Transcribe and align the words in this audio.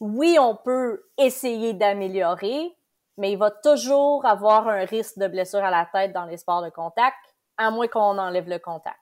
oui, 0.00 0.36
on 0.38 0.54
peut 0.56 1.02
essayer 1.18 1.72
d'améliorer, 1.72 2.74
mais 3.16 3.32
il 3.32 3.38
va 3.38 3.50
toujours 3.50 4.26
avoir 4.26 4.68
un 4.68 4.84
risque 4.84 5.18
de 5.18 5.26
blessure 5.26 5.64
à 5.64 5.70
la 5.70 5.86
tête 5.90 6.12
dans 6.12 6.26
les 6.26 6.36
sports 6.36 6.62
de 6.62 6.70
contact, 6.70 7.16
à 7.56 7.70
moins 7.70 7.88
qu'on 7.88 8.18
enlève 8.18 8.48
le 8.48 8.58
contact. 8.58 8.98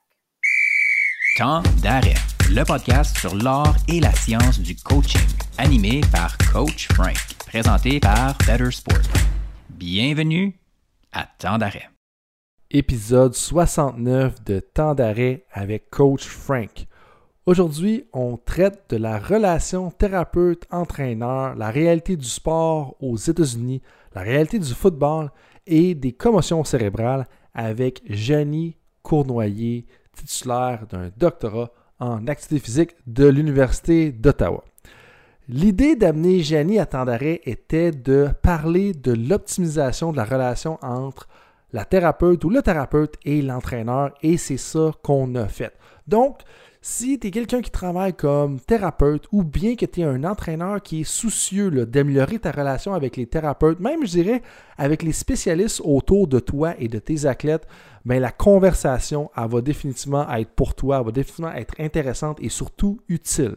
Temps 1.37 1.61
d'arrêt, 1.83 2.15
le 2.49 2.63
podcast 2.63 3.17
sur 3.17 3.35
l'art 3.35 3.75
et 3.89 3.99
la 3.99 4.11
science 4.13 4.59
du 4.59 4.73
coaching, 4.77 5.27
animé 5.57 5.99
par 6.13 6.37
Coach 6.53 6.87
Frank, 6.93 7.17
présenté 7.45 7.99
par 7.99 8.37
Better 8.47 8.71
Sport. 8.71 9.11
Bienvenue 9.69 10.57
à 11.11 11.25
Temps 11.37 11.57
d'arrêt. 11.57 11.89
Épisode 12.71 13.33
69 13.33 14.45
de 14.45 14.59
Temps 14.61 14.95
d'arrêt 14.95 15.45
avec 15.51 15.89
Coach 15.89 16.25
Frank. 16.25 16.87
Aujourd'hui, 17.47 18.07
on 18.11 18.37
traite 18.37 18.85
de 18.89 18.97
la 18.97 19.19
relation 19.19 19.91
thérapeute-entraîneur, 19.91 21.53
la 21.53 21.69
réalité 21.69 22.17
du 22.17 22.25
sport 22.25 22.95
aux 22.99 23.17
États-Unis, 23.17 23.83
la 24.15 24.21
réalité 24.21 24.57
du 24.57 24.73
football 24.73 25.29
et 25.67 25.93
des 25.93 26.11
commotions 26.11 26.63
cérébrales 26.63 27.27
avec 27.53 28.01
Jenny 28.09 28.77
Cournoyer, 29.03 29.85
titulaire 30.11 30.87
d'un 30.89 31.11
doctorat 31.15 31.69
en 31.99 32.25
activité 32.25 32.57
physique 32.57 32.95
de 33.05 33.27
l'Université 33.27 34.11
d'Ottawa. 34.11 34.63
L'idée 35.47 35.95
d'amener 35.95 36.39
Jenny 36.39 36.79
à 36.79 36.85
d'arrêt 36.85 37.41
était 37.45 37.91
de 37.91 38.29
parler 38.41 38.93
de 38.93 39.11
l'optimisation 39.11 40.11
de 40.11 40.17
la 40.17 40.25
relation 40.25 40.79
entre 40.81 41.27
la 41.73 41.85
thérapeute 41.85 42.43
ou 42.43 42.49
le 42.49 42.63
thérapeute 42.63 43.17
et 43.23 43.43
l'entraîneur, 43.43 44.15
et 44.23 44.37
c'est 44.37 44.57
ça 44.57 44.93
qu'on 45.03 45.35
a 45.35 45.47
fait. 45.47 45.73
Donc, 46.07 46.39
si 46.87 47.17
tu 47.17 47.27
es 47.27 47.31
quelqu'un 47.31 47.61
qui 47.61 47.71
travaille 47.71 48.13
comme 48.13 48.59
thérapeute 48.59 49.25
ou 49.31 49.43
bien 49.43 49.75
que 49.75 49.87
tu 49.87 50.01
es 50.01 50.03
un 50.03 50.23
entraîneur 50.23 50.83
qui 50.83 51.01
est 51.01 51.03
soucieux 51.03 51.71
d'améliorer 51.83 52.37
ta 52.37 52.51
relation 52.51 52.93
avec 52.93 53.17
les 53.17 53.25
thérapeutes, 53.25 53.79
même 53.79 54.05
je 54.05 54.11
dirais 54.11 54.43
avec 54.77 55.01
les 55.01 55.11
spécialistes 55.11 55.81
autour 55.83 56.27
de 56.27 56.39
toi 56.39 56.75
et 56.77 56.87
de 56.87 56.99
tes 56.99 57.25
athlètes, 57.25 57.65
ben, 58.05 58.21
la 58.21 58.31
conversation 58.31 59.31
va 59.35 59.61
définitivement 59.61 60.31
être 60.31 60.51
pour 60.51 60.75
toi, 60.75 60.99
elle 60.99 61.05
va 61.05 61.11
définitivement 61.11 61.53
être 61.53 61.73
intéressante 61.79 62.37
et 62.39 62.49
surtout 62.49 62.99
utile. 63.09 63.55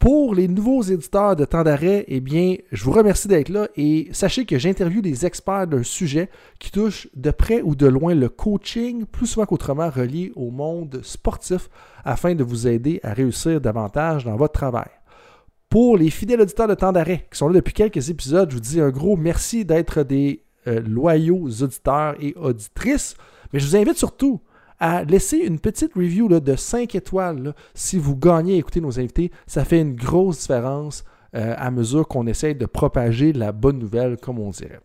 Pour 0.00 0.34
les 0.34 0.48
nouveaux 0.48 0.80
éditeurs 0.80 1.36
de 1.36 1.44
temps 1.44 1.62
d'arrêt, 1.62 2.06
eh 2.08 2.20
bien, 2.20 2.56
je 2.72 2.84
vous 2.84 2.90
remercie 2.90 3.28
d'être 3.28 3.50
là 3.50 3.68
et 3.76 4.08
sachez 4.12 4.46
que 4.46 4.58
j'interviewe 4.58 5.02
des 5.02 5.26
experts 5.26 5.66
d'un 5.66 5.82
sujet 5.82 6.30
qui 6.58 6.70
touche 6.70 7.06
de 7.14 7.30
près 7.30 7.60
ou 7.60 7.74
de 7.74 7.86
loin 7.86 8.14
le 8.14 8.30
coaching, 8.30 9.04
plus 9.04 9.26
souvent 9.26 9.44
qu'autrement 9.44 9.90
relié 9.90 10.32
au 10.36 10.50
monde 10.50 11.02
sportif, 11.02 11.68
afin 12.02 12.34
de 12.34 12.42
vous 12.42 12.66
aider 12.66 13.00
à 13.02 13.12
réussir 13.12 13.60
davantage 13.60 14.24
dans 14.24 14.36
votre 14.36 14.54
travail. 14.54 14.88
Pour 15.68 15.98
les 15.98 16.08
fidèles 16.08 16.40
auditeurs 16.40 16.68
de 16.68 16.74
temps 16.74 16.92
d'arrêt 16.92 17.26
qui 17.30 17.36
sont 17.36 17.48
là 17.48 17.56
depuis 17.56 17.74
quelques 17.74 18.08
épisodes, 18.08 18.48
je 18.48 18.54
vous 18.54 18.62
dis 18.62 18.80
un 18.80 18.88
gros 18.88 19.18
merci 19.18 19.66
d'être 19.66 20.02
des 20.02 20.44
euh, 20.66 20.80
loyaux 20.80 21.46
auditeurs 21.60 22.14
et 22.20 22.34
auditrices, 22.36 23.16
mais 23.52 23.60
je 23.60 23.66
vous 23.66 23.76
invite 23.76 23.98
surtout 23.98 24.40
à 24.80 25.04
laisser 25.04 25.36
une 25.36 25.58
petite 25.58 25.94
review 25.94 26.28
de 26.28 26.56
5 26.56 26.94
étoiles 26.94 27.54
si 27.74 27.98
vous 27.98 28.16
gagnez 28.16 28.54
à 28.54 28.56
écouter 28.56 28.80
nos 28.80 28.98
invités. 28.98 29.30
Ça 29.46 29.64
fait 29.64 29.80
une 29.80 29.94
grosse 29.94 30.40
différence 30.40 31.04
euh, 31.36 31.54
à 31.56 31.70
mesure 31.70 32.08
qu'on 32.08 32.26
essaye 32.26 32.54
de 32.54 32.66
propager 32.66 33.32
la 33.32 33.52
bonne 33.52 33.78
nouvelle, 33.78 34.16
comme 34.16 34.38
on 34.38 34.50
dirait. 34.50 34.80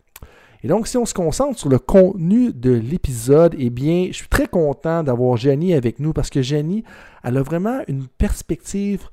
Et 0.62 0.68
donc, 0.68 0.86
si 0.86 0.96
on 0.96 1.04
se 1.04 1.14
concentre 1.14 1.58
sur 1.58 1.68
le 1.68 1.78
contenu 1.78 2.52
de 2.52 2.72
l'épisode, 2.72 3.54
eh 3.58 3.70
bien, 3.70 4.08
je 4.08 4.16
suis 4.16 4.28
très 4.28 4.46
content 4.46 5.02
d'avoir 5.02 5.36
Jenny 5.36 5.74
avec 5.74 5.98
nous 5.98 6.12
parce 6.12 6.30
que 6.30 6.42
Jenny, 6.42 6.84
elle 7.24 7.36
a 7.36 7.42
vraiment 7.42 7.80
une 7.88 8.06
perspective 8.06 9.08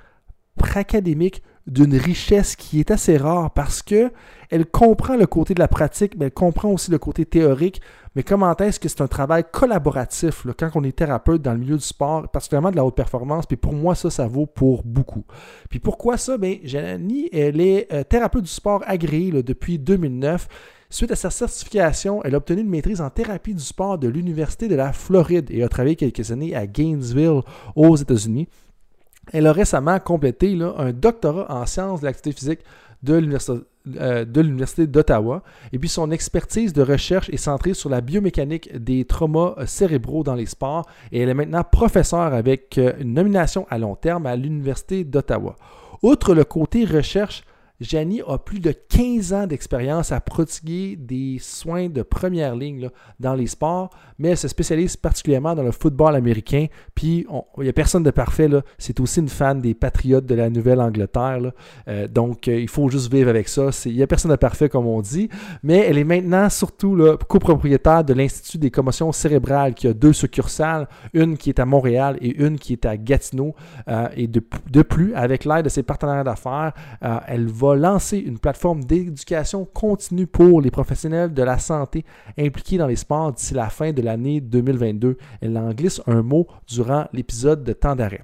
académique 0.75 1.43
d'une 1.67 1.95
richesse 1.95 2.55
qui 2.55 2.79
est 2.79 2.91
assez 2.91 3.17
rare 3.17 3.51
parce 3.51 3.81
que 3.81 4.11
elle 4.49 4.65
comprend 4.65 5.15
le 5.15 5.25
côté 5.25 5.53
de 5.53 5.59
la 5.59 5.67
pratique, 5.67 6.15
mais 6.17 6.25
elle 6.25 6.31
comprend 6.31 6.69
aussi 6.69 6.91
le 6.91 6.99
côté 6.99 7.25
théorique. 7.25 7.81
Mais 8.15 8.21
comment 8.21 8.55
est-ce 8.55 8.79
que 8.79 8.87
c'est 8.87 9.01
un 9.01 9.07
travail 9.07 9.43
collaboratif 9.51 10.45
quand 10.59 10.69
on 10.75 10.83
est 10.83 10.95
thérapeute 10.95 11.41
dans 11.41 11.53
le 11.53 11.57
milieu 11.57 11.77
du 11.77 11.83
sport, 11.83 12.27
particulièrement 12.27 12.69
de 12.69 12.75
la 12.75 12.85
haute 12.85 12.95
performance. 12.95 13.47
Puis 13.47 13.57
pour 13.57 13.73
moi, 13.73 13.95
ça, 13.95 14.11
ça 14.11 14.27
vaut 14.27 14.45
pour 14.45 14.83
beaucoup. 14.83 15.23
Puis 15.69 15.79
pourquoi 15.79 16.17
ça? 16.17 16.37
Bien, 16.37 16.57
Janani, 16.63 17.29
elle 17.33 17.59
est 17.59 17.91
euh, 17.91 18.03
thérapeute 18.03 18.43
du 18.43 18.51
sport 18.51 18.83
agréée 18.85 19.31
depuis 19.41 19.79
2009. 19.79 20.47
Suite 20.91 21.09
à 21.09 21.15
sa 21.15 21.31
certification, 21.31 22.21
elle 22.23 22.35
a 22.35 22.37
obtenu 22.37 22.61
une 22.61 22.69
maîtrise 22.69 23.01
en 23.01 23.09
thérapie 23.09 23.55
du 23.55 23.63
sport 23.63 23.97
de 23.97 24.07
l'Université 24.07 24.67
de 24.67 24.75
la 24.75 24.93
Floride 24.93 25.49
et 25.49 25.63
a 25.63 25.67
travaillé 25.67 25.95
quelques 25.95 26.29
années 26.29 26.55
à 26.55 26.67
Gainesville 26.67 27.41
aux 27.75 27.95
États-Unis. 27.95 28.47
Elle 29.31 29.47
a 29.47 29.53
récemment 29.53 29.99
complété 29.99 30.57
un 30.77 30.91
doctorat 30.91 31.45
en 31.49 31.65
sciences 31.65 32.01
de 32.01 32.05
l'activité 32.05 32.37
physique 32.37 32.59
euh, 33.09 34.25
de 34.25 34.41
l'Université 34.41 34.87
d'Ottawa. 34.87 35.43
Et 35.71 35.79
puis 35.79 35.89
son 35.89 36.11
expertise 36.11 36.73
de 36.73 36.81
recherche 36.81 37.29
est 37.29 37.37
centrée 37.37 37.73
sur 37.73 37.89
la 37.89 38.01
biomécanique 38.01 38.75
des 38.77 39.05
traumas 39.05 39.55
cérébraux 39.65 40.23
dans 40.23 40.35
les 40.35 40.45
sports. 40.45 40.85
Et 41.11 41.19
elle 41.19 41.29
est 41.29 41.33
maintenant 41.33 41.63
professeure 41.63 42.33
avec 42.33 42.77
euh, 42.77 42.93
une 42.99 43.13
nomination 43.13 43.65
à 43.69 43.77
long 43.77 43.95
terme 43.95 44.25
à 44.25 44.35
l'Université 44.35 45.03
d'Ottawa. 45.03 45.55
Outre 46.01 46.33
le 46.33 46.43
côté 46.43 46.85
recherche, 46.85 47.43
Janie 47.83 48.21
a 48.27 48.37
plus 48.37 48.59
de 48.59 48.71
15 48.71 49.33
ans 49.33 49.47
d'expérience 49.47 50.11
à 50.11 50.21
prodiguer 50.21 50.95
des 50.95 51.37
soins 51.39 51.89
de 51.89 52.01
première 52.01 52.55
ligne 52.55 52.89
dans 53.19 53.35
les 53.35 53.47
sports, 53.47 53.89
mais 54.17 54.29
elle 54.29 54.37
se 54.37 54.47
spécialise 54.47 54.95
particulièrement 54.95 55.53
dans 55.53 55.63
le 55.63 55.71
football 55.71 56.15
américain. 56.15 56.67
Puis, 56.95 57.27
il 57.57 57.63
n'y 57.63 57.69
a 57.69 57.73
personne 57.73 58.03
de 58.03 58.11
parfait. 58.11 58.49
C'est 58.77 58.99
aussi 58.99 59.19
une 59.19 59.29
fan 59.29 59.59
des 59.61 59.73
Patriotes 59.73 60.25
de 60.25 60.35
la 60.35 60.49
Nouvelle-Angleterre. 60.49 61.51
Euh, 61.87 62.07
donc, 62.07 62.47
euh, 62.47 62.59
il 62.59 62.69
faut 62.69 62.87
juste 62.89 63.11
vivre 63.11 63.29
avec 63.29 63.49
ça. 63.49 63.69
Il 63.85 63.95
n'y 63.95 64.03
a 64.03 64.07
personne 64.07 64.31
de 64.31 64.37
parfait, 64.37 64.69
comme 64.69 64.87
on 64.87 65.01
dit. 65.01 65.29
Mais 65.61 65.79
elle 65.79 65.97
est 65.97 66.03
maintenant 66.03 66.49
surtout 66.49 66.97
copropriétaire 67.27 68.03
de 68.03 68.13
l'Institut 68.13 68.57
des 68.57 68.71
commotions 68.71 69.11
cérébrales, 69.11 69.73
qui 69.73 69.87
a 69.87 69.93
deux 69.93 70.13
succursales, 70.13 70.87
une 71.13 71.37
qui 71.37 71.49
est 71.49 71.59
à 71.59 71.65
Montréal 71.65 72.17
et 72.21 72.43
une 72.43 72.57
qui 72.57 72.73
est 72.73 72.85
à 72.85 72.95
Gatineau. 72.95 73.55
Euh, 73.87 74.07
et 74.15 74.27
de, 74.27 74.41
de, 74.71 74.81
plus, 74.81 75.13
avec 75.15 75.45
l'aide 75.45 75.65
de 75.65 75.69
ses 75.69 75.83
partenaires 75.83 76.23
d'affaires, 76.23 76.73
elle 77.27 77.47
va 77.47 77.72
lancer 77.75 78.17
une 78.17 78.39
plateforme 78.39 78.83
d'éducation 78.83 79.65
continue 79.65 80.27
pour 80.27 80.61
les 80.61 80.71
professionnels 80.71 81.33
de 81.33 81.43
la 81.43 81.57
santé 81.57 82.05
impliqués 82.37 82.77
dans 82.77 82.87
les 82.87 82.95
sports 82.95 83.33
d'ici 83.33 83.53
la 83.53 83.69
fin 83.69 83.91
de 83.91 84.01
l'année 84.01 84.41
2022. 84.41 85.17
Elle 85.41 85.57
en 85.57 85.71
glisse 85.71 86.01
un 86.07 86.21
mot 86.21 86.47
durant 86.67 87.05
l'épisode 87.13 87.63
de 87.63 87.73
temps 87.73 87.95
d'arrêt. 87.95 88.23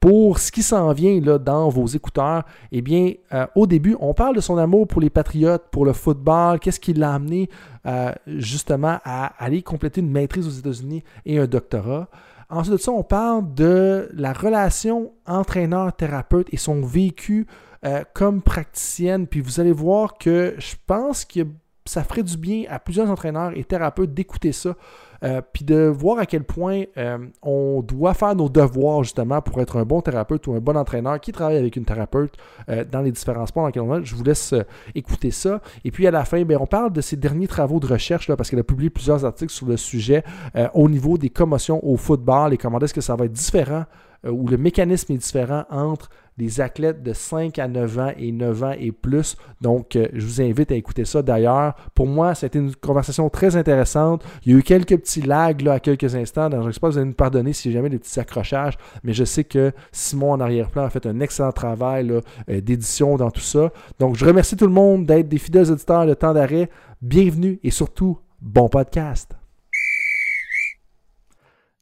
Pour 0.00 0.38
ce 0.38 0.52
qui 0.52 0.62
s'en 0.62 0.92
vient 0.92 1.20
là, 1.20 1.38
dans 1.38 1.68
vos 1.70 1.86
écouteurs, 1.86 2.44
eh 2.70 2.82
bien, 2.82 3.14
euh, 3.32 3.46
au 3.56 3.66
début, 3.66 3.96
on 3.98 4.14
parle 4.14 4.36
de 4.36 4.40
son 4.40 4.56
amour 4.56 4.86
pour 4.86 5.00
les 5.00 5.10
Patriotes, 5.10 5.64
pour 5.72 5.84
le 5.84 5.92
football, 5.92 6.60
qu'est-ce 6.60 6.78
qui 6.78 6.94
l'a 6.94 7.14
amené 7.14 7.48
euh, 7.84 8.12
justement 8.26 8.98
à 9.04 9.26
aller 9.44 9.62
compléter 9.62 10.00
une 10.00 10.12
maîtrise 10.12 10.46
aux 10.46 10.50
États-Unis 10.50 11.02
et 11.26 11.40
un 11.40 11.46
doctorat? 11.46 12.08
Ensuite 12.48 12.74
de 12.74 12.80
ça, 12.80 12.92
on 12.92 13.02
parle 13.02 13.52
de 13.54 14.08
la 14.14 14.32
relation 14.32 15.12
entraîneur-thérapeute 15.26 16.46
et 16.52 16.56
son 16.56 16.80
vécu 16.80 17.46
euh, 17.84 18.02
comme 18.12 18.42
praticienne. 18.42 19.28
Puis 19.28 19.40
vous 19.40 19.60
allez 19.60 19.70
voir 19.70 20.18
que 20.18 20.56
je 20.58 20.74
pense 20.86 21.24
que 21.24 21.46
ça 21.84 22.02
ferait 22.02 22.24
du 22.24 22.36
bien 22.36 22.64
à 22.68 22.80
plusieurs 22.80 23.08
entraîneurs 23.08 23.52
et 23.56 23.62
thérapeutes 23.62 24.12
d'écouter 24.12 24.50
ça. 24.50 24.74
Euh, 25.22 25.40
puis 25.52 25.64
de 25.64 25.86
voir 25.86 26.18
à 26.18 26.26
quel 26.26 26.42
point 26.42 26.84
euh, 26.96 27.18
on 27.42 27.82
doit 27.82 28.14
faire 28.14 28.34
nos 28.34 28.48
devoirs 28.48 29.04
justement 29.04 29.40
pour 29.42 29.60
être 29.60 29.76
un 29.76 29.84
bon 29.84 30.00
thérapeute 30.00 30.46
ou 30.48 30.54
un 30.54 30.60
bon 30.60 30.76
entraîneur 30.76 31.20
qui 31.20 31.30
travaille 31.30 31.56
avec 31.56 31.76
une 31.76 31.84
thérapeute 31.84 32.34
dans 32.90 33.00
les 33.00 33.12
différents 33.12 33.46
sports 33.46 33.62
dans 33.62 33.68
lesquels 33.68 33.82
on 33.82 34.00
est. 34.00 34.04
Je 34.04 34.16
vous 34.16 34.24
laisse 34.24 34.54
écouter 34.96 35.30
ça. 35.30 35.60
Et 35.84 35.92
puis 35.92 36.06
à 36.08 36.10
la 36.10 36.24
fin, 36.24 36.42
bien, 36.42 36.58
on 36.60 36.66
parle 36.66 36.92
de 36.92 37.00
ses 37.00 37.16
derniers 37.16 37.48
travaux 37.48 37.78
de 37.78 37.86
recherche 37.86 38.28
là, 38.28 38.36
parce 38.36 38.50
qu'elle 38.50 38.58
a 38.58 38.64
publié 38.64 38.90
plusieurs 38.90 39.24
articles 39.24 39.52
sur 39.52 39.66
le 39.66 39.76
sujet 39.76 40.24
au 40.74 40.88
niveau 40.88 41.16
des 41.16 41.30
commotions 41.30 41.84
au 41.84 41.96
football 41.96 42.52
et 42.52 42.58
comment 42.58 42.80
est-ce 42.80 42.94
que 42.94 43.00
ça 43.00 43.14
va 43.14 43.26
être 43.26 43.32
différent 43.32 43.84
ou 44.24 44.48
le 44.48 44.56
mécanisme 44.56 45.12
est 45.12 45.18
différent 45.18 45.64
entre 45.70 46.10
des 46.38 46.60
athlètes 46.60 47.02
de 47.02 47.12
5 47.12 47.58
à 47.58 47.66
9 47.66 47.98
ans 47.98 48.12
et 48.16 48.30
9 48.30 48.62
ans 48.62 48.74
et 48.78 48.92
plus. 48.92 49.36
Donc, 49.60 49.96
euh, 49.96 50.06
je 50.12 50.24
vous 50.24 50.40
invite 50.40 50.70
à 50.70 50.76
écouter 50.76 51.04
ça. 51.04 51.20
D'ailleurs, 51.20 51.74
pour 51.94 52.06
moi, 52.06 52.34
c'était 52.36 52.60
une 52.60 52.74
conversation 52.76 53.28
très 53.28 53.56
intéressante. 53.56 54.24
Il 54.46 54.52
y 54.52 54.54
a 54.54 54.58
eu 54.58 54.62
quelques 54.62 54.96
petits 54.96 55.20
lags 55.20 55.60
là, 55.62 55.74
à 55.74 55.80
quelques 55.80 56.14
instants. 56.14 56.48
Donc, 56.48 56.64
j'espère 56.64 56.90
que 56.90 56.92
vous 56.94 56.98
allez 56.98 57.08
nous 57.08 57.14
pardonner 57.14 57.52
si 57.52 57.72
jamais 57.72 57.88
des 57.90 57.98
petits 57.98 58.18
accrochages. 58.20 58.78
Mais 59.02 59.12
je 59.12 59.24
sais 59.24 59.42
que 59.42 59.72
Simon 59.90 60.32
en 60.32 60.40
arrière-plan 60.40 60.84
a 60.84 60.90
fait 60.90 61.06
un 61.06 61.18
excellent 61.18 61.52
travail 61.52 62.10
euh, 62.10 62.60
d'édition 62.60 63.16
dans 63.16 63.32
tout 63.32 63.40
ça. 63.40 63.72
Donc, 63.98 64.16
je 64.16 64.24
remercie 64.24 64.56
tout 64.56 64.66
le 64.66 64.72
monde 64.72 65.06
d'être 65.06 65.28
des 65.28 65.38
fidèles 65.38 65.72
auditeurs 65.72 66.06
de 66.06 66.14
temps 66.14 66.32
d'arrêt. 66.32 66.70
Bienvenue 67.02 67.58
et 67.64 67.72
surtout, 67.72 68.18
bon 68.40 68.68
podcast. 68.68 69.32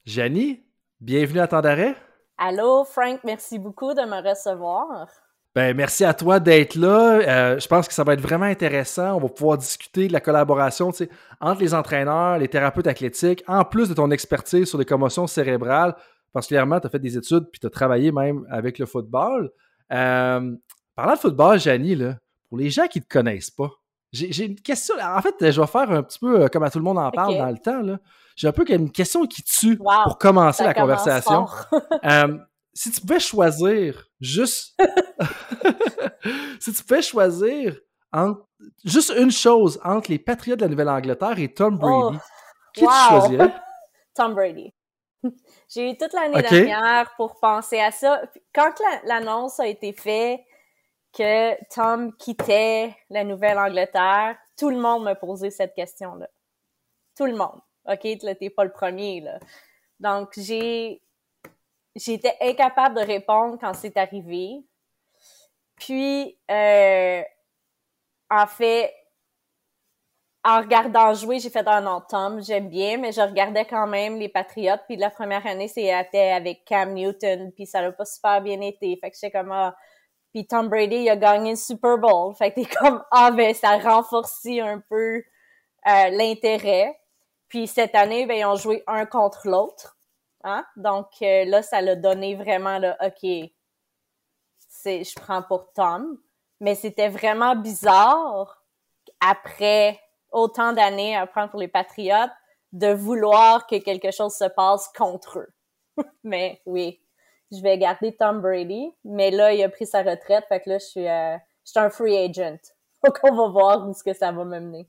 Janie, 0.07 0.63
bienvenue 1.01 1.41
à 1.41 1.47
temps 1.47 1.61
d'arrêt. 1.61 1.95
Allô, 2.39 2.85
Frank, 2.85 3.21
merci 3.25 3.59
beaucoup 3.59 3.95
de 3.95 4.03
me 4.03 4.29
recevoir. 4.29 5.09
Ben, 5.55 5.75
merci 5.75 6.05
à 6.05 6.13
toi 6.13 6.39
d'être 6.39 6.75
là. 6.75 7.21
Euh, 7.21 7.59
je 7.59 7.67
pense 7.67 7.89
que 7.89 7.95
ça 7.95 8.05
va 8.05 8.13
être 8.13 8.21
vraiment 8.21 8.45
intéressant. 8.45 9.17
On 9.17 9.21
va 9.21 9.29
pouvoir 9.29 9.57
discuter 9.57 10.09
de 10.09 10.13
la 10.13 10.21
collaboration 10.21 10.93
entre 11.41 11.61
les 11.61 11.73
entraîneurs, 11.73 12.39
les 12.39 12.49
thérapeutes 12.49 12.87
athlétiques, 12.87 13.43
en 13.49 13.65
plus 13.65 13.89
de 13.89 13.95
ton 13.95 14.11
expertise 14.11 14.69
sur 14.69 14.79
les 14.79 14.85
commotions 14.85 15.27
cérébrales. 15.27 15.97
Particulièrement, 16.33 16.79
tu 16.79 16.87
as 16.87 16.91
fait 16.91 16.99
des 16.99 17.17
études 17.17 17.49
puis 17.51 17.59
tu 17.59 17.67
as 17.67 17.71
travaillé 17.71 18.13
même 18.13 18.47
avec 18.51 18.79
le 18.79 18.85
football. 18.85 19.51
Euh, 19.93 20.57
Parlant 20.97 21.13
de 21.13 21.19
football, 21.19 21.61
Janie, 21.61 21.99
pour 22.49 22.57
les 22.57 22.71
gens 22.71 22.87
qui 22.87 23.01
ne 23.01 23.05
te 23.05 23.09
connaissent 23.09 23.51
pas, 23.51 23.71
j'ai 24.17 24.45
une 24.45 24.61
question. 24.61 24.95
En 25.01 25.21
fait, 25.21 25.35
je 25.41 25.61
vais 25.61 25.67
faire 25.67 25.91
un 25.91 26.03
petit 26.03 26.19
peu 26.19 26.43
euh, 26.43 26.49
comme 26.49 26.63
à 26.63 26.71
tout 26.71 26.79
le 26.79 26.85
monde 26.85 26.99
en 26.99 27.11
parle 27.11 27.37
dans 27.37 27.51
le 27.51 27.59
temps. 27.59 27.83
J'ai 28.37 28.49
un 28.49 28.53
peu 28.53 28.65
une 28.69 28.91
question 28.91 29.27
qui 29.27 29.43
tue 29.43 29.79
pour 29.79 30.19
commencer 30.19 30.65
la 30.65 30.75
conversation. 30.75 31.47
Euh, 32.05 32.39
si 32.73 32.91
tu 32.91 33.01
pouvais 33.01 33.19
choisir 33.19 34.07
juste. 34.21 34.79
si 36.61 36.73
tu 36.73 36.83
pouvais 36.83 37.03
choisir 37.03 37.77
juste 38.85 39.13
une 39.17 39.31
chose 39.31 39.81
entre 39.83 40.11
les 40.11 40.19
Patriots 40.19 40.57
de 40.57 40.63
la 40.63 40.69
Nouvelle-Angleterre 40.69 41.39
et 41.39 41.53
Tom 41.53 41.79
Brady, 41.79 42.19
oh, 42.19 42.21
qui 42.75 42.81
tu 42.81 43.09
choisirais? 43.09 43.55
Tom 44.15 44.35
Brady. 44.35 44.73
J'ai 45.69 45.91
eu 45.91 45.97
toute 45.97 46.13
l'année 46.13 46.43
dernière 46.43 47.13
pour 47.17 47.41
penser 47.41 47.81
à 47.81 47.91
ça. 47.91 48.23
Quand 48.55 48.73
l'annonce 49.05 49.59
a 49.59 49.67
été 49.67 49.93
faite 49.93 50.41
que 51.17 51.65
Tom 51.75 52.15
quittait 52.17 52.95
la 53.09 53.25
Nouvelle-Angleterre, 53.25 54.37
tout 54.57 54.69
le 54.69 54.77
monde 54.77 55.05
m'a 55.05 55.15
posé 55.15 55.51
cette 55.51 55.75
question-là. 55.75 56.29
Tout 57.17 57.25
le 57.25 57.35
monde. 57.35 57.61
OK, 57.87 58.01
t'es 58.01 58.51
pas 58.51 58.65
le 58.65 58.73
premier, 58.73 59.21
là. 59.21 59.39
Donc, 59.99 60.33
j'ai, 60.37 61.01
j'étais 61.95 62.37
incapable 62.43 62.97
de 62.97 63.01
répondre 63.01 63.57
quand 63.59 63.73
c'est 63.73 63.97
arrivé. 63.97 64.63
Puis, 65.77 66.39
euh, 66.51 67.23
en 68.31 68.47
fait, 68.47 68.93
en 70.45 70.59
regardant 70.59 71.15
jouer, 71.15 71.39
j'ai 71.39 71.51
fait 71.51 71.67
un 71.67 71.81
nom 71.81 72.03
Tom, 72.07 72.43
j'aime 72.43 72.69
bien, 72.69 72.99
mais 72.99 73.13
je 73.13 73.23
regardais 73.23 73.65
quand 73.65 73.87
même 73.87 74.19
les 74.19 74.29
Patriotes. 74.29 74.83
Puis 74.87 74.97
la 74.97 75.11
première 75.11 75.47
année, 75.47 75.69
c'était 75.69 76.33
avec 76.33 76.65
Cam 76.67 76.93
Newton, 76.93 77.53
puis 77.53 77.67
ça 77.67 77.81
n'a 77.81 77.91
pas 77.93 78.05
super 78.05 78.43
bien 78.43 78.61
été. 78.61 78.97
Fait 79.01 79.11
que 79.11 79.17
j'étais 79.17 79.31
comme 79.31 79.53
ah. 79.53 79.75
Puis 80.37 80.47
Tom 80.47 80.69
Brady, 80.69 80.97
il 80.97 81.09
a 81.09 81.17
gagné 81.17 81.53
le 81.53 81.57
Super 81.57 81.97
Bowl. 81.97 82.35
Fait 82.35 82.51
que 82.51 82.57
t'es 82.57 82.67
comme 82.67 83.03
ah 83.11 83.31
ben 83.31 83.55
ça 83.55 83.79
renforce 83.79 84.45
un 84.45 84.81
peu 84.81 85.23
euh, 85.87 86.09
l'intérêt. 86.11 86.95
Puis 87.49 87.67
cette 87.67 87.95
année, 87.95 88.27
ben 88.27 88.37
ils 88.37 88.45
ont 88.45 88.55
joué 88.55 88.85
un 88.87 89.07
contre 89.07 89.49
l'autre. 89.49 89.97
Hein? 90.45 90.63
Donc 90.77 91.07
euh, 91.23 91.47
là, 91.47 91.63
ça 91.63 91.81
l'a 91.81 91.97
donné 91.97 92.35
vraiment 92.35 92.77
là, 92.77 92.99
ok, 93.01 93.49
c'est 94.69 95.05
je 95.05 95.15
prends 95.19 95.43
pour 95.43 95.73
Tom. 95.73 96.19
Mais 96.61 96.75
c'était 96.75 97.09
vraiment 97.09 97.57
bizarre 97.57 98.63
après 99.21 99.99
autant 100.31 100.75
d'années 100.75 101.17
à 101.17 101.27
prendre 101.27 101.49
pour 101.49 101.61
les 101.61 101.69
Patriotes 101.69 102.31
de 102.73 102.93
vouloir 102.93 103.67
que 103.67 103.77
quelque 103.77 104.11
chose 104.11 104.35
se 104.35 104.49
passe 104.51 104.89
contre 104.89 105.39
eux. 105.39 105.55
mais 106.25 106.61
oui, 106.67 107.01
je 107.53 107.63
vais 107.63 107.79
garder 107.79 108.17
Tom 108.17 108.41
Brady, 108.41 108.93
mais 109.05 109.31
là, 109.31 109.53
il 109.53 109.63
a 109.63 109.69
pris 109.69 109.87
sa 109.87 110.03
retraite, 110.03 110.45
fait 110.49 110.61
que 110.61 110.71
là, 110.71 110.79
je 110.79 110.85
suis, 110.85 111.09
euh, 111.09 111.37
je 111.65 111.71
suis 111.71 111.81
un 111.81 111.91
free 111.91 112.17
agent. 112.17 112.59
Donc, 113.05 113.19
on 113.23 113.35
va 113.35 113.49
voir 113.49 113.89
où 113.89 113.93
ce 113.93 114.03
que 114.03 114.13
ça 114.13 114.33
va 114.33 114.45
me 114.45 114.61
mener. 114.61 114.89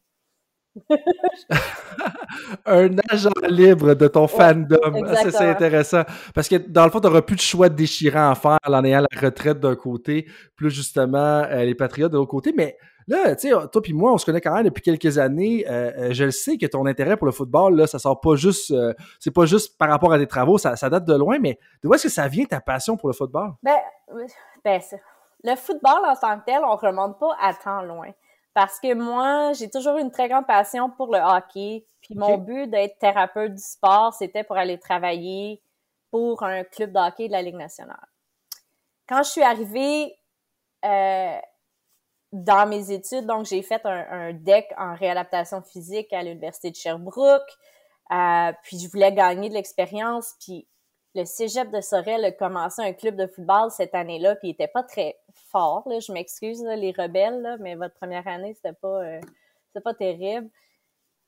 un 2.65 2.89
agent 3.09 3.29
libre 3.49 3.93
de 3.93 4.07
ton 4.07 4.27
fandom. 4.27 4.77
Ah, 5.05 5.15
c'est 5.15 5.49
intéressant. 5.49 6.03
Parce 6.33 6.47
que 6.47 6.55
dans 6.55 6.85
le 6.85 6.91
fond, 6.91 6.99
tu 6.99 7.07
n'auras 7.07 7.21
plus 7.21 7.35
de 7.35 7.41
choix 7.41 7.69
déchirant 7.69 8.31
à 8.31 8.35
faire 8.35 8.57
en 8.65 8.83
ayant 8.83 9.01
la 9.01 9.21
retraite 9.21 9.59
d'un 9.59 9.75
côté, 9.75 10.27
plus 10.55 10.69
justement 10.69 11.17
euh, 11.17 11.63
les 11.63 11.75
Patriotes 11.75 12.11
de 12.11 12.17
l'autre 12.17 12.31
côté. 12.31 12.53
Mais 12.55 12.77
là, 13.07 13.35
tu 13.35 13.49
sais, 13.49 13.55
toi 13.71 13.81
puis 13.81 13.93
moi, 13.93 14.13
on 14.13 14.17
se 14.17 14.25
connaît 14.25 14.41
quand 14.41 14.53
même 14.53 14.65
depuis 14.65 14.81
quelques 14.81 15.17
années. 15.17 15.65
Euh, 15.69 15.91
euh, 15.97 16.09
je 16.11 16.25
le 16.25 16.31
sais 16.31 16.57
que 16.57 16.65
ton 16.65 16.85
intérêt 16.85 17.17
pour 17.17 17.25
le 17.25 17.33
football, 17.33 17.75
là, 17.75 17.87
ça 17.87 17.99
sort 17.99 18.19
pas 18.19 18.35
juste, 18.35 18.73
c'est 19.19 19.33
pas 19.33 19.45
juste 19.45 19.77
par 19.77 19.89
rapport 19.89 20.13
à 20.13 20.17
des 20.17 20.27
travaux, 20.27 20.57
ça, 20.57 20.75
date 20.75 21.05
de 21.05 21.15
loin, 21.15 21.39
mais 21.39 21.59
de 21.83 21.87
où 21.87 21.93
est-ce 21.93 22.03
que 22.03 22.09
ça 22.09 22.27
vient 22.27 22.45
ta 22.45 22.61
passion 22.61 22.97
pour 22.97 23.09
le 23.09 23.13
football? 23.13 23.53
Ben, 23.63 23.77
ben 24.63 24.81
le 25.43 25.55
football 25.55 25.99
en 26.05 26.15
tant 26.15 26.39
que 26.39 26.45
tel, 26.45 26.61
on 26.63 26.75
remonte 26.75 27.19
pas 27.19 27.35
à 27.41 27.53
tant 27.53 27.81
loin. 27.83 28.09
Parce 28.57 28.79
que 28.79 28.91
moi, 28.95 29.53
j'ai 29.53 29.69
toujours 29.69 29.97
une 29.97 30.09
très 30.09 30.27
grande 30.27 30.47
passion 30.47 30.89
pour 30.89 31.13
le 31.13 31.19
hockey. 31.19 31.85
Puis 32.01 32.15
mon 32.15 32.39
but 32.39 32.65
d'être 32.65 32.97
thérapeute 32.97 33.53
du 33.53 33.61
sport, 33.61 34.15
c'était 34.15 34.43
pour 34.43 34.57
aller 34.57 34.79
travailler 34.79 35.61
pour 36.09 36.41
un 36.41 36.63
club 36.63 36.91
de 36.91 36.97
hockey 36.97 37.27
de 37.27 37.33
la 37.33 37.43
Ligue 37.43 37.53
nationale. 37.53 38.07
Quand 39.07 39.21
je 39.21 39.29
suis 39.29 39.43
arrivée 39.43 40.11
euh, 40.85 41.37
dans 42.31 42.67
mes 42.67 42.91
études, 42.91 43.27
donc 43.27 43.45
j'ai 43.45 43.61
fait 43.61 43.85
un, 43.85 44.07
un, 44.09 44.33
DEC 44.33 44.65
en 44.75 44.95
réadaptation 44.95 45.61
physique 45.61 46.11
à 46.11 46.23
l'Université 46.23 46.71
de 46.71 46.75
Sherbrooke. 46.77 47.57
Euh, 48.11 48.53
puis 48.63 48.79
je 48.79 48.89
voulais 48.89 49.13
gagner 49.13 49.49
de 49.49 49.53
l'expérience. 49.53 50.33
Puis 50.43 50.67
le 51.15 51.25
cégep 51.25 51.71
de 51.71 51.81
Sorel 51.81 52.23
a 52.25 52.31
commencé 52.31 52.81
un 52.81 52.93
club 52.93 53.15
de 53.15 53.27
football 53.27 53.71
cette 53.71 53.95
année-là, 53.95 54.35
puis 54.35 54.49
il 54.49 54.51
était 54.51 54.67
pas 54.67 54.83
très 54.83 55.17
fort. 55.33 55.83
Je 55.87 56.11
m'excuse, 56.11 56.63
les 56.63 56.91
rebelles, 56.91 57.57
mais 57.59 57.75
votre 57.75 57.95
première 57.95 58.27
année, 58.27 58.53
c'était 58.53 58.73
pas, 58.73 59.03
euh, 59.03 59.21
pas 59.83 59.93
terrible. 59.93 60.49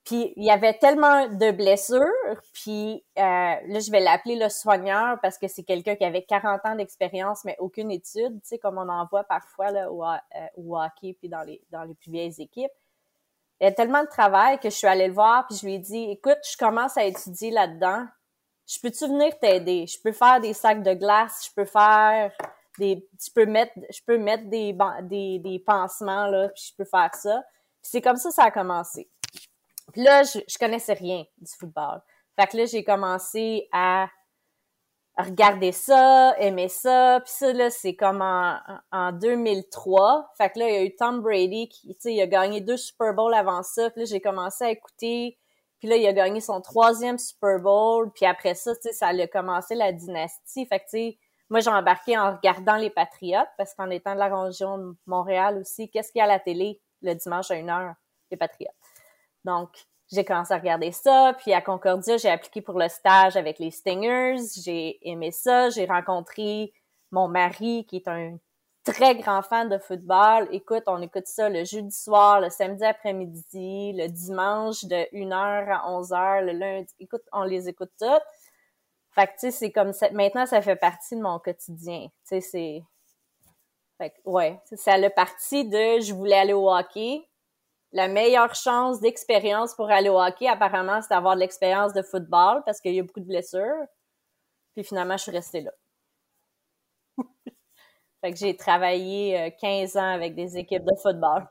Puis 0.05 0.33
il 0.35 0.43
y 0.43 0.49
avait 0.49 0.73
tellement 0.73 1.27
de 1.27 1.51
blessures, 1.51 2.05
puis 2.53 3.03
euh, 3.17 3.21
là, 3.21 3.79
je 3.79 3.91
vais 3.91 3.99
l'appeler 3.99 4.35
le 4.35 4.49
soigneur 4.49 5.19
parce 5.21 5.37
que 5.37 5.47
c'est 5.47 5.63
quelqu'un 5.63 5.95
qui 5.95 6.05
avait 6.05 6.23
40 6.23 6.61
ans 6.65 6.75
d'expérience, 6.75 7.43
mais 7.45 7.55
aucune 7.59 7.91
étude, 7.91 8.39
tu 8.47 8.57
comme 8.57 8.77
on 8.77 8.89
en 8.89 9.05
voit 9.07 9.23
parfois 9.25 9.71
là, 9.71 9.91
au, 9.91 10.03
euh, 10.03 10.17
hockey, 10.57 11.15
puis 11.19 11.29
dans 11.29 11.41
les, 11.41 11.61
dans 11.69 11.83
les 11.83 11.93
plus 11.93 12.11
vieilles 12.11 12.41
équipes. 12.41 12.71
Il 13.61 13.65
y 13.65 13.67
a 13.67 13.71
tellement 13.73 14.01
de 14.01 14.07
travail 14.07 14.57
que 14.59 14.69
je 14.69 14.75
suis 14.75 14.87
allée 14.87 15.07
le 15.07 15.13
voir, 15.13 15.45
puis 15.47 15.57
je 15.57 15.65
lui 15.65 15.75
ai 15.75 15.79
dit, 15.79 16.09
écoute, 16.11 16.39
je 16.49 16.57
commence 16.57 16.97
à 16.97 17.03
étudier 17.03 17.51
là-dedans 17.51 18.05
je 18.69 18.79
peux-tu 18.79 19.07
venir 19.07 19.37
t'aider? 19.39 19.87
Je 19.87 19.99
peux 19.99 20.11
faire 20.11 20.39
des 20.39 20.53
sacs 20.53 20.83
de 20.83 20.93
glace, 20.93 21.47
je 21.49 21.53
peux 21.55 21.65
faire 21.65 22.31
des, 22.77 23.07
je 23.19 23.31
peux 23.33 23.45
mettre, 23.45 23.73
je 23.89 23.99
peux 24.05 24.17
mettre 24.17 24.45
des, 24.45 24.77
des, 25.03 25.39
des 25.39 25.59
pansements, 25.59 26.27
là, 26.27 26.49
puis 26.49 26.69
je 26.69 26.75
peux 26.75 26.85
faire 26.85 27.13
ça. 27.15 27.43
c'est 27.81 28.01
comme 28.01 28.17
ça 28.17 28.29
ça 28.29 28.43
a 28.43 28.51
commencé. 28.51 29.09
Puis 29.91 30.03
là, 30.03 30.21
je, 30.21 30.39
je 30.47 30.57
connaissais 30.59 30.93
rien 30.93 31.25
du 31.39 31.51
football. 31.59 32.01
Fait 32.39 32.45
que 32.45 32.57
là, 32.57 32.65
j'ai 32.65 32.83
commencé 32.83 33.67
à 33.71 34.07
regarder 35.17 35.71
ça, 35.71 36.35
aimer 36.37 36.69
ça. 36.69 37.21
Puis 37.25 37.33
ça, 37.35 37.51
là, 37.51 37.71
c'est 37.71 37.95
comme 37.95 38.21
en, 38.21 38.59
en 38.91 39.11
2003. 39.11 40.31
Fait 40.37 40.51
que 40.51 40.59
là, 40.59 40.69
il 40.69 40.73
y 40.73 40.77
a 40.77 40.83
eu 40.83 40.95
Tom 40.95 41.21
Brady 41.21 41.69
qui, 41.69 41.87
tu 41.87 41.95
sais, 41.99 42.13
il 42.13 42.21
a 42.21 42.27
gagné 42.27 42.61
deux 42.61 42.77
Super 42.77 43.15
Bowls 43.15 43.33
avant 43.33 43.63
ça. 43.63 43.89
Puis 43.89 44.01
là, 44.01 44.05
j'ai 44.05 44.21
commencé 44.21 44.63
à 44.63 44.69
écouter 44.69 45.37
puis 45.79 45.87
là, 45.87 45.95
il 45.95 46.05
a 46.05 46.13
gagné 46.13 46.41
son 46.41 46.61
troisième 46.61 47.17
Super 47.17 47.59
Bowl. 47.59 48.11
Puis 48.13 48.25
après 48.25 48.53
ça, 48.53 48.75
tu 48.75 48.81
sais, 48.83 48.91
ça 48.91 49.07
a 49.07 49.27
commencé 49.27 49.75
la 49.75 49.91
dynastie. 49.91 50.65
Fait 50.65 50.79
que, 50.79 50.85
tu 50.85 50.89
sais, 50.89 51.17
moi, 51.49 51.61
j'ai 51.61 51.71
embarqué 51.71 52.17
en 52.17 52.35
regardant 52.35 52.75
les 52.75 52.89
Patriotes, 52.89 53.49
parce 53.57 53.73
qu'en 53.73 53.89
étant 53.89 54.13
de 54.13 54.19
la 54.19 54.43
région 54.43 54.77
de 54.77 54.95
Montréal 55.07 55.57
aussi, 55.57 55.89
qu'est-ce 55.89 56.11
qu'il 56.11 56.19
y 56.19 56.21
a 56.21 56.25
à 56.25 56.27
la 56.27 56.39
télé 56.39 56.79
le 57.01 57.13
dimanche 57.15 57.49
à 57.49 57.55
1h? 57.55 57.95
Les 58.29 58.37
Patriotes? 58.37 58.75
Donc, 59.45 59.69
j'ai 60.11 60.25
commencé 60.25 60.53
à 60.53 60.57
regarder 60.57 60.91
ça. 60.91 61.33
Puis 61.39 61.53
à 61.53 61.61
Concordia, 61.61 62.17
j'ai 62.17 62.29
appliqué 62.29 62.61
pour 62.61 62.77
le 62.77 62.89
stage 62.89 63.37
avec 63.37 63.59
les 63.59 63.71
Stingers. 63.71 64.37
J'ai 64.63 64.99
aimé 65.07 65.31
ça. 65.31 65.69
J'ai 65.69 65.85
rencontré 65.85 66.73
mon 67.11 67.27
mari, 67.27 67.85
qui 67.87 67.97
est 67.97 68.07
un 68.07 68.37
très 68.93 69.15
grand 69.15 69.41
fan 69.41 69.69
de 69.69 69.77
football. 69.77 70.47
Écoute, 70.51 70.83
on 70.87 71.01
écoute 71.01 71.27
ça 71.27 71.49
le 71.49 71.63
jeudi 71.63 71.95
soir, 71.95 72.41
le 72.41 72.49
samedi 72.49 72.83
après-midi, 72.83 73.93
le 73.93 74.07
dimanche 74.07 74.85
de 74.85 75.07
1h 75.13 75.33
à 75.33 75.89
11h, 75.89 76.45
le 76.45 76.51
lundi. 76.53 76.93
Écoute, 76.99 77.23
on 77.31 77.43
les 77.43 77.69
écoute 77.69 77.91
toutes. 77.99 78.23
Fait 79.11 79.27
que, 79.27 79.33
tu 79.33 79.39
sais, 79.39 79.51
c'est 79.51 79.71
comme 79.71 79.93
ça. 79.93 80.09
Maintenant, 80.11 80.45
ça 80.45 80.61
fait 80.61 80.75
partie 80.75 81.15
de 81.15 81.21
mon 81.21 81.39
quotidien. 81.39 82.07
Tu 82.07 82.11
sais, 82.23 82.41
c'est. 82.41 82.83
Fait 83.97 84.11
que, 84.11 84.15
ouais. 84.25 84.59
Ça 84.75 84.97
le 84.97 85.09
parti 85.09 85.65
de 85.65 85.99
je 85.99 86.13
voulais 86.13 86.37
aller 86.37 86.53
au 86.53 86.71
hockey. 86.71 87.27
La 87.91 88.07
meilleure 88.07 88.53
chance 88.53 88.99
d'expérience 88.99 89.73
pour 89.73 89.89
aller 89.89 90.09
au 90.09 90.19
hockey, 90.19 90.47
apparemment, 90.47 91.01
c'est 91.01 91.09
d'avoir 91.09 91.35
de 91.35 91.39
l'expérience 91.39 91.93
de 91.93 92.03
football 92.03 92.61
parce 92.65 92.79
qu'il 92.79 92.93
y 92.93 92.99
a 92.99 93.03
beaucoup 93.03 93.19
de 93.19 93.25
blessures. 93.25 93.85
Puis 94.75 94.83
finalement, 94.83 95.17
je 95.17 95.23
suis 95.23 95.31
restée 95.31 95.61
là. 95.61 95.71
Fait 98.21 98.31
que 98.31 98.37
j'ai 98.37 98.55
travaillé 98.55 99.53
15 99.61 99.95
euh, 99.95 99.99
ans 99.99 100.13
avec 100.13 100.35
des 100.35 100.57
équipes 100.57 100.83
de 100.83 100.95
football. 101.01 101.47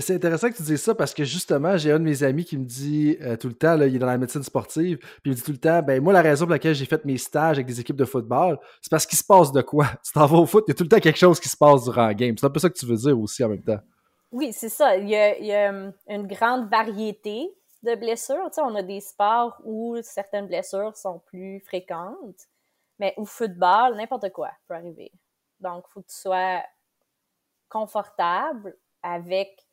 c'est 0.00 0.14
intéressant 0.14 0.50
que 0.50 0.56
tu 0.56 0.62
dises 0.62 0.82
ça 0.82 0.94
parce 0.94 1.12
que 1.12 1.24
justement, 1.24 1.76
j'ai 1.76 1.92
un 1.92 1.98
de 1.98 2.04
mes 2.04 2.22
amis 2.22 2.44
qui 2.44 2.56
me 2.56 2.64
dit 2.64 3.18
euh, 3.20 3.36
tout 3.36 3.48
le 3.48 3.54
temps, 3.54 3.76
là, 3.76 3.86
il 3.86 3.96
est 3.96 3.98
dans 3.98 4.06
la 4.06 4.18
médecine 4.18 4.42
sportive, 4.42 4.98
puis 4.98 5.20
il 5.26 5.30
me 5.30 5.36
dit 5.36 5.42
tout 5.42 5.52
le 5.52 5.58
temps, 5.58 5.82
ben 5.82 6.02
moi, 6.02 6.12
la 6.12 6.22
raison 6.22 6.46
pour 6.46 6.52
laquelle 6.52 6.74
j'ai 6.74 6.86
fait 6.86 7.04
mes 7.04 7.18
stages 7.18 7.56
avec 7.56 7.66
des 7.66 7.80
équipes 7.80 7.96
de 7.96 8.04
football, 8.04 8.58
c'est 8.80 8.90
parce 8.90 9.06
qu'il 9.06 9.18
se 9.18 9.24
passe 9.24 9.52
de 9.52 9.62
quoi? 9.62 9.86
Tu 10.04 10.12
t'en 10.12 10.26
vas 10.26 10.38
au 10.38 10.46
foot, 10.46 10.64
il 10.66 10.70
y 10.70 10.72
a 10.72 10.74
tout 10.74 10.84
le 10.84 10.88
temps 10.88 11.00
quelque 11.00 11.18
chose 11.18 11.38
qui 11.38 11.48
se 11.48 11.56
passe 11.56 11.84
durant 11.84 12.06
la 12.06 12.14
game. 12.14 12.36
C'est 12.38 12.46
un 12.46 12.50
peu 12.50 12.60
ça 12.60 12.70
que 12.70 12.78
tu 12.78 12.86
veux 12.86 12.96
dire 12.96 13.18
aussi 13.18 13.44
en 13.44 13.48
même 13.50 13.62
temps. 13.62 13.80
Oui, 14.32 14.52
c'est 14.52 14.68
ça. 14.68 14.96
Il 14.96 15.08
y, 15.08 15.16
a, 15.16 15.38
il 15.38 15.46
y 15.46 15.52
a, 15.52 15.70
hum, 15.70 15.92
une 16.08 16.26
grande 16.26 16.70
variété 16.70 17.50
de 17.82 17.94
blessures. 17.94 18.46
Tu 18.46 18.54
sais, 18.54 18.62
on 18.62 18.74
a 18.74 18.82
des 18.82 19.00
sports 19.00 19.60
où 19.64 19.96
certaines 20.02 20.46
blessures 20.46 20.96
sont 20.96 21.20
plus 21.26 21.60
fréquentes. 21.60 22.46
Mais 23.00 23.14
au 23.16 23.24
football, 23.24 23.96
n'importe 23.96 24.30
quoi 24.30 24.50
peut 24.68 24.74
arriver. 24.74 25.10
Donc, 25.58 25.86
il 25.88 25.92
faut 25.92 26.02
que 26.02 26.08
tu 26.08 26.16
sois 26.16 26.62
confortable 27.70 28.76
avec 29.02 29.66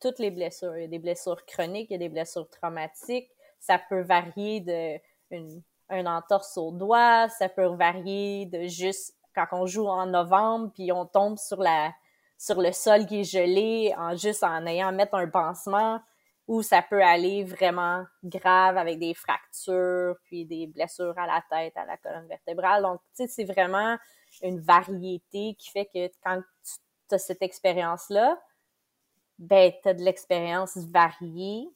toutes 0.00 0.20
les 0.20 0.30
blessures. 0.30 0.76
Il 0.76 0.82
y 0.82 0.84
a 0.84 0.88
des 0.88 1.00
blessures 1.00 1.44
chroniques, 1.46 1.90
il 1.90 1.94
y 1.94 1.96
a 1.96 1.98
des 1.98 2.08
blessures 2.08 2.48
traumatiques. 2.48 3.28
Ça 3.58 3.78
peut 3.78 4.02
varier 4.02 4.60
de 4.60 4.98
une, 5.32 5.62
un 5.88 6.06
entorse 6.06 6.56
au 6.56 6.70
doigt, 6.70 7.28
ça 7.28 7.48
peut 7.48 7.66
varier 7.66 8.46
de 8.46 8.62
juste 8.68 9.16
quand 9.34 9.46
on 9.52 9.66
joue 9.66 9.88
en 9.88 10.06
novembre, 10.06 10.70
puis 10.72 10.92
on 10.92 11.06
tombe 11.06 11.38
sur 11.38 11.60
la 11.60 11.92
sur 12.38 12.62
le 12.62 12.72
sol 12.72 13.04
qui 13.04 13.20
est 13.20 13.24
gelé, 13.24 13.92
en 13.98 14.16
juste 14.16 14.42
en 14.44 14.64
ayant 14.64 14.88
à 14.88 14.92
mettre 14.92 15.14
un 15.14 15.28
pansement, 15.28 16.00
où 16.50 16.64
ça 16.64 16.82
peut 16.82 17.00
aller 17.00 17.44
vraiment 17.44 18.04
grave 18.24 18.76
avec 18.76 18.98
des 18.98 19.14
fractures, 19.14 20.16
puis 20.24 20.44
des 20.44 20.66
blessures 20.66 21.16
à 21.16 21.24
la 21.24 21.44
tête, 21.48 21.76
à 21.76 21.84
la 21.84 21.96
colonne 21.96 22.26
vertébrale. 22.26 22.82
Donc, 22.82 23.00
tu 23.14 23.22
sais, 23.22 23.28
c'est 23.28 23.44
vraiment 23.44 23.96
une 24.42 24.58
variété 24.58 25.54
qui 25.54 25.70
fait 25.70 25.86
que 25.86 26.08
quand 26.24 26.42
tu 27.08 27.14
as 27.14 27.18
cette 27.18 27.42
expérience-là, 27.42 28.36
ben, 29.38 29.72
tu 29.80 29.90
as 29.90 29.94
de 29.94 30.02
l'expérience 30.02 30.76
variée, 30.76 31.68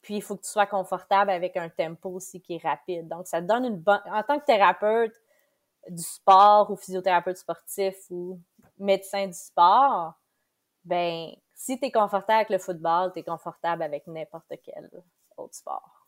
puis 0.00 0.16
il 0.16 0.22
faut 0.22 0.36
que 0.36 0.44
tu 0.44 0.50
sois 0.50 0.64
confortable 0.64 1.30
avec 1.30 1.58
un 1.58 1.68
tempo 1.68 2.08
aussi 2.08 2.40
qui 2.40 2.54
est 2.54 2.66
rapide. 2.66 3.06
Donc, 3.08 3.26
ça 3.26 3.42
donne 3.42 3.66
une 3.66 3.76
bonne... 3.76 4.00
En 4.06 4.22
tant 4.22 4.38
que 4.38 4.46
thérapeute 4.46 5.20
du 5.90 6.02
sport 6.02 6.70
ou 6.70 6.76
physiothérapeute 6.76 7.36
sportif 7.36 7.94
ou 8.08 8.40
médecin 8.78 9.26
du 9.26 9.34
sport, 9.34 10.14
ben, 10.82 11.28
si 11.54 11.78
tu 11.78 11.86
es 11.86 11.92
confortable 11.92 12.38
avec 12.38 12.50
le 12.50 12.58
football, 12.58 13.12
tu 13.12 13.20
es 13.20 13.22
confortable 13.22 13.82
avec 13.82 14.06
n'importe 14.06 14.52
quel 14.64 14.90
autre 15.36 15.54
sport. 15.54 16.06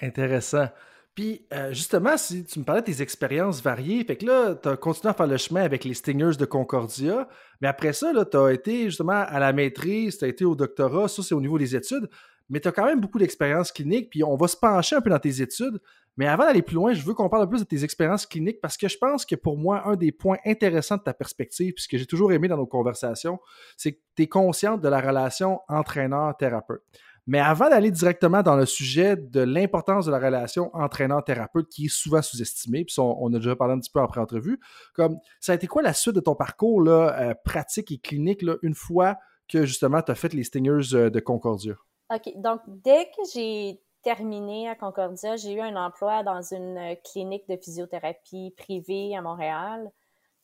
Intéressant. 0.00 0.68
Puis, 1.14 1.46
euh, 1.52 1.72
justement, 1.72 2.16
si 2.16 2.44
tu 2.44 2.58
me 2.58 2.64
parlais 2.64 2.80
de 2.80 2.86
tes 2.86 3.00
expériences 3.00 3.62
variées, 3.62 4.02
fait 4.04 4.16
que 4.16 4.26
là, 4.26 4.56
tu 4.56 4.68
as 4.68 4.76
continué 4.76 5.10
à 5.10 5.14
faire 5.14 5.28
le 5.28 5.36
chemin 5.36 5.62
avec 5.62 5.84
les 5.84 5.94
Stingers 5.94 6.36
de 6.36 6.44
Concordia, 6.44 7.28
mais 7.60 7.68
après 7.68 7.92
ça, 7.92 8.12
tu 8.24 8.36
as 8.36 8.50
été 8.50 8.86
justement 8.86 9.12
à 9.12 9.38
la 9.38 9.52
maîtrise, 9.52 10.18
tu 10.18 10.24
as 10.24 10.28
été 10.28 10.44
au 10.44 10.56
doctorat, 10.56 11.06
ça 11.06 11.22
c'est 11.22 11.34
au 11.34 11.40
niveau 11.40 11.56
des 11.56 11.76
études, 11.76 12.08
mais 12.48 12.60
tu 12.60 12.68
as 12.68 12.72
quand 12.72 12.84
même 12.84 13.00
beaucoup 13.00 13.18
d'expériences 13.18 13.72
cliniques, 13.72 14.10
puis 14.10 14.22
on 14.24 14.36
va 14.36 14.48
se 14.48 14.56
pencher 14.56 14.96
un 14.96 15.00
peu 15.00 15.10
dans 15.10 15.18
tes 15.18 15.40
études. 15.40 15.80
Mais 16.16 16.28
avant 16.28 16.44
d'aller 16.44 16.62
plus 16.62 16.76
loin, 16.76 16.92
je 16.92 17.02
veux 17.02 17.12
qu'on 17.12 17.28
parle 17.28 17.42
un 17.42 17.46
peu 17.46 17.52
plus 17.52 17.62
de 17.62 17.66
tes 17.66 17.82
expériences 17.82 18.24
cliniques 18.24 18.60
parce 18.60 18.76
que 18.76 18.86
je 18.86 18.96
pense 18.96 19.26
que 19.26 19.34
pour 19.34 19.58
moi, 19.58 19.88
un 19.88 19.96
des 19.96 20.12
points 20.12 20.38
intéressants 20.46 20.96
de 20.96 21.02
ta 21.02 21.12
perspective, 21.12 21.74
puis 21.74 21.82
ce 21.82 21.88
que 21.88 21.98
j'ai 21.98 22.06
toujours 22.06 22.32
aimé 22.32 22.46
dans 22.46 22.56
nos 22.56 22.66
conversations, 22.66 23.40
c'est 23.76 23.94
que 23.94 24.00
tu 24.16 24.22
es 24.22 24.26
consciente 24.28 24.80
de 24.80 24.88
la 24.88 25.00
relation 25.00 25.60
entraîneur-thérapeute. 25.68 26.82
Mais 27.26 27.40
avant 27.40 27.70
d'aller 27.70 27.90
directement 27.90 28.42
dans 28.42 28.54
le 28.54 28.66
sujet 28.66 29.16
de 29.16 29.40
l'importance 29.40 30.04
de 30.04 30.10
la 30.10 30.18
relation 30.18 30.70
entraîneur-thérapeute 30.74 31.68
qui 31.70 31.86
est 31.86 31.92
souvent 31.92 32.20
sous-estimée, 32.20 32.84
puis 32.84 32.94
on, 32.98 33.32
a 33.32 33.38
déjà 33.38 33.56
parlé 33.56 33.74
un 33.74 33.80
petit 33.80 33.90
peu 33.90 34.00
après 34.00 34.20
entrevue, 34.20 34.60
comme 34.92 35.16
ça 35.40 35.52
a 35.52 35.54
été 35.54 35.66
quoi 35.66 35.82
la 35.82 35.94
suite 35.94 36.14
de 36.14 36.20
ton 36.20 36.34
parcours 36.34 36.82
là, 36.82 37.16
euh, 37.18 37.34
pratique 37.44 37.90
et 37.92 37.98
clinique 37.98 38.44
une 38.62 38.74
fois 38.74 39.16
que 39.48 39.64
justement 39.64 40.02
tu 40.02 40.12
as 40.12 40.14
fait 40.14 40.34
les 40.34 40.44
Stingers 40.44 40.94
euh, 40.94 41.10
de 41.10 41.20
Concordia? 41.20 41.74
OK. 42.10 42.32
Donc, 42.36 42.60
dès 42.66 43.06
que 43.06 43.22
j'ai 43.32 43.80
terminé 44.02 44.68
à 44.68 44.74
Concordia, 44.74 45.36
j'ai 45.36 45.52
eu 45.52 45.60
un 45.60 45.76
emploi 45.76 46.22
dans 46.22 46.42
une 46.42 46.96
clinique 47.04 47.48
de 47.48 47.56
physiothérapie 47.56 48.54
privée 48.56 49.16
à 49.16 49.22
Montréal 49.22 49.90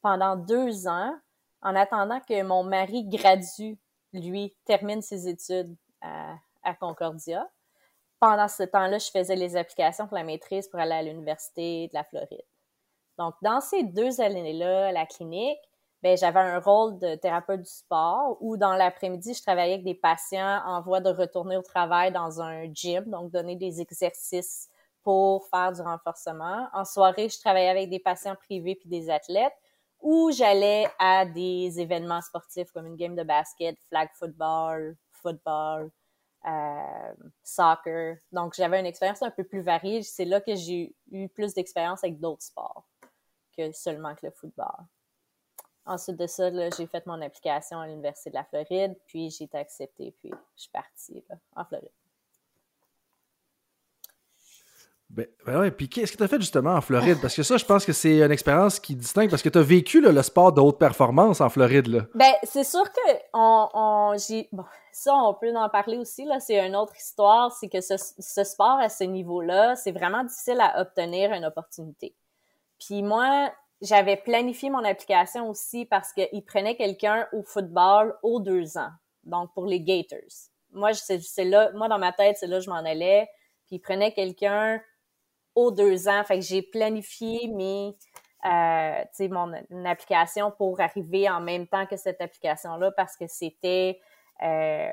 pendant 0.02 0.36
deux 0.36 0.88
ans, 0.88 1.14
en 1.62 1.76
attendant 1.76 2.20
que 2.20 2.42
mon 2.42 2.64
mari 2.64 3.04
gradue, 3.06 3.78
lui, 4.12 4.56
termine 4.64 5.02
ses 5.02 5.28
études 5.28 5.76
à, 6.00 6.34
à 6.62 6.74
Concordia. 6.74 7.46
Pendant 8.18 8.48
ce 8.48 8.62
temps-là, 8.62 8.98
je 8.98 9.10
faisais 9.10 9.36
les 9.36 9.56
applications 9.56 10.06
pour 10.06 10.16
la 10.16 10.24
maîtrise 10.24 10.68
pour 10.68 10.80
aller 10.80 10.94
à 10.94 11.02
l'Université 11.02 11.88
de 11.88 11.94
la 11.94 12.04
Floride. 12.04 12.44
Donc, 13.18 13.34
dans 13.42 13.60
ces 13.60 13.82
deux 13.82 14.20
années-là, 14.22 14.92
la 14.92 15.04
clinique, 15.04 15.60
ben, 16.02 16.16
j'avais 16.16 16.40
un 16.40 16.59
rôle 16.61 16.99
de 16.99 17.14
thérapeute 17.16 17.61
du 17.62 17.71
sport 17.71 18.38
où 18.40 18.57
dans 18.57 18.75
l'après-midi, 18.75 19.35
je 19.35 19.42
travaillais 19.42 19.75
avec 19.75 19.85
des 19.85 19.95
patients 19.95 20.62
en 20.64 20.80
voie 20.80 21.00
de 21.00 21.11
retourner 21.11 21.57
au 21.57 21.62
travail 21.62 22.11
dans 22.12 22.40
un 22.40 22.73
gym, 22.73 23.04
donc 23.07 23.30
donner 23.30 23.57
des 23.57 23.80
exercices 23.80 24.69
pour 25.02 25.47
faire 25.49 25.73
du 25.73 25.80
renforcement. 25.83 26.69
En 26.73 26.85
soirée, 26.85 27.28
je 27.28 27.38
travaillais 27.38 27.69
avec 27.69 27.90
des 27.90 27.99
patients 27.99 28.37
privés 28.37 28.76
puis 28.76 28.88
des 28.88 29.11
athlètes 29.11 29.52
où 30.00 30.30
j'allais 30.30 30.88
à 30.99 31.26
des 31.26 31.80
événements 31.80 32.23
sportifs 32.23 32.71
comme 32.73 32.87
une 32.87 32.97
game 32.97 33.14
de 33.14 33.23
basket, 33.23 33.76
flag 33.88 34.09
football, 34.14 34.97
football, 35.12 35.90
euh, 36.47 37.14
soccer. 37.42 38.16
Donc, 38.33 38.54
j'avais 38.54 38.80
une 38.80 38.87
expérience 38.87 39.23
un 39.23 39.30
peu 39.30 39.45
plus 39.45 39.61
variée. 39.61 40.02
C'est 40.02 40.25
là 40.25 40.40
que 40.40 40.54
j'ai 40.54 40.95
eu 41.11 41.28
plus 41.28 41.52
d'expérience 41.52 42.02
avec 42.02 42.19
d'autres 42.19 42.42
sports 42.42 42.88
que 43.57 43.73
seulement 43.73 44.14
que 44.14 44.26
le 44.26 44.33
football. 44.33 44.87
Ensuite 45.87 46.16
de 46.16 46.26
ça, 46.26 46.50
j'ai 46.76 46.87
fait 46.87 47.06
mon 47.06 47.20
application 47.22 47.80
à 47.80 47.87
l'Université 47.87 48.30
de 48.30 48.34
la 48.34 48.44
Floride, 48.44 48.96
puis 49.06 49.30
j'ai 49.30 49.44
été 49.44 49.58
acceptée, 49.58 50.14
puis 50.18 50.30
je 50.56 50.62
suis 50.62 50.70
partie 50.70 51.25
en 51.56 51.64
Floride. 51.64 51.90
Ben, 55.08 55.26
ben 55.44 55.58
ouais, 55.58 55.70
puis 55.72 55.88
qu'est-ce 55.88 56.12
que 56.12 56.18
tu 56.18 56.22
as 56.22 56.28
fait 56.28 56.40
justement 56.40 56.75
en 56.75 56.80
Floride? 56.80 57.18
Parce 57.20 57.34
que 57.34 57.42
ça, 57.42 57.56
je 57.56 57.64
pense 57.64 57.84
que 57.84 57.92
c'est 57.92 58.20
une 58.20 58.30
expérience 58.30 58.78
qui 58.78 58.94
distingue, 58.94 59.28
parce 59.28 59.42
que 59.42 59.49
tu 59.49 59.58
as 59.58 59.62
vécu 59.62 60.00
le 60.00 60.22
sport 60.22 60.52
de 60.52 60.60
haute 60.60 60.78
performance 60.78 61.40
en 61.40 61.49
Floride. 61.49 61.88
Là. 61.88 62.02
Ben, 62.14 62.32
c'est 62.44 62.62
sûr 62.62 62.84
que 62.92 63.10
on, 63.34 63.68
on 63.75 64.16
bon, 64.52 64.64
ça, 64.92 65.12
on 65.14 65.34
peut 65.34 65.52
en 65.56 65.68
parler 65.68 65.96
aussi, 65.96 66.25
là, 66.25 66.38
c'est 66.38 66.64
une 66.64 66.76
autre 66.76 66.94
histoire, 66.96 67.50
c'est 67.50 67.68
que 67.68 67.80
ce, 67.80 67.94
ce 67.96 68.44
sport 68.44 68.78
à 68.78 68.88
ce 68.88 69.02
niveau-là, 69.02 69.75
c'est 69.75 69.90
vraiment 69.90 70.22
difficile 70.22 70.60
à 70.60 70.80
obtenir 70.80 71.32
une 71.32 71.44
opportunité. 71.44 72.14
Puis 72.78 73.02
moi, 73.02 73.50
j'avais 73.80 74.16
planifié 74.16 74.70
mon 74.70 74.84
application 74.84 75.49
aussi 75.49 75.87
parce 75.87 76.12
qu'il 76.12 76.44
prenait 76.44 76.76
quelqu'un 76.76 77.26
au 77.32 77.42
football 77.42 78.16
aux 78.22 78.40
deux 78.40 78.76
ans, 78.76 78.90
donc 79.25 79.52
pour 79.54 79.66
les 79.66 79.80
Gators. 79.80 80.50
Moi, 80.72 80.92
c'est 80.94 81.44
là, 81.44 81.70
moi 81.75 81.88
dans 81.88 81.99
ma 81.99 82.12
tête, 82.12 82.37
c'est 82.38 82.46
là 82.46 82.58
que 82.58 82.64
je 82.64 82.70
m'en 82.70 82.76
allais. 82.76 83.28
Puis 83.66 83.76
il 83.76 83.80
prenait 83.80 84.12
quelqu'un 84.12 84.80
aux 85.54 85.70
deux 85.70 86.08
ans, 86.08 86.22
fait 86.25 86.38
que 86.38 86.44
j'ai 86.44 86.62
planifié 86.62 87.49
mes, 87.49 87.96
euh, 88.44 89.28
mon 89.30 89.52
application 89.84 90.50
pour 90.50 90.80
arriver 90.80 91.28
en 91.28 91.40
même 91.40 91.66
temps 91.66 91.87
que 91.87 91.96
cette 91.96 92.20
application-là 92.20 92.92
parce 92.92 93.16
que 93.16 93.26
c'était 93.26 94.00
euh, 94.42 94.90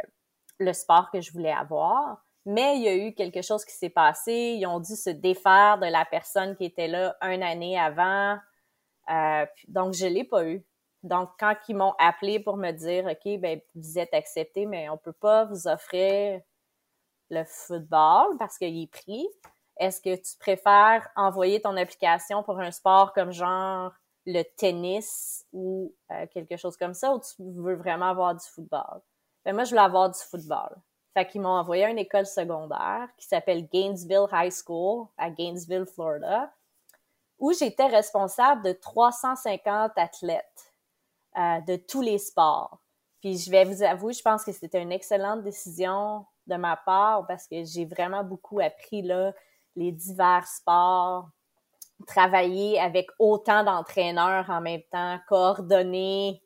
le 0.59 0.73
sport 0.73 1.11
que 1.11 1.21
je 1.21 1.31
voulais 1.31 1.51
avoir. 1.51 2.23
Mais 2.45 2.77
il 2.77 2.83
y 2.83 2.87
a 2.87 2.95
eu 2.95 3.13
quelque 3.13 3.41
chose 3.41 3.65
qui 3.65 3.73
s'est 3.73 3.89
passé. 3.89 4.55
Ils 4.57 4.65
ont 4.65 4.79
dû 4.79 4.95
se 4.95 5.09
défaire 5.09 5.77
de 5.79 5.85
la 5.85 6.05
personne 6.05 6.55
qui 6.55 6.65
était 6.65 6.87
là 6.87 7.15
une 7.21 7.43
année 7.43 7.77
avant. 7.77 8.37
Euh, 9.09 9.45
donc, 9.67 9.93
je 9.93 10.05
l'ai 10.05 10.23
pas 10.23 10.45
eu. 10.45 10.63
Donc, 11.03 11.29
quand 11.39 11.55
ils 11.67 11.75
m'ont 11.75 11.93
appelé 11.99 12.39
pour 12.39 12.57
me 12.57 12.71
dire, 12.71 13.05
OK, 13.05 13.39
ben, 13.39 13.59
vous 13.75 13.99
êtes 13.99 14.13
accepté, 14.13 14.65
mais 14.65 14.89
on 14.89 14.97
peut 14.97 15.13
pas 15.13 15.45
vous 15.45 15.67
offrir 15.67 16.41
le 17.29 17.43
football 17.45 18.37
parce 18.37 18.57
qu'il 18.57 18.81
est 18.81 18.91
pris. 18.91 19.27
Est-ce 19.77 20.01
que 20.01 20.15
tu 20.15 20.37
préfères 20.39 21.07
envoyer 21.15 21.61
ton 21.61 21.77
application 21.77 22.43
pour 22.43 22.59
un 22.59 22.71
sport 22.71 23.13
comme 23.13 23.31
genre 23.31 23.93
le 24.25 24.43
tennis 24.57 25.45
ou 25.53 25.93
euh, 26.11 26.25
quelque 26.33 26.57
chose 26.57 26.75
comme 26.77 26.93
ça 26.93 27.13
ou 27.13 27.19
tu 27.19 27.35
veux 27.39 27.75
vraiment 27.75 28.09
avoir 28.09 28.33
du 28.33 28.45
football? 28.45 29.01
Ben, 29.45 29.53
moi, 29.53 29.63
je 29.63 29.69
voulais 29.69 29.81
avoir 29.81 30.09
du 30.09 30.19
football. 30.19 30.75
Fait 31.13 31.27
qu'ils 31.27 31.41
m'ont 31.41 31.49
envoyé 31.49 31.85
à 31.85 31.89
une 31.89 31.99
école 31.99 32.25
secondaire 32.25 33.07
qui 33.17 33.27
s'appelle 33.27 33.67
Gainesville 33.67 34.27
High 34.31 34.51
School 34.51 35.07
à 35.17 35.29
Gainesville, 35.29 35.85
Florida 35.85 36.51
où 37.39 37.53
j'étais 37.53 37.87
responsable 37.87 38.63
de 38.63 38.71
350 38.71 39.91
athlètes 39.95 40.73
euh, 41.37 41.61
de 41.61 41.75
tous 41.75 42.01
les 42.01 42.17
sports. 42.17 42.79
Puis 43.21 43.37
je 43.37 43.51
vais 43.51 43.65
vous 43.65 43.83
avouer, 43.83 44.13
je 44.13 44.21
pense 44.21 44.43
que 44.43 44.51
c'était 44.51 44.81
une 44.81 44.91
excellente 44.91 45.43
décision 45.43 46.25
de 46.47 46.55
ma 46.55 46.77
part 46.77 47.25
parce 47.27 47.47
que 47.47 47.63
j'ai 47.63 47.85
vraiment 47.85 48.23
beaucoup 48.23 48.59
appris 48.59 49.01
là 49.01 49.33
les 49.75 49.91
divers 49.91 50.47
sports, 50.47 51.29
travailler 52.07 52.79
avec 52.79 53.07
autant 53.19 53.63
d'entraîneurs 53.63 54.49
en 54.49 54.61
même 54.61 54.81
temps, 54.91 55.19
coordonner 55.27 56.41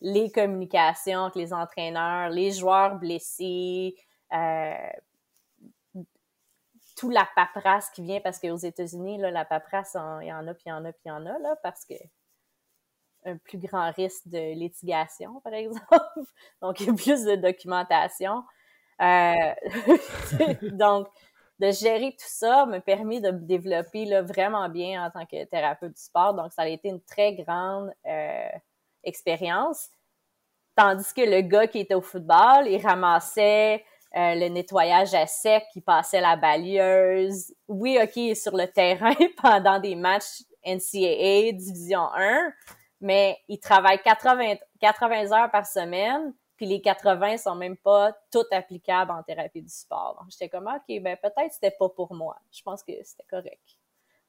les 0.00 0.30
communications 0.30 1.24
avec 1.24 1.36
les 1.36 1.52
entraîneurs, 1.52 2.30
les 2.30 2.52
joueurs 2.52 2.96
blessés, 2.96 3.96
euh, 4.32 4.74
tout 6.96 7.10
la 7.10 7.28
paperasse 7.36 7.90
qui 7.90 8.02
vient 8.02 8.20
parce 8.20 8.38
qu'aux 8.40 8.56
États-Unis, 8.56 9.18
là, 9.18 9.30
la 9.30 9.44
paperasse, 9.44 9.96
il 10.22 10.28
y 10.28 10.32
en 10.32 10.46
a, 10.48 10.54
puis 10.54 10.64
il 10.66 10.70
y 10.70 10.72
en 10.72 10.84
a, 10.84 10.92
puis 10.92 11.02
il 11.04 11.08
y 11.08 11.12
en 11.12 11.26
a, 11.26 11.38
là, 11.38 11.56
parce 11.62 11.84
que 11.84 11.94
un 13.26 13.36
plus 13.36 13.58
grand 13.58 13.90
risque 13.92 14.28
de 14.28 14.54
litigation, 14.54 15.40
par 15.40 15.52
exemple. 15.52 15.86
Donc, 16.62 16.80
il 16.80 16.86
y 16.86 16.90
a 16.90 16.94
plus 16.94 17.24
de 17.24 17.34
documentation. 17.36 18.44
Euh, 19.02 19.54
donc, 20.62 21.08
de 21.58 21.70
gérer 21.70 22.12
tout 22.12 22.28
ça 22.28 22.64
m'a 22.64 22.80
permis 22.80 23.20
de 23.20 23.30
me 23.30 23.40
développer 23.40 24.06
là, 24.06 24.22
vraiment 24.22 24.68
bien 24.68 25.04
en 25.04 25.10
tant 25.10 25.26
que 25.26 25.44
thérapeute 25.44 25.92
du 25.92 26.00
sport. 26.00 26.34
Donc, 26.34 26.52
ça 26.52 26.62
a 26.62 26.68
été 26.68 26.88
une 26.88 27.02
très 27.02 27.34
grande 27.34 27.92
euh, 28.06 28.48
expérience. 29.04 29.90
Tandis 30.76 31.12
que 31.14 31.22
le 31.22 31.40
gars 31.40 31.66
qui 31.66 31.80
était 31.80 31.94
au 31.94 32.02
football, 32.02 32.66
il 32.68 32.80
ramassait 32.80 33.84
euh, 34.14 34.34
le 34.34 34.48
nettoyage 34.48 35.14
à 35.14 35.26
sec, 35.26 35.64
qui 35.72 35.80
passait 35.80 36.20
la 36.20 36.36
balieuse. 36.36 37.52
Oui, 37.68 37.98
OK, 38.02 38.36
sur 38.36 38.56
le 38.56 38.66
terrain 38.66 39.14
pendant 39.42 39.78
des 39.78 39.94
matchs 39.94 40.42
NCAA 40.64 41.52
Division 41.52 42.08
1, 42.14 42.52
mais 43.00 43.38
il 43.48 43.58
travaille 43.60 44.00
80, 44.02 44.56
80 44.80 45.32
heures 45.32 45.50
par 45.50 45.66
semaine, 45.66 46.32
puis 46.56 46.66
les 46.66 46.80
80 46.80 47.36
sont 47.36 47.54
même 47.54 47.76
pas 47.76 48.12
toutes 48.32 48.52
applicables 48.52 49.10
en 49.10 49.22
thérapie 49.22 49.62
du 49.62 49.68
sport. 49.68 50.16
Donc, 50.20 50.30
j'étais 50.30 50.48
comme, 50.48 50.66
OK, 50.66 51.02
ben 51.02 51.16
peut-être 51.16 51.52
c'était 51.52 51.74
pas 51.78 51.88
pour 51.90 52.14
moi. 52.14 52.36
Je 52.50 52.62
pense 52.62 52.82
que 52.82 52.92
c'était 53.04 53.26
correct. 53.28 53.78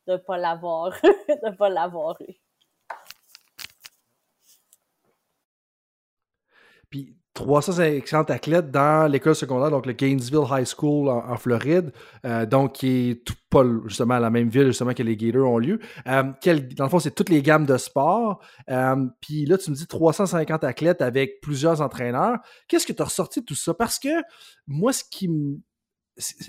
de 0.08 0.18
pas 0.18 0.38
l'avoir 0.38 0.92
de 1.04 1.56
pas 1.56 1.70
l'avoir 1.70 2.18
eu. 2.22 2.34
Puis 6.90 7.16
350 7.38 8.32
athlètes 8.32 8.72
dans 8.72 9.10
l'école 9.10 9.36
secondaire, 9.36 9.70
donc 9.70 9.86
le 9.86 9.94
Gainesville 9.94 10.46
High 10.50 10.66
School 10.66 11.08
en, 11.08 11.38
Floride, 11.38 11.92
euh, 12.26 12.48
donc 12.48 12.74
qui 12.74 13.12
est 13.12 13.24
tout, 13.24 13.36
pas 13.52 13.64
justement 13.86 14.18
la 14.18 14.32
même 14.32 14.50
ville 14.50 14.66
justement 14.66 14.96
que 14.96 15.04
les 15.04 15.16
Gators 15.16 15.48
ont 15.48 15.60
lieu. 15.60 15.80
Euh, 16.08 16.24
dans 16.76 16.86
le 16.86 16.90
fond, 16.90 16.98
c'est 16.98 17.14
toutes 17.14 17.30
les 17.30 17.44
gammes 17.44 17.68
de 17.68 17.78
sport. 17.78 18.42
Euh, 18.72 19.06
puis 19.22 19.46
là, 19.46 19.60
tu 19.60 19.70
me 19.70 19.76
dis 19.76 19.86
350 19.86 20.64
athlètes 20.64 21.04
avec 21.04 21.40
plusieurs 21.40 21.82
entraîneurs. 21.82 22.40
Qu'est-ce 22.68 22.88
que 22.88 22.94
tu 22.94 23.04
as 23.04 23.06
ressorti 23.06 23.42
de 23.42 23.46
tout 23.46 23.56
ça? 23.56 23.76
Parce 23.76 24.00
que 24.00 24.10
moi, 24.66 24.92
ce 24.92 25.04
qui 25.08 25.28
me 25.28 25.60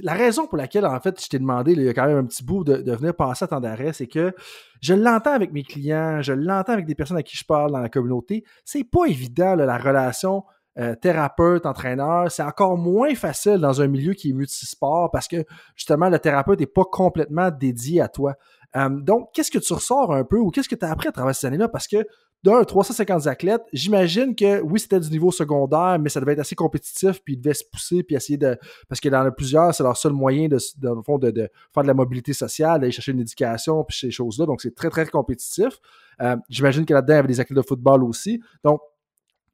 la 0.00 0.14
raison 0.14 0.47
pour 0.47 0.57
laquelle, 0.57 0.87
en 0.87 0.99
fait, 1.00 1.23
je 1.23 1.28
t'ai 1.28 1.38
demandé, 1.38 1.73
il 1.73 1.83
y 1.83 1.88
a 1.90 1.92
quand 1.92 2.07
même 2.07 2.16
un 2.16 2.25
petit 2.25 2.42
bout 2.42 2.64
de, 2.64 2.90
venir 2.92 3.14
passer 3.14 3.45
à 3.45 3.49
temps 3.49 3.61
d'arrêt, 3.61 3.92
c'est 3.92 4.07
que 4.07 4.33
je 4.80 4.95
l'entends 4.95 5.35
avec 5.35 5.52
mes 5.52 5.62
clients, 5.62 6.23
je 6.23 6.33
l'entends 6.33 6.73
avec 6.73 6.87
des 6.87 6.95
personnes 6.95 7.18
à 7.18 7.23
qui 7.23 7.37
je 7.37 7.45
parle 7.45 7.73
dans 7.73 7.80
la 7.80 7.90
communauté. 7.90 8.42
C'est 8.64 8.85
pas 8.85 9.04
évident, 9.04 9.54
la 9.54 9.76
relation 9.76 10.45
euh, 10.78 10.94
thérapeute, 10.94 11.66
entraîneur, 11.66 12.30
c'est 12.30 12.42
encore 12.42 12.76
moins 12.76 13.14
facile 13.14 13.58
dans 13.58 13.80
un 13.80 13.88
milieu 13.88 14.14
qui 14.14 14.30
est 14.30 14.32
multisport 14.32 15.10
parce 15.10 15.26
que 15.26 15.44
justement, 15.75 16.08
le 16.08 16.18
thérapeute 16.18 16.60
n'est 16.60 16.66
pas 16.66 16.84
complètement 16.84 17.50
dédié 17.50 18.00
à 18.00 18.08
toi. 18.08 18.34
Euh, 18.76 18.88
donc, 18.88 19.30
qu'est-ce 19.32 19.50
que 19.50 19.58
tu 19.58 19.72
ressors 19.72 20.12
un 20.12 20.25
peu 20.25 20.38
ou 20.38 20.50
qu'est-ce 20.50 20.68
que 20.68 20.76
tu 20.76 20.84
as 20.84 20.90
appris 20.90 21.08
à 21.08 21.12
travers 21.12 21.34
cette 21.34 21.48
année-là? 21.48 21.68
Parce 21.68 21.88
que 21.88 22.06
d'un, 22.44 22.62
350 22.62 23.26
athlètes, 23.26 23.62
j'imagine 23.72 24.37
que 24.37 24.60
oui, 24.60 24.78
c'était 24.78 25.00
du 25.00 25.10
niveau 25.10 25.32
secondaire, 25.32 25.98
mais 26.00 26.08
ça 26.08 26.20
devait 26.20 26.34
être 26.34 26.38
assez 26.38 26.54
compétitif, 26.54 27.20
puis 27.25 27.34
ils 27.34 27.40
devaient 27.40 27.54
se 27.54 27.64
pousser, 27.64 28.04
puis 28.04 28.14
essayer 28.14 28.38
de. 28.38 28.56
Parce 28.88 29.00
en 29.04 29.12
a 29.12 29.30
plusieurs, 29.32 29.75
c'est 29.75 29.82
leur 29.82 29.96
seul 29.96 30.12
moyen 30.12 30.46
de, 30.46 30.58
fond, 31.04 31.18
de, 31.18 31.32
faire 31.75 31.82
de 31.82 31.88
la 31.88 31.94
mobilité 31.94 32.32
sociale, 32.32 32.80
d'aller 32.80 32.92
chercher 32.92 33.12
une 33.12 33.20
éducation, 33.20 33.82
puis 33.82 33.98
ces 33.98 34.10
choses-là. 34.12 34.46
Donc, 34.46 34.60
c'est 34.60 34.75
très, 34.75 34.90
très 34.90 35.06
compétitif. 35.06 35.80
Euh, 36.20 36.37
j'imagine 36.48 36.84
que 36.87 36.94
là-dedans, 36.94 37.14
il 37.14 37.16
y 37.16 37.18
avait 37.18 37.28
des 37.28 37.40
athlètes 37.40 37.56
de 37.56 37.62
football 37.62 38.04
aussi. 38.04 38.40
Donc, 38.62 38.80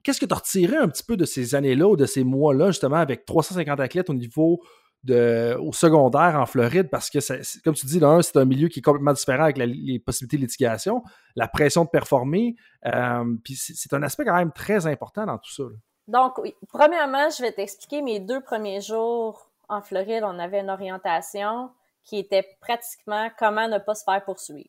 Qu'est-ce 0.04 0.20
que 0.20 0.26
tu 0.26 0.32
as 0.32 0.36
retiré 0.36 0.76
un 0.76 0.88
petit 0.88 1.02
peu 1.02 1.16
de 1.16 1.24
ces 1.24 1.54
années-là 1.54 1.88
ou 1.88 1.96
de 1.96 2.06
ces 2.06 2.22
mois-là, 2.22 2.68
justement, 2.68 2.96
avec 2.96 3.24
350 3.24 3.80
athlètes 3.80 4.10
au 4.10 4.14
niveau 4.14 4.62
de, 5.02 5.56
au 5.60 5.72
secondaire 5.72 6.36
en 6.38 6.46
Floride? 6.46 6.90
Parce 6.90 7.10
que, 7.10 7.18
comme 7.62 7.74
tu 7.74 7.86
dis, 7.86 7.98
là, 7.98 8.20
c'est 8.22 8.36
un 8.36 8.44
milieu 8.44 8.68
qui 8.68 8.78
est 8.78 8.82
complètement 8.82 9.14
différent 9.14 9.44
avec 9.44 9.56
les 9.58 9.98
possibilités 9.98 10.36
de 10.36 10.42
litigation, 10.42 11.02
la 11.34 11.48
pression 11.48 11.84
de 11.84 11.88
performer. 11.90 12.54
Euh, 12.86 13.24
puis 13.42 13.56
c'est 13.56 13.92
un 13.92 14.02
aspect 14.02 14.24
quand 14.24 14.36
même 14.36 14.52
très 14.52 14.86
important 14.86 15.26
dans 15.26 15.38
tout 15.38 15.52
ça. 15.52 15.64
Donc. 16.06 16.38
Premièrement, 16.68 17.30
je 17.30 17.42
vais 17.42 17.52
t'expliquer 17.52 18.02
mes 18.02 18.20
deux 18.20 18.40
premiers 18.40 18.80
jours 18.80 19.50
en 19.68 19.80
Floride. 19.80 20.22
On 20.24 20.38
avait 20.38 20.60
une 20.60 20.70
orientation 20.70 21.70
qui 22.04 22.18
était 22.18 22.46
pratiquement 22.60 23.30
comment 23.38 23.68
ne 23.68 23.78
pas 23.78 23.94
se 23.94 24.04
faire 24.04 24.24
poursuivre. 24.24 24.68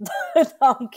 Donc, 0.62 0.96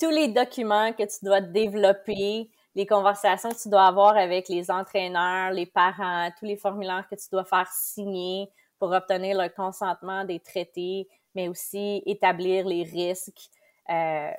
tous 0.00 0.10
les 0.10 0.28
documents 0.28 0.92
que 0.92 1.04
tu 1.04 1.24
dois 1.24 1.40
développer, 1.40 2.50
les 2.76 2.86
conversations 2.86 3.48
que 3.48 3.60
tu 3.60 3.70
dois 3.70 3.86
avoir 3.86 4.16
avec 4.16 4.48
les 4.50 4.70
entraîneurs, 4.70 5.50
les 5.50 5.64
parents, 5.64 6.30
tous 6.38 6.44
les 6.44 6.58
formulaires 6.58 7.06
que 7.10 7.16
tu 7.16 7.26
dois 7.32 7.44
faire 7.44 7.66
signer 7.72 8.50
pour 8.78 8.92
obtenir 8.92 9.40
le 9.40 9.48
consentement 9.48 10.24
des 10.26 10.40
traités, 10.40 11.08
mais 11.34 11.48
aussi 11.48 12.02
établir 12.04 12.66
les 12.66 12.82
risques. 12.82 13.48
Euh, 13.88 14.30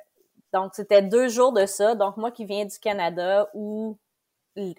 donc, 0.52 0.72
c'était 0.74 1.02
deux 1.02 1.28
jours 1.28 1.52
de 1.52 1.66
ça. 1.66 1.96
Donc, 1.96 2.16
moi 2.16 2.30
qui 2.30 2.44
viens 2.44 2.64
du 2.64 2.78
Canada, 2.78 3.50
où 3.54 3.98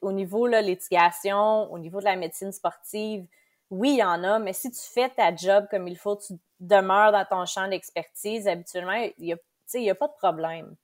au 0.02 0.12
niveau 0.14 0.48
de 0.48 0.58
litigation, 0.58 1.72
au 1.72 1.80
niveau 1.80 2.00
de 2.00 2.06
la 2.06 2.16
médecine 2.16 2.54
sportive, 2.54 3.26
oui, 3.70 3.92
il 3.92 3.98
y 3.98 4.04
en 4.04 4.24
a, 4.24 4.40
mais 4.40 4.54
si 4.54 4.72
tu 4.72 4.82
fais 4.82 5.10
ta 5.10 5.36
job 5.36 5.68
comme 5.70 5.88
il 5.88 5.98
faut, 5.98 6.16
tu 6.16 6.34
demeures 6.62 7.12
dans 7.12 7.26
ton 7.26 7.46
champ 7.46 7.68
d'expertise, 7.68 8.48
habituellement, 8.48 9.06
il 9.18 9.38
n'y 9.74 9.90
a, 9.90 9.92
a 9.92 9.96
pas 9.96 10.08
de 10.08 10.14
problème. 10.14 10.76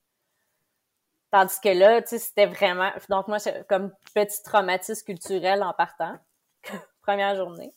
Tandis 1.36 1.60
que 1.60 1.68
là, 1.68 2.00
tu 2.00 2.08
sais, 2.08 2.18
c'était 2.18 2.46
vraiment... 2.46 2.90
Donc 3.10 3.28
moi, 3.28 3.36
comme 3.68 3.92
petit 4.14 4.42
traumatisme 4.42 5.04
culturel 5.04 5.62
en 5.62 5.74
partant. 5.74 6.16
Première 7.02 7.36
journée. 7.36 7.74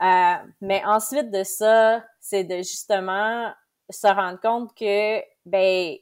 Euh, 0.00 0.34
mais 0.60 0.84
ensuite 0.84 1.28
de 1.32 1.42
ça, 1.42 2.04
c'est 2.20 2.44
de 2.44 2.58
justement 2.58 3.52
se 3.90 4.06
rendre 4.06 4.38
compte 4.40 4.72
que, 4.76 5.20
ben, 5.44 5.96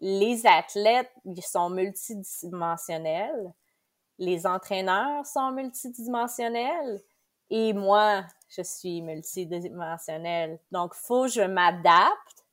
les 0.00 0.44
athlètes, 0.44 1.12
ils 1.24 1.40
sont 1.40 1.70
multidimensionnels. 1.70 3.54
Les 4.18 4.44
entraîneurs 4.44 5.24
sont 5.24 5.52
multidimensionnels. 5.52 7.00
Et 7.48 7.72
moi, 7.72 8.24
je 8.48 8.62
suis 8.62 9.02
multidimensionnel. 9.02 10.58
Donc, 10.72 10.94
faut 10.94 11.26
que 11.26 11.30
je 11.30 11.42
m'adapte 11.42 12.44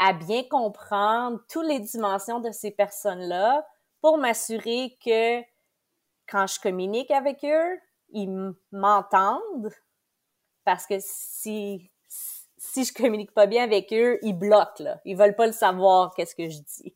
à 0.00 0.14
bien 0.14 0.42
comprendre 0.44 1.40
toutes 1.48 1.66
les 1.66 1.78
dimensions 1.78 2.40
de 2.40 2.50
ces 2.52 2.70
personnes-là 2.70 3.66
pour 4.00 4.16
m'assurer 4.16 4.96
que 5.04 5.42
quand 6.26 6.46
je 6.46 6.58
communique 6.58 7.10
avec 7.10 7.44
eux, 7.44 7.78
ils 8.08 8.54
m'entendent 8.72 9.70
parce 10.64 10.86
que 10.86 10.94
si 10.98 11.90
si 12.56 12.84
je 12.84 12.92
communique 12.92 13.32
pas 13.32 13.46
bien 13.46 13.64
avec 13.64 13.92
eux, 13.92 14.18
ils 14.22 14.34
bloquent 14.34 14.82
là, 14.82 15.00
ils 15.04 15.16
veulent 15.16 15.36
pas 15.36 15.46
le 15.46 15.52
savoir 15.52 16.14
qu'est-ce 16.14 16.34
que 16.34 16.48
je 16.48 16.58
dis. 16.58 16.94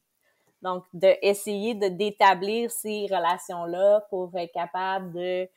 Donc 0.63 0.85
de 0.95 1.15
essayer 1.21 1.75
de 1.75 1.89
d'établir 1.89 2.71
ces 2.71 3.07
relations-là 3.11 4.01
pour 4.09 4.35
être 4.37 4.53
capable 4.53 5.13
de 5.13 5.49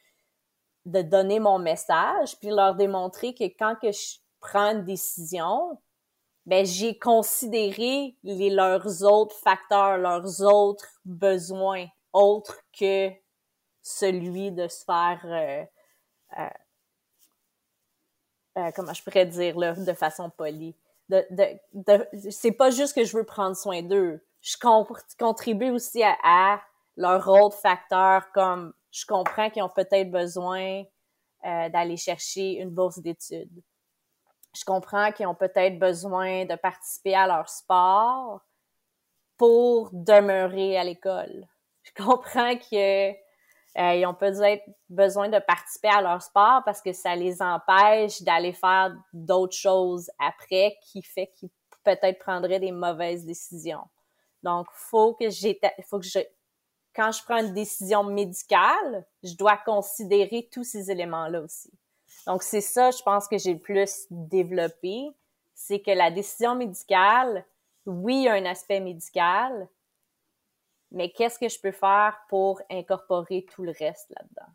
de 0.85 1.01
donner 1.01 1.39
mon 1.39 1.59
message 1.59 2.37
puis 2.39 2.49
leur 2.49 2.75
démontrer 2.75 3.33
que 3.33 3.45
quand 3.45 3.75
que 3.81 3.91
je 3.93 4.17
prends 4.41 4.71
une 4.71 4.83
décision, 4.83 5.79
ben 6.47 6.65
j'ai 6.65 6.97
considéré 6.97 8.15
les 8.23 8.49
leurs 8.49 9.03
autres 9.03 9.35
facteurs, 9.35 9.97
leurs 9.97 10.41
autres 10.41 10.87
besoins 11.03 11.87
autres 12.13 12.61
que 12.71 13.11
celui 13.83 14.51
de 14.51 14.69
se 14.69 14.85
faire 14.85 15.19
euh, 15.25 15.65
euh, 16.39 16.49
euh, 18.59 18.71
comment 18.73 18.93
je 18.93 19.03
pourrais 19.03 19.25
dire 19.25 19.59
là 19.59 19.73
de 19.73 19.93
façon 19.93 20.29
polie. 20.29 20.73
De, 21.09 21.25
de, 21.31 22.07
c'est 22.29 22.53
pas 22.53 22.71
juste 22.71 22.95
que 22.95 23.03
je 23.03 23.15
veux 23.15 23.25
prendre 23.25 23.55
soin 23.55 23.81
d'eux. 23.81 24.23
Je 24.41 24.55
contribue 25.19 25.71
aussi 25.71 26.01
à, 26.01 26.15
à 26.23 26.61
leurs 26.95 27.27
autres 27.27 27.57
facteurs 27.57 28.31
comme 28.31 28.73
je 28.91 29.05
comprends 29.05 29.49
qu'ils 29.49 29.63
ont 29.63 29.69
peut-être 29.69 30.09
besoin 30.09 30.83
d'aller 31.43 31.97
chercher 31.97 32.53
une 32.53 32.69
bourse 32.69 32.99
d'études 32.99 33.61
je 34.57 34.65
comprends 34.65 35.11
qu'ils 35.11 35.27
ont 35.27 35.35
peut-être 35.35 35.77
besoin 35.79 36.45
de 36.45 36.55
participer 36.55 37.15
à 37.15 37.27
leur 37.27 37.49
sport 37.49 38.41
pour 39.37 39.89
demeurer 39.93 40.77
à 40.77 40.83
l'école. 40.83 41.47
Je 41.83 42.03
comprends 42.03 42.57
qu'ils 42.57 43.15
euh, 43.77 44.05
ont 44.05 44.13
peut-être 44.13 44.63
besoin 44.89 45.29
de 45.29 45.39
participer 45.39 45.89
à 45.89 46.01
leur 46.01 46.21
sport 46.21 46.63
parce 46.65 46.81
que 46.81 46.93
ça 46.93 47.15
les 47.15 47.41
empêche 47.41 48.21
d'aller 48.23 48.53
faire 48.53 48.95
d'autres 49.13 49.55
choses 49.55 50.09
après 50.19 50.77
qui 50.81 51.01
fait 51.01 51.27
qu'ils 51.35 51.49
peut-être 51.83 52.19
prendraient 52.19 52.59
des 52.59 52.71
mauvaises 52.71 53.25
décisions. 53.25 53.87
Donc, 54.43 54.67
faut 54.71 55.13
que 55.13 55.29
j'ai, 55.29 55.59
faut 55.89 55.99
que 55.99 56.05
je, 56.05 56.19
quand 56.95 57.11
je 57.11 57.23
prends 57.23 57.37
une 57.37 57.53
décision 57.53 58.03
médicale, 58.03 59.05
je 59.23 59.35
dois 59.35 59.57
considérer 59.57 60.49
tous 60.51 60.63
ces 60.63 60.91
éléments-là 60.91 61.41
aussi. 61.41 61.71
Donc, 62.27 62.43
c'est 62.43 62.61
ça, 62.61 62.91
je 62.91 63.01
pense 63.01 63.27
que 63.27 63.37
j'ai 63.37 63.53
le 63.53 63.59
plus 63.59 64.05
développé. 64.11 65.09
C'est 65.55 65.79
que 65.79 65.91
la 65.91 66.11
décision 66.11 66.55
médicale, 66.55 67.45
oui, 67.85 68.17
il 68.17 68.23
y 68.23 68.27
a 68.27 68.33
un 68.33 68.45
aspect 68.45 68.81
médical, 68.81 69.69
mais 70.91 71.09
qu'est-ce 71.09 71.39
que 71.39 71.47
je 71.47 71.59
peux 71.59 71.71
faire 71.71 72.19
pour 72.29 72.61
incorporer 72.69 73.45
tout 73.49 73.63
le 73.63 73.71
reste 73.71 74.09
là-dedans? 74.09 74.51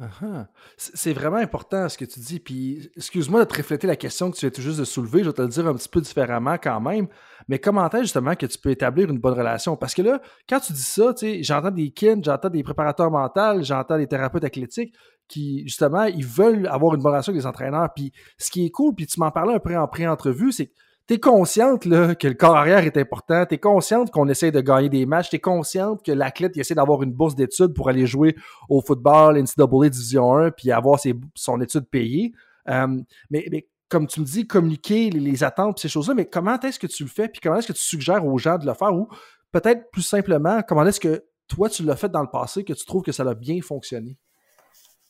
Uh-huh. 0.00 0.46
C'est 0.76 1.12
vraiment 1.12 1.36
important 1.36 1.88
ce 1.88 1.96
que 1.96 2.04
tu 2.04 2.18
dis. 2.18 2.40
Puis, 2.40 2.90
excuse-moi 2.96 3.44
de 3.44 3.48
te 3.48 3.56
refléter 3.56 3.86
la 3.86 3.94
question 3.94 4.30
que 4.30 4.36
tu 4.36 4.40
viens 4.40 4.50
tout 4.50 4.62
juste 4.62 4.78
de 4.78 4.84
soulever. 4.84 5.20
Je 5.20 5.28
vais 5.28 5.32
te 5.32 5.42
le 5.42 5.48
dire 5.48 5.66
un 5.66 5.74
petit 5.74 5.88
peu 5.88 6.00
différemment 6.00 6.56
quand 6.60 6.80
même. 6.80 7.06
Mais 7.48 7.58
comment 7.58 7.88
est 7.88 8.00
justement 8.00 8.34
que 8.34 8.46
tu 8.46 8.58
peux 8.58 8.70
établir 8.70 9.10
une 9.10 9.18
bonne 9.18 9.34
relation? 9.34 9.76
Parce 9.76 9.94
que 9.94 10.02
là, 10.02 10.20
quand 10.48 10.60
tu 10.60 10.72
dis 10.72 10.82
ça, 10.82 11.14
j'entends 11.40 11.70
des 11.70 11.90
kins, 11.90 12.22
j'entends 12.24 12.50
des 12.50 12.62
préparateurs 12.62 13.10
mentaux, 13.10 13.62
j'entends 13.62 13.98
des 13.98 14.08
thérapeutes 14.08 14.44
athlétiques 14.44 14.94
qui, 15.28 15.62
justement, 15.66 16.04
ils 16.04 16.26
veulent 16.26 16.66
avoir 16.66 16.94
une 16.94 17.02
bonne 17.02 17.12
relation 17.12 17.30
avec 17.30 17.42
les 17.42 17.46
entraîneurs. 17.46 17.88
Puis, 17.94 18.12
ce 18.38 18.50
qui 18.50 18.66
est 18.66 18.70
cool, 18.70 18.94
puis 18.94 19.06
tu 19.06 19.20
m'en 19.20 19.30
parlais 19.30 19.54
un 19.54 19.60
peu 19.60 19.76
en 19.76 19.86
pré-entrevue, 19.86 20.50
c'est 20.52 20.66
que 20.66 20.72
t'es 21.06 21.18
consciente 21.18 21.84
là, 21.84 22.14
que 22.14 22.28
le 22.28 22.34
corps 22.34 22.56
arrière 22.56 22.84
est 22.84 22.96
important, 22.96 23.44
t'es 23.46 23.58
consciente 23.58 24.10
qu'on 24.10 24.28
essaie 24.28 24.50
de 24.50 24.60
gagner 24.60 24.88
des 24.88 25.06
matchs, 25.06 25.30
t'es 25.30 25.40
consciente 25.40 26.04
que 26.04 26.12
l'athlète 26.12 26.56
essaie 26.56 26.74
d'avoir 26.74 27.02
une 27.02 27.12
bourse 27.12 27.34
d'études 27.34 27.74
pour 27.74 27.88
aller 27.88 28.06
jouer 28.06 28.36
au 28.68 28.80
football, 28.80 29.36
NCAA 29.36 29.88
Division 29.88 30.34
1, 30.34 30.50
puis 30.52 30.70
avoir 30.70 31.00
son 31.34 31.60
étude 31.60 31.86
payée. 31.88 32.32
Euh, 32.68 33.00
mais, 33.30 33.66
comme 33.88 34.06
tu 34.06 34.20
me 34.20 34.24
dis, 34.24 34.46
communiquer 34.46 35.10
les, 35.10 35.44
attentes, 35.44 35.78
ces 35.78 35.88
choses-là, 35.88 36.14
mais 36.14 36.24
comment 36.24 36.58
est-ce 36.60 36.78
que 36.78 36.86
tu 36.86 37.02
le 37.02 37.10
fais, 37.10 37.28
puis 37.28 37.40
comment 37.42 37.56
est-ce 37.56 37.68
que 37.68 37.72
tu 37.74 37.82
suggères 37.82 38.24
aux 38.24 38.38
gens 38.38 38.56
de 38.56 38.66
le 38.66 38.74
faire, 38.74 38.94
ou 38.94 39.08
peut-être 39.50 39.90
plus 39.90 40.02
simplement, 40.02 40.62
comment 40.66 40.86
est-ce 40.86 41.00
que 41.00 41.24
toi, 41.48 41.68
tu 41.68 41.82
l'as 41.82 41.96
fait 41.96 42.08
dans 42.08 42.22
le 42.22 42.30
passé, 42.30 42.64
que 42.64 42.72
tu 42.72 42.86
trouves 42.86 43.02
que 43.02 43.12
ça 43.12 43.22
a 43.24 43.34
bien 43.34 43.60
fonctionné? 43.60 44.16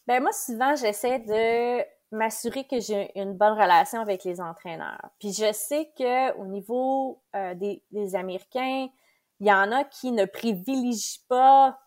Ben 0.09 0.21
moi, 0.21 0.33
souvent, 0.33 0.75
j'essaie 0.75 1.21
de 1.21 1.83
m'assurer 2.13 2.65
que 2.65 2.79
j'ai 2.79 3.11
une 3.19 3.35
bonne 3.35 3.55
relation 3.55 4.01
avec 4.01 4.25
les 4.25 4.41
entraîneurs. 4.41 5.11
Puis 5.19 5.33
je 5.33 5.53
sais 5.53 5.91
que 5.99 6.37
au 6.37 6.47
niveau 6.47 7.23
euh, 7.35 7.55
des, 7.55 7.83
des, 7.91 8.15
Américains, 8.15 8.89
il 9.41 9.47
y 9.47 9.53
en 9.53 9.73
a 9.73 9.85
qui 9.85 10.13
ne 10.13 10.25
privilégient 10.25 11.25
pas 11.29 11.79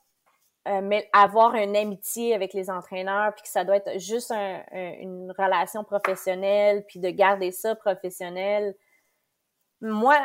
euh, 0.67 0.81
mais 0.81 1.07
avoir 1.13 1.53
une 1.53 1.75
amitié 1.75 2.33
avec 2.33 2.53
les 2.53 2.71
entraîneurs, 2.71 3.35
puis 3.35 3.43
que 3.43 3.49
ça 3.49 3.63
doit 3.63 3.75
être 3.75 3.99
juste 3.99 4.31
une 4.31 5.31
relation 5.38 5.83
professionnelle, 5.83 6.83
puis 6.88 6.99
de 6.99 7.11
garder 7.11 7.51
ça 7.51 7.75
professionnel. 7.75 8.75
Moi, 9.79 10.17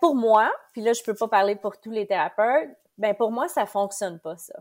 pour 0.00 0.14
moi, 0.14 0.52
puis 0.72 0.82
là 0.82 0.92
je 0.92 1.02
peux 1.02 1.14
pas 1.14 1.28
parler 1.28 1.56
pour 1.56 1.80
tous 1.80 1.90
les 1.90 2.06
thérapeutes, 2.06 2.70
ben 2.98 3.14
pour 3.14 3.32
moi 3.32 3.48
ça 3.48 3.66
fonctionne 3.66 4.18
pas 4.20 4.36
ça. 4.36 4.54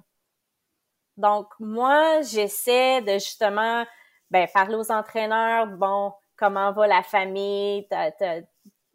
Donc 1.17 1.47
moi 1.59 2.21
j'essaie 2.21 3.01
de 3.01 3.13
justement 3.13 3.85
ben 4.31 4.47
parler 4.51 4.75
aux 4.75 4.91
entraîneurs, 4.91 5.67
bon 5.67 6.13
comment 6.35 6.71
va 6.71 6.87
la 6.87 7.03
famille, 7.03 7.87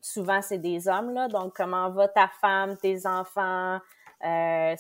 souvent 0.01 0.43
c'est 0.43 0.59
des 0.59 0.89
hommes 0.89 1.15
là, 1.15 1.29
donc 1.29 1.55
comment 1.55 1.91
va 1.91 2.09
ta 2.09 2.29
femme, 2.41 2.77
tes 2.77 3.07
enfants, 3.07 3.79
euh, 4.25 4.75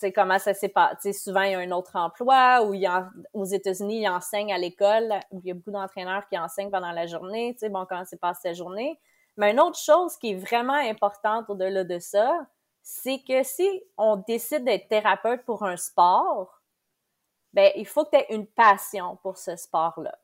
sais, 0.00 0.12
comment 0.12 0.38
ça 0.38 0.54
s'est 0.54 0.68
passé. 0.68 1.12
Souvent, 1.12 1.42
il 1.42 1.52
y 1.52 1.54
a 1.54 1.58
un 1.58 1.70
autre 1.70 1.94
emploi 1.94 2.62
ou 2.64 2.74
aux 3.34 3.44
États-Unis, 3.44 4.02
ils 4.02 4.08
enseignent 4.08 4.52
à 4.52 4.58
l'école. 4.58 5.20
Il 5.32 5.40
y 5.44 5.50
a 5.50 5.54
beaucoup 5.54 5.70
d'entraîneurs 5.70 6.26
qui 6.28 6.38
enseignent 6.38 6.70
pendant 6.70 6.92
la 6.92 7.06
journée. 7.06 7.52
Tu 7.54 7.60
sais, 7.60 7.68
bon, 7.68 7.86
comment 7.88 8.04
s'est 8.04 8.16
passé 8.16 8.48
la 8.48 8.54
journée? 8.54 8.98
Mais 9.36 9.52
une 9.52 9.60
autre 9.60 9.78
chose 9.78 10.16
qui 10.16 10.32
est 10.32 10.34
vraiment 10.34 10.74
importante 10.74 11.48
au-delà 11.48 11.84
de 11.84 11.98
ça, 11.98 12.46
c'est 12.82 13.20
que 13.26 13.42
si 13.42 13.82
on 13.96 14.16
décide 14.16 14.64
d'être 14.64 14.88
thérapeute 14.88 15.44
pour 15.44 15.62
un 15.64 15.76
sport, 15.76 16.59
ben, 17.52 17.72
il 17.76 17.86
faut 17.86 18.04
que 18.04 18.10
tu 18.10 18.16
aies 18.16 18.26
une 18.30 18.46
passion 18.46 19.16
pour 19.22 19.36
ce 19.36 19.56
sport-là. 19.56 20.16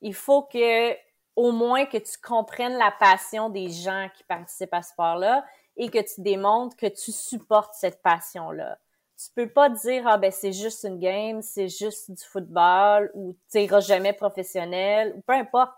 Il 0.00 0.14
faut 0.14 0.42
que, 0.42 0.94
au 1.34 1.52
moins, 1.52 1.86
que 1.86 1.96
tu 1.96 2.18
comprennes 2.22 2.76
la 2.76 2.92
passion 2.92 3.48
des 3.48 3.70
gens 3.70 4.08
qui 4.14 4.24
participent 4.24 4.74
à 4.74 4.82
ce 4.82 4.90
sport-là 4.90 5.44
et 5.76 5.90
que 5.90 5.98
tu 5.98 6.20
démontres 6.20 6.76
que 6.76 6.86
tu 6.86 7.12
supportes 7.12 7.74
cette 7.74 8.02
passion-là. 8.02 8.78
Tu 9.16 9.30
peux 9.34 9.48
pas 9.48 9.68
dire 9.68 10.06
ah 10.06 10.16
ben 10.16 10.30
c'est 10.30 10.52
juste 10.52 10.84
une 10.84 10.98
game, 10.98 11.42
c'est 11.42 11.68
juste 11.68 12.10
du 12.10 12.22
football 12.22 13.10
ou 13.14 13.36
tu 13.50 13.60
iras 13.60 13.80
jamais 13.80 14.12
professionnel 14.12 15.12
ou 15.16 15.22
peu 15.22 15.32
importe. 15.32 15.72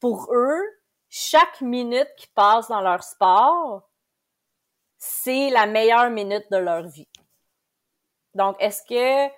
Pour 0.00 0.32
eux, 0.32 0.62
chaque 1.08 1.60
minute 1.60 2.08
qui 2.16 2.26
passe 2.28 2.68
dans 2.68 2.80
leur 2.80 3.04
sport, 3.04 3.88
c'est 4.98 5.50
la 5.50 5.66
meilleure 5.66 6.10
minute 6.10 6.50
de 6.50 6.56
leur 6.56 6.86
vie. 6.88 7.08
Donc 8.34 8.56
est-ce 8.60 8.82
que 8.82 9.32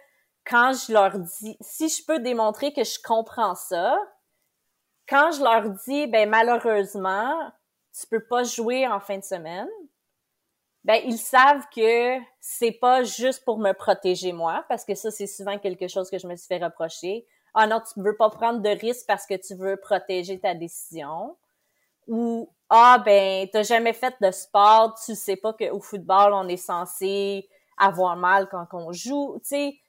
quand 0.44 0.72
je 0.72 0.92
leur 0.92 1.18
dis 1.18 1.57
si 1.61 1.88
je 1.88 2.05
peux 2.05 2.18
démontrer 2.18 2.72
que 2.72 2.85
je 2.85 2.98
comprends 3.02 3.55
ça, 3.55 3.96
quand 5.09 5.31
je 5.33 5.42
leur 5.42 5.70
dis 5.87 6.07
ben 6.07 6.28
malheureusement, 6.28 7.52
tu 7.98 8.07
peux 8.07 8.24
pas 8.24 8.44
jouer 8.44 8.87
en 8.87 9.00
fin 9.00 9.18
de 9.18 9.24
semaine, 9.24 9.68
ben 10.85 11.00
ils 11.05 11.18
savent 11.18 11.66
que 11.74 12.18
c'est 12.40 12.72
pas 12.72 13.05
juste 13.05 13.44
pour 13.44 13.59
me 13.59 13.72
protéger 13.72 14.33
moi, 14.33 14.64
parce 14.68 14.85
que 14.85 14.94
ça 14.94 15.11
c'est 15.11 15.26
souvent 15.26 15.59
quelque 15.59 15.88
chose 15.88 16.11
que 16.11 16.18
je 16.18 16.26
me 16.26 16.37
suis 16.37 16.46
fait 16.46 16.62
reprocher. 16.62 17.26
Ah 17.55 17.66
non, 17.66 17.81
tu 17.81 18.00
veux 18.00 18.16
pas 18.16 18.31
prendre 18.31 18.61
de 18.61 18.70
risques 18.70 19.07
parce 19.07 19.26
que 19.26 19.35
tu 19.35 19.55
veux 19.55 19.76
protéger 19.76 20.40
ta 20.40 20.55
décision. 20.55 21.37
Ou 22.09 22.48
ah 22.70 23.00
ben 23.05 23.48
t'as 23.52 23.62
jamais 23.62 23.92
fait 23.92 24.14
de 24.20 24.31
sport, 24.31 24.98
tu 25.05 25.14
sais 25.14 25.37
pas 25.37 25.52
qu'au 25.52 25.81
football 25.81 26.33
on 26.33 26.48
est 26.48 26.57
censé 26.57 27.48
avoir 27.78 28.16
mal 28.16 28.48
quand 28.48 28.66
on 28.72 28.92
joue. 28.92 29.38
Tu 29.42 29.48
sais, 29.48 29.82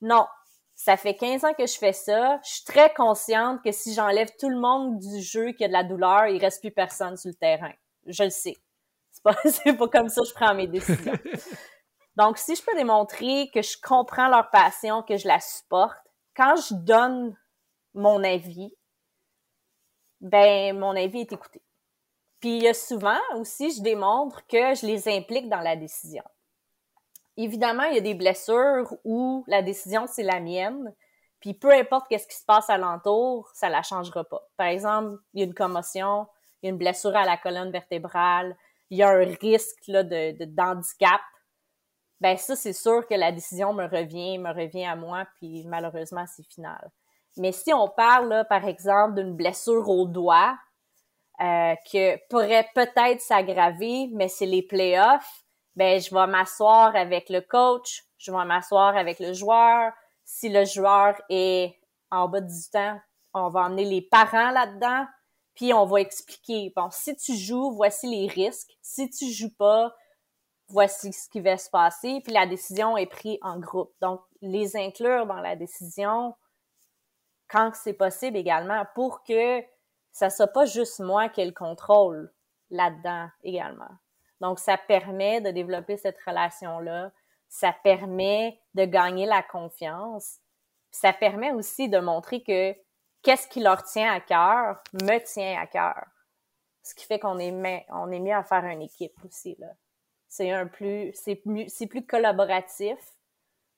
non. 0.00 0.26
Ça 0.74 0.96
fait 0.96 1.14
15 1.14 1.44
ans 1.44 1.52
que 1.52 1.66
je 1.66 1.76
fais 1.76 1.92
ça. 1.92 2.40
Je 2.42 2.50
suis 2.50 2.64
très 2.64 2.92
consciente 2.94 3.62
que 3.62 3.70
si 3.70 3.92
j'enlève 3.92 4.30
tout 4.38 4.48
le 4.48 4.58
monde 4.58 4.98
du 4.98 5.20
jeu 5.20 5.52
qui 5.52 5.64
a 5.64 5.68
de 5.68 5.72
la 5.72 5.84
douleur, 5.84 6.28
il 6.28 6.40
reste 6.40 6.60
plus 6.62 6.70
personne 6.70 7.18
sur 7.18 7.28
le 7.28 7.34
terrain. 7.34 7.72
Je 8.06 8.24
le 8.24 8.30
sais. 8.30 8.56
C'est 9.10 9.22
pas, 9.22 9.36
c'est 9.44 9.76
pas 9.76 9.88
comme 9.88 10.08
ça 10.08 10.22
que 10.22 10.28
je 10.28 10.34
prends 10.34 10.54
mes 10.54 10.66
décisions. 10.66 11.12
Donc, 12.16 12.38
si 12.38 12.56
je 12.56 12.62
peux 12.62 12.74
démontrer 12.74 13.50
que 13.52 13.62
je 13.62 13.76
comprends 13.82 14.28
leur 14.28 14.50
passion, 14.50 15.02
que 15.02 15.16
je 15.16 15.28
la 15.28 15.38
supporte, 15.40 15.98
quand 16.34 16.56
je 16.56 16.74
donne 16.74 17.36
mon 17.94 18.24
avis, 18.24 18.74
ben, 20.20 20.78
mon 20.78 20.96
avis 20.96 21.20
est 21.20 21.32
écouté. 21.32 21.62
Puis, 22.40 22.66
souvent 22.74 23.20
aussi, 23.36 23.70
je 23.70 23.82
démontre 23.82 24.46
que 24.46 24.74
je 24.74 24.86
les 24.86 25.08
implique 25.08 25.48
dans 25.48 25.60
la 25.60 25.76
décision. 25.76 26.24
Évidemment, 27.36 27.84
il 27.84 27.94
y 27.94 27.98
a 27.98 28.02
des 28.02 28.14
blessures 28.14 28.94
où 29.04 29.44
la 29.46 29.62
décision, 29.62 30.06
c'est 30.06 30.22
la 30.22 30.40
mienne. 30.40 30.94
Puis, 31.40 31.54
peu 31.54 31.72
importe 31.72 32.06
qu'est-ce 32.08 32.28
qui 32.28 32.36
se 32.36 32.44
passe 32.44 32.68
alentour, 32.68 33.50
ça 33.54 33.68
la 33.68 33.82
changera 33.82 34.24
pas. 34.24 34.42
Par 34.56 34.66
exemple, 34.66 35.18
il 35.32 35.40
y 35.40 35.42
a 35.42 35.46
une 35.46 35.54
commotion, 35.54 36.26
il 36.62 36.66
y 36.66 36.68
a 36.68 36.72
une 36.72 36.78
blessure 36.78 37.16
à 37.16 37.24
la 37.24 37.36
colonne 37.36 37.70
vertébrale, 37.70 38.56
il 38.90 38.98
y 38.98 39.02
a 39.02 39.08
un 39.08 39.24
risque 39.40 39.86
là, 39.88 40.02
de, 40.02 40.44
d'handicap, 40.44 41.20
ben 42.20 42.36
ça, 42.36 42.54
c'est 42.54 42.74
sûr 42.74 43.06
que 43.06 43.14
la 43.14 43.32
décision 43.32 43.72
me 43.72 43.84
revient, 43.86 44.36
me 44.38 44.52
revient 44.52 44.84
à 44.84 44.96
moi, 44.96 45.26
puis 45.36 45.64
malheureusement, 45.66 46.26
c'est 46.26 46.46
final. 46.52 46.90
Mais 47.38 47.52
si 47.52 47.72
on 47.72 47.88
parle, 47.88 48.28
là, 48.28 48.44
par 48.44 48.66
exemple, 48.66 49.14
d'une 49.14 49.34
blessure 49.34 49.88
au 49.88 50.06
doigt, 50.06 50.58
euh, 51.40 51.74
que 51.90 52.18
pourrait 52.28 52.68
peut-être 52.74 53.22
s'aggraver, 53.22 54.10
mais 54.12 54.28
c'est 54.28 54.44
les 54.44 54.62
playoffs, 54.62 55.44
ben 55.80 55.98
je 55.98 56.14
vais 56.14 56.26
m'asseoir 56.26 56.94
avec 56.94 57.30
le 57.30 57.40
coach, 57.40 58.04
je 58.18 58.30
vais 58.30 58.44
m'asseoir 58.44 58.96
avec 58.96 59.18
le 59.18 59.32
joueur. 59.32 59.92
Si 60.24 60.50
le 60.50 60.64
joueur 60.66 61.20
est 61.30 61.80
en 62.10 62.28
bas 62.28 62.40
18 62.42 62.76
ans, 62.76 63.00
on 63.32 63.48
va 63.48 63.62
emmener 63.62 63.84
les 63.84 64.02
parents 64.02 64.50
là-dedans 64.50 65.06
puis 65.54 65.74
on 65.74 65.84
va 65.84 66.00
expliquer, 66.00 66.72
bon, 66.74 66.88
si 66.90 67.14
tu 67.16 67.34
joues, 67.36 67.72
voici 67.72 68.06
les 68.06 68.28
risques. 68.28 68.76
Si 68.80 69.10
tu 69.10 69.30
joues 69.30 69.54
pas, 69.56 69.94
voici 70.68 71.12
ce 71.12 71.28
qui 71.28 71.40
va 71.40 71.58
se 71.58 71.68
passer. 71.68 72.20
Puis 72.24 72.32
la 72.32 72.46
décision 72.46 72.96
est 72.96 73.06
prise 73.06 73.38
en 73.42 73.58
groupe. 73.58 73.92
Donc, 74.00 74.22
les 74.40 74.76
inclure 74.76 75.26
dans 75.26 75.40
la 75.40 75.56
décision 75.56 76.34
quand 77.48 77.72
c'est 77.74 77.94
possible 77.94 78.36
également 78.36 78.86
pour 78.94 79.22
que 79.24 79.60
ça 80.12 80.30
soit 80.30 80.46
pas 80.46 80.64
juste 80.64 81.00
moi 81.00 81.28
qui 81.28 81.40
ai 81.40 81.46
le 81.46 81.52
contrôle 81.52 82.32
là-dedans 82.70 83.28
également. 83.42 83.90
Donc, 84.40 84.58
ça 84.58 84.78
permet 84.78 85.40
de 85.40 85.50
développer 85.50 85.96
cette 85.96 86.20
relation-là. 86.26 87.12
Ça 87.48 87.74
permet 87.84 88.60
de 88.74 88.84
gagner 88.84 89.26
la 89.26 89.42
confiance. 89.42 90.38
Ça 90.90 91.12
permet 91.12 91.52
aussi 91.52 91.88
de 91.88 91.98
montrer 91.98 92.42
que 92.42 92.74
qu'est-ce 93.22 93.48
qui 93.48 93.60
leur 93.60 93.82
tient 93.82 94.12
à 94.12 94.20
cœur 94.20 94.82
me 94.94 95.18
tient 95.18 95.60
à 95.60 95.66
cœur. 95.66 96.06
Ce 96.82 96.94
qui 96.94 97.04
fait 97.04 97.18
qu'on 97.18 97.38
est, 97.38 97.86
on 97.90 98.10
est 98.10 98.18
mis 98.18 98.32
à 98.32 98.42
faire 98.42 98.64
une 98.64 98.82
équipe 98.82 99.14
aussi, 99.24 99.56
là. 99.58 99.68
C'est 100.28 100.52
un 100.52 100.68
plus, 100.68 101.12
c'est 101.14 101.42
c'est 101.66 101.88
plus 101.88 102.06
collaboratif, 102.06 102.98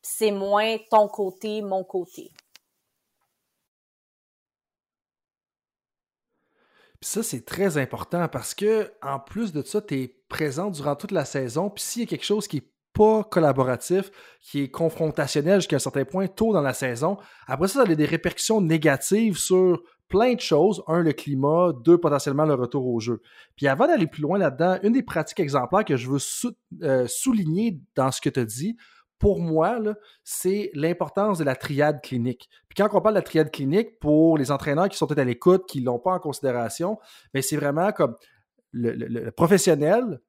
c'est 0.03 0.31
moins 0.31 0.77
ton 0.90 1.09
côté, 1.09 1.62
mon 1.62 1.83
côté. 1.83 2.31
Puis 7.03 7.11
ça, 7.11 7.25
c'est 7.25 7.45
très 7.45 7.79
important 7.79 8.29
parce 8.29 8.55
que, 8.55 8.93
en 9.03 9.19
plus 9.19 9.53
de 9.53 9.62
ça, 9.62 9.83
tu 9.83 10.01
es 10.01 10.17
présent 10.29 10.71
durant 10.71 10.95
toute 10.95 11.11
la 11.11 11.25
saison. 11.25 11.69
Puis 11.69 11.83
s'il 11.83 12.03
y 12.03 12.05
a 12.05 12.09
quelque 12.09 12.25
chose 12.25 12.47
qui 12.47 12.59
est 12.59 12.73
pas 12.93 13.25
collaboratif, 13.25 14.12
qui 14.41 14.62
est 14.62 14.69
confrontationnel 14.69 15.61
jusqu'à 15.61 15.77
un 15.77 15.81
certain 15.81 16.05
point 16.05 16.29
tôt 16.29 16.53
dans 16.53 16.61
la 16.61 16.75
saison. 16.75 17.17
Après 17.49 17.67
ça, 17.67 17.85
ça 17.85 17.91
a 17.91 17.95
des 17.95 18.05
répercussions 18.05 18.61
négatives 18.61 19.37
sur 19.37 19.83
plein 20.07 20.35
de 20.35 20.41
choses. 20.41 20.85
Un, 20.87 21.01
le 21.01 21.12
climat. 21.12 21.73
Deux, 21.85 21.99
potentiellement 21.99 22.45
le 22.45 22.55
retour 22.55 22.87
au 22.87 23.01
jeu. 23.01 23.21
Puis 23.57 23.67
avant 23.67 23.88
d'aller 23.88 24.07
plus 24.07 24.23
loin 24.23 24.38
là-dedans, 24.38 24.79
une 24.85 24.93
des 24.93 25.03
pratiques 25.03 25.41
exemplaires 25.41 25.85
que 25.85 25.97
je 25.97 26.09
veux 26.09 26.21
euh, 26.85 27.09
souligner 27.09 27.81
dans 27.97 28.12
ce 28.12 28.21
que 28.21 28.31
tu 28.31 28.47
dit, 28.47 28.77
pour 29.23 29.39
moi, 29.39 29.79
c'est 30.25 30.73
l'importance 30.75 31.39
de 31.39 31.45
la 31.45 31.55
triade 31.55 32.03
clinique. 32.03 32.49
Puis 32.69 32.75
quand 32.77 32.89
on 32.93 33.01
parle 33.01 33.15
de 33.15 33.21
la 33.21 33.23
triade 33.23 33.53
clinique, 33.53 34.01
pour 34.01 34.37
les 34.37 34.51
entraîneurs 34.51 34.89
qui 34.89 34.97
sont 34.97 35.07
peut-être 35.07 35.21
à 35.21 35.25
l'écoute, 35.25 35.65
qui 35.69 35.81
ne 35.81 35.87
l'ont 35.87 36.01
pas 36.01 36.11
en 36.11 36.19
considération, 36.19 36.99
mais 37.33 37.41
c'est 37.41 37.55
vraiment 37.55 37.93
comme 37.93 38.17
le 38.73 39.31
professionnel, 39.31 40.21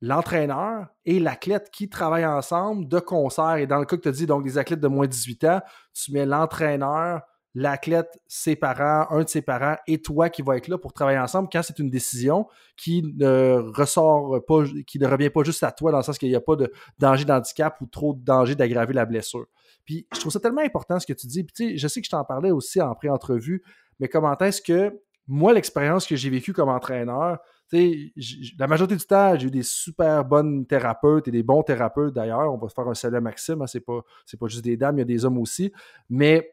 l'entraîneur 0.00 0.86
et 1.04 1.20
l'athlète 1.20 1.70
qui 1.70 1.90
travaillent 1.90 2.24
ensemble 2.24 2.88
de 2.88 3.00
concert. 3.00 3.56
Et 3.56 3.66
dans 3.66 3.80
le 3.80 3.84
cas 3.84 3.98
que 3.98 4.08
tu 4.08 4.12
dit, 4.12 4.26
donc 4.26 4.44
des 4.44 4.56
athlètes 4.56 4.80
de 4.80 4.88
moins 4.88 5.04
de 5.04 5.10
18 5.10 5.44
ans, 5.44 5.60
tu 5.92 6.12
mets 6.12 6.24
l'entraîneur, 6.24 7.20
l'athlète, 7.54 8.18
ses 8.26 8.56
parents, 8.56 9.06
un 9.10 9.24
de 9.24 9.28
ses 9.28 9.42
parents 9.42 9.76
et 9.86 10.00
toi 10.00 10.28
qui 10.28 10.42
va 10.42 10.56
être 10.56 10.68
là 10.68 10.78
pour 10.78 10.92
travailler 10.92 11.18
ensemble 11.18 11.48
quand 11.50 11.62
c'est 11.62 11.78
une 11.78 11.90
décision 11.90 12.46
qui 12.76 13.02
ne 13.16 13.70
ressort 13.74 14.44
pas, 14.46 14.64
qui 14.86 14.98
ne 14.98 15.06
revient 15.06 15.30
pas 15.30 15.42
juste 15.42 15.62
à 15.62 15.72
toi 15.72 15.90
dans 15.90 15.98
le 15.98 16.04
sens 16.04 16.18
qu'il 16.18 16.28
n'y 16.28 16.36
a 16.36 16.40
pas 16.40 16.56
de 16.56 16.72
danger 16.98 17.24
d'handicap 17.24 17.80
ou 17.80 17.86
trop 17.86 18.14
de 18.14 18.24
danger 18.24 18.54
d'aggraver 18.54 18.94
la 18.94 19.06
blessure. 19.06 19.46
Puis 19.84 20.06
je 20.12 20.20
trouve 20.20 20.32
ça 20.32 20.40
tellement 20.40 20.60
important 20.60 21.00
ce 21.00 21.06
que 21.06 21.14
tu 21.14 21.26
dis. 21.26 21.44
Puis 21.44 21.52
tu 21.54 21.70
sais, 21.70 21.76
je 21.78 21.88
sais 21.88 22.00
que 22.00 22.06
je 22.06 22.10
t'en 22.10 22.24
parlais 22.24 22.50
aussi 22.50 22.80
en 22.80 22.94
pré-entrevue, 22.94 23.62
mais 24.00 24.08
comment 24.08 24.36
est-ce 24.38 24.62
que 24.62 25.00
moi, 25.28 25.52
l'expérience 25.52 26.06
que 26.06 26.16
j'ai 26.16 26.30
vécue 26.30 26.54
comme 26.54 26.70
entraîneur, 26.70 27.38
la 27.70 28.66
majorité 28.66 28.96
du 28.96 29.04
temps, 29.04 29.38
j'ai 29.38 29.48
eu 29.48 29.50
des 29.50 29.62
super 29.62 30.24
bonnes 30.24 30.66
thérapeutes 30.66 31.28
et 31.28 31.30
des 31.30 31.42
bons 31.42 31.62
thérapeutes 31.62 32.14
d'ailleurs. 32.14 32.52
On 32.52 32.56
va 32.56 32.68
faire 32.68 32.88
un 32.88 32.94
salut 32.94 33.16
à 33.16 33.20
Maxime, 33.20 33.60
hein, 33.60 33.66
c'est 33.66 33.80
pas, 33.80 34.00
pas 34.40 34.46
juste 34.46 34.64
des 34.64 34.78
dames, 34.78 34.96
il 34.96 35.00
y 35.00 35.02
a 35.02 35.04
des 35.04 35.24
hommes 35.26 35.38
aussi. 35.38 35.70
Mais 36.08 36.50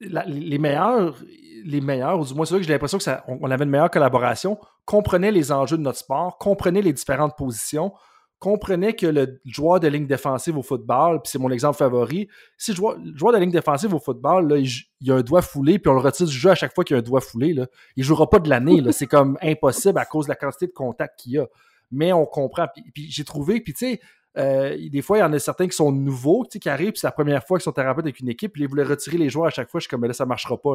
les 0.00 0.58
meilleurs, 0.58 1.16
les 1.64 1.80
meilleurs, 1.80 2.20
ou 2.20 2.24
du 2.24 2.34
moins 2.34 2.44
vrai 2.44 2.58
que 2.58 2.64
j'ai 2.64 2.72
l'impression 2.72 2.98
qu'on 2.98 3.38
on 3.40 3.50
avait 3.50 3.64
une 3.64 3.70
meilleure 3.70 3.90
collaboration, 3.90 4.58
comprenaient 4.84 5.32
les 5.32 5.52
enjeux 5.52 5.76
de 5.76 5.82
notre 5.82 5.98
sport, 5.98 6.38
comprenaient 6.38 6.82
les 6.82 6.92
différentes 6.92 7.36
positions, 7.36 7.92
comprenaient 8.38 8.94
que 8.94 9.06
le 9.06 9.40
joueur 9.46 9.80
de 9.80 9.88
ligne 9.88 10.06
défensive 10.06 10.58
au 10.58 10.62
football, 10.62 11.22
puis 11.22 11.30
c'est 11.30 11.38
mon 11.38 11.50
exemple 11.50 11.78
favori, 11.78 12.28
si 12.58 12.72
le 12.72 12.76
joueur, 12.76 13.32
de 13.32 13.38
ligne 13.38 13.50
défensive 13.50 13.94
au 13.94 13.98
football, 13.98 14.54
il, 14.58 14.70
il, 15.00 15.10
a 15.10 15.16
un 15.16 15.22
doigt 15.22 15.42
foulé, 15.42 15.78
puis 15.78 15.90
on 15.90 15.94
le 15.94 16.00
retire 16.00 16.26
du 16.26 16.32
jeu 16.32 16.50
à 16.50 16.54
chaque 16.54 16.74
fois 16.74 16.84
qu'il 16.84 16.96
a 16.96 16.98
un 16.98 17.02
doigt 17.02 17.20
foulé, 17.20 17.54
là, 17.54 17.66
il 17.96 18.04
jouera 18.04 18.28
pas 18.28 18.38
de 18.38 18.50
l'année. 18.50 18.82
C'est 18.92 19.06
comme 19.06 19.38
impossible 19.40 19.98
à 19.98 20.04
cause 20.04 20.26
de 20.26 20.30
la 20.30 20.36
quantité 20.36 20.66
de 20.66 20.72
contacts 20.72 21.18
qu'il 21.18 21.38
a. 21.38 21.46
Mais 21.90 22.12
on 22.12 22.26
comprend. 22.26 22.66
Puis 22.94 23.10
j'ai 23.10 23.24
trouvé, 23.24 23.60
puis 23.60 23.72
tu 23.72 23.86
sais, 23.86 24.00
euh, 24.38 24.76
des 24.90 25.02
fois, 25.02 25.18
il 25.18 25.20
y 25.20 25.24
en 25.24 25.32
a 25.32 25.38
certains 25.38 25.66
qui 25.66 25.76
sont 25.76 25.92
nouveaux, 25.92 26.44
qui 26.44 26.68
arrivent, 26.68 26.92
puis 26.92 27.00
c'est 27.00 27.06
la 27.06 27.12
première 27.12 27.44
fois 27.46 27.58
qu'ils 27.58 27.64
sont 27.64 27.72
thérapeutes 27.72 28.04
avec 28.04 28.20
une 28.20 28.28
équipe, 28.28 28.52
puis 28.52 28.62
ils 28.62 28.68
voulaient 28.68 28.82
retirer 28.82 29.16
les 29.18 29.30
joueurs 29.30 29.46
à 29.46 29.50
chaque 29.50 29.70
fois. 29.70 29.80
Je 29.80 29.84
suis 29.84 29.90
comme, 29.90 30.04
là, 30.04 30.12
ça 30.12 30.26
marchera 30.26 30.60
pas. 30.60 30.74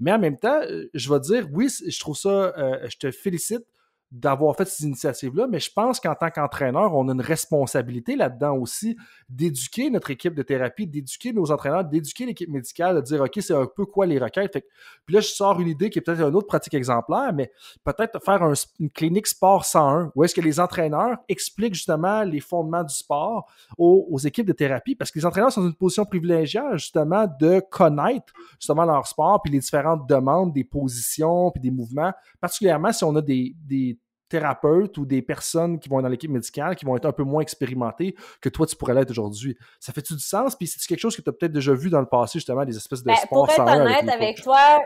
Mais 0.00 0.12
en 0.12 0.18
même 0.18 0.36
temps, 0.36 0.60
euh, 0.62 0.90
je 0.94 1.12
vais 1.12 1.20
dire, 1.20 1.48
oui, 1.52 1.68
je 1.68 1.98
trouve 1.98 2.16
ça, 2.16 2.28
euh, 2.28 2.86
je 2.88 2.96
te 2.96 3.10
félicite 3.10 3.64
d'avoir 4.10 4.56
fait 4.56 4.64
ces 4.66 4.84
initiatives-là, 4.84 5.46
mais 5.48 5.60
je 5.60 5.70
pense 5.70 6.00
qu'en 6.00 6.14
tant 6.14 6.30
qu'entraîneur, 6.30 6.94
on 6.94 7.08
a 7.08 7.12
une 7.12 7.20
responsabilité 7.20 8.16
là-dedans 8.16 8.56
aussi 8.56 8.96
d'éduquer 9.28 9.90
notre 9.90 10.10
équipe 10.10 10.34
de 10.34 10.42
thérapie, 10.42 10.86
d'éduquer 10.86 11.34
nos 11.34 11.50
entraîneurs, 11.50 11.84
d'éduquer 11.84 12.24
l'équipe 12.24 12.48
médicale, 12.48 12.96
de 12.96 13.00
dire, 13.02 13.20
OK, 13.20 13.38
c'est 13.40 13.54
un 13.54 13.66
peu 13.66 13.84
quoi 13.84 14.06
les 14.06 14.18
requêtes. 14.18 14.64
puis 15.04 15.14
là, 15.14 15.20
je 15.20 15.28
sors 15.28 15.60
une 15.60 15.68
idée 15.68 15.90
qui 15.90 15.98
est 15.98 16.02
peut-être 16.02 16.26
une 16.26 16.34
autre 16.34 16.46
pratique 16.46 16.72
exemplaire, 16.72 17.34
mais 17.34 17.52
peut-être 17.84 18.18
faire 18.24 18.42
une 18.78 18.90
clinique 18.90 19.26
sport 19.26 19.66
101, 19.66 20.10
où 20.14 20.24
est-ce 20.24 20.34
que 20.34 20.40
les 20.40 20.58
entraîneurs 20.58 21.18
expliquent 21.28 21.74
justement 21.74 22.22
les 22.22 22.40
fondements 22.40 22.84
du 22.84 22.94
sport 22.94 23.46
aux, 23.76 24.18
équipes 24.18 24.46
de 24.46 24.52
thérapie, 24.52 24.94
parce 24.94 25.10
que 25.10 25.18
les 25.18 25.26
entraîneurs 25.26 25.52
sont 25.52 25.60
dans 25.60 25.68
une 25.68 25.74
position 25.74 26.06
privilégiée, 26.06 26.60
justement, 26.74 27.26
de 27.38 27.60
connaître 27.60 28.32
justement 28.58 28.84
leur 28.84 29.06
sport, 29.06 29.42
puis 29.42 29.52
les 29.52 29.60
différentes 29.60 30.08
demandes, 30.08 30.52
des 30.52 30.64
positions, 30.64 31.50
puis 31.50 31.60
des 31.60 31.70
mouvements, 31.70 32.12
particulièrement 32.40 32.90
si 32.90 33.04
on 33.04 33.14
a 33.14 33.20
des 33.20 33.97
thérapeutes 34.28 34.98
ou 34.98 35.06
des 35.06 35.22
personnes 35.22 35.78
qui 35.78 35.88
vont 35.88 35.98
être 35.98 36.04
dans 36.04 36.08
l'équipe 36.08 36.30
médicale, 36.30 36.76
qui 36.76 36.84
vont 36.84 36.96
être 36.96 37.06
un 37.06 37.12
peu 37.12 37.24
moins 37.24 37.42
expérimentées 37.42 38.14
que 38.40 38.48
toi, 38.48 38.66
tu 38.66 38.76
pourrais 38.76 38.94
l'être 38.94 39.10
aujourd'hui. 39.10 39.56
Ça 39.80 39.92
fait-tu 39.92 40.14
du 40.14 40.20
sens? 40.20 40.54
Puis 40.56 40.66
c'est 40.66 40.86
quelque 40.86 41.00
chose 41.00 41.16
que 41.16 41.22
tu 41.22 41.28
as 41.28 41.32
peut-être 41.32 41.52
déjà 41.52 41.72
vu 41.72 41.90
dans 41.90 42.00
le 42.00 42.06
passé, 42.06 42.38
justement, 42.38 42.64
des 42.64 42.76
espèces 42.76 43.02
de 43.02 43.08
ben, 43.08 43.16
sports 43.16 43.46
Pour 43.46 43.50
être 43.50 43.60
honnête 43.60 44.08
avec, 44.08 44.42
toi, 44.42 44.82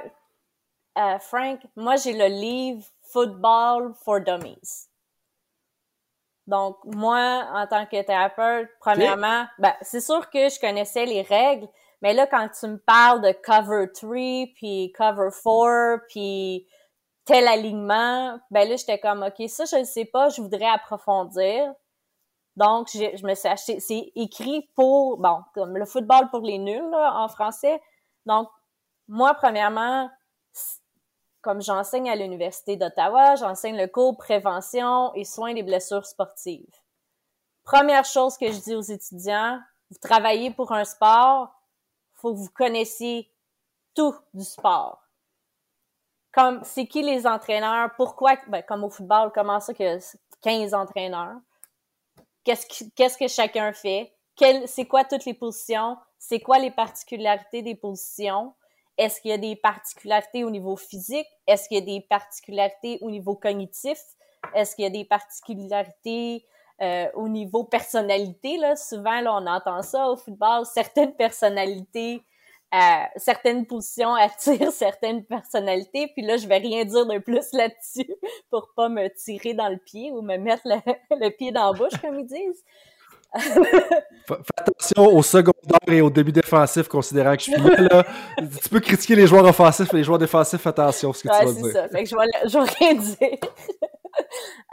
euh, 0.99 1.19
Frank, 1.19 1.61
moi, 1.77 1.97
j'ai 1.97 2.13
le 2.13 2.27
livre 2.27 2.85
Football 3.03 3.95
for 4.05 4.21
Dummies. 4.21 4.89
Donc, 6.47 6.77
moi, 6.85 7.47
en 7.53 7.67
tant 7.67 7.87
que 7.87 8.03
thérapeute, 8.03 8.69
premièrement, 8.81 9.47
ben, 9.59 9.73
c'est 9.81 10.01
sûr 10.01 10.29
que 10.29 10.49
je 10.49 10.61
connaissais 10.61 11.07
les 11.07 11.23
règles, 11.23 11.69
mais 12.01 12.15
là, 12.15 12.27
quand 12.27 12.49
tu 12.49 12.67
me 12.67 12.79
parles 12.79 13.21
de 13.23 13.33
cover 13.45 13.87
3, 13.93 14.53
puis 14.57 14.93
cover 14.97 15.29
4, 15.31 16.07
puis 16.09 16.67
tel 17.25 17.47
alignement, 17.47 18.39
ben 18.51 18.69
là, 18.69 18.77
j'étais 18.77 18.99
comme, 18.99 19.23
OK, 19.23 19.49
ça, 19.49 19.65
je 19.65 19.77
ne 19.77 19.85
sais 19.85 20.05
pas, 20.05 20.29
je 20.29 20.41
voudrais 20.43 20.67
approfondir. 20.67 21.73
Donc, 22.57 22.89
je, 22.93 23.25
me 23.25 23.35
suis 23.35 23.49
acheté, 23.49 23.81
c'est 23.81 24.13
écrit 24.15 24.69
pour, 24.75 25.19
bon, 25.19 25.43
comme 25.55 25.77
le 25.77 25.87
football 25.87 26.29
pour 26.31 26.41
les 26.41 26.59
nuls, 26.59 26.95
en 26.95 27.29
français. 27.29 27.81
Donc, 28.27 28.49
moi, 29.09 29.35
premièrement, 29.35 30.11
comme 31.41 31.63
j'enseigne 31.63 32.11
à 32.11 32.17
l'Université 32.17 32.77
d'Ottawa, 32.77 33.37
j'enseigne 33.37 33.77
le 33.77 33.87
cours 33.89 34.17
prévention 34.17 35.15
et 35.15 35.25
soins 35.25 35.55
des 35.55 35.63
blessures 35.63 36.07
sportives. 36.07 36.75
Première 37.65 38.05
chose 38.05 38.37
que 38.37 38.51
je 38.51 38.61
dis 38.61 38.75
aux 38.75 38.83
étudiants, 38.83 39.61
vous 39.91 39.99
travaillez 39.99 40.51
pour 40.51 40.73
un 40.73 40.85
sport, 40.85 41.55
faut 42.15 42.33
que 42.33 42.39
vous 42.39 42.51
connaissiez 42.55 43.33
tout 43.95 44.15
du 44.35 44.45
sport 44.45 45.03
comme 46.33 46.61
c'est 46.65 46.87
qui 46.87 47.03
les 47.03 47.27
entraîneurs, 47.27 47.91
pourquoi, 47.97 48.37
ben, 48.49 48.63
comme 48.63 48.85
au 48.85 48.91
football, 48.91 49.31
comment 49.35 49.61
ça 49.61 49.75
que 49.75 49.99
15 50.43 50.75
entraîneurs? 50.75 51.37
Qu'est-ce, 52.45 52.85
qu'est-ce 52.97 53.19
que 53.19 53.29
chacun 53.29 53.73
fait? 53.73 54.13
c'est 54.67 54.87
quoi 54.87 55.05
toutes 55.05 55.27
les 55.27 55.35
positions? 55.35 55.97
C'est 56.19 56.41
quoi 56.41 56.59
les 56.59 56.71
particularités 56.71 57.63
des 57.63 57.75
positions? 57.75 58.55
Est-ce 58.99 59.21
qu'il 59.21 59.31
y 59.31 59.35
a 59.35 59.39
des 59.39 59.57
particularités 59.57 60.43
au 60.43 60.51
niveau 60.51 60.77
physique? 60.77 61.27
Est-ce 61.47 61.69
qu'il 61.69 61.79
y 61.79 61.83
a 61.83 61.85
des 61.85 62.01
particularités 62.01 62.99
au 63.03 63.11
niveau 63.11 63.35
cognitif? 63.37 63.99
Est-ce 64.55 64.75
qu'il 64.75 64.85
y 64.85 64.87
a 64.87 64.91
des 64.91 65.05
particularités 65.05 66.45
euh, 66.81 67.09
au 67.15 67.29
niveau 67.29 67.65
personnalité? 67.65 68.57
Là? 68.57 68.75
Souvent, 68.75 69.21
là, 69.21 69.35
on 69.35 69.47
entend 69.47 69.83
ça 69.83 70.09
au 70.09 70.17
football. 70.17 70.67
Certaines 70.67 71.15
personnalités 71.15 72.23
certaines 73.17 73.67
positions 73.67 74.15
attirent 74.15 74.73
certaines 74.73 75.25
personnalités, 75.25 76.09
puis 76.15 76.25
là, 76.25 76.37
je 76.37 76.47
vais 76.47 76.59
rien 76.59 76.85
dire 76.85 77.07
de 77.07 77.19
plus 77.19 77.47
là-dessus 77.53 78.11
pour 78.51 78.73
pas 78.75 78.89
me 78.89 79.09
tirer 79.09 79.55
dans 79.55 79.69
le 79.69 79.79
pied 79.79 80.11
ou 80.13 80.23
me 80.23 80.37
mettre 80.37 80.63
le, 80.65 81.29
pied 81.37 81.53
dans 81.53 81.73
la 81.73 81.79
bouche, 81.79 82.01
comme 82.01 82.19
ils 82.21 82.27
disent. 82.27 82.65
Fais 83.35 84.35
attention 84.59 85.07
au 85.07 85.23
secondaire 85.23 85.89
et 85.89 86.03
au 86.03 86.11
début 86.11 86.33
défensif, 86.33 86.87
considérant 86.87 87.35
que 87.35 87.43
je 87.43 87.51
suis 87.51 87.63
là. 87.63 88.05
tu 88.63 88.69
peux 88.69 88.81
critiquer 88.81 89.17
les 89.17 89.27
joueurs 89.27 89.47
offensifs, 89.47 89.91
mais 89.91 90.01
les 90.01 90.05
joueurs 90.05 90.19
défensifs, 90.19 90.67
attention 90.67 91.15
ce 91.15 91.23
que 91.23 91.29
tu 91.29 91.47
vas 91.47 91.53
dire. 91.53 91.65
c'est 91.65 91.73
ça. 91.73 91.89
Fait 91.89 92.05
que 92.05 92.11
je 92.11 92.15
vais, 92.15 92.49
je 92.49 92.59
vais 92.59 92.71
rien 92.79 92.95
dire. 92.95 93.39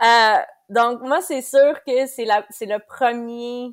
euh, 0.04 0.42
donc, 0.68 1.02
moi, 1.02 1.22
c'est 1.22 1.42
sûr 1.42 1.82
que 1.88 2.06
c'est 2.08 2.26
la, 2.26 2.46
c'est 2.50 2.66
le 2.66 2.80
premier, 2.86 3.72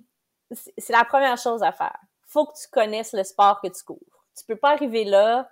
c'est 0.78 0.92
la 0.92 1.04
première 1.04 1.36
chose 1.36 1.64
à 1.64 1.72
faire. 1.72 1.98
Faut 2.28 2.46
que 2.46 2.52
tu 2.52 2.68
connaisses 2.70 3.12
le 3.12 3.24
sport 3.24 3.60
que 3.60 3.68
tu 3.68 3.82
cours 3.82 4.15
tu 4.36 4.44
peux 4.46 4.56
pas 4.56 4.72
arriver 4.72 5.04
là, 5.04 5.50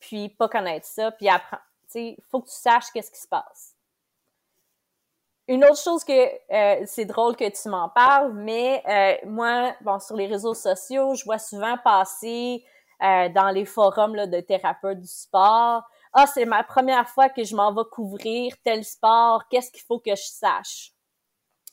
puis 0.00 0.28
pas 0.28 0.48
connaître 0.48 0.86
ça, 0.86 1.10
puis 1.12 1.28
apprendre. 1.28 1.62
Il 1.94 2.16
faut 2.28 2.40
que 2.40 2.48
tu 2.48 2.54
saches 2.54 2.90
qu'est-ce 2.92 3.10
qui 3.10 3.20
se 3.20 3.28
passe. 3.28 3.74
Une 5.48 5.64
autre 5.64 5.80
chose 5.80 6.02
que 6.02 6.12
euh, 6.12 6.82
c'est 6.86 7.04
drôle 7.04 7.36
que 7.36 7.48
tu 7.48 7.68
m'en 7.68 7.88
parles, 7.88 8.32
mais 8.34 8.82
euh, 8.88 9.28
moi, 9.28 9.74
bon, 9.80 10.00
sur 10.00 10.16
les 10.16 10.26
réseaux 10.26 10.54
sociaux, 10.54 11.14
je 11.14 11.24
vois 11.24 11.38
souvent 11.38 11.78
passer 11.78 12.64
euh, 13.02 13.28
dans 13.28 13.50
les 13.50 13.64
forums 13.64 14.16
là, 14.16 14.26
de 14.26 14.40
thérapeutes 14.40 15.00
du 15.00 15.06
sport. 15.06 15.84
Ah, 16.12 16.26
c'est 16.26 16.46
ma 16.46 16.64
première 16.64 17.08
fois 17.08 17.28
que 17.28 17.44
je 17.44 17.54
m'en 17.54 17.72
vais 17.72 17.88
couvrir 17.92 18.54
tel 18.64 18.84
sport. 18.84 19.46
Qu'est-ce 19.48 19.70
qu'il 19.70 19.82
faut 19.82 20.00
que 20.00 20.16
je 20.16 20.24
sache? 20.24 20.92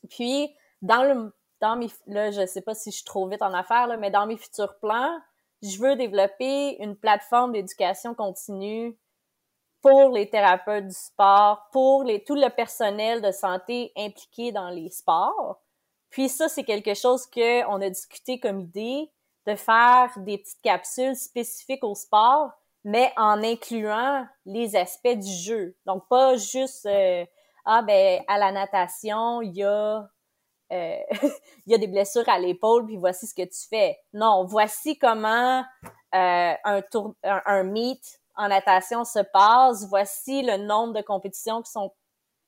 Puis, 0.10 0.56
dans 0.84 1.04
le, 1.04 1.34
dans 1.60 1.76
mes, 1.76 1.89
là, 2.06 2.30
je 2.30 2.46
sais 2.46 2.62
pas 2.62 2.76
si 2.76 2.92
je 2.92 2.98
suis 2.98 3.06
trop 3.06 3.28
vite 3.28 3.42
en 3.42 3.54
affaires, 3.54 3.88
là, 3.88 3.98
mais 3.98 4.12
dans 4.12 4.28
mes 4.28 4.38
futurs 4.38 4.78
plans, 4.80 5.18
je 5.63 5.80
veux 5.80 5.95
développer 5.95 6.82
une 6.82 6.95
plateforme 6.95 7.54
d'éducation 7.54 8.13
continue 8.13 8.97
pour 9.82 10.12
les 10.12 10.30
thérapeutes 10.30 10.88
du 10.88 10.93
sport, 10.93 11.67
pour 11.71 12.04
les, 12.04 12.23
tout 12.23 12.36
le 12.36 12.49
personnel 12.49 13.21
de 13.21 13.32
santé 13.32 13.91
impliqué 13.97 14.52
dans 14.52 14.69
les 14.69 14.89
sports. 14.89 15.62
Puis 16.10 16.30
ça, 16.30 16.47
c'est 16.47 16.63
quelque 16.63 16.93
chose 16.93 17.26
qu'on 17.28 17.82
a 17.82 17.89
discuté 17.89 18.39
comme 18.39 18.62
idée, 18.62 19.12
de 19.45 19.56
faire 19.56 20.10
des 20.17 20.38
petites 20.38 20.62
capsules 20.62 21.15
spécifiques 21.15 21.84
au 21.84 21.95
sport, 21.95 22.52
mais 22.84 23.12
en 23.17 23.43
incluant 23.43 24.26
les 24.45 24.76
aspects 24.76 25.17
du 25.17 25.32
jeu. 25.32 25.76
Donc, 25.86 26.08
pas 26.08 26.38
juste, 26.38 26.86
euh, 26.86 27.26
ah 27.65 27.82
ben, 27.82 28.21
à 28.28 28.38
la 28.38 28.52
natation, 28.52 29.41
il 29.41 29.56
y 29.56 29.63
a 29.63 30.08
euh, 30.74 30.98
il 31.66 31.72
y 31.72 31.76
a 31.76 31.78
des 31.78 31.88
blessures 31.88 32.28
à 32.28 32.40
l'épaule, 32.40 32.86
puis 32.86 32.98
voici 32.98 33.28
ce 33.28 33.36
que 33.36 33.44
tu 33.44 33.68
fais. 33.70 34.00
Non, 34.14 34.46
voici 34.46 34.98
comment 34.98 35.64
euh, 36.16 36.54
un, 36.64 36.82
tour, 36.82 37.16
un, 37.24 37.64
meet 37.64 38.20
en 38.36 38.48
natation 38.48 39.06
se 39.06 39.20
passe, 39.20 39.88
voici 39.88 40.42
le 40.42 40.58
nombre 40.58 40.94
de 40.94 41.02
compétitions 41.02 41.62
qui 41.62 41.72
sont 41.72 41.94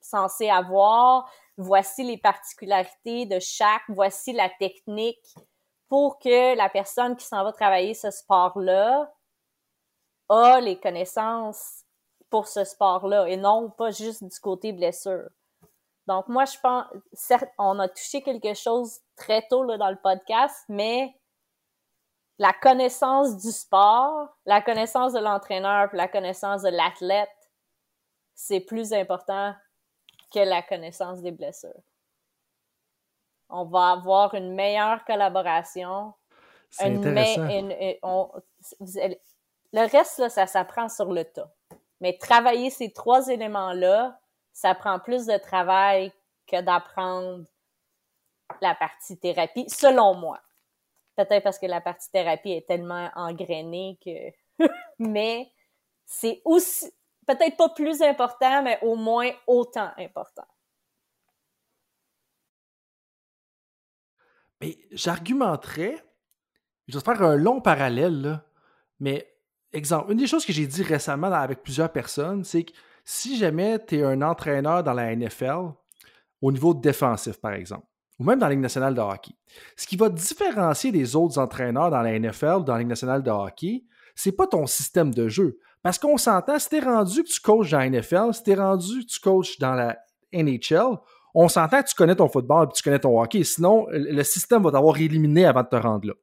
censées 0.02 0.50
avoir, 0.50 1.30
voici 1.58 2.04
les 2.04 2.18
particularités 2.18 3.26
de 3.26 3.40
chaque, 3.40 3.84
voici 3.90 4.34
la 4.34 4.50
technique 4.60 5.36
pour 5.88 6.20
que 6.20 6.56
la 6.56 6.70
personne 6.70 7.16
qui 7.16 7.26
s'en 7.26 7.44
va 7.44 7.52
travailler 7.52 7.94
ce 7.94 8.12
sport-là 8.12 9.12
a 10.30 10.60
les 10.60 10.80
connaissances 10.80 11.84
pour 12.30 12.48
ce 12.48 12.64
sport-là 12.64 13.28
et 13.28 13.38
non 13.38 13.70
pas 13.70 13.92
juste 13.92 14.24
du 14.24 14.40
côté 14.40 14.74
blessure. 14.74 15.30
Donc, 16.08 16.28
moi, 16.28 16.46
je 16.46 16.58
pense, 16.62 16.86
certes, 17.14 17.50
on 17.58 17.80
a 17.80 17.88
touché 17.88 18.22
quelque 18.22 18.54
chose 18.54 19.00
très 19.16 19.48
tôt 19.48 19.64
là, 19.64 19.78
dans 19.78 19.90
le 19.90 19.98
podcast, 20.02 20.64
mais 20.70 21.16
la 22.38 22.54
connaissance 22.54 23.38
du 23.38 23.52
sport, 23.52 24.28
la 24.46 24.62
connaissance 24.62 25.14
de 25.14 25.20
l'entraîneur, 25.20 25.90
la 25.94 26.08
connaissance 26.08 26.62
de 26.62 26.70
l'athlète, 26.70 27.30
c'est 28.36 28.60
plus 28.60 28.94
important 28.94 29.56
que 30.34 30.40
la 30.40 30.62
connaissance 30.62 31.22
des 31.22 31.32
blessures. 31.32 31.82
On 33.50 33.66
va 33.66 33.92
avoir 33.92 34.34
une 34.34 34.54
meilleure 34.54 35.06
collaboration. 35.06 36.14
C'est 36.70 36.86
intéressant. 36.86 37.48
le 39.72 39.92
reste, 39.92 40.18
là, 40.20 40.30
ça 40.30 40.46
s'apprend 40.46 40.90
sur 40.90 41.12
le 41.12 41.24
tas. 41.24 41.52
Mais 42.02 42.18
travailler 42.18 42.70
ces 42.70 42.92
trois 42.92 43.30
éléments-là, 43.30 44.20
ça 44.56 44.74
prend 44.74 45.00
plus 45.00 45.26
de 45.26 45.38
travail 45.38 46.14
que 46.48 46.62
d'apprendre 46.62 47.46
la 48.62 48.74
partie 48.74 49.20
thérapie, 49.20 49.70
selon 49.70 50.16
moi. 50.16 50.40
Peut-être 51.18 51.44
parce 51.44 51.60
que 51.60 51.66
la 51.66 51.82
partie 51.82 52.10
thérapie 52.10 52.54
est 52.54 52.66
tellement 52.66 53.12
engrainée 53.16 54.00
que 54.04 54.66
mais 55.00 55.52
c'est 56.06 56.42
aussi, 56.46 56.90
peut-être 57.28 57.58
pas 57.58 57.70
plus 57.70 58.02
important, 58.02 58.64
mais 58.64 58.80
au 58.82 58.96
moins 58.96 59.30
autant 59.46 59.92
important. 59.98 60.48
Mais 64.62 64.78
j'argumenterais, 64.92 66.02
je 66.88 66.98
vais 66.98 67.04
faire 67.04 67.22
un 67.24 67.36
long 67.36 67.60
parallèle, 67.60 68.22
là, 68.22 68.46
mais 69.02 69.36
exemple, 69.74 70.14
une 70.14 70.18
des 70.18 70.28
choses 70.28 70.46
que 70.46 70.54
j'ai 70.54 70.66
dit 70.66 70.82
récemment 70.82 71.28
avec 71.34 71.62
plusieurs 71.62 71.92
personnes, 71.92 72.46
c'est 72.46 72.64
que 72.64 72.72
si 73.06 73.38
jamais 73.38 73.80
tu 73.86 74.00
es 74.00 74.04
un 74.04 74.22
entraîneur 74.22 74.84
dans 74.84 74.94
la 74.94 75.16
NFL, 75.16 75.72
au 76.42 76.52
niveau 76.52 76.74
défensif, 76.74 77.40
par 77.40 77.54
exemple, 77.54 77.86
ou 78.20 78.24
même 78.24 78.40
dans 78.40 78.48
la 78.48 78.54
Ligue 78.54 78.62
nationale 78.62 78.96
de 78.96 79.02
hockey, 79.02 79.34
ce 79.78 79.88
qui 79.88 79.96
va 79.96 80.10
différencier 80.10 80.92
des 80.92 81.16
autres 81.16 81.38
entraîneurs 81.38 81.92
dans 81.92 82.02
la 82.02 82.20
NFL 82.20 82.58
ou 82.60 82.64
dans 82.64 82.74
la 82.74 82.80
Ligue 82.80 82.90
nationale 82.90 83.24
de 83.24 83.30
hockey, 83.30 83.84
c'est 84.16 84.32
pas 84.32 84.48
ton 84.48 84.66
système 84.66 85.14
de 85.14 85.28
jeu. 85.28 85.60
Parce 85.84 86.00
qu'on 86.00 86.18
s'entend, 86.18 86.58
si 86.58 86.70
t'es 86.70 86.80
rendu 86.80 87.24
que 87.24 87.30
tu 87.30 87.40
coaches 87.40 87.70
dans 87.70 87.80
la 87.80 87.90
NFL, 87.90 88.34
si 88.34 88.44
t'es 88.44 88.56
rendu 88.56 89.02
que 89.02 89.06
tu 89.06 89.20
coaches 89.20 89.60
dans 89.60 89.76
la 89.76 89.98
NHL, 90.34 90.98
on 91.36 91.48
s'entend 91.48 91.84
que 91.84 91.90
tu 91.90 91.96
connais 91.96 92.16
ton 92.16 92.30
football 92.30 92.70
et 92.70 92.74
tu 92.74 92.82
connais 92.82 93.00
ton 93.00 93.22
hockey. 93.22 93.44
Sinon, 93.44 93.86
le 93.92 94.24
système 94.24 94.64
va 94.64 94.72
t'avoir 94.72 94.98
éliminé 94.98 95.46
avant 95.46 95.62
de 95.62 95.68
te 95.68 95.76
rendre 95.76 96.08
là. 96.08 96.14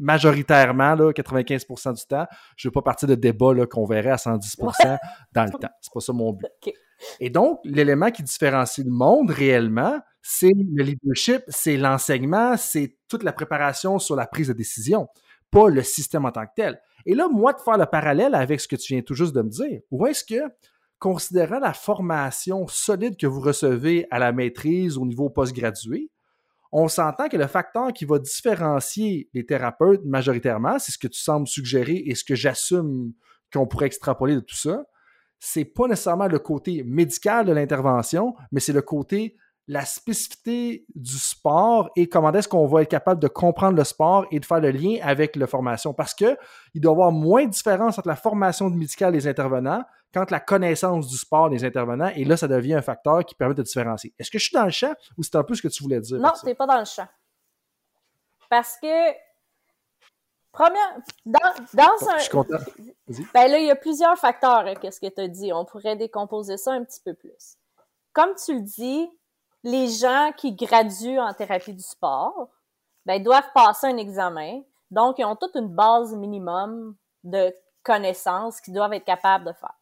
Majoritairement, 0.00 0.94
là, 0.94 1.12
95% 1.12 1.94
du 1.94 2.06
temps, 2.06 2.26
je 2.56 2.66
ne 2.66 2.70
veux 2.70 2.72
pas 2.72 2.82
partir 2.82 3.08
de 3.08 3.14
débat 3.14 3.54
qu'on 3.66 3.84
verrait 3.84 4.10
à 4.10 4.16
110% 4.16 4.98
dans 5.32 5.44
le 5.44 5.50
temps. 5.50 5.68
C'est 5.80 5.92
pas 5.92 6.00
ça 6.00 6.12
mon 6.12 6.32
but. 6.32 6.48
Et 7.20 7.30
donc, 7.30 7.60
l'élément 7.64 8.10
qui 8.10 8.22
différencie 8.22 8.84
le 8.84 8.92
monde 8.92 9.30
réellement, 9.30 10.00
c'est 10.22 10.52
le 10.54 10.82
leadership, 10.82 11.42
c'est 11.48 11.76
l'enseignement, 11.76 12.56
c'est 12.56 12.96
toute 13.08 13.22
la 13.22 13.32
préparation 13.32 13.98
sur 13.98 14.16
la 14.16 14.26
prise 14.26 14.48
de 14.48 14.52
décision, 14.52 15.08
pas 15.50 15.68
le 15.68 15.82
système 15.82 16.24
en 16.26 16.32
tant 16.32 16.44
que 16.44 16.52
tel. 16.56 16.80
Et 17.06 17.14
là, 17.14 17.28
moi, 17.28 17.52
de 17.52 17.60
faire 17.60 17.78
le 17.78 17.86
parallèle 17.86 18.34
avec 18.34 18.60
ce 18.60 18.68
que 18.68 18.76
tu 18.76 18.94
viens 18.94 19.02
tout 19.02 19.14
juste 19.14 19.34
de 19.34 19.42
me 19.42 19.48
dire, 19.48 19.80
où 19.90 20.06
est-ce 20.06 20.24
que, 20.24 20.40
considérant 20.98 21.58
la 21.58 21.72
formation 21.72 22.66
solide 22.68 23.16
que 23.16 23.26
vous 23.26 23.40
recevez 23.40 24.06
à 24.10 24.18
la 24.18 24.32
maîtrise 24.32 24.98
au 24.98 25.06
niveau 25.06 25.30
postgradué, 25.30 26.10
on 26.72 26.88
s'entend 26.88 27.28
que 27.28 27.36
le 27.36 27.46
facteur 27.46 27.92
qui 27.92 28.04
va 28.04 28.18
différencier 28.18 29.28
les 29.34 29.44
thérapeutes 29.44 30.04
majoritairement, 30.04 30.78
c'est 30.78 30.92
ce 30.92 30.98
que 30.98 31.08
tu 31.08 31.20
sembles 31.20 31.48
suggérer 31.48 32.02
et 32.06 32.14
ce 32.14 32.24
que 32.24 32.34
j'assume 32.34 33.12
qu'on 33.52 33.66
pourrait 33.66 33.86
extrapoler 33.86 34.36
de 34.36 34.40
tout 34.40 34.56
ça, 34.56 34.84
c'est 35.40 35.64
pas 35.64 35.88
nécessairement 35.88 36.28
le 36.28 36.38
côté 36.38 36.84
médical 36.84 37.46
de 37.46 37.52
l'intervention, 37.52 38.34
mais 38.52 38.60
c'est 38.60 38.72
le 38.72 38.82
côté 38.82 39.36
la 39.70 39.84
spécificité 39.84 40.84
du 40.96 41.16
sport 41.16 41.90
et 41.94 42.08
comment 42.08 42.32
est-ce 42.32 42.48
qu'on 42.48 42.66
va 42.66 42.82
être 42.82 42.90
capable 42.90 43.22
de 43.22 43.28
comprendre 43.28 43.76
le 43.76 43.84
sport 43.84 44.26
et 44.32 44.40
de 44.40 44.44
faire 44.44 44.58
le 44.58 44.72
lien 44.72 44.98
avec 45.00 45.36
la 45.36 45.46
formation. 45.46 45.94
Parce 45.94 46.12
qu'il 46.12 46.36
doit 46.74 46.90
y 46.90 46.92
avoir 46.92 47.12
moins 47.12 47.44
de 47.44 47.50
différence 47.50 47.96
entre 47.96 48.08
la 48.08 48.16
formation 48.16 48.68
médicale 48.68 49.12
des 49.12 49.28
intervenants 49.28 49.84
qu'entre 50.12 50.32
la 50.32 50.40
connaissance 50.40 51.06
du 51.06 51.16
sport 51.16 51.50
des 51.50 51.64
intervenants. 51.64 52.10
Et 52.16 52.24
là, 52.24 52.36
ça 52.36 52.48
devient 52.48 52.74
un 52.74 52.82
facteur 52.82 53.24
qui 53.24 53.36
permet 53.36 53.54
de 53.54 53.62
différencier. 53.62 54.12
Est-ce 54.18 54.32
que 54.32 54.40
je 54.40 54.46
suis 54.46 54.54
dans 54.54 54.64
le 54.64 54.72
champ 54.72 54.92
ou 55.16 55.22
c'est 55.22 55.36
un 55.36 55.44
peu 55.44 55.54
ce 55.54 55.62
que 55.62 55.68
tu 55.68 55.84
voulais 55.84 56.00
dire? 56.00 56.18
Non, 56.18 56.32
tu 56.38 56.46
n'es 56.46 56.56
pas 56.56 56.66
dans 56.66 56.80
le 56.80 56.84
champ. 56.84 57.06
Parce 58.48 58.76
que, 58.82 59.12
première, 60.50 60.96
dans, 61.24 61.38
dans 61.74 62.08
un. 62.10 62.18
Je 62.18 62.22
suis 62.22 62.30
content. 62.30 62.58
Ben 63.32 63.48
là, 63.48 63.58
il 63.58 63.66
y 63.66 63.70
a 63.70 63.76
plusieurs 63.76 64.18
facteurs, 64.18 64.66
hein, 64.66 64.74
qu'est-ce 64.80 64.98
que 65.00 65.06
tu 65.06 65.20
as 65.20 65.28
dit. 65.28 65.52
On 65.52 65.64
pourrait 65.64 65.94
décomposer 65.94 66.56
ça 66.56 66.72
un 66.72 66.82
petit 66.82 67.00
peu 67.04 67.14
plus. 67.14 67.54
Comme 68.12 68.34
tu 68.34 68.54
le 68.54 68.62
dis, 68.62 69.08
les 69.62 69.88
gens 69.88 70.32
qui 70.36 70.52
graduent 70.52 71.18
en 71.18 71.34
thérapie 71.34 71.74
du 71.74 71.82
sport, 71.82 72.48
ben, 73.06 73.22
doivent 73.22 73.52
passer 73.54 73.86
un 73.86 73.96
examen. 73.96 74.62
Donc, 74.90 75.18
ils 75.18 75.24
ont 75.24 75.36
toute 75.36 75.54
une 75.54 75.68
base 75.68 76.14
minimum 76.14 76.96
de 77.24 77.54
connaissances 77.82 78.60
qu'ils 78.60 78.74
doivent 78.74 78.92
être 78.92 79.04
capables 79.04 79.46
de 79.46 79.52
faire. 79.52 79.74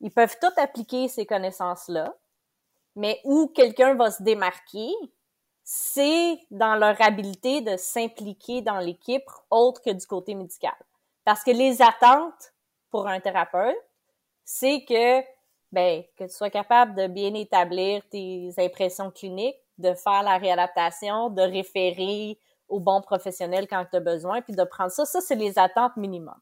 Ils 0.00 0.10
peuvent 0.10 0.36
tout 0.40 0.52
appliquer 0.56 1.08
ces 1.08 1.26
connaissances-là, 1.26 2.14
mais 2.96 3.20
où 3.24 3.48
quelqu'un 3.48 3.94
va 3.94 4.10
se 4.10 4.22
démarquer, 4.22 4.92
c'est 5.62 6.38
dans 6.50 6.74
leur 6.74 7.00
habileté 7.00 7.62
de 7.62 7.76
s'impliquer 7.76 8.60
dans 8.60 8.78
l'équipe 8.78 9.24
autre 9.50 9.80
que 9.80 9.90
du 9.90 10.06
côté 10.06 10.34
médical. 10.34 10.74
Parce 11.24 11.42
que 11.42 11.50
les 11.50 11.80
attentes 11.80 12.52
pour 12.90 13.08
un 13.08 13.18
thérapeute, 13.18 13.76
c'est 14.44 14.84
que 14.84 15.22
ben, 15.74 16.04
que 16.16 16.24
tu 16.24 16.30
sois 16.30 16.50
capable 16.50 16.94
de 16.94 17.08
bien 17.08 17.34
établir 17.34 18.02
tes 18.08 18.52
impressions 18.58 19.10
cliniques, 19.10 19.58
de 19.78 19.92
faire 19.92 20.22
la 20.22 20.38
réadaptation, 20.38 21.30
de 21.30 21.42
référer 21.42 22.38
au 22.68 22.78
bon 22.78 23.02
professionnel 23.02 23.66
quand 23.68 23.84
tu 23.90 23.96
as 23.96 24.00
besoin, 24.00 24.40
puis 24.40 24.54
de 24.54 24.62
prendre 24.62 24.92
ça. 24.92 25.04
Ça, 25.04 25.20
c'est 25.20 25.34
les 25.34 25.58
attentes 25.58 25.96
minimum. 25.96 26.40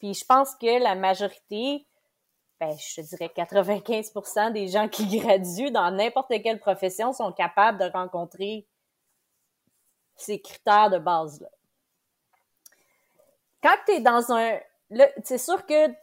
Puis 0.00 0.14
je 0.14 0.24
pense 0.24 0.56
que 0.56 0.82
la 0.82 0.96
majorité, 0.96 1.86
ben, 2.58 2.76
je 2.76 3.02
dirais 3.02 3.30
95% 3.34 4.52
des 4.52 4.66
gens 4.66 4.88
qui 4.88 5.06
graduent 5.18 5.70
dans 5.70 5.92
n'importe 5.92 6.32
quelle 6.42 6.58
profession 6.58 7.12
sont 7.12 7.32
capables 7.32 7.78
de 7.78 7.88
rencontrer 7.92 8.66
ces 10.16 10.40
critères 10.40 10.90
de 10.90 10.98
base-là. 10.98 11.48
Quand 13.62 13.76
tu 13.86 13.92
es 13.92 14.00
dans 14.00 14.32
un... 14.32 14.58
C'est 15.22 15.38
sûr 15.38 15.64
que 15.66 15.94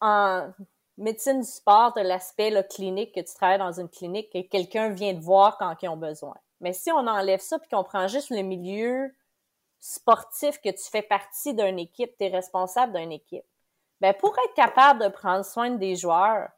en 0.00 0.50
médecine 0.98 1.40
du 1.40 1.46
sport, 1.46 1.92
de 1.94 2.00
l'aspect 2.00 2.52
clinique, 2.68 3.14
que 3.14 3.20
tu 3.20 3.34
travailles 3.34 3.58
dans 3.58 3.80
une 3.80 3.88
clinique, 3.88 4.30
que 4.30 4.42
quelqu'un 4.42 4.90
vient 4.90 5.14
te 5.14 5.20
voir 5.20 5.58
quand 5.58 5.74
ils 5.82 5.88
ont 5.88 5.96
besoin. 5.96 6.36
Mais 6.60 6.72
si 6.72 6.92
on 6.92 7.06
enlève 7.06 7.40
ça 7.40 7.58
puis 7.58 7.68
qu'on 7.68 7.84
prend 7.84 8.08
juste 8.08 8.30
le 8.30 8.42
milieu 8.42 9.12
sportif, 9.80 10.60
que 10.60 10.70
tu 10.70 10.90
fais 10.90 11.02
partie 11.02 11.54
d'une 11.54 11.78
équipe, 11.78 12.16
tu 12.16 12.24
es 12.24 12.28
responsable 12.28 12.92
d'une 12.92 13.12
équipe, 13.12 13.44
ben 14.00 14.14
pour 14.14 14.36
être 14.38 14.54
capable 14.54 15.02
de 15.02 15.08
prendre 15.08 15.44
soin 15.44 15.70
des 15.70 15.96
joueurs, 15.96 16.50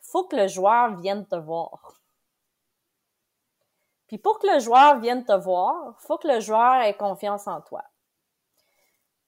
faut 0.00 0.24
que 0.24 0.36
le 0.36 0.48
joueur 0.48 0.96
vienne 0.96 1.26
te 1.26 1.36
voir. 1.36 2.00
Puis 4.06 4.18
pour 4.18 4.38
que 4.38 4.46
le 4.46 4.58
joueur 4.58 4.98
vienne 5.00 5.24
te 5.24 5.32
voir, 5.32 5.94
faut 6.00 6.18
que 6.18 6.28
le 6.28 6.40
joueur 6.40 6.82
ait 6.82 6.94
confiance 6.94 7.46
en 7.46 7.60
toi. 7.60 7.82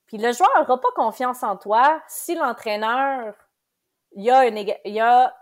Puis 0.07 0.19
le 0.19 0.33
joueur 0.33 0.51
n'aura 0.57 0.81
pas 0.81 0.91
confiance 0.95 1.43
en 1.43 1.57
toi 1.57 2.03
si 2.07 2.35
l'entraîneur 2.35 3.35
il 4.15 4.25
y 4.25 4.31
a, 4.31 4.47
une, 4.47 4.59
il 4.59 4.95
y 4.95 5.01
a 5.01 5.35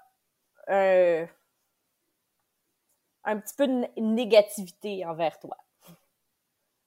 un, 0.68 1.26
un 3.24 3.38
petit 3.38 3.54
peu 3.54 3.66
de 3.66 3.86
négativité 4.00 5.04
envers 5.04 5.38
toi. 5.38 5.56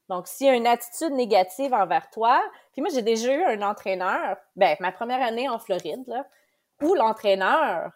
Donc, 0.08 0.28
s'il 0.28 0.48
y 0.48 0.50
a 0.50 0.56
une 0.56 0.68
attitude 0.68 1.14
négative 1.14 1.74
envers 1.74 2.10
toi, 2.12 2.42
puis 2.74 2.82
moi, 2.82 2.92
j'ai 2.94 3.02
déjà 3.02 3.34
eu 3.34 3.44
un 3.44 3.62
entraîneur, 3.64 4.38
ben, 4.56 4.78
ma 4.80 4.92
première 4.92 5.22
année 5.22 5.50
en 5.50 5.58
Floride, 5.58 6.04
là, 6.08 6.28
où 6.82 6.94
l'entraîneur 6.94 7.92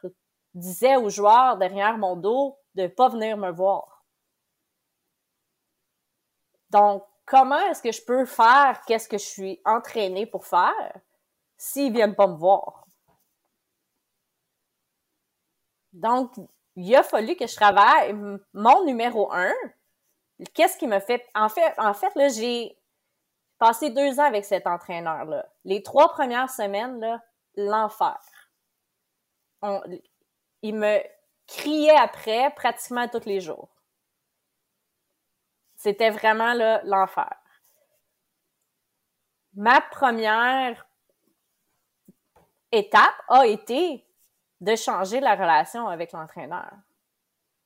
disait 0.53 0.95
aux 0.95 1.09
joueurs 1.09 1.57
derrière 1.57 1.97
mon 1.97 2.15
dos 2.15 2.57
de 2.75 2.87
pas 2.87 3.09
venir 3.09 3.37
me 3.37 3.51
voir. 3.51 4.03
Donc, 6.71 7.03
comment 7.25 7.59
est-ce 7.67 7.81
que 7.81 7.91
je 7.91 8.03
peux 8.03 8.25
faire 8.25 8.81
qu'est-ce 8.87 9.07
que 9.07 9.17
je 9.17 9.25
suis 9.25 9.61
entraîné 9.65 10.25
pour 10.25 10.45
faire 10.45 10.93
s'ils 11.57 11.93
viennent 11.93 12.15
pas 12.15 12.27
me 12.27 12.37
voir? 12.37 12.88
Donc, 15.93 16.33
il 16.75 16.95
a 16.95 17.03
fallu 17.03 17.35
que 17.35 17.47
je 17.47 17.55
travaille 17.55 18.13
mon 18.53 18.85
numéro 18.85 19.31
un. 19.31 19.53
Qu'est-ce 20.53 20.77
qui 20.77 20.87
me 20.87 20.99
fait... 20.99 21.25
En 21.35 21.49
fait, 21.49 21.73
en 21.77 21.93
fait 21.93 22.13
j'ai 22.15 22.77
passé 23.57 23.89
deux 23.89 24.19
ans 24.19 24.25
avec 24.25 24.45
cet 24.45 24.65
entraîneur-là. 24.67 25.45
Les 25.65 25.83
trois 25.83 26.09
premières 26.09 26.49
semaines, 26.49 27.21
l'enfer. 27.55 28.17
il 30.61 30.75
me 30.75 30.99
criait 31.47 31.97
après 31.97 32.53
pratiquement 32.55 33.07
tous 33.07 33.25
les 33.25 33.41
jours. 33.41 33.69
C'était 35.75 36.09
vraiment 36.09 36.53
l'enfer. 36.83 37.33
Ma 39.55 39.81
première 39.81 40.87
étape 42.71 43.21
a 43.29 43.45
été 43.47 44.05
de 44.61 44.75
changer 44.75 45.19
la 45.19 45.35
relation 45.35 45.87
avec 45.87 46.11
l'entraîneur. 46.11 46.71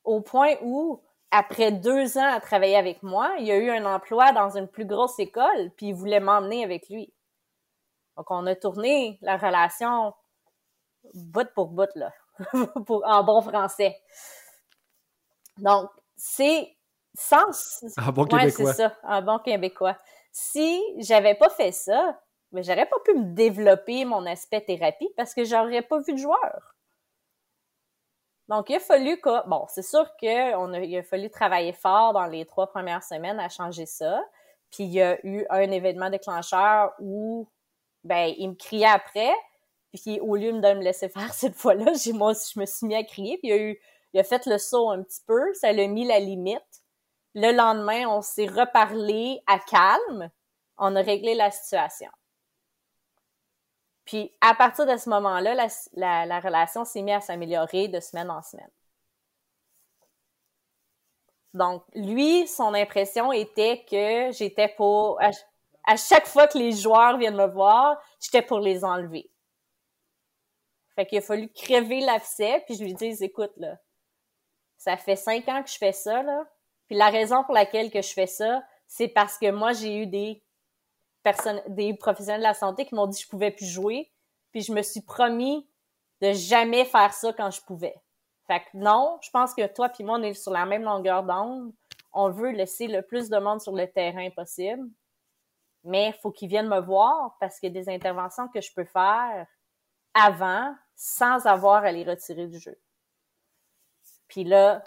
Au 0.04 0.20
point 0.20 0.54
où, 0.62 1.02
après 1.30 1.72
deux 1.72 2.18
ans 2.18 2.32
à 2.32 2.40
travailler 2.40 2.76
avec 2.76 3.02
moi, 3.02 3.34
il 3.38 3.46
y 3.46 3.52
a 3.52 3.56
eu 3.56 3.70
un 3.70 3.84
emploi 3.84 4.32
dans 4.32 4.56
une 4.56 4.68
plus 4.68 4.84
grosse 4.84 5.18
école, 5.18 5.70
puis 5.76 5.88
il 5.88 5.94
voulait 5.94 6.20
m'emmener 6.20 6.62
avec 6.62 6.88
lui. 6.88 7.12
Donc, 8.16 8.30
on 8.30 8.46
a 8.46 8.54
tourné 8.54 9.18
la 9.22 9.36
relation 9.36 10.14
bout 11.14 11.48
pour 11.54 11.68
bout, 11.68 11.90
là, 11.96 12.12
en 12.54 13.24
bon 13.24 13.40
français. 13.42 13.96
Donc, 15.58 15.90
c'est 16.16 16.76
sans... 17.14 17.44
Un 17.96 18.12
bon 18.12 18.26
ouais, 18.26 18.50
c'est 18.50 18.72
ça, 18.72 18.92
un 19.02 19.22
bon 19.22 19.38
québécois. 19.38 19.96
Si 20.30 20.82
j'avais 20.98 21.34
pas 21.34 21.50
fait 21.50 21.72
ça, 21.72 22.18
mais 22.52 22.60
ben, 22.60 22.66
j'aurais 22.66 22.86
pas 22.86 22.98
pu 23.04 23.14
me 23.14 23.34
développer 23.34 24.04
mon 24.04 24.26
aspect 24.26 24.60
thérapie 24.60 25.10
parce 25.16 25.34
que 25.34 25.44
j'aurais 25.44 25.82
pas 25.82 25.98
vu 26.00 26.12
de 26.12 26.18
joueur. 26.18 26.73
Donc, 28.48 28.68
il 28.68 28.76
a 28.76 28.80
fallu 28.80 29.20
que, 29.20 29.48
bon, 29.48 29.64
c'est 29.68 29.82
sûr 29.82 30.04
qu'il 30.16 30.28
a, 30.28 30.58
a 30.58 31.02
fallu 31.02 31.30
travailler 31.30 31.72
fort 31.72 32.12
dans 32.12 32.26
les 32.26 32.44
trois 32.44 32.66
premières 32.66 33.02
semaines 33.02 33.40
à 33.40 33.48
changer 33.48 33.86
ça. 33.86 34.22
Puis 34.70 34.84
il 34.84 34.92
y 34.92 35.02
a 35.02 35.24
eu 35.24 35.46
un 35.50 35.70
événement 35.70 36.10
déclencheur 36.10 36.92
où 36.98 37.48
ben, 38.02 38.34
il 38.36 38.50
me 38.50 38.54
criait 38.54 38.86
après. 38.86 39.32
Puis 39.92 40.18
au 40.20 40.34
lieu 40.36 40.52
de 40.52 40.58
me 40.58 40.82
laisser 40.82 41.08
faire 41.08 41.32
cette 41.34 41.54
fois-là, 41.54 41.92
j'ai 41.94 42.12
moi 42.12 42.32
je 42.32 42.58
me 42.58 42.66
suis 42.66 42.86
mis 42.86 42.96
à 42.96 43.04
crier. 43.04 43.38
Puis 43.38 43.48
il 43.48 43.52
a 43.52 43.56
eu, 43.56 43.80
il 44.12 44.20
a 44.20 44.24
fait 44.24 44.46
le 44.46 44.58
saut 44.58 44.90
un 44.90 45.02
petit 45.02 45.22
peu, 45.26 45.54
ça 45.54 45.72
l'a 45.72 45.86
mis 45.86 46.06
la 46.06 46.18
limite. 46.18 46.60
Le 47.34 47.52
lendemain, 47.52 48.06
on 48.08 48.20
s'est 48.20 48.46
reparlé 48.46 49.40
à 49.46 49.58
calme. 49.58 50.30
On 50.76 50.94
a 50.96 51.02
réglé 51.02 51.34
la 51.34 51.50
situation. 51.50 52.10
Puis 54.04 54.32
à 54.40 54.54
partir 54.54 54.86
de 54.86 54.96
ce 54.96 55.08
moment-là, 55.10 55.54
la, 55.54 55.68
la, 55.94 56.26
la 56.26 56.40
relation 56.40 56.84
s'est 56.84 57.02
mise 57.02 57.14
à 57.14 57.20
s'améliorer 57.20 57.88
de 57.88 58.00
semaine 58.00 58.30
en 58.30 58.42
semaine. 58.42 58.70
Donc, 61.54 61.84
lui, 61.94 62.48
son 62.48 62.74
impression 62.74 63.32
était 63.32 63.84
que 63.88 64.32
j'étais 64.32 64.68
pour... 64.68 65.20
À, 65.86 65.96
chaque 65.96 66.26
fois 66.26 66.48
que 66.48 66.58
les 66.58 66.72
joueurs 66.72 67.16
viennent 67.16 67.36
me 67.36 67.46
voir, 67.46 67.96
j'étais 68.20 68.42
pour 68.42 68.58
les 68.58 68.84
enlever. 68.84 69.30
Fait 70.96 71.06
qu'il 71.06 71.18
a 71.18 71.20
fallu 71.20 71.48
crever 71.48 72.00
l'abcès, 72.00 72.62
puis 72.66 72.74
je 72.74 72.82
lui 72.82 72.94
dis, 72.94 73.16
écoute, 73.22 73.52
là, 73.56 73.76
ça 74.76 74.96
fait 74.96 75.16
cinq 75.16 75.48
ans 75.48 75.62
que 75.62 75.70
je 75.70 75.78
fais 75.78 75.92
ça, 75.92 76.22
là. 76.22 76.44
Puis 76.86 76.96
la 76.96 77.08
raison 77.08 77.44
pour 77.44 77.54
laquelle 77.54 77.90
que 77.90 78.02
je 78.02 78.12
fais 78.12 78.26
ça, 78.26 78.62
c'est 78.86 79.08
parce 79.08 79.38
que 79.38 79.50
moi, 79.50 79.72
j'ai 79.72 79.96
eu 79.96 80.06
des 80.06 80.42
personnes, 81.24 81.60
des 81.66 81.94
professionnels 81.94 82.40
de 82.40 82.46
la 82.46 82.54
santé 82.54 82.86
qui 82.86 82.94
m'ont 82.94 83.08
dit 83.08 83.18
que 83.18 83.24
je 83.24 83.28
pouvais 83.28 83.50
plus 83.50 83.66
jouer. 83.66 84.12
Puis 84.52 84.62
je 84.62 84.72
me 84.72 84.82
suis 84.82 85.00
promis 85.00 85.68
de 86.20 86.32
jamais 86.32 86.84
faire 86.84 87.12
ça 87.12 87.32
quand 87.32 87.50
je 87.50 87.60
pouvais. 87.62 88.00
Fait 88.46 88.60
que 88.60 88.68
non, 88.74 89.18
je 89.22 89.30
pense 89.30 89.54
que 89.54 89.66
toi 89.66 89.88
puis 89.88 90.04
moi, 90.04 90.18
on 90.18 90.22
est 90.22 90.34
sur 90.34 90.52
la 90.52 90.66
même 90.66 90.84
longueur 90.84 91.24
d'onde. 91.24 91.72
On 92.12 92.30
veut 92.30 92.50
laisser 92.50 92.86
le 92.86 93.02
plus 93.02 93.28
de 93.28 93.38
monde 93.38 93.60
sur 93.60 93.72
le 93.72 93.90
terrain 93.90 94.30
possible. 94.30 94.88
Mais 95.82 96.08
il 96.08 96.20
faut 96.20 96.30
qu'ils 96.30 96.48
viennent 96.48 96.68
me 96.68 96.80
voir 96.80 97.36
parce 97.40 97.58
qu'il 97.58 97.74
y 97.74 97.78
a 97.78 97.82
des 97.82 97.90
interventions 97.90 98.48
que 98.48 98.60
je 98.60 98.72
peux 98.72 98.84
faire 98.84 99.46
avant 100.14 100.74
sans 100.94 101.46
avoir 101.46 101.84
à 101.84 101.90
les 101.90 102.04
retirer 102.04 102.46
du 102.46 102.58
jeu. 102.58 102.78
Puis 104.28 104.44
là, 104.44 104.82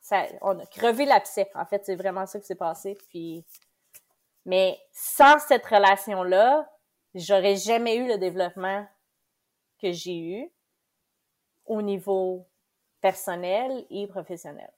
ça, 0.00 0.24
on 0.42 0.58
a 0.58 0.66
crevé 0.66 1.04
l'abcès. 1.04 1.50
En 1.54 1.66
fait, 1.66 1.84
c'est 1.84 1.96
vraiment 1.96 2.26
ça 2.26 2.40
qui 2.40 2.46
s'est 2.46 2.54
passé. 2.54 2.96
Puis, 3.08 3.44
mais 4.44 4.78
sans 4.92 5.38
cette 5.38 5.66
relation-là, 5.66 6.68
j'aurais 7.14 7.56
jamais 7.56 7.96
eu 7.96 8.06
le 8.06 8.18
développement 8.18 8.86
que 9.80 9.92
j'ai 9.92 10.18
eu 10.18 10.50
au 11.66 11.82
niveau 11.82 12.48
personnel 13.00 13.86
et 13.90 14.06
professionnel. 14.06 14.70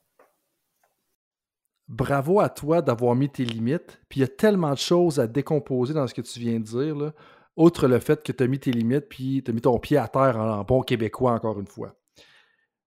Bravo 1.88 2.40
à 2.40 2.48
toi 2.48 2.82
d'avoir 2.82 3.14
mis 3.16 3.28
tes 3.28 3.44
limites. 3.44 4.00
Puis 4.08 4.20
il 4.20 4.22
y 4.22 4.24
a 4.24 4.28
tellement 4.28 4.70
de 4.70 4.78
choses 4.78 5.18
à 5.18 5.26
décomposer 5.26 5.94
dans 5.94 6.06
ce 6.06 6.14
que 6.14 6.20
tu 6.20 6.38
viens 6.38 6.60
de 6.60 6.64
dire, 6.64 6.94
là, 6.94 7.12
outre 7.56 7.88
le 7.88 7.98
fait 7.98 8.22
que 8.22 8.32
tu 8.32 8.44
as 8.44 8.46
mis 8.46 8.60
tes 8.60 8.70
limites 8.70 9.08
puis 9.08 9.42
tu 9.42 9.50
as 9.50 9.54
mis 9.54 9.60
ton 9.60 9.78
pied 9.78 9.96
à 9.96 10.06
terre 10.06 10.36
en, 10.36 10.62
bon 10.62 10.82
québécois, 10.82 11.32
encore 11.32 11.58
une 11.58 11.66
fois. 11.66 11.94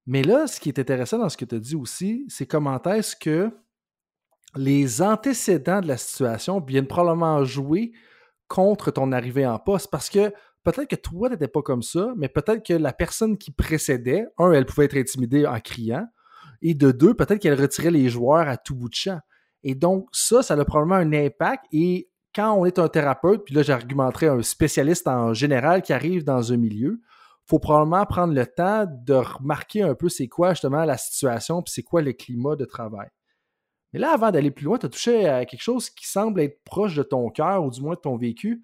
Mais 0.06 0.24
là, 0.24 0.48
ce 0.48 0.60
qui 0.60 0.70
est 0.70 0.80
intéressant 0.80 1.18
dans 1.18 1.30
ce 1.30 1.38
que 1.38 1.46
tu 1.46 1.56
as 1.56 1.60
dit 1.60 1.76
aussi, 1.76 2.26
c'est 2.30 2.46
comment 2.46 2.82
est-ce 2.84 3.16
que 3.16 3.52
les 4.56 5.02
antécédents 5.02 5.82
de 5.82 5.88
la 5.88 5.98
situation 5.98 6.60
viennent 6.60 6.88
probablement 6.88 7.44
jouer 7.44 7.92
contre 8.48 8.92
ton 8.92 9.12
arrivée 9.12 9.48
en 9.48 9.58
poste 9.58 9.90
parce 9.92 10.10
que 10.10 10.32
peut-être 10.64 10.88
que 10.88 10.96
toi, 10.96 11.28
tu 11.30 11.34
n'étais 11.34 11.48
pas 11.48 11.62
comme 11.62 11.82
ça, 11.82 12.14
mais 12.18 12.30
peut-être 12.30 12.66
que 12.66 12.74
la 12.74 12.94
personne 12.94 13.38
qui 13.38 13.52
précédait, 13.52 14.28
un, 14.38 14.52
elle 14.52 14.66
pouvait 14.66 14.86
être 14.86 14.98
intimidée 14.98 15.46
en 15.46 15.60
criant, 15.60 16.08
et 16.62 16.74
de 16.74 16.92
deux, 16.92 17.14
peut-être 17.14 17.40
qu'elle 17.40 17.60
retirait 17.60 17.92
les 17.92 18.10
joueurs 18.10 18.48
à 18.48 18.58
tout 18.58 18.76
bout 18.76 18.90
de 18.90 18.96
champ. 18.96 19.20
Et 19.64 19.76
donc, 19.76 20.08
ça, 20.12 20.42
ça 20.42 20.54
a 20.54 20.66
probablement 20.66 20.96
un 20.96 21.14
impact. 21.14 21.66
Et 21.74 22.10
quand 22.34 22.54
on 22.54 22.66
est 22.66 22.80
un 22.80 22.88
thérapeute, 22.88 23.44
puis 23.44 23.54
là, 23.54 23.64
j'argumenterais 23.64 24.28
un 24.28 24.42
spécialiste 24.42 25.08
en 25.08 25.34
général 25.34 25.82
qui 25.82 25.92
arrive 25.92 26.24
dans 26.24 26.54
un 26.54 26.58
milieu, 26.58 27.02
faut 27.46 27.60
probablement 27.60 28.06
prendre 28.06 28.34
le 28.34 28.46
temps 28.46 28.86
de 28.88 29.14
remarquer 29.14 29.82
un 29.82 29.96
peu 29.96 30.08
c'est 30.08 30.28
quoi 30.28 30.52
justement 30.54 30.86
la 30.86 30.98
situation, 30.98 31.62
puis 31.62 31.74
c'est 31.74 31.84
quoi 31.84 32.02
le 32.02 32.14
climat 32.14 32.56
de 32.56 32.64
travail. 32.64 33.10
Mais 33.94 34.00
là, 34.00 34.12
avant 34.12 34.32
d'aller 34.32 34.52
plus 34.52 34.66
loin, 34.66 34.78
tu 34.78 34.88
as 34.88 34.90
touché 34.90 35.28
à 35.28 35.46
quelque 35.46 35.62
chose 35.62 35.90
qui 35.90 36.08
semble 36.08 36.42
être 36.42 36.64
proche 36.64 36.96
de 36.96 37.04
ton 37.04 37.30
cœur, 37.30 37.64
ou 37.64 37.70
du 37.70 37.82
moins 37.82 37.96
de 37.96 38.00
ton 38.00 38.18
vécu. 38.18 38.64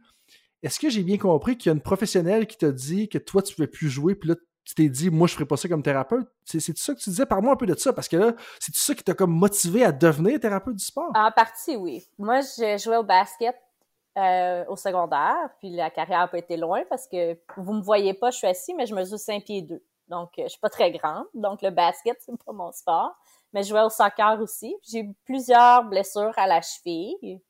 Est-ce 0.63 0.79
que 0.79 0.89
j'ai 0.89 1.03
bien 1.03 1.17
compris 1.17 1.57
qu'il 1.57 1.69
y 1.69 1.71
a 1.71 1.75
une 1.75 1.81
professionnelle 1.81 2.47
qui 2.47 2.57
t'a 2.57 2.71
dit 2.71 3.07
que 3.07 3.17
toi, 3.17 3.41
tu 3.41 3.53
ne 3.53 3.55
pouvais 3.55 3.67
plus 3.67 3.89
jouer, 3.89 4.15
puis 4.15 4.29
là, 4.29 4.35
tu 4.65 4.75
t'es 4.75 4.89
dit, 4.89 5.09
moi, 5.09 5.27
je 5.27 5.33
ne 5.33 5.35
ferais 5.35 5.47
pas 5.47 5.57
ça 5.57 5.69
comme 5.69 5.81
thérapeute? 5.81 6.27
C'est 6.43 6.59
ça 6.59 6.93
que 6.93 6.99
tu 6.99 7.09
disais? 7.09 7.25
Parle-moi 7.25 7.53
un 7.53 7.55
peu 7.55 7.65
de 7.65 7.75
ça, 7.75 7.93
parce 7.93 8.07
que 8.07 8.17
là, 8.17 8.33
c'est 8.59 8.75
ça 8.75 8.93
qui 8.93 9.03
t'a 9.03 9.13
comme 9.13 9.31
motivé 9.31 9.83
à 9.83 9.91
devenir 9.91 10.39
thérapeute 10.39 10.75
du 10.75 10.83
sport? 10.83 11.11
En 11.15 11.31
partie, 11.31 11.75
oui. 11.75 12.05
Moi, 12.17 12.41
je 12.41 12.77
jouais 12.77 12.97
au 12.97 13.03
basket 13.03 13.55
euh, 14.17 14.65
au 14.67 14.75
secondaire, 14.75 15.49
puis 15.59 15.69
la 15.69 15.89
carrière 15.89 16.19
n'a 16.19 16.27
pas 16.27 16.39
été 16.39 16.57
loin 16.57 16.83
parce 16.89 17.07
que 17.07 17.37
vous 17.57 17.73
me 17.73 17.81
voyez 17.81 18.13
pas, 18.13 18.31
je 18.31 18.37
suis 18.37 18.47
assis, 18.47 18.73
mais 18.73 18.85
je 18.85 18.93
mesure 18.93 19.17
5 19.17 19.43
pieds 19.43 19.61
2. 19.61 19.81
Donc, 20.09 20.31
euh, 20.37 20.43
je 20.43 20.49
suis 20.49 20.59
pas 20.59 20.69
très 20.69 20.91
grande. 20.91 21.25
Donc, 21.33 21.61
le 21.61 21.69
basket, 21.69 22.17
c'est 22.25 22.43
pas 22.43 22.51
mon 22.51 22.71
sport. 22.71 23.15
Mais 23.53 23.63
je 23.63 23.69
jouais 23.69 23.81
au 23.81 23.89
soccer 23.89 24.39
aussi. 24.41 24.75
J'ai 24.83 24.99
eu 24.99 25.13
plusieurs 25.25 25.83
blessures 25.83 26.33
à 26.37 26.47
la 26.47 26.61
cheville. 26.61 27.41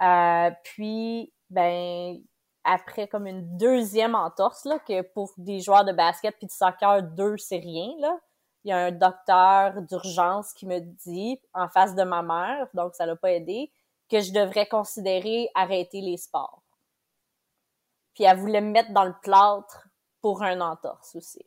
Euh, 0.00 0.50
puis, 0.62 1.32
ben 1.50 2.20
après 2.66 3.06
comme 3.06 3.26
une 3.26 3.56
deuxième 3.56 4.14
entorse 4.14 4.64
là 4.64 4.78
que 4.80 5.02
pour 5.02 5.32
des 5.38 5.60
joueurs 5.60 5.84
de 5.84 5.92
basket 5.92 6.36
puis 6.36 6.46
de 6.46 6.52
soccer 6.52 7.02
deux 7.02 7.36
c'est 7.36 7.58
rien 7.58 7.94
là 8.00 8.18
il 8.64 8.70
y 8.70 8.72
a 8.72 8.78
un 8.86 8.90
docteur 8.90 9.80
d'urgence 9.82 10.52
qui 10.52 10.66
me 10.66 10.80
dit 10.80 11.40
en 11.54 11.68
face 11.68 11.94
de 11.94 12.02
ma 12.02 12.22
mère 12.22 12.66
donc 12.74 12.94
ça 12.96 13.06
l'a 13.06 13.14
pas 13.14 13.32
aidé 13.32 13.70
que 14.10 14.20
je 14.20 14.32
devrais 14.32 14.66
considérer 14.66 15.48
arrêter 15.54 16.00
les 16.00 16.16
sports 16.16 16.62
puis 18.14 18.24
elle 18.24 18.38
voulait 18.38 18.60
me 18.60 18.72
mettre 18.72 18.92
dans 18.92 19.04
le 19.04 19.14
plâtre 19.22 19.86
pour 20.20 20.42
un 20.42 20.60
entorse 20.60 21.14
aussi 21.14 21.46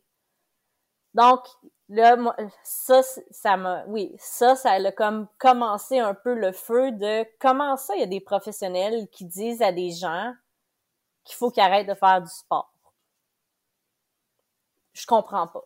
donc 1.14 1.42
là 1.90 2.16
ça 2.64 3.02
ça 3.32 3.58
m'a 3.58 3.84
oui 3.88 4.16
ça 4.20 4.56
ça 4.56 4.72
a 4.72 4.92
comme 4.92 5.28
commencé 5.40 6.00
un 6.00 6.14
peu 6.14 6.36
le 6.36 6.52
feu 6.52 6.92
de 6.92 7.26
comment 7.40 7.76
ça 7.78 7.96
il 7.96 8.02
y 8.02 8.04
a 8.04 8.08
des 8.08 8.22
professionnels 8.22 9.08
qui 9.10 9.26
disent 9.26 9.62
à 9.62 9.72
des 9.72 9.92
gens 9.92 10.34
qu'il 11.24 11.36
faut 11.36 11.50
qu'ils 11.50 11.64
arrêtent 11.64 11.88
de 11.88 11.94
faire 11.94 12.22
du 12.22 12.30
sport. 12.30 12.72
Je 14.94 15.06
comprends 15.06 15.48
pas. 15.48 15.64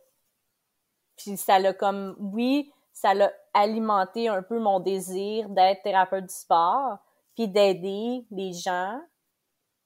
Puis 1.18 1.38
ça 1.38 1.60
l'a 1.60 1.74
comme 1.74 2.16
oui 2.20 2.72
ça 2.94 3.14
l'a 3.14 3.34
alimenté 3.54 4.28
un 4.30 4.44
peu 4.44 4.60
mon 4.60 4.80
désir 4.80 5.50
d'être 5.50 5.82
thérapeute 5.84 6.26
du 6.26 6.34
sport 6.34 7.00
puis 7.36 7.48
d'aider 7.48 8.26
les 8.32 8.54
gens 8.54 9.02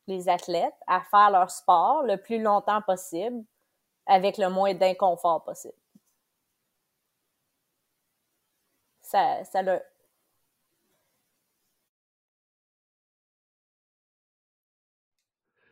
les 0.07 0.29
athlètes 0.29 0.75
à 0.87 1.01
faire 1.01 1.31
leur 1.31 1.51
sport 1.51 2.03
le 2.03 2.17
plus 2.17 2.41
longtemps 2.41 2.81
possible 2.81 3.43
avec 4.05 4.37
le 4.37 4.49
moins 4.49 4.73
d'inconfort 4.73 5.43
possible. 5.43 5.75
Ça, 9.07 9.61
le... 9.61 9.79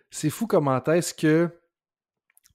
C'est 0.10 0.30
fou 0.30 0.48
comment 0.48 0.82
est-ce 0.86 1.14
que 1.14 1.50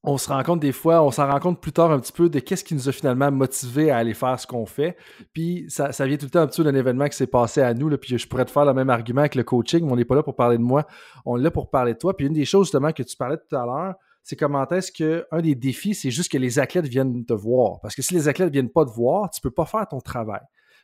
on 0.03 0.17
se 0.17 0.31
rend 0.31 0.43
compte 0.43 0.61
des 0.61 0.73
fois, 0.73 1.03
on 1.03 1.11
s'en 1.11 1.31
rend 1.31 1.39
compte 1.39 1.61
plus 1.61 1.73
tard 1.73 1.91
un 1.91 2.01
petit 2.01 2.13
peu 2.13 2.31
de 2.31 2.39
qu'est-ce 2.39 2.65
qui 2.65 2.75
nous 2.75 2.89
a 2.89 2.93
finalement 2.93 3.31
motivé 3.31 3.91
à 3.91 3.99
aller 3.99 4.15
faire 4.15 4.41
ce 4.41 4.47
qu'on 4.47 4.65
fait. 4.65 4.97
Puis 5.35 5.67
ça, 5.69 5.91
vient 6.07 6.17
tout 6.17 6.25
le 6.25 6.31
temps 6.31 6.41
un 6.41 6.47
petit 6.47 6.63
peu 6.63 6.73
d'un 6.73 6.79
événement 6.79 7.07
qui 7.09 7.17
s'est 7.19 7.27
passé 7.27 7.61
à 7.61 7.75
nous. 7.75 7.95
Puis 7.99 8.17
je 8.17 8.27
pourrais 8.27 8.47
te 8.47 8.51
faire 8.51 8.65
le 8.65 8.73
même 8.73 8.89
argument 8.89 9.21
avec 9.21 9.35
le 9.35 9.45
coaching, 9.45 9.85
mais 9.85 9.93
on 9.93 9.97
n'est 9.97 10.07
pas 10.07 10.15
là 10.15 10.23
pour 10.23 10.37
parler 10.37 10.57
de 10.57 10.63
moi, 10.63 10.87
on 11.27 11.37
est 11.37 11.43
là 11.43 11.51
pour 11.51 11.69
parler 11.69 11.93
de 11.93 11.99
toi. 11.99 12.17
Puis 12.17 12.27
une 12.27 12.33
des 12.33 12.47
choses 12.47 12.69
justement 12.69 12.93
que 12.93 13.03
tu 13.03 13.15
parlais 13.19 13.37
tout 13.37 13.55
à 13.55 13.67
l'heure, 13.67 13.95
c'est 14.23 14.37
comment 14.37 14.67
est-ce 14.69 14.91
que 14.91 15.27
un 15.31 15.43
des 15.43 15.55
défis, 15.55 15.95
c'est 15.95 16.11
juste 16.11 16.33
que 16.33 16.39
les 16.39 16.59
athlètes 16.59 16.87
viennent 16.87 17.27
te 17.27 17.35
voir. 17.35 17.81
Parce 17.83 17.95
que 17.95 18.01
si 18.01 18.15
les 18.15 18.29
athlètes 18.29 18.51
viennent 18.51 18.71
pas 18.71 18.87
te 18.87 18.91
voir, 18.91 19.29
tu 19.29 19.43
peux 19.43 19.51
pas 19.51 19.67
faire 19.67 19.87
ton 19.87 20.01
travail. 20.01 20.41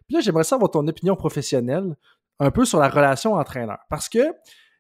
Puis 0.07 0.17
là, 0.17 0.21
j'aimerais 0.21 0.45
savoir 0.45 0.71
ton 0.71 0.87
opinion 0.87 1.17
professionnelle 1.17 1.97
un 2.39 2.51
peu 2.51 2.65
sur 2.65 2.79
la 2.79 2.89
relation 2.89 3.35
entraîneur. 3.35 3.79
Parce 3.89 4.09
que 4.09 4.33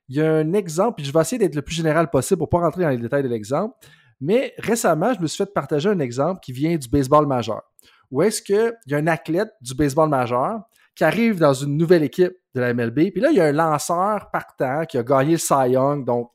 il 0.08 0.16
y 0.16 0.22
a 0.22 0.32
un 0.32 0.52
exemple, 0.52 0.96
puis 0.96 1.04
je 1.04 1.12
vais 1.12 1.20
essayer 1.20 1.38
d'être 1.38 1.56
le 1.56 1.62
plus 1.62 1.74
général 1.74 2.10
possible 2.10 2.38
pour 2.38 2.48
pas 2.48 2.60
rentrer 2.60 2.82
dans 2.82 2.90
les 2.90 2.98
détails 2.98 3.24
de 3.24 3.28
l'exemple. 3.28 3.74
Mais 4.20 4.54
récemment, 4.58 5.12
je 5.12 5.20
me 5.20 5.26
suis 5.26 5.38
fait 5.38 5.52
partager 5.52 5.88
un 5.88 5.98
exemple 5.98 6.40
qui 6.40 6.52
vient 6.52 6.76
du 6.76 6.88
baseball 6.88 7.26
majeur. 7.26 7.62
Où 8.10 8.22
est-ce 8.22 8.40
qu'il 8.40 8.72
y 8.86 8.94
a 8.94 8.98
un 8.98 9.06
athlète 9.08 9.50
du 9.60 9.74
baseball 9.74 10.08
majeur 10.08 10.60
qui 10.94 11.04
arrive 11.04 11.38
dans 11.38 11.52
une 11.52 11.76
nouvelle 11.76 12.04
équipe 12.04 12.32
de 12.54 12.60
la 12.60 12.72
MLB, 12.72 13.10
puis 13.12 13.20
là, 13.20 13.30
il 13.30 13.36
y 13.36 13.40
a 13.40 13.44
un 13.44 13.52
lanceur 13.52 14.30
partant 14.30 14.86
qui 14.86 14.96
a 14.96 15.02
gagné 15.02 15.32
le 15.32 15.38
Cy 15.38 15.72
Young, 15.72 16.06
donc 16.06 16.30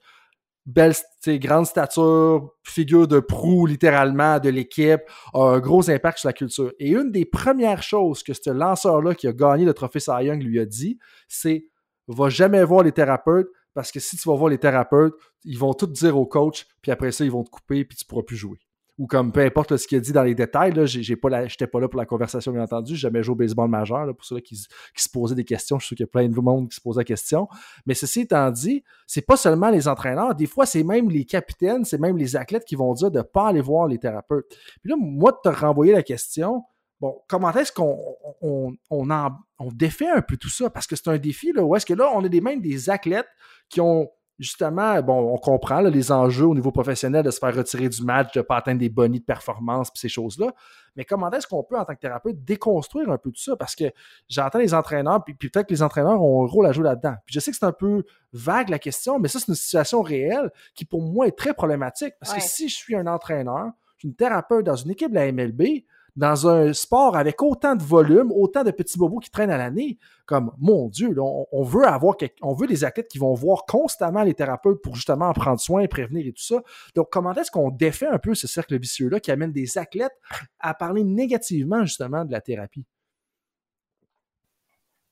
belle, 0.65 0.93
grande 1.27 1.65
stature, 1.65 2.51
figure 2.63 3.07
de 3.07 3.19
proue 3.19 3.65
littéralement 3.65 4.39
de 4.39 4.49
l'équipe, 4.49 5.01
a 5.33 5.39
un 5.39 5.59
gros 5.59 5.89
impact 5.89 6.19
sur 6.19 6.29
la 6.29 6.33
culture. 6.33 6.71
Et 6.79 6.89
une 6.89 7.11
des 7.11 7.25
premières 7.25 7.83
choses 7.83 8.23
que 8.23 8.33
ce 8.33 8.49
lanceur-là 8.49 9.15
qui 9.15 9.27
a 9.27 9.33
gagné 9.33 9.65
le 9.65 9.73
trophée 9.73 9.99
Cy 9.99 10.11
Young 10.23 10.41
lui 10.41 10.59
a 10.59 10.65
dit, 10.65 10.99
c'est 11.27 11.65
va 12.07 12.29
jamais 12.29 12.63
voir 12.63 12.83
les 12.83 12.91
thérapeutes 12.91 13.49
parce 13.73 13.91
que 13.91 13.99
si 13.99 14.17
tu 14.17 14.27
vas 14.27 14.35
voir 14.35 14.49
les 14.49 14.57
thérapeutes, 14.57 15.13
ils 15.45 15.57
vont 15.57 15.73
tout 15.73 15.87
dire 15.87 16.17
au 16.17 16.25
coach, 16.25 16.65
puis 16.81 16.91
après 16.91 17.11
ça, 17.11 17.23
ils 17.23 17.31
vont 17.31 17.43
te 17.43 17.49
couper, 17.49 17.85
puis 17.85 17.97
tu 17.97 18.05
pourras 18.05 18.23
plus 18.23 18.35
jouer. 18.35 18.59
Ou 19.01 19.07
comme 19.07 19.31
peu 19.31 19.39
importe 19.39 19.77
ce 19.77 19.87
qu'il 19.87 19.97
a 19.97 20.01
dit 20.01 20.13
dans 20.13 20.21
les 20.21 20.35
détails. 20.35 20.73
Là, 20.73 20.85
j'ai, 20.85 21.15
pas 21.15 21.47
j'étais 21.47 21.65
pas 21.65 21.79
là 21.79 21.87
pour 21.87 21.97
la 21.97 22.05
conversation, 22.05 22.51
bien 22.51 22.61
entendu. 22.61 22.93
J'ai 22.93 23.01
jamais 23.01 23.23
joué 23.23 23.33
au 23.33 23.35
baseball 23.35 23.67
majeur. 23.67 24.05
pour 24.15 24.23
ceux 24.23 24.39
qui, 24.41 24.55
qui, 24.95 25.03
se 25.03 25.09
posaient 25.09 25.33
des 25.33 25.43
questions, 25.43 25.79
je 25.79 25.85
suis 25.85 25.95
sûr 25.95 25.97
qu'il 25.97 26.03
y 26.03 26.09
a 26.09 26.11
plein 26.11 26.29
de 26.29 26.39
monde 26.39 26.69
qui 26.69 26.75
se 26.75 26.81
posent 26.81 26.99
la 26.99 27.03
question. 27.03 27.47
Mais 27.87 27.95
ceci 27.95 28.21
étant 28.21 28.51
dit, 28.51 28.83
c'est 29.07 29.25
pas 29.25 29.37
seulement 29.37 29.71
les 29.71 29.87
entraîneurs. 29.87 30.35
Des 30.35 30.45
fois, 30.45 30.67
c'est 30.67 30.83
même 30.83 31.09
les 31.09 31.25
capitaines, 31.25 31.83
c'est 31.83 31.99
même 31.99 32.15
les 32.15 32.35
athlètes 32.35 32.63
qui 32.63 32.75
vont 32.75 32.93
dire 32.93 33.09
de 33.09 33.23
pas 33.23 33.47
aller 33.47 33.61
voir 33.61 33.87
les 33.87 33.97
thérapeutes. 33.97 34.45
Puis 34.83 34.91
là, 34.91 34.95
moi, 34.99 35.31
de 35.31 35.49
te 35.49 35.55
renvoyer 35.55 35.93
la 35.93 36.03
question, 36.03 36.63
bon, 36.99 37.19
comment 37.27 37.51
est-ce 37.53 37.71
qu'on 37.71 37.97
on, 38.43 38.75
on, 38.91 39.71
défait 39.71 40.09
un 40.11 40.21
peu 40.21 40.37
tout 40.37 40.49
ça? 40.49 40.69
Parce 40.69 40.85
que 40.85 40.95
c'est 40.95 41.07
un 41.07 41.17
défi, 41.17 41.53
là, 41.53 41.63
où 41.63 41.75
est-ce 41.75 41.87
que 41.87 41.95
là, 41.95 42.11
on 42.13 42.23
a 42.23 42.29
des 42.29 42.39
des 42.39 42.89
athlètes 42.91 43.29
qui 43.67 43.81
ont 43.81 44.11
justement, 44.41 44.99
bon, 45.03 45.33
on 45.33 45.37
comprend 45.37 45.81
les 45.81 46.11
enjeux 46.11 46.47
au 46.47 46.55
niveau 46.55 46.71
professionnel 46.71 47.23
de 47.23 47.29
se 47.29 47.37
faire 47.37 47.55
retirer 47.55 47.87
du 47.87 48.03
match, 48.03 48.33
de 48.33 48.39
ne 48.39 48.43
pas 48.43 48.57
atteindre 48.57 48.79
des 48.79 48.89
bonnies 48.89 49.19
de 49.19 49.25
performance, 49.25 49.91
puis 49.91 49.99
ces 49.99 50.09
choses-là. 50.09 50.51
Mais 50.95 51.05
comment 51.05 51.29
est-ce 51.29 51.45
qu'on 51.45 51.63
peut, 51.63 51.77
en 51.77 51.85
tant 51.85 51.93
que 51.93 51.99
thérapeute, 51.99 52.43
déconstruire 52.43 53.09
un 53.11 53.19
peu 53.19 53.29
tout 53.31 53.39
ça? 53.39 53.55
Parce 53.55 53.75
que 53.75 53.85
j'entends 54.27 54.57
les 54.57 54.73
entraîneurs, 54.73 55.23
puis, 55.23 55.35
peut-être 55.35 55.67
que 55.67 55.73
les 55.73 55.83
entraîneurs 55.83 56.21
ont 56.21 56.43
un 56.43 56.47
rôle 56.47 56.65
à 56.65 56.71
jouer 56.71 56.85
là-dedans. 56.85 57.13
Puis 57.25 57.35
je 57.35 57.39
sais 57.39 57.51
que 57.51 57.57
c'est 57.57 57.65
un 57.65 57.71
peu 57.71 58.03
vague 58.33 58.69
la 58.69 58.79
question, 58.79 59.19
mais 59.19 59.27
ça, 59.27 59.39
c'est 59.39 59.47
une 59.47 59.55
situation 59.55 60.01
réelle 60.01 60.51
qui, 60.73 60.85
pour 60.85 61.03
moi, 61.03 61.27
est 61.27 61.37
très 61.37 61.53
problématique. 61.53 62.15
Parce 62.19 62.33
que 62.33 62.41
si 62.41 62.67
je 62.67 62.75
suis 62.75 62.95
un 62.95 63.05
entraîneur, 63.05 63.69
une 64.03 64.15
thérapeute 64.15 64.65
dans 64.65 64.75
une 64.75 64.89
équipe 64.89 65.11
de 65.11 65.15
la 65.15 65.31
MLB, 65.31 65.83
dans 66.15 66.47
un 66.47 66.73
sport 66.73 67.15
avec 67.15 67.41
autant 67.41 67.75
de 67.75 67.83
volume, 67.83 68.31
autant 68.31 68.63
de 68.63 68.71
petits 68.71 68.97
bobos 68.97 69.19
qui 69.19 69.29
traînent 69.29 69.51
à 69.51 69.57
l'année, 69.57 69.97
comme 70.25 70.51
mon 70.57 70.89
Dieu, 70.89 71.15
on, 71.19 71.63
veut 71.63 71.85
avoir 71.85 72.15
on 72.41 72.53
veut 72.53 72.67
des 72.67 72.83
athlètes 72.83 73.07
qui 73.07 73.17
vont 73.17 73.33
voir 73.33 73.65
constamment 73.65 74.23
les 74.23 74.33
thérapeutes 74.33 74.81
pour 74.81 74.95
justement 74.95 75.29
en 75.29 75.33
prendre 75.33 75.59
soin, 75.59 75.85
prévenir 75.87 76.27
et 76.27 76.33
tout 76.33 76.43
ça. 76.43 76.61
Donc, 76.95 77.07
comment 77.11 77.33
est-ce 77.33 77.51
qu'on 77.51 77.69
défait 77.69 78.07
un 78.07 78.19
peu 78.19 78.35
ce 78.35 78.47
cercle 78.47 78.77
vicieux-là 78.77 79.19
qui 79.19 79.31
amène 79.31 79.51
des 79.51 79.77
athlètes 79.77 80.17
à 80.59 80.73
parler 80.73 81.03
négativement 81.03 81.83
justement 81.83 82.25
de 82.25 82.31
la 82.31 82.41
thérapie? 82.41 82.85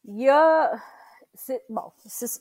Il 0.06 0.20
y 0.20 0.30
a 0.30 0.72
bon, 1.70 1.92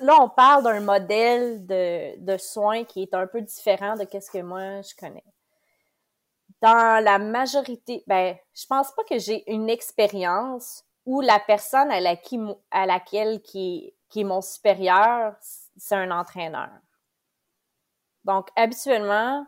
là 0.00 0.16
on 0.20 0.28
parle 0.28 0.64
d'un 0.64 0.80
modèle 0.80 1.66
de, 1.66 2.18
de 2.18 2.36
soins 2.38 2.84
qui 2.84 3.02
est 3.02 3.14
un 3.14 3.26
peu 3.26 3.40
différent 3.42 3.94
de 3.94 4.06
ce 4.20 4.30
que 4.30 4.42
moi 4.42 4.82
je 4.82 4.94
connais 4.98 5.24
dans 6.60 7.04
la 7.04 7.18
majorité, 7.18 8.02
ben, 8.06 8.36
je 8.54 8.66
pense 8.66 8.92
pas 8.92 9.04
que 9.04 9.18
j'ai 9.18 9.50
une 9.50 9.70
expérience 9.70 10.84
où 11.06 11.20
la 11.20 11.38
personne 11.38 11.90
à, 11.90 12.00
à 12.70 12.86
laquelle 12.86 13.40
qui, 13.42 13.94
qui 14.08 14.20
est 14.20 14.24
mon 14.24 14.40
supérieur, 14.40 15.34
c'est 15.40 15.94
un 15.94 16.10
entraîneur. 16.10 16.70
Donc, 18.24 18.48
habituellement, 18.56 19.46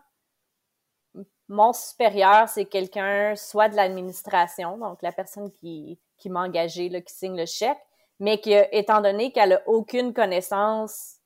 mon 1.49 1.73
supérieur, 1.73 2.49
c'est 2.49 2.65
quelqu'un 2.65 3.35
soit 3.35 3.69
de 3.69 3.77
l'administration, 3.77 4.79
donc 4.79 5.03
la 5.03 5.13
personne 5.13 5.51
qui, 5.51 5.99
qui 6.17 6.31
m'a 6.31 6.43
engagé, 6.43 6.89
là, 6.89 7.01
qui 7.01 7.13
signe 7.13 7.37
le 7.37 7.45
chèque, 7.45 7.81
mais 8.21 8.41
qui, 8.41 8.53
étant 8.53 9.01
donné 9.01 9.33
qu'elle 9.33 9.55
a 9.55 9.69
aucune 9.69 10.15
connaissance, 10.15 11.17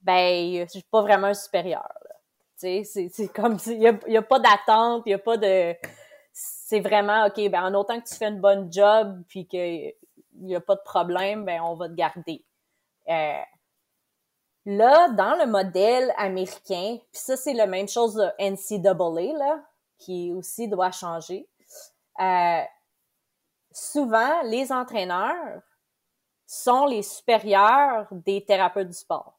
ben, 0.00 0.64
je 0.64 0.70
suis 0.70 0.82
pas 0.90 1.02
vraiment 1.02 1.28
un 1.28 1.34
supérieur. 1.34 1.88
C'est 2.58 3.32
comme, 3.34 3.56
il 3.66 3.78
n'y 3.78 3.86
a, 3.86 4.18
a, 4.18 4.22
pas 4.22 4.40
d'attente, 4.40 5.04
il 5.06 5.10
n'y 5.10 5.14
a 5.14 5.18
pas 5.18 5.36
de... 5.36 5.74
C'est 6.32 6.80
vraiment, 6.80 7.26
OK, 7.26 7.48
ben 7.50 7.64
en 7.64 7.74
autant 7.74 8.00
que 8.00 8.08
tu 8.08 8.14
fais 8.14 8.26
une 8.26 8.40
bonne 8.40 8.72
job, 8.72 9.22
puis 9.28 9.46
qu'il 9.46 9.94
n'y 10.34 10.56
a 10.56 10.60
pas 10.60 10.74
de 10.74 10.82
problème, 10.84 11.44
ben 11.44 11.60
on 11.62 11.74
va 11.74 11.88
te 11.88 11.94
garder. 11.94 12.44
Euh, 13.08 13.40
là, 14.66 15.08
dans 15.10 15.36
le 15.36 15.46
modèle 15.46 16.12
américain, 16.16 16.98
puis 17.12 17.20
ça, 17.20 17.36
c'est 17.36 17.54
la 17.54 17.66
même 17.66 17.88
chose 17.88 18.14
de 18.14 18.28
NCAA, 18.38 19.38
là, 19.38 19.60
qui 19.98 20.32
aussi 20.32 20.68
doit 20.68 20.90
changer. 20.90 21.48
Euh, 22.20 22.62
souvent, 23.70 24.42
les 24.42 24.72
entraîneurs 24.72 25.62
sont 26.46 26.86
les 26.86 27.02
supérieurs 27.02 28.08
des 28.10 28.44
thérapeutes 28.44 28.88
du 28.88 28.94
sport. 28.94 29.37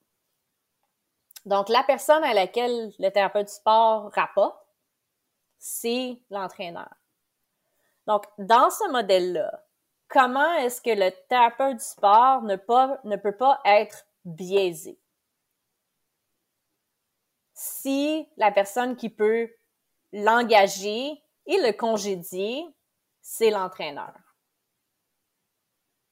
Donc, 1.49 1.67
la 1.69 1.81
personne 1.81 2.23
à 2.23 2.35
laquelle 2.35 2.93
le 2.99 3.09
thérapeute 3.09 3.47
du 3.47 3.53
sport 3.53 4.11
rapporte, 4.13 4.63
c'est 5.57 6.21
l'entraîneur. 6.29 6.93
Donc, 8.05 8.25
dans 8.37 8.69
ce 8.69 8.87
modèle-là, 8.91 9.65
comment 10.09 10.53
est-ce 10.57 10.79
que 10.79 10.91
le 10.91 11.09
thérapeute 11.27 11.77
du 11.77 11.83
sport 11.83 12.43
ne, 12.43 12.55
ne 13.03 13.15
peut 13.15 13.35
pas 13.35 13.59
être 13.65 14.05
biaisé? 14.25 14.99
Si 17.55 18.29
la 18.37 18.51
personne 18.51 18.95
qui 18.95 19.09
peut 19.09 19.51
l'engager 20.13 21.19
et 21.47 21.57
le 21.57 21.71
congédier, 21.71 22.63
c'est 23.21 23.49
l'entraîneur. 23.49 24.13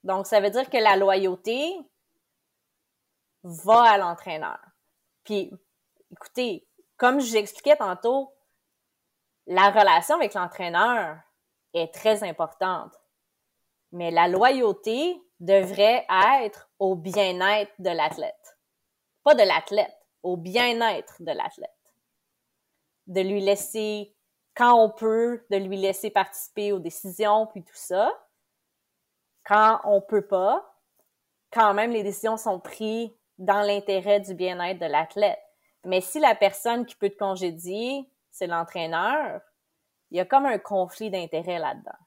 Donc, 0.03 0.25
ça 0.25 0.39
veut 0.39 0.49
dire 0.49 0.67
que 0.67 0.77
la 0.77 0.95
loyauté 0.95 1.77
va 3.43 3.83
à 3.83 3.97
l'entraîneur. 3.99 4.57
Puis, 5.27 5.51
écoutez, 6.09 6.65
comme 6.95 7.19
je 7.19 7.35
expliquais 7.35 7.75
tantôt, 7.75 8.33
la 9.45 9.71
relation 9.71 10.15
avec 10.15 10.33
l'entraîneur 10.35 11.17
est 11.73 11.93
très 11.93 12.23
importante. 12.23 12.93
Mais 13.91 14.09
la 14.09 14.29
loyauté 14.29 15.21
devrait 15.41 16.07
être 16.41 16.69
au 16.79 16.95
bien-être 16.95 17.73
de 17.79 17.89
l'athlète. 17.89 18.57
Pas 19.25 19.35
de 19.35 19.43
l'athlète, 19.43 19.97
au 20.23 20.37
bien-être 20.37 21.21
de 21.21 21.33
l'athlète. 21.33 21.71
De 23.07 23.19
lui 23.19 23.41
laisser, 23.41 24.15
quand 24.55 24.81
on 24.81 24.89
peut, 24.89 25.45
de 25.51 25.57
lui 25.57 25.75
laisser 25.75 26.09
participer 26.09 26.71
aux 26.71 26.79
décisions, 26.79 27.47
puis 27.47 27.65
tout 27.65 27.75
ça. 27.75 28.17
Quand 29.43 29.81
on 29.83 29.99
peut 29.99 30.25
pas, 30.25 30.73
quand 31.51 31.73
même 31.73 31.91
les 31.91 32.03
décisions 32.03 32.37
sont 32.37 32.61
prises 32.61 33.11
dans 33.37 33.61
l'intérêt 33.61 34.19
du 34.19 34.33
bien-être 34.33 34.79
de 34.79 34.85
l'athlète. 34.85 35.39
Mais 35.83 36.01
si 36.01 36.19
la 36.19 36.35
personne 36.35 36.85
qui 36.85 36.95
peut 36.95 37.09
te 37.09 37.17
congédier, 37.17 38.09
c'est 38.31 38.47
l'entraîneur, 38.47 39.41
il 40.11 40.17
y 40.17 40.19
a 40.19 40.25
comme 40.25 40.45
un 40.45 40.57
conflit 40.57 41.09
d'intérêt 41.09 41.59
là-dedans. 41.59 41.97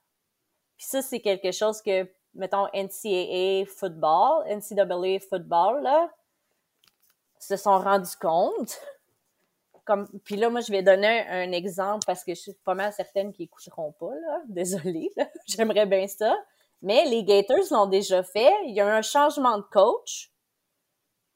Puis 0.77 0.87
ça, 0.87 1.03
c'est 1.03 1.21
quelque 1.21 1.53
chose 1.53 1.83
que, 1.83 2.11
mettons, 2.35 2.67
NCAA 2.73 3.67
football, 3.67 4.45
NCAA 4.49 5.21
football, 5.21 5.83
là, 5.83 6.11
se 7.39 7.57
sont 7.57 7.79
rendus 7.79 8.17
compte. 8.21 8.81
Comme, 9.85 10.09
puis 10.25 10.37
là, 10.37 10.51
moi, 10.51 10.61
je 10.61 10.71
vais 10.71 10.83
donner 10.83 11.27
un, 11.29 11.53
exemple 11.53 12.05
parce 12.07 12.23
que 12.23 12.35
je 12.35 12.41
suis 12.41 12.53
pas 12.65 12.75
mal 12.75 12.93
certaine 12.93 13.33
qu'ils 13.33 13.47
écouteront 13.47 13.93
pas, 13.93 14.15
là. 14.15 14.43
Désolée, 14.49 15.13
J'aimerais 15.47 15.87
bien 15.87 16.07
ça. 16.07 16.37
Mais 16.83 17.05
les 17.07 17.25
Gators 17.25 17.71
l'ont 17.71 17.87
déjà 17.87 18.23
fait. 18.23 18.53
Il 18.65 18.75
y 18.75 18.81
a 18.81 18.87
un 18.87 19.03
changement 19.03 19.59
de 19.59 19.65
coach. 19.65 20.31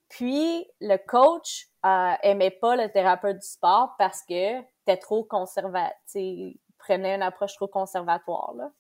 Puis 0.09 0.67
le 0.81 0.97
coach 0.97 1.69
euh, 1.85 2.15
aimait 2.23 2.51
pas 2.51 2.77
le 2.77 2.91
thérapeute 2.91 3.39
du 3.39 3.47
sport 3.47 3.95
parce 3.99 4.23
que 4.23 4.61
était 4.61 4.99
trop 4.99 5.25
conservatif, 5.25 6.57
prenait 6.79 7.15
une 7.15 7.23
approche 7.23 7.55
trop 7.55 7.69
conservatoire. 7.69 8.53
Là. 8.55 8.71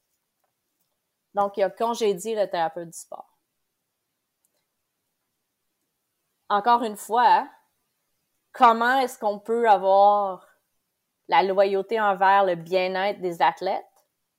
Donc, 1.35 1.57
il 1.57 1.63
a 1.63 1.71
congédié 1.71 2.37
le 2.37 2.49
thérapeute 2.49 2.91
du 2.91 2.99
sport. 2.99 3.39
Encore 6.49 6.83
une 6.83 6.97
fois, 6.97 7.49
comment 8.53 8.99
est-ce 9.01 9.19
qu'on 9.19 9.39
peut 9.39 9.69
avoir 9.69 10.47
la 11.29 11.43
loyauté 11.43 12.01
envers 12.01 12.45
le 12.45 12.55
bien-être 12.55 13.21
des 13.21 13.41
athlètes 13.41 13.85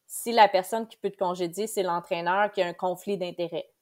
si 0.08 0.32
la 0.32 0.48
personne 0.48 0.88
qui 0.88 0.98
peut 0.98 1.10
te 1.10 1.18
congédier, 1.18 1.66
c'est 1.66 1.84
l'entraîneur 1.84 2.52
qui 2.52 2.62
a 2.62 2.68
un 2.68 2.74
conflit 2.74 3.18
d'intérêt? 3.18 3.75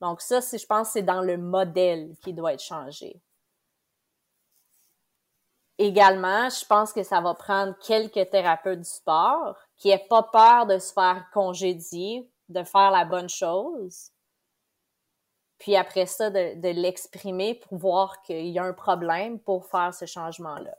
Donc 0.00 0.20
ça, 0.20 0.40
je 0.40 0.66
pense, 0.66 0.90
c'est 0.90 1.02
dans 1.02 1.20
le 1.20 1.36
modèle 1.36 2.14
qui 2.22 2.32
doit 2.32 2.54
être 2.54 2.62
changé. 2.62 3.20
Également, 5.78 6.48
je 6.50 6.64
pense 6.66 6.92
que 6.92 7.02
ça 7.02 7.20
va 7.20 7.34
prendre 7.34 7.74
quelques 7.78 8.30
thérapeutes 8.30 8.80
du 8.80 8.88
sport 8.88 9.56
qui 9.76 9.88
n'aient 9.88 10.06
pas 10.08 10.22
peur 10.24 10.66
de 10.66 10.78
se 10.78 10.92
faire 10.92 11.24
congédier, 11.32 12.30
de 12.48 12.62
faire 12.64 12.90
la 12.90 13.04
bonne 13.04 13.28
chose, 13.28 14.10
puis 15.58 15.76
après 15.76 16.06
ça, 16.06 16.30
de, 16.30 16.68
l'exprimer 16.68 17.54
pour 17.54 17.78
voir 17.78 18.22
qu'il 18.22 18.48
y 18.48 18.58
a 18.58 18.64
un 18.64 18.72
problème 18.72 19.38
pour 19.38 19.66
faire 19.66 19.94
ce 19.94 20.06
changement-là. 20.06 20.74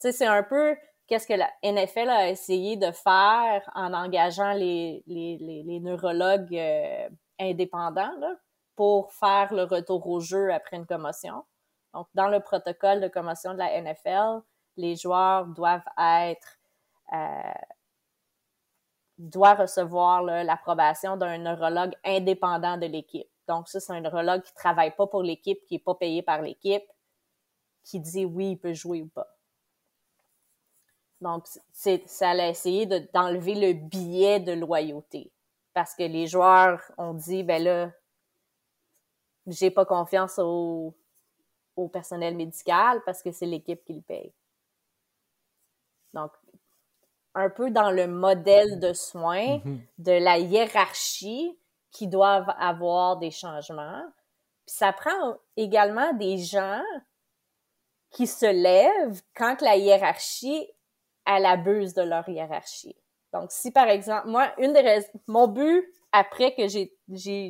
Tu 0.00 0.10
sais, 0.10 0.12
c'est 0.12 0.26
un 0.26 0.42
peu 0.42 0.76
qu'est-ce 1.06 1.26
que 1.26 1.34
la 1.34 1.50
NFL 1.62 2.10
a 2.10 2.28
essayé 2.28 2.76
de 2.76 2.92
faire 2.92 3.70
en 3.74 3.94
engageant 3.94 4.52
les, 4.52 5.02
les, 5.06 5.80
neurologues 5.80 6.56
euh, 6.56 7.08
indépendants, 7.38 8.12
là 8.18 8.34
pour 8.78 9.12
faire 9.12 9.52
le 9.52 9.64
retour 9.64 10.06
au 10.06 10.20
jeu 10.20 10.52
après 10.54 10.76
une 10.76 10.86
commotion. 10.86 11.44
Donc, 11.94 12.06
dans 12.14 12.28
le 12.28 12.38
protocole 12.38 13.00
de 13.00 13.08
commotion 13.08 13.52
de 13.52 13.58
la 13.58 13.82
NFL, 13.82 14.40
les 14.76 14.94
joueurs 14.94 15.46
doivent 15.46 15.82
être 15.98 16.60
euh, 17.12 17.52
doivent 19.18 19.62
recevoir 19.62 20.22
l'approbation 20.22 21.16
d'un 21.16 21.38
neurologue 21.38 21.92
indépendant 22.04 22.76
de 22.76 22.86
l'équipe. 22.86 23.26
Donc, 23.48 23.68
ça, 23.68 23.80
c'est 23.80 23.92
un 23.92 24.00
neurologue 24.00 24.42
qui 24.42 24.54
travaille 24.54 24.94
pas 24.94 25.08
pour 25.08 25.24
l'équipe, 25.24 25.58
qui 25.66 25.74
est 25.74 25.84
pas 25.84 25.96
payé 25.96 26.22
par 26.22 26.40
l'équipe, 26.40 26.84
qui 27.82 27.98
dit 27.98 28.24
oui, 28.24 28.52
il 28.52 28.58
peut 28.58 28.74
jouer 28.74 29.02
ou 29.02 29.08
pas. 29.08 29.26
Donc, 31.20 31.48
ça 31.72 32.30
allait 32.30 32.50
essayer 32.50 32.86
d'enlever 32.86 33.56
le 33.56 33.72
biais 33.72 34.38
de 34.38 34.52
loyauté. 34.52 35.32
Parce 35.74 35.96
que 35.96 36.04
les 36.04 36.28
joueurs 36.28 36.80
ont 36.96 37.14
dit, 37.14 37.42
ben 37.42 37.60
là, 37.60 37.90
j'ai 39.48 39.70
pas 39.70 39.84
confiance 39.84 40.38
au, 40.38 40.94
au 41.76 41.88
personnel 41.88 42.36
médical 42.36 43.02
parce 43.04 43.22
que 43.22 43.32
c'est 43.32 43.46
l'équipe 43.46 43.82
qui 43.84 43.94
le 43.94 44.02
paye. 44.02 44.32
Donc, 46.12 46.32
un 47.34 47.50
peu 47.50 47.70
dans 47.70 47.90
le 47.90 48.06
modèle 48.06 48.80
de 48.80 48.92
soins, 48.92 49.58
mm-hmm. 49.58 49.80
de 49.98 50.12
la 50.12 50.38
hiérarchie 50.38 51.56
qui 51.90 52.08
doivent 52.08 52.52
avoir 52.58 53.18
des 53.18 53.30
changements. 53.30 54.04
Puis 54.66 54.76
ça 54.76 54.92
prend 54.92 55.36
également 55.56 56.12
des 56.14 56.38
gens 56.38 56.82
qui 58.10 58.26
se 58.26 58.46
lèvent 58.46 59.22
quand 59.34 59.60
la 59.60 59.76
hiérarchie 59.76 60.68
elle 61.26 61.44
abuse 61.44 61.92
de 61.92 62.02
leur 62.02 62.26
hiérarchie. 62.28 62.96
Donc, 63.32 63.52
si 63.52 63.70
par 63.70 63.88
exemple, 63.88 64.28
moi, 64.28 64.52
une 64.58 64.72
des 64.72 65.02
mon 65.26 65.48
but 65.48 65.84
après 66.12 66.54
que 66.54 66.66
j'ai, 66.68 66.90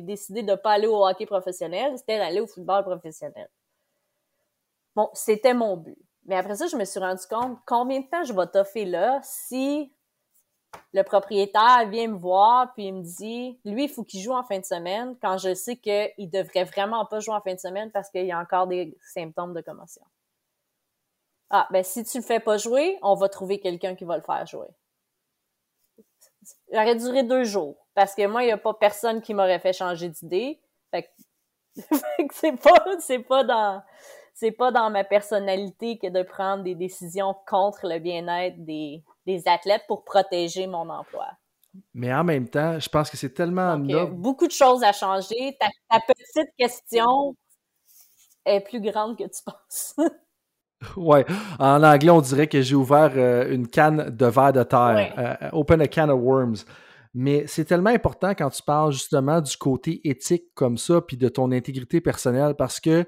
décidé 0.01 0.43
de 0.43 0.55
pas 0.55 0.73
aller 0.73 0.87
au 0.87 1.05
hockey 1.05 1.25
professionnel, 1.25 1.97
c'était 1.97 2.17
d'aller 2.17 2.41
au 2.41 2.47
football 2.47 2.83
professionnel. 2.83 3.49
Bon, 4.95 5.09
c'était 5.13 5.53
mon 5.53 5.77
but. 5.77 5.97
Mais 6.25 6.35
après 6.35 6.55
ça, 6.55 6.67
je 6.67 6.75
me 6.75 6.83
suis 6.83 6.99
rendu 6.99 7.25
compte 7.29 7.57
combien 7.65 8.01
de 8.01 8.07
temps 8.07 8.23
je 8.23 8.33
vais 8.33 8.47
toffer 8.47 8.85
là 8.85 9.19
si 9.23 9.93
le 10.91 11.01
propriétaire 11.03 11.87
vient 11.89 12.07
me 12.07 12.17
voir 12.17 12.73
puis 12.73 12.87
il 12.87 12.93
me 12.93 13.01
dit 13.01 13.59
lui 13.65 13.85
il 13.85 13.89
faut 13.89 14.03
qu'il 14.03 14.21
joue 14.21 14.33
en 14.33 14.43
fin 14.43 14.59
de 14.59 14.65
semaine 14.65 15.15
quand 15.19 15.37
je 15.39 15.55
sais 15.55 15.77
qu'il 15.77 16.29
devrait 16.29 16.65
vraiment 16.65 17.05
pas 17.05 17.19
jouer 17.19 17.33
en 17.33 17.41
fin 17.41 17.55
de 17.55 17.59
semaine 17.59 17.89
parce 17.91 18.09
qu'il 18.09 18.25
y 18.25 18.31
a 18.31 18.39
encore 18.39 18.67
des 18.67 18.95
symptômes 19.01 19.53
de 19.53 19.61
commotion. 19.61 20.03
Ah 21.49 21.67
ben 21.71 21.83
si 21.83 22.03
tu 22.03 22.17
le 22.19 22.23
fais 22.23 22.39
pas 22.39 22.57
jouer, 22.57 22.99
on 23.01 23.15
va 23.15 23.29
trouver 23.29 23.59
quelqu'un 23.59 23.95
qui 23.95 24.03
va 24.03 24.17
le 24.17 24.23
faire 24.23 24.45
jouer. 24.45 24.67
Ça 26.71 26.81
aurait 26.81 26.95
duré 26.95 27.23
deux 27.23 27.43
jours 27.43 27.75
parce 27.93 28.15
que 28.15 28.25
moi 28.27 28.43
il 28.43 28.49
y 28.49 28.51
a 28.51 28.57
pas 28.57 28.73
personne 28.73 29.21
qui 29.21 29.33
m'aurait 29.33 29.59
fait 29.59 29.73
changer 29.73 30.09
d'idée. 30.09 30.59
Fait 30.91 31.09
que, 31.75 32.33
c'est 32.33 32.57
pas 32.57 32.85
c'est 32.99 33.19
pas 33.19 33.43
dans 33.43 33.81
c'est 34.33 34.51
pas 34.51 34.71
dans 34.71 34.89
ma 34.89 35.03
personnalité 35.03 35.97
que 35.97 36.07
de 36.07 36.23
prendre 36.23 36.63
des 36.63 36.75
décisions 36.75 37.35
contre 37.45 37.87
le 37.87 37.99
bien-être 37.99 38.63
des, 38.63 39.03
des 39.25 39.47
athlètes 39.47 39.83
pour 39.87 40.05
protéger 40.05 40.65
mon 40.65 40.89
emploi. 40.89 41.27
Mais 41.93 42.13
en 42.13 42.23
même 42.23 42.47
temps, 42.47 42.79
je 42.79 42.89
pense 42.89 43.09
que 43.09 43.17
c'est 43.17 43.33
tellement 43.33 43.77
Donc, 43.77 44.13
beaucoup 44.13 44.47
de 44.47 44.53
choses 44.53 44.83
à 44.83 44.93
changer. 44.93 45.57
Ta, 45.59 45.99
petite 45.99 46.51
question 46.57 47.35
est 48.45 48.61
plus 48.61 48.81
grande 48.81 49.17
que 49.17 49.23
tu 49.23 49.43
penses. 49.45 49.95
ouais. 50.97 51.25
En 51.59 51.83
anglais, 51.83 52.09
on 52.09 52.21
dirait 52.21 52.47
que 52.47 52.61
j'ai 52.61 52.75
ouvert 52.75 53.11
euh, 53.15 53.53
une 53.53 53.67
canne 53.67 54.09
de 54.09 54.25
verre 54.25 54.53
de 54.53 54.63
terre. 54.63 55.13
Euh, 55.17 55.49
open 55.51 55.81
a 55.81 55.87
can 55.87 56.09
of 56.09 56.19
worms. 56.21 56.65
Mais 57.13 57.45
c'est 57.47 57.65
tellement 57.65 57.89
important 57.89 58.29
quand 58.35 58.49
tu 58.49 58.61
parles 58.61 58.91
justement 58.91 59.41
du 59.41 59.57
côté 59.57 59.99
éthique 60.07 60.53
comme 60.53 60.77
ça, 60.77 61.01
puis 61.01 61.17
de 61.17 61.27
ton 61.27 61.51
intégrité 61.51 62.01
personnelle, 62.01 62.53
parce 62.55 62.79
que 62.79 63.05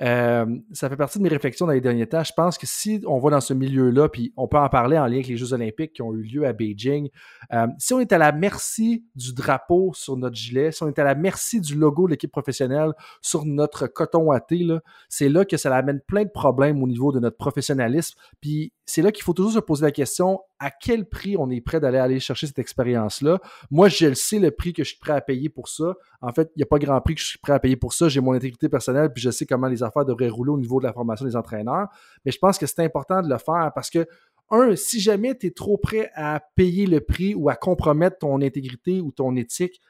euh, 0.00 0.46
ça 0.72 0.88
fait 0.88 0.96
partie 0.96 1.18
de 1.18 1.22
mes 1.22 1.28
réflexions 1.28 1.66
dans 1.66 1.72
les 1.72 1.80
derniers 1.80 2.06
temps. 2.06 2.24
Je 2.24 2.32
pense 2.34 2.56
que 2.56 2.66
si 2.66 3.02
on 3.06 3.18
va 3.18 3.30
dans 3.30 3.40
ce 3.40 3.52
milieu-là, 3.52 4.08
puis 4.08 4.32
on 4.36 4.48
peut 4.48 4.58
en 4.58 4.68
parler 4.68 4.98
en 4.98 5.06
lien 5.06 5.14
avec 5.14 5.28
les 5.28 5.36
Jeux 5.36 5.52
olympiques 5.52 5.92
qui 5.92 6.02
ont 6.02 6.12
eu 6.14 6.22
lieu 6.22 6.46
à 6.46 6.52
Beijing, 6.52 7.08
euh, 7.52 7.66
si 7.78 7.92
on 7.92 8.00
est 8.00 8.12
à 8.12 8.18
la 8.18 8.32
merci 8.32 9.04
du 9.14 9.34
drapeau 9.34 9.92
sur 9.94 10.16
notre 10.16 10.36
gilet, 10.36 10.72
si 10.72 10.82
on 10.82 10.88
est 10.88 10.98
à 10.98 11.04
la 11.04 11.14
merci 11.14 11.60
du 11.60 11.74
logo 11.74 12.06
de 12.06 12.12
l'équipe 12.12 12.32
professionnelle 12.32 12.92
sur 13.20 13.44
notre 13.44 13.86
coton 13.86 14.24
watté, 14.24 14.66
c'est 15.08 15.28
là 15.28 15.44
que 15.44 15.56
ça 15.56 15.74
amène 15.74 16.00
plein 16.00 16.24
de 16.24 16.30
problèmes 16.30 16.82
au 16.82 16.86
niveau 16.86 17.12
de 17.12 17.20
notre 17.20 17.36
professionnalisme. 17.36 18.18
Puis 18.40 18.72
c'est 18.86 19.02
là 19.02 19.12
qu'il 19.12 19.24
faut 19.24 19.32
toujours 19.32 19.52
se 19.52 19.58
poser 19.58 19.84
la 19.84 19.92
question 19.92 20.40
à 20.58 20.70
quel 20.70 21.08
prix 21.08 21.36
on 21.36 21.50
est 21.50 21.60
prêt 21.60 21.80
d'aller 21.80 21.98
aller 21.98 22.20
chercher 22.20 22.46
cette 22.46 22.58
expérience-là? 22.58 23.40
Moi, 23.70 23.88
je 23.88 24.06
le 24.06 24.14
sais, 24.14 24.38
le 24.38 24.52
prix 24.52 24.72
que 24.72 24.84
je 24.84 24.90
suis 24.90 24.98
prêt 24.98 25.12
à 25.12 25.20
payer 25.20 25.48
pour 25.48 25.68
ça. 25.68 25.94
En 26.20 26.32
fait, 26.32 26.50
il 26.54 26.60
n'y 26.60 26.62
a 26.62 26.66
pas 26.66 26.78
grand 26.78 27.00
prix 27.00 27.16
que 27.16 27.20
je 27.20 27.26
suis 27.26 27.38
prêt 27.38 27.52
à 27.52 27.58
payer 27.58 27.74
pour 27.74 27.92
ça. 27.92 28.08
J'ai 28.08 28.20
mon 28.20 28.32
intégrité 28.32 28.68
personnelle, 28.68 29.12
puis 29.12 29.22
je 29.22 29.30
sais 29.30 29.44
comment 29.44 29.66
les 29.66 29.81
affaires 29.82 30.04
devraient 30.04 30.28
rouler 30.28 30.50
au 30.50 30.58
niveau 30.58 30.80
de 30.80 30.86
la 30.86 30.92
formation 30.92 31.26
des 31.26 31.36
entraîneurs. 31.36 31.88
Mais 32.24 32.32
je 32.32 32.38
pense 32.38 32.58
que 32.58 32.66
c'est 32.66 32.82
important 32.84 33.22
de 33.22 33.28
le 33.28 33.38
faire 33.38 33.70
parce 33.74 33.90
que, 33.90 34.06
un, 34.50 34.76
si 34.76 35.00
jamais 35.00 35.36
tu 35.36 35.46
es 35.46 35.50
trop 35.50 35.78
prêt 35.78 36.10
à 36.14 36.40
payer 36.56 36.86
le 36.86 37.00
prix 37.00 37.34
ou 37.34 37.48
à 37.48 37.56
compromettre 37.56 38.18
ton 38.18 38.40
intégrité 38.42 39.00
ou 39.00 39.10
ton 39.10 39.34
éthique 39.36 39.80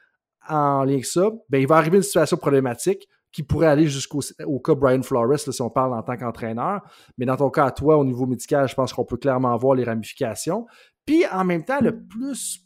en 0.47 0.83
lien 0.83 0.93
avec 0.93 1.05
ça, 1.05 1.31
ben, 1.49 1.59
il 1.59 1.67
va 1.67 1.75
arriver 1.75 1.97
une 1.97 2.03
situation 2.03 2.37
problématique 2.37 3.07
qui 3.33 3.43
pourrait 3.43 3.67
aller 3.67 3.87
jusqu'au 3.87 4.21
au 4.45 4.59
cas 4.59 4.75
Brian 4.75 5.01
Flores, 5.01 5.39
si 5.39 5.61
on 5.61 5.69
parle 5.69 5.93
en 5.93 6.03
tant 6.03 6.15
qu'entraîneur. 6.15 6.81
Mais 7.17 7.25
dans 7.25 7.35
ton 7.35 7.49
cas, 7.49 7.65
à 7.65 7.71
toi, 7.71 7.97
au 7.97 8.05
niveau 8.05 8.27
médical, 8.27 8.69
je 8.69 8.75
pense 8.75 8.93
qu'on 8.93 9.05
peut 9.05 9.17
clairement 9.17 9.57
voir 9.57 9.75
les 9.75 9.83
ramifications. 9.83 10.67
Puis 11.05 11.25
en 11.27 11.43
même 11.43 11.65
temps, 11.65 11.81
le 11.81 12.05
plus 12.05 12.59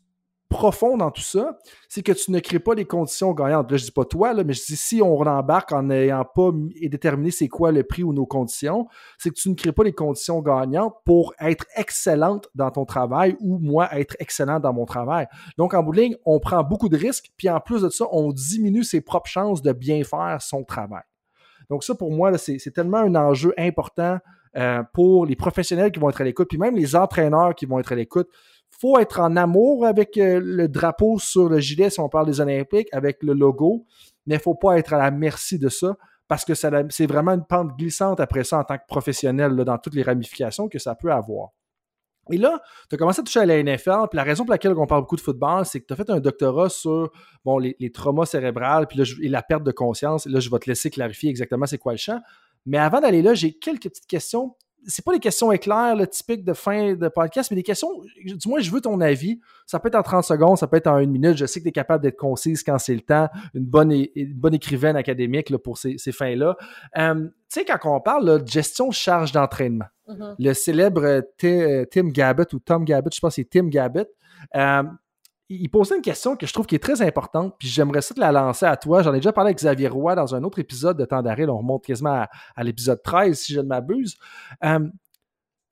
profond 0.50 0.98
dans 0.98 1.12
tout 1.12 1.22
ça, 1.22 1.58
c'est 1.90 2.02
que 2.02 2.12
tu 2.12 2.32
ne 2.32 2.40
crées 2.40 2.60
pas 2.60 2.74
les 2.74 2.86
conditions 2.86 3.34
gagnantes. 3.34 3.70
Là, 3.70 3.78
je 3.78 3.86
dis 3.86 3.92
pas 3.92 4.06
toi, 4.06 4.34
mais 4.34 4.54
je 4.54 4.66
dis 4.66 4.76
si 4.78 5.02
on 5.02 5.20
embarque 5.20 5.72
en 5.74 5.84
n'ayant 5.84 6.24
pas 6.24 6.52
déterminé 6.90 7.32
c'est 7.32 7.48
quoi 7.48 7.72
le 7.72 7.84
prix 7.84 8.04
ou 8.04 8.14
nos 8.14 8.26
conditions, 8.26 8.88
c'est 9.18 9.30
que 9.30 9.36
tu 9.36 9.50
ne 9.50 9.56
crées 9.56 9.72
pas 9.72 9.84
les 9.84 9.94
conditions 9.94 10.42
gagnantes 10.42 10.96
pour 11.06 11.34
être 11.40 11.66
excellente 11.76 12.48
dans 12.56 12.72
ton 12.72 12.86
travail 12.86 13.36
ou 13.40 13.58
moi 13.60 13.90
être 13.98 14.16
excellent 14.20 14.60
dans 14.60 14.74
mon 14.74 14.86
travail. 14.86 15.28
Donc, 15.58 15.74
en 15.74 15.84
bout 15.84 15.98
on 16.26 16.40
prend 16.40 16.64
beaucoup 16.64 16.90
de 16.90 16.98
risques, 16.98 17.32
puis 17.38 17.50
en 17.50 17.60
plus 17.60 17.82
de 17.82 17.90
ça, 17.90 18.06
on 18.12 18.32
diminue 18.32 18.84
ses 18.84 19.02
propres 19.02 19.30
chances 19.30 19.62
de 19.62 19.72
bien 19.74 20.04
faire 20.04 20.38
son 20.42 20.64
travail. 20.64 21.04
Donc, 21.70 21.84
ça, 21.84 21.96
pour 21.96 22.12
moi, 22.12 22.38
c'est 22.38 22.72
tellement 22.72 23.00
un 23.00 23.16
enjeu 23.16 23.54
important 23.58 24.20
euh, 24.56 24.84
pour 24.94 25.26
les 25.26 25.36
professionnels 25.36 25.92
qui 25.92 26.00
vont 26.00 26.10
être 26.10 26.22
à 26.22 26.24
l'écoute, 26.24 26.48
puis 26.48 26.58
même 26.58 26.76
les 26.76 26.96
entraîneurs 26.96 27.54
qui 27.56 27.66
vont 27.66 27.80
être 27.80 27.92
à 27.92 27.96
l'écoute 27.96 28.30
faut 28.80 29.00
être 29.00 29.20
en 29.20 29.36
amour 29.36 29.86
avec 29.86 30.18
euh, 30.18 30.40
le 30.44 30.68
drapeau 30.68 31.20
sur 31.20 31.50
le 31.50 31.60
gilet 31.60 31.90
si 31.90 32.00
on 32.00 32.10
parle 32.10 32.28
des 32.28 32.40
Olympiques, 32.40 32.90
avec 32.92 33.24
le 33.24 33.34
logo, 33.34 33.86
mais 34.26 34.36
il 34.36 34.38
ne 34.38 34.42
faut 34.42 34.56
pas 34.56 34.78
être 34.78 34.94
à 34.94 34.98
la 34.98 35.12
merci 35.12 35.58
de 35.58 35.70
ça 35.70 35.96
parce 36.28 36.44
que 36.44 36.54
c'est 36.54 37.08
vraiment 37.08 37.32
une 37.32 37.46
pente 37.46 37.78
glissante 37.78 38.20
après 38.20 38.44
ça 38.44 38.60
en 38.60 38.64
tant 38.64 38.78
que 38.78 38.86
professionnel 38.88 39.56
dans 39.56 39.78
toutes 39.78 39.96
les 39.96 40.04
ramifications 40.04 40.68
que 40.68 40.78
ça 40.78 40.94
peut 40.94 41.12
avoir. 41.12 41.50
Et 42.30 42.38
là, 42.38 42.62
tu 42.90 42.96
as 42.96 42.98
commencé 42.98 43.22
à 43.22 43.24
toucher 43.24 43.40
à 43.40 43.46
la 43.46 43.64
NFL, 43.64 44.08
puis 44.10 44.18
la 44.18 44.24
raison 44.24 44.44
pour 44.44 44.52
laquelle 44.52 44.74
on 44.78 44.86
parle 44.86 45.02
beaucoup 45.02 45.16
de 45.16 45.22
football, 45.22 45.66
c'est 45.66 45.80
que 45.80 45.86
tu 45.86 45.94
as 45.94 45.96
fait 45.96 46.10
un 46.10 46.20
doctorat 46.20 46.68
sur 46.68 47.10
les, 47.62 47.92
traumas 47.92 48.26
cérébrales 48.26 48.86
et 49.22 49.30
la 49.30 49.42
perte 49.42 49.64
de 49.64 49.72
conscience. 49.72 50.26
Là, 50.26 50.42
je 50.42 50.50
vais 50.50 50.60
te 50.60 50.70
laisser 50.70 50.90
clarifier 50.90 51.30
exactement 51.30 51.66
c'est 51.66 51.78
quoi 51.78 51.94
le 51.94 51.98
champ. 51.98 52.20
Mais 52.66 52.78
avant 52.78 53.00
d'aller 53.00 53.22
là, 53.22 53.34
j'ai 53.34 53.54
quelques 53.54 53.84
petites 53.84 54.08
questions 54.08 54.56
c'est 54.86 55.04
pas 55.04 55.14
des 55.14 55.20
questions 55.20 55.52
éclairs, 55.52 55.96
le 55.96 56.08
typique 56.08 56.44
de 56.46 56.54
fin 56.54 56.94
de 56.94 57.08
podcast, 57.10 57.52
mais 57.52 57.56
des 57.56 57.64
questions, 57.64 57.90
du 58.24 58.48
moins, 58.48 58.60
je 58.60 58.72
veux 58.72 58.82
ton 58.82 59.02
avis. 59.02 59.40
Ça 59.66 59.80
peut 59.80 59.88
être 59.90 59.96
en 59.96 60.04
30 60.04 60.24
secondes, 60.24 60.58
ça 60.58 60.68
peut 60.68 60.78
être 60.78 60.88
en 60.88 61.00
une 61.00 61.12
minute. 61.12 61.38
Je 61.38 61.46
sais 61.46 61.60
que 61.60 61.64
tu 61.64 61.70
es 61.70 61.74
capable 61.74 62.04
d'être 62.04 62.18
concise 62.18 62.64
quand 62.64 62.78
c'est 62.78 62.94
le 62.94 63.02
temps. 63.02 63.28
Une 63.54 63.66
bonne, 63.66 63.94
bonne 64.36 64.54
écrivaine 64.54 64.96
académique 64.96 65.50
là, 65.50 65.58
pour 65.58 65.78
ces, 65.78 65.98
fins-là. 66.12 66.56
Euh, 66.98 67.16
tu 67.26 67.32
sais, 67.50 67.66
quand 67.66 67.96
on 67.96 68.00
parle 68.00 68.42
de 68.42 68.48
gestion 68.48 68.92
charge 68.92 69.32
d'entraînement, 69.32 69.88
mm-hmm. 70.08 70.36
le 70.40 70.54
célèbre 70.54 71.04
euh, 71.04 71.22
euh, 71.44 71.86
Tim 71.92 72.10
Gabbett 72.10 72.54
ou 72.54 72.60
Tom 72.60 72.86
Gabbett, 72.86 73.14
je 73.14 73.20
pense 73.20 73.36
que 73.36 73.42
c'est 73.42 73.50
Tim 73.50 73.68
Gabbett, 73.68 74.10
il 75.50 75.70
posait 75.70 75.96
une 75.96 76.02
question 76.02 76.36
que 76.36 76.46
je 76.46 76.54
trouve 76.54 76.66
qui 76.66 76.76
est 76.76 76.84
très 76.84 77.02
importante, 77.02 77.56
puis 77.58 77.68
j'aimerais 77.68 78.02
ça 78.02 78.14
te 78.14 78.20
la 78.20 78.32
lancer 78.32 78.66
à 78.66 78.76
toi. 78.76 79.02
J'en 79.02 79.14
ai 79.14 79.18
déjà 79.18 79.32
parlé 79.32 79.50
avec 79.50 79.58
Xavier 79.58 79.88
Roy 79.88 80.16
dans 80.16 80.36
un 80.36 80.44
autre 80.44 80.60
épisode 80.60 80.98
de 80.98 81.06
Temps 81.06 81.22
d'arrêt. 81.22 81.48
On 81.48 81.58
remonte 81.58 81.86
quasiment 81.86 82.26
à, 82.56 82.64
l'épisode 82.64 83.02
13, 83.02 83.40
si 83.40 83.54
je 83.54 83.62
ne 83.62 83.68
m'abuse. 83.68 84.18
Euh, 84.64 84.90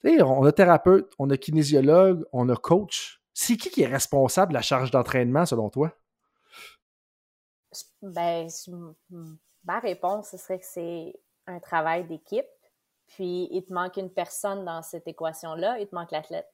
on 0.04 0.46
a 0.46 0.52
thérapeute, 0.52 1.12
on 1.20 1.30
a 1.30 1.38
kinésiologue, 1.38 2.26
on 2.32 2.48
a 2.50 2.56
coach. 2.56 3.22
C'est 3.34 3.58
qui 3.58 3.70
qui 3.70 3.82
est 3.82 3.88
responsable 3.88 4.52
de 4.52 4.54
la 4.54 4.62
charge 4.62 4.92
d'entraînement, 4.92 5.46
selon 5.46 5.70
toi? 5.70 5.92
Ben, 8.02 8.48
ma 9.66 9.80
réponse, 9.80 10.30
ce 10.30 10.38
serait 10.38 10.60
que 10.60 10.66
c'est 10.66 11.14
un 11.48 11.60
travail 11.60 12.08
d'équipe. 12.08 12.46
Puis, 13.08 13.50
il 13.52 13.64
te 13.66 13.74
manque 13.74 13.98
une 13.98 14.10
personne 14.10 14.64
dans 14.64 14.82
cette 14.82 15.08
équation-là, 15.08 15.80
il 15.80 15.88
te 15.88 15.94
manque 15.94 16.12
l'athlète. 16.12 16.48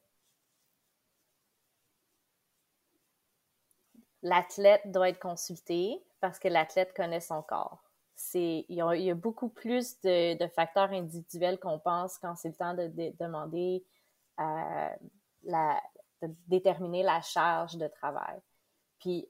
L'athlète 4.22 4.90
doit 4.90 5.08
être 5.08 5.20
consulté 5.20 6.02
parce 6.20 6.38
que 6.38 6.48
l'athlète 6.48 6.94
connaît 6.94 7.20
son 7.20 7.42
corps. 7.42 7.82
C'est, 8.14 8.64
il, 8.68 8.76
y 8.76 9.10
a, 9.10 9.14
beaucoup 9.14 9.48
plus 9.48 10.00
de, 10.02 10.46
facteurs 10.54 10.92
individuels 10.92 11.58
qu'on 11.58 11.78
pense 11.78 12.18
quand 12.18 12.36
c'est 12.36 12.50
le 12.50 12.54
temps 12.54 12.74
de, 12.74 13.12
demander 13.18 13.84
euh, 14.38 14.88
la, 15.42 15.80
de 16.22 16.28
déterminer 16.46 17.02
la 17.02 17.20
charge 17.20 17.76
de 17.76 17.88
travail. 17.88 18.40
Puis 19.00 19.26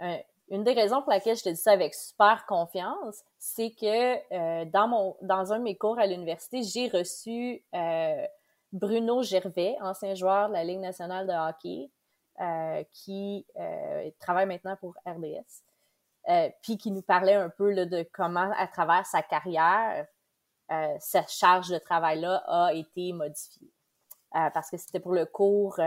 une 0.53 0.64
des 0.64 0.74
raisons 0.74 1.01
pour 1.01 1.11
laquelle 1.11 1.36
je 1.36 1.45
te 1.45 1.49
dis 1.49 1.57
ça 1.57 1.72
avec 1.72 1.95
super 1.95 2.45
confiance, 2.47 3.22
c'est 3.38 3.70
que 3.70 4.16
euh, 4.34 4.64
dans 4.66 4.86
mon 4.86 5.16
dans 5.22 5.53
un 5.53 5.59
de 5.59 5.64
mes 5.64 5.76
cours 5.76 5.99
à 5.99 6.07
l'université, 6.07 6.62
j'ai 6.62 6.88
reçu 6.88 7.64
euh, 7.74 8.26
Bruno 8.72 9.22
Gervais, 9.22 9.76
ancien 9.80 10.14
joueur 10.14 10.49
de 10.49 10.53
la 10.53 10.64
Ligue 10.64 10.80
nationale 10.80 11.26
de 11.26 11.32
hockey, 11.32 11.90
qui 12.91 13.47
euh, 13.59 14.11
travaille 14.18 14.47
maintenant 14.47 14.76
pour 14.76 14.95
RDS, 15.07 15.62
euh, 16.28 16.51
puis 16.62 16.78
qui 16.78 16.91
nous 16.91 17.03
parlait 17.03 17.35
un 17.35 17.51
peu 17.51 17.74
de 17.87 18.09
comment, 18.12 18.53
à 18.57 18.66
travers 18.66 19.07
sa 19.07 19.22
carrière, 19.22 20.07
sa 21.01 21.26
charge 21.26 21.68
de 21.68 21.76
travail-là 21.76 22.43
a 22.47 22.72
été 22.72 23.12
modifiée. 23.12 23.70
parce 24.30 24.70
que 24.70 24.78
c'était 24.78 25.01
pour 25.01 25.12
le 25.12 25.26
cours 25.26 25.78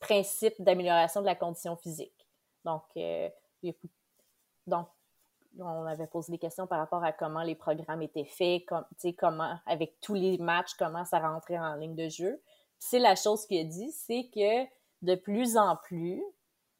principe 0.00 0.54
d'amélioration 0.58 1.20
de 1.20 1.26
la 1.26 1.36
condition 1.36 1.76
physique. 1.76 2.28
Donc, 2.64 2.82
donc, 4.66 4.88
on 5.58 5.86
avait 5.86 6.06
posé 6.06 6.32
des 6.32 6.38
questions 6.38 6.66
par 6.66 6.78
rapport 6.78 7.02
à 7.02 7.12
comment 7.12 7.42
les 7.42 7.54
programmes 7.54 8.02
étaient 8.02 8.24
faits, 8.24 8.64
comme, 8.66 8.84
comment, 9.18 9.58
avec 9.66 10.00
tous 10.00 10.14
les 10.14 10.38
matchs, 10.38 10.74
comment 10.78 11.04
ça 11.04 11.18
rentrait 11.18 11.58
en 11.58 11.74
ligne 11.74 11.96
de 11.96 12.08
jeu. 12.08 12.40
C'est 12.78 12.98
la 12.98 13.16
chose 13.16 13.46
qu'il 13.46 13.60
a 13.60 13.64
dit, 13.64 13.92
c'est 13.92 14.28
que 14.34 14.64
de 15.02 15.14
plus 15.14 15.56
en 15.56 15.76
plus, 15.76 16.22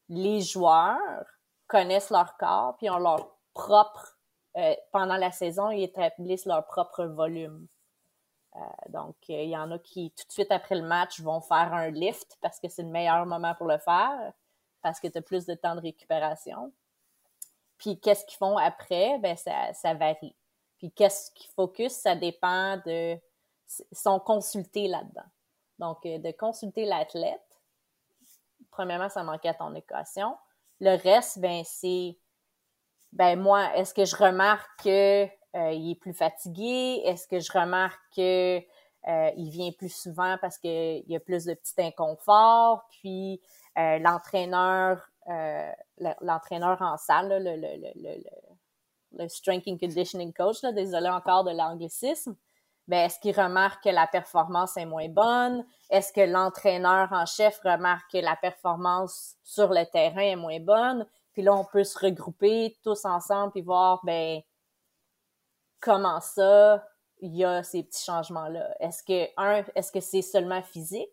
les 0.08 0.40
joueurs 0.40 1.26
connaissent 1.66 2.10
leur 2.10 2.36
corps, 2.36 2.76
puis 2.76 2.88
ont 2.90 2.98
leur 2.98 3.36
propre, 3.52 4.18
euh, 4.56 4.74
pendant 4.92 5.16
la 5.16 5.30
saison, 5.30 5.70
ils 5.70 5.84
établissent 5.84 6.46
leur 6.46 6.66
propre 6.66 7.04
volume. 7.04 7.66
Euh, 8.56 8.60
donc, 8.88 9.16
euh, 9.30 9.42
il 9.42 9.50
y 9.50 9.56
en 9.56 9.70
a 9.70 9.78
qui, 9.78 10.12
tout 10.12 10.26
de 10.26 10.32
suite 10.32 10.50
après 10.50 10.74
le 10.74 10.86
match, 10.86 11.20
vont 11.20 11.40
faire 11.40 11.72
un 11.74 11.90
lift 11.90 12.38
parce 12.40 12.58
que 12.58 12.68
c'est 12.68 12.82
le 12.82 12.88
meilleur 12.88 13.26
moment 13.26 13.54
pour 13.54 13.66
le 13.66 13.78
faire, 13.78 14.32
parce 14.82 15.00
que 15.00 15.08
tu 15.08 15.18
as 15.18 15.22
plus 15.22 15.46
de 15.46 15.54
temps 15.54 15.74
de 15.74 15.80
récupération. 15.80 16.72
Puis 17.76 18.00
qu'est-ce 18.00 18.24
qu'ils 18.24 18.38
font 18.38 18.56
après? 18.56 19.18
Ben 19.18 19.36
ça, 19.36 19.72
ça 19.74 19.94
varie. 19.94 20.34
Puis 20.78 20.90
qu'est-ce 20.90 21.30
qu'ils 21.32 21.50
focus? 21.50 21.92
Ça 21.92 22.16
dépend 22.16 22.76
de... 22.78 23.14
Ils 23.14 23.98
sont 23.98 24.18
consultés 24.18 24.88
là-dedans. 24.88 25.28
Donc, 25.78 26.04
euh, 26.06 26.18
de 26.18 26.30
consulter 26.32 26.84
l'athlète, 26.84 27.60
premièrement, 28.70 29.08
ça 29.08 29.22
manquait 29.22 29.48
à 29.48 29.54
ton 29.54 29.74
équation. 29.74 30.36
Le 30.80 30.96
reste, 30.96 31.38
ben 31.40 31.62
c'est... 31.64 32.16
Ben 33.12 33.40
moi, 33.40 33.74
est-ce 33.76 33.94
que 33.94 34.04
je 34.04 34.16
remarque 34.16 34.68
qu'il 34.82 34.90
euh, 34.90 35.30
est 35.54 35.98
plus 35.98 36.12
fatigué? 36.12 37.00
Est-ce 37.04 37.26
que 37.26 37.40
je 37.40 37.50
remarque 37.52 38.00
qu'il 38.10 38.64
euh, 39.08 39.30
vient 39.36 39.72
plus 39.72 39.94
souvent 39.94 40.36
parce 40.42 40.58
qu'il 40.58 41.04
y 41.08 41.16
a 41.16 41.20
plus 41.20 41.46
de 41.46 41.54
petits 41.54 41.80
inconforts? 41.80 42.86
Puis 42.90 43.40
l'entraîneur 43.76 45.08
l'entraîneur 46.20 46.82
en 46.82 46.96
salle, 46.96 47.42
le, 47.42 47.56
le, 47.56 47.76
le, 47.94 48.24
le, 49.12 49.28
strength 49.28 49.68
and 49.68 49.78
conditioning 49.78 50.32
coach, 50.32 50.62
désolé 50.62 51.08
encore 51.08 51.44
de 51.44 51.52
l'anglicisme, 51.52 52.34
ben, 52.88 53.04
est-ce 53.04 53.18
qu'il 53.20 53.38
remarque 53.38 53.84
que 53.84 53.90
la 53.90 54.06
performance 54.06 54.76
est 54.78 54.86
moins 54.86 55.08
bonne? 55.08 55.64
Est-ce 55.90 56.12
que 56.12 56.22
l'entraîneur 56.22 57.12
en 57.12 57.26
chef 57.26 57.60
remarque 57.60 58.10
que 58.12 58.18
la 58.18 58.34
performance 58.34 59.36
sur 59.44 59.68
le 59.68 59.84
terrain 59.84 60.22
est 60.22 60.36
moins 60.36 60.58
bonne? 60.58 61.06
Puis 61.34 61.42
là, 61.42 61.54
on 61.54 61.64
peut 61.64 61.84
se 61.84 61.98
regrouper 61.98 62.76
tous 62.82 63.04
ensemble 63.04 63.52
puis 63.52 63.60
voir, 63.60 64.00
ben, 64.04 64.40
comment 65.80 66.20
ça, 66.20 66.82
il 67.20 67.36
y 67.36 67.44
a 67.44 67.62
ces 67.62 67.82
petits 67.82 68.04
changements-là. 68.04 68.74
Est-ce 68.80 69.02
que, 69.02 69.28
un, 69.36 69.64
est-ce 69.74 69.92
que 69.92 70.00
c'est 70.00 70.22
seulement 70.22 70.62
physique? 70.62 71.08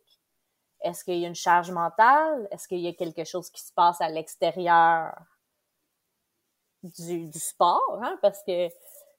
Est-ce 0.82 1.04
qu'il 1.04 1.20
y 1.20 1.26
a 1.26 1.28
une 1.28 1.36
charge 1.36 1.72
mentale? 1.72 2.48
Est-ce 2.52 2.68
qu'il 2.68 2.80
y 2.80 2.88
a 2.88 2.94
quelque 2.94 3.26
chose 3.26 3.50
qui 3.50 3.62
se 3.62 3.74
passe 3.74 4.00
à 4.02 4.10
l'extérieur 4.10 5.14
du, 6.84 7.32
sport? 7.34 8.00
Hein? 8.02 8.18
Parce 8.22 8.42
que 8.44 8.70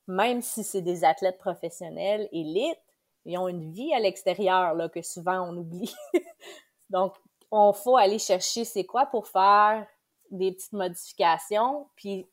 même 0.07 0.43
si 0.43 0.65
c'est 0.65 0.83
des 0.83 1.05
athlètes 1.05 1.39
professionnels, 1.39 2.29
élites, 2.33 2.79
ils 3.25 3.39
ont 3.39 3.49
une 3.49 3.73
vie 3.73 3.93
à 3.93 3.99
l'extérieur 3.99 4.75
là, 4.75 4.89
que 4.89 5.03
souvent 5.03 5.49
on 5.49 5.57
oublie. 5.57 5.95
Donc, 6.91 7.15
on 7.51 7.73
faut 7.73 7.97
aller 7.97 8.19
chercher 8.19 8.65
c'est 8.65 8.85
quoi 8.85 9.07
pour 9.07 9.27
faire 9.27 9.87
des 10.31 10.53
petites 10.53 10.73
modifications. 10.73 11.89
Puis 11.97 12.29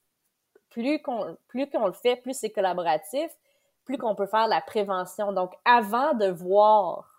plus 0.69 1.01
qu'on 1.01 1.37
plus 1.47 1.69
qu'on 1.69 1.87
le 1.87 1.93
fait, 1.93 2.15
plus 2.15 2.37
c'est 2.37 2.51
collaboratif, 2.51 3.31
plus 3.85 3.97
qu'on 3.97 4.15
peut 4.15 4.27
faire 4.27 4.47
la 4.47 4.61
prévention. 4.61 5.31
Donc, 5.31 5.53
avant 5.65 6.13
de 6.13 6.27
voir 6.27 7.13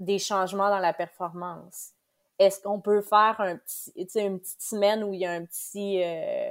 des 0.00 0.18
changements 0.18 0.70
dans 0.70 0.78
la 0.78 0.92
performance? 0.92 1.90
Est-ce 2.38 2.60
qu'on 2.60 2.80
peut 2.80 3.00
faire 3.00 3.36
un 3.38 3.56
petit, 3.56 3.92
une 4.16 4.40
petite 4.40 4.62
semaine 4.62 5.04
où 5.04 5.14
il 5.14 5.20
y 5.20 5.26
a 5.26 5.32
un 5.32 5.44
petit, 5.44 6.02
euh, 6.02 6.50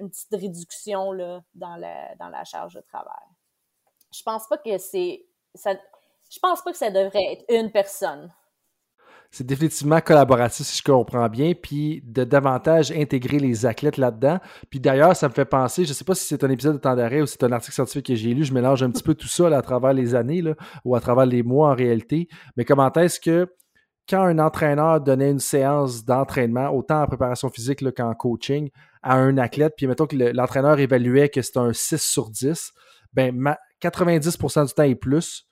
une 0.00 0.10
petite 0.10 0.34
réduction 0.34 1.12
dans, 1.54 1.76
la, 1.76 2.44
charge 2.44 2.74
de 2.74 2.80
travail? 2.80 3.26
Je 4.12 4.22
pense 4.22 4.46
pas 4.48 4.58
que 4.58 4.78
c'est. 4.78 5.24
Je 5.54 6.38
pense 6.40 6.62
pas 6.62 6.72
que 6.72 6.78
ça 6.78 6.90
devrait 6.90 7.32
être 7.32 7.44
une 7.48 7.70
personne 7.70 8.32
c'est 9.30 9.46
définitivement 9.46 10.00
collaboratif, 10.00 10.66
si 10.66 10.78
je 10.78 10.82
comprends 10.82 11.28
bien, 11.28 11.52
puis 11.54 12.02
de 12.04 12.24
davantage 12.24 12.90
intégrer 12.90 13.38
les 13.38 13.64
athlètes 13.64 13.96
là-dedans. 13.96 14.40
Puis 14.70 14.80
d'ailleurs, 14.80 15.14
ça 15.14 15.28
me 15.28 15.32
fait 15.32 15.44
penser, 15.44 15.84
je 15.84 15.90
ne 15.90 15.94
sais 15.94 16.04
pas 16.04 16.16
si 16.16 16.24
c'est 16.24 16.42
un 16.42 16.50
épisode 16.50 16.74
de 16.74 16.80
temps 16.80 16.96
d'arrêt 16.96 17.20
ou 17.20 17.26
c'est 17.26 17.42
un 17.44 17.52
article 17.52 17.74
scientifique 17.74 18.06
que 18.06 18.14
j'ai 18.16 18.34
lu, 18.34 18.44
je 18.44 18.52
mélange 18.52 18.82
un 18.82 18.90
petit 18.90 19.02
peu 19.02 19.14
tout 19.14 19.28
ça 19.28 19.46
à 19.56 19.62
travers 19.62 19.92
les 19.92 20.14
années 20.14 20.42
ou 20.84 20.96
à 20.96 21.00
travers 21.00 21.26
les 21.26 21.44
mois 21.44 21.70
en 21.70 21.74
réalité. 21.74 22.28
Mais 22.56 22.64
comment 22.64 22.92
est-ce 22.92 23.20
que 23.20 23.46
quand 24.08 24.22
un 24.22 24.38
entraîneur 24.38 25.00
donnait 25.00 25.30
une 25.30 25.38
séance 25.38 26.04
d'entraînement, 26.04 26.70
autant 26.70 27.02
en 27.02 27.06
préparation 27.06 27.48
physique 27.48 27.84
qu'en 27.94 28.14
coaching, 28.14 28.70
à 29.02 29.14
un 29.14 29.38
athlète, 29.38 29.74
puis 29.76 29.86
mettons 29.86 30.06
que 30.06 30.16
l'entraîneur 30.16 30.78
évaluait 30.78 31.28
que 31.28 31.42
c'était 31.42 31.60
un 31.60 31.72
6 31.72 31.98
sur 31.98 32.30
10, 32.30 32.72
ben 33.12 33.56
90% 33.82 34.66
du 34.66 34.72
temps 34.72 34.82
et 34.82 34.94
plus, 34.94 35.46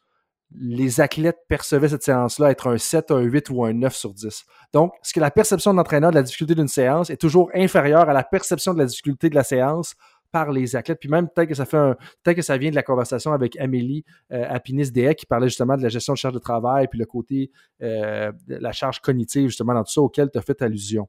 les 0.55 1.01
athlètes 1.01 1.39
percevaient 1.49 1.91
cette 1.91 2.03
séance-là 2.03 2.51
être 2.51 2.69
un 2.69 2.79
7, 2.79 3.11
un 3.11 3.21
8 3.21 3.51
ou 3.51 3.65
un 3.65 3.73
9 3.75 3.95
sur 3.95 4.15
10. 4.15 4.45
Donc, 4.73 4.93
ce 5.03 5.13
que 5.13 5.21
la 5.21 5.31
perception 5.31 5.73
de 5.73 5.77
l'entraîneur 5.77 6.11
de 6.11 6.17
la 6.17 6.23
difficulté 6.23 6.55
d'une 6.55 6.69
séance 6.69 7.11
est 7.11 7.19
toujours 7.19 7.51
inférieure 7.55 8.09
à 8.09 8.13
la 8.13 8.25
perception 8.25 8.73
de 8.73 8.79
la 8.79 8.87
difficulté 8.87 9.29
de 9.29 9.35
la 9.35 9.45
séance 9.45 9.95
par 10.31 10.53
les 10.53 10.77
athlètes. 10.77 10.99
Puis 11.01 11.09
même 11.09 11.29
peut-être 11.29 11.49
que 11.49 11.55
ça 11.55 11.65
fait 11.65 12.59
vient 12.59 12.71
de 12.71 12.75
la 12.75 12.83
conversation 12.83 13.33
avec 13.33 13.59
Amélie 13.59 14.05
euh, 14.33 14.45
apinis 14.49 14.93
qui 14.93 15.27
parlait 15.27 15.49
justement 15.49 15.77
de 15.77 15.83
la 15.83 15.89
gestion 15.89 16.13
de 16.13 16.19
charge 16.19 16.35
de 16.35 16.39
travail 16.39 16.89
puis 16.89 16.99
le 16.99 17.07
côté 17.07 17.51
euh, 17.83 18.33
de 18.47 18.57
la 18.57 18.73
charge 18.73 19.01
cognitive 19.01 19.49
justement 19.49 19.75
dans 19.75 19.85
tout 19.85 19.93
ça 19.93 20.01
auquel 20.01 20.31
tu 20.31 20.39
as 20.39 20.43
fait 20.43 20.61
allusion. 20.63 21.09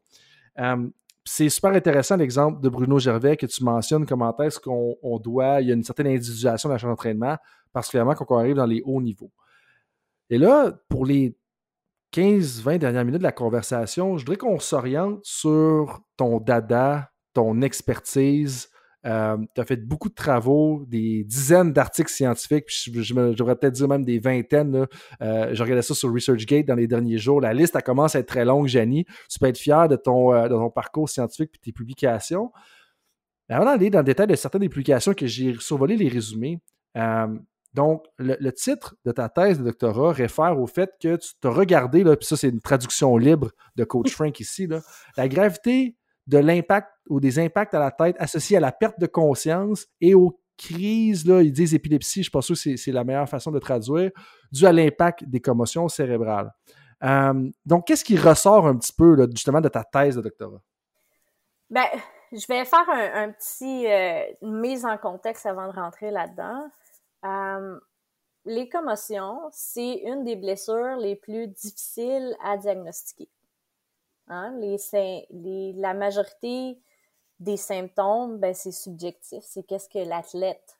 Euh, 0.59 0.87
c'est 1.25 1.49
super 1.49 1.71
intéressant 1.71 2.15
l'exemple 2.15 2.61
de 2.61 2.69
Bruno 2.69 2.97
Gervais 2.97 3.37
que 3.37 3.45
tu 3.45 3.63
mentionnes, 3.63 4.05
comment 4.05 4.35
est-ce 4.37 4.59
qu'on 4.59 5.19
doit, 5.19 5.61
il 5.61 5.67
y 5.67 5.71
a 5.71 5.75
une 5.75 5.83
certaine 5.83 6.07
individualisation 6.07 6.69
de 6.69 6.73
la 6.73 6.77
charge 6.79 6.91
d'entraînement, 6.91 7.37
particulièrement 7.71 8.15
quand 8.15 8.25
on 8.29 8.37
arrive 8.37 8.55
dans 8.55 8.65
les 8.65 8.81
hauts 8.83 9.01
niveaux. 9.01 9.31
Et 10.31 10.37
là, 10.37 10.71
pour 10.89 11.05
les 11.05 11.37
15-20 12.13 12.79
dernières 12.79 13.05
minutes 13.05 13.19
de 13.19 13.23
la 13.23 13.31
conversation, 13.31 14.17
je 14.17 14.23
voudrais 14.23 14.37
qu'on 14.37 14.59
s'oriente 14.59 15.19
sur 15.23 16.01
ton 16.17 16.39
dada, 16.39 17.11
ton 17.33 17.61
expertise, 17.61 18.69
euh, 19.05 19.37
tu 19.55 19.61
as 19.61 19.65
fait 19.65 19.77
beaucoup 19.77 20.09
de 20.09 20.13
travaux, 20.13 20.85
des 20.87 21.23
dizaines 21.23 21.71
d'articles 21.71 22.11
scientifiques, 22.11 22.65
puis 22.65 23.03
je, 23.03 23.13
devrais 23.13 23.55
peut-être 23.55 23.73
dire 23.73 23.87
même 23.87 24.03
des 24.03 24.19
vingtaines. 24.19 24.71
Là. 24.71 24.87
Euh, 25.21 25.49
je 25.53 25.63
regardais 25.63 25.81
ça 25.81 25.93
sur 25.93 26.13
ResearchGate 26.13 26.65
dans 26.65 26.75
les 26.75 26.87
derniers 26.87 27.17
jours. 27.17 27.39
La 27.39 27.53
liste, 27.53 27.75
elle 27.75 27.83
commence 27.83 28.15
à 28.15 28.19
être 28.19 28.27
très 28.27 28.45
longue, 28.45 28.67
Janie. 28.67 29.05
Tu 29.29 29.39
peux 29.39 29.47
être 29.47 29.57
fier 29.57 29.87
de 29.87 29.95
ton, 29.95 30.33
euh, 30.33 30.43
de 30.43 30.53
ton 30.53 30.69
parcours 30.69 31.09
scientifique 31.09 31.51
et 31.55 31.59
tes 31.59 31.71
publications. 31.71 32.51
Mais 33.47 33.55
avant 33.55 33.65
d'aller 33.65 33.89
dans 33.89 33.99
le 33.99 34.05
détail 34.05 34.27
de 34.27 34.35
certaines 34.35 34.61
des 34.61 34.69
publications 34.69 35.13
que 35.13 35.27
j'ai 35.27 35.55
survolé 35.59 35.95
les 35.95 36.09
résumés, 36.09 36.59
donc, 37.75 38.05
le, 38.17 38.51
titre 38.51 38.95
de 39.05 39.11
ta 39.11 39.29
thèse 39.29 39.59
de 39.59 39.65
doctorat 39.65 40.11
réfère 40.11 40.59
au 40.59 40.65
fait 40.65 40.91
que 40.99 41.17
tu 41.17 41.29
t'as 41.39 41.51
regardé, 41.51 42.03
là, 42.03 42.15
puis 42.15 42.25
ça, 42.25 42.35
c'est 42.35 42.49
une 42.49 42.61
traduction 42.61 43.15
libre 43.15 43.51
de 43.75 43.83
Coach 43.83 44.11
Frank 44.11 44.39
ici, 44.39 44.65
là, 44.65 44.81
la 45.17 45.27
gravité 45.27 45.95
de 46.29 46.37
l'impact 46.37 46.89
ou 47.09 47.19
des 47.19 47.39
impacts 47.39 47.73
à 47.73 47.79
la 47.79 47.91
tête 47.91 48.15
associés 48.19 48.57
à 48.57 48.59
la 48.59 48.71
perte 48.71 48.99
de 48.99 49.07
conscience 49.07 49.87
et 49.99 50.13
aux 50.13 50.39
crises, 50.57 51.25
là, 51.25 51.41
ils 51.41 51.51
disent 51.51 51.73
épilepsie, 51.73 52.21
je 52.21 52.29
pense 52.29 52.47
que 52.47 52.53
c'est 52.53 52.91
la 52.91 53.03
meilleure 53.03 53.27
façon 53.27 53.49
de 53.49 53.59
traduire, 53.59 54.11
dû 54.51 54.65
à 54.65 54.71
l'impact 54.71 55.23
des 55.23 55.39
commotions 55.39 55.87
cérébrales. 55.87 56.51
Euh, 57.03 57.49
donc, 57.65 57.87
qu'est-ce 57.87 58.03
qui 58.03 58.17
ressort 58.17 58.67
un 58.67 58.77
petit 58.77 58.93
peu 58.93 59.17
justement 59.31 59.61
de 59.61 59.69
ta 59.69 59.83
thèse 59.83 60.17
de 60.17 60.21
doctorat? 60.21 60.61
Ben, 61.69 61.85
je 62.31 62.45
vais 62.47 62.65
faire 62.65 62.87
un, 62.89 63.31
petit 63.31 63.87
euh, 63.87 64.21
mise 64.41 64.85
en 64.85 64.97
contexte 64.97 65.45
avant 65.45 65.67
de 65.67 65.73
rentrer 65.73 66.11
là-dedans. 66.11 66.69
Euh, 67.25 67.79
les 68.45 68.69
commotions, 68.69 69.39
c'est 69.51 70.01
une 70.05 70.23
des 70.25 70.35
blessures 70.35 70.97
les 70.97 71.15
plus 71.15 71.47
difficiles 71.47 72.35
à 72.43 72.57
diagnostiquer. 72.57 73.29
Hein? 74.29 74.55
Les, 74.59 75.73
la 75.73 75.93
majorité 75.93 76.79
des 77.39 77.57
symptômes, 77.57 78.37
ben, 78.37 78.53
c'est 78.53 78.71
subjectif. 78.71 79.43
C'est 79.43 79.63
qu'est-ce 79.63 79.89
que 79.89 79.99
l'athlète 79.99 80.77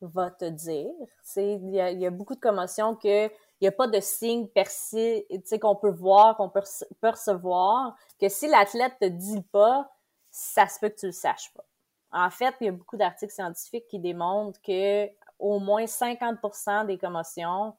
va 0.00 0.30
te 0.30 0.46
dire. 0.46 0.92
Il 1.36 1.70
y 1.70 1.80
a, 1.80 1.90
y 1.90 2.06
a, 2.06 2.10
beaucoup 2.10 2.34
de 2.34 2.40
commotions 2.40 2.96
que 2.96 3.28
il 3.60 3.64
n'y 3.64 3.68
a 3.68 3.72
pas 3.72 3.86
de 3.86 4.00
signe 4.00 4.46
percé, 4.48 5.26
qu'on 5.60 5.76
peut 5.76 5.90
voir, 5.90 6.36
qu'on 6.36 6.48
peut 6.48 6.62
percevoir, 7.00 7.94
que 8.18 8.28
si 8.30 8.48
l'athlète 8.48 8.94
te 8.98 9.04
dit 9.04 9.42
pas, 9.52 9.92
ça 10.30 10.66
se 10.66 10.80
peut 10.80 10.88
que 10.88 10.98
tu 10.98 11.06
le 11.06 11.12
saches 11.12 11.52
pas. 11.54 11.64
En 12.12 12.30
fait, 12.30 12.54
il 12.60 12.64
y 12.64 12.68
a 12.68 12.72
beaucoup 12.72 12.96
d'articles 12.96 13.32
scientifiques 13.32 13.86
qui 13.86 13.98
démontrent 13.98 14.60
que 14.62 15.08
au 15.38 15.58
moins 15.60 15.84
50% 15.84 16.86
des 16.86 16.96
commotions 16.96 17.74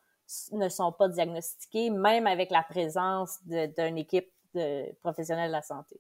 ne 0.52 0.70
sont 0.70 0.92
pas 0.92 1.10
diagnostiquées, 1.10 1.90
même 1.90 2.28
avec 2.28 2.52
la 2.52 2.64
présence 2.64 3.40
d'une 3.44 3.98
équipe 3.98 4.32
de 4.54 4.92
professionnels 5.02 5.48
de 5.48 5.54
la 5.54 5.62
santé 5.62 6.00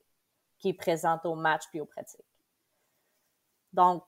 qui 0.61 0.69
est 0.69 0.73
présente 0.73 1.25
au 1.25 1.35
match 1.35 1.63
puis 1.69 1.81
aux 1.81 1.85
pratiques. 1.85 2.25
Donc, 3.73 4.03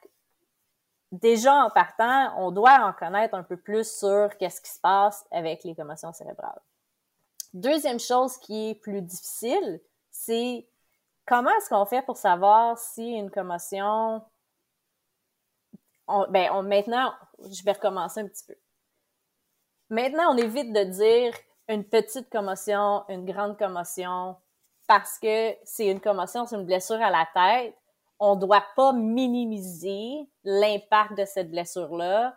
déjà 1.11 1.53
en 1.55 1.69
partant, 1.69 2.33
on 2.37 2.51
doit 2.51 2.85
en 2.85 2.93
connaître 2.93 3.33
un 3.35 3.43
peu 3.43 3.57
plus 3.57 3.89
sur 3.89 4.37
qu'est-ce 4.37 4.61
qui 4.61 4.71
se 4.71 4.79
passe 4.79 5.25
avec 5.31 5.63
les 5.63 5.75
commotions 5.75 6.13
cérébrales. 6.13 6.61
Deuxième 7.53 7.99
chose 7.99 8.37
qui 8.37 8.69
est 8.69 8.75
plus 8.75 9.01
difficile, 9.01 9.81
c'est 10.09 10.67
comment 11.25 11.51
est-ce 11.57 11.69
qu'on 11.69 11.85
fait 11.85 12.01
pour 12.03 12.17
savoir 12.17 12.77
si 12.77 13.11
une 13.11 13.31
commotion 13.31 14.23
ben, 16.07 16.49
on, 16.51 16.63
maintenant, 16.63 17.13
je 17.39 17.63
vais 17.63 17.71
recommencer 17.71 18.19
un 18.19 18.27
petit 18.27 18.43
peu. 18.45 18.55
Maintenant, 19.89 20.33
on 20.33 20.37
évite 20.37 20.73
de 20.73 20.83
dire 20.83 21.33
une 21.69 21.83
petite 21.83 22.29
commotion, 22.29 23.03
une 23.09 23.25
grande 23.25 23.57
commotion, 23.57 24.35
parce 24.87 25.17
que 25.17 25.55
c'est 25.63 25.87
une 25.87 26.01
commotion, 26.01 26.45
c'est 26.45 26.55
une 26.55 26.65
blessure 26.65 27.01
à 27.01 27.09
la 27.09 27.27
tête. 27.33 27.75
On 28.19 28.35
ne 28.35 28.41
doit 28.41 28.65
pas 28.75 28.93
minimiser 28.93 30.29
l'impact 30.43 31.17
de 31.17 31.25
cette 31.25 31.49
blessure-là, 31.49 32.35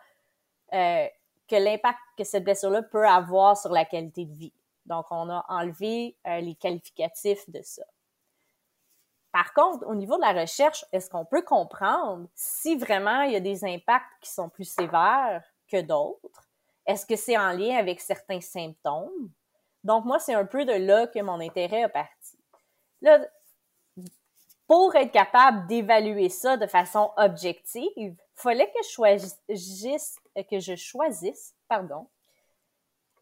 euh, 0.72 1.06
que 1.48 1.56
l'impact 1.56 1.98
que 2.16 2.24
cette 2.24 2.44
blessure-là 2.44 2.82
peut 2.82 3.06
avoir 3.06 3.56
sur 3.56 3.72
la 3.72 3.84
qualité 3.84 4.24
de 4.24 4.34
vie. 4.34 4.52
Donc, 4.84 5.06
on 5.10 5.28
a 5.28 5.44
enlevé 5.48 6.16
euh, 6.26 6.40
les 6.40 6.54
qualificatifs 6.54 7.48
de 7.50 7.60
ça. 7.62 7.82
Par 9.32 9.52
contre, 9.52 9.86
au 9.86 9.94
niveau 9.94 10.16
de 10.16 10.22
la 10.22 10.32
recherche, 10.32 10.84
est-ce 10.92 11.10
qu'on 11.10 11.24
peut 11.24 11.42
comprendre 11.42 12.26
si 12.34 12.76
vraiment 12.76 13.22
il 13.22 13.32
y 13.32 13.36
a 13.36 13.40
des 13.40 13.64
impacts 13.64 14.06
qui 14.22 14.30
sont 14.30 14.48
plus 14.48 14.64
sévères 14.64 15.44
que 15.70 15.82
d'autres? 15.82 16.45
Est-ce 16.86 17.06
que 17.06 17.16
c'est 17.16 17.36
en 17.36 17.52
lien 17.52 17.76
avec 17.76 18.00
certains 18.00 18.40
symptômes? 18.40 19.30
Donc, 19.84 20.04
moi, 20.04 20.18
c'est 20.18 20.34
un 20.34 20.44
peu 20.44 20.64
de 20.64 20.72
là 20.72 21.06
que 21.06 21.20
mon 21.20 21.40
intérêt 21.40 21.82
a 21.82 21.88
parti. 21.88 22.38
Là, 23.00 23.20
pour 24.66 24.94
être 24.96 25.12
capable 25.12 25.66
d'évaluer 25.68 26.28
ça 26.28 26.56
de 26.56 26.66
façon 26.66 27.12
objective, 27.16 27.90
il 27.96 28.16
fallait 28.34 28.66
que 28.68 28.82
je 28.82 28.88
choisisse, 28.88 30.18
que 30.50 30.58
je 30.58 30.74
choisisse, 30.74 31.54
pardon, 31.68 32.08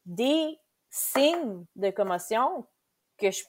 des 0.06 0.58
signes 0.90 1.64
de 1.76 1.90
commotion 1.90 2.66
que 3.18 3.30
je 3.30 3.44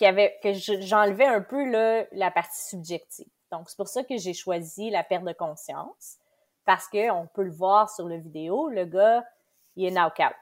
que 0.00 0.52
j'enlevais 0.80 1.26
un 1.26 1.42
peu 1.42 1.62
la 2.12 2.30
partie 2.30 2.62
subjective. 2.68 3.28
Donc, 3.52 3.68
c'est 3.68 3.76
pour 3.76 3.88
ça 3.88 4.02
que 4.02 4.16
j'ai 4.16 4.32
choisi 4.32 4.88
la 4.90 5.04
perte 5.04 5.24
de 5.24 5.32
conscience, 5.32 6.18
parce 6.64 6.88
qu'on 6.88 7.28
peut 7.34 7.42
le 7.42 7.50
voir 7.50 7.90
sur 7.90 8.08
la 8.08 8.16
vidéo, 8.16 8.68
le 8.70 8.86
gars, 8.86 9.24
il 9.76 9.86
est 9.86 9.90
knock-out. 9.90 10.34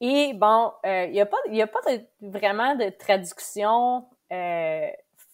Et 0.00 0.32
bon, 0.34 0.72
euh, 0.86 1.06
il 1.06 1.12
n'y 1.12 1.20
a 1.20 1.26
pas, 1.26 1.38
y 1.48 1.62
a 1.62 1.66
pas 1.66 1.80
vraiment 2.20 2.76
de 2.76 2.88
traduction 2.90 4.08
euh, 4.32 4.88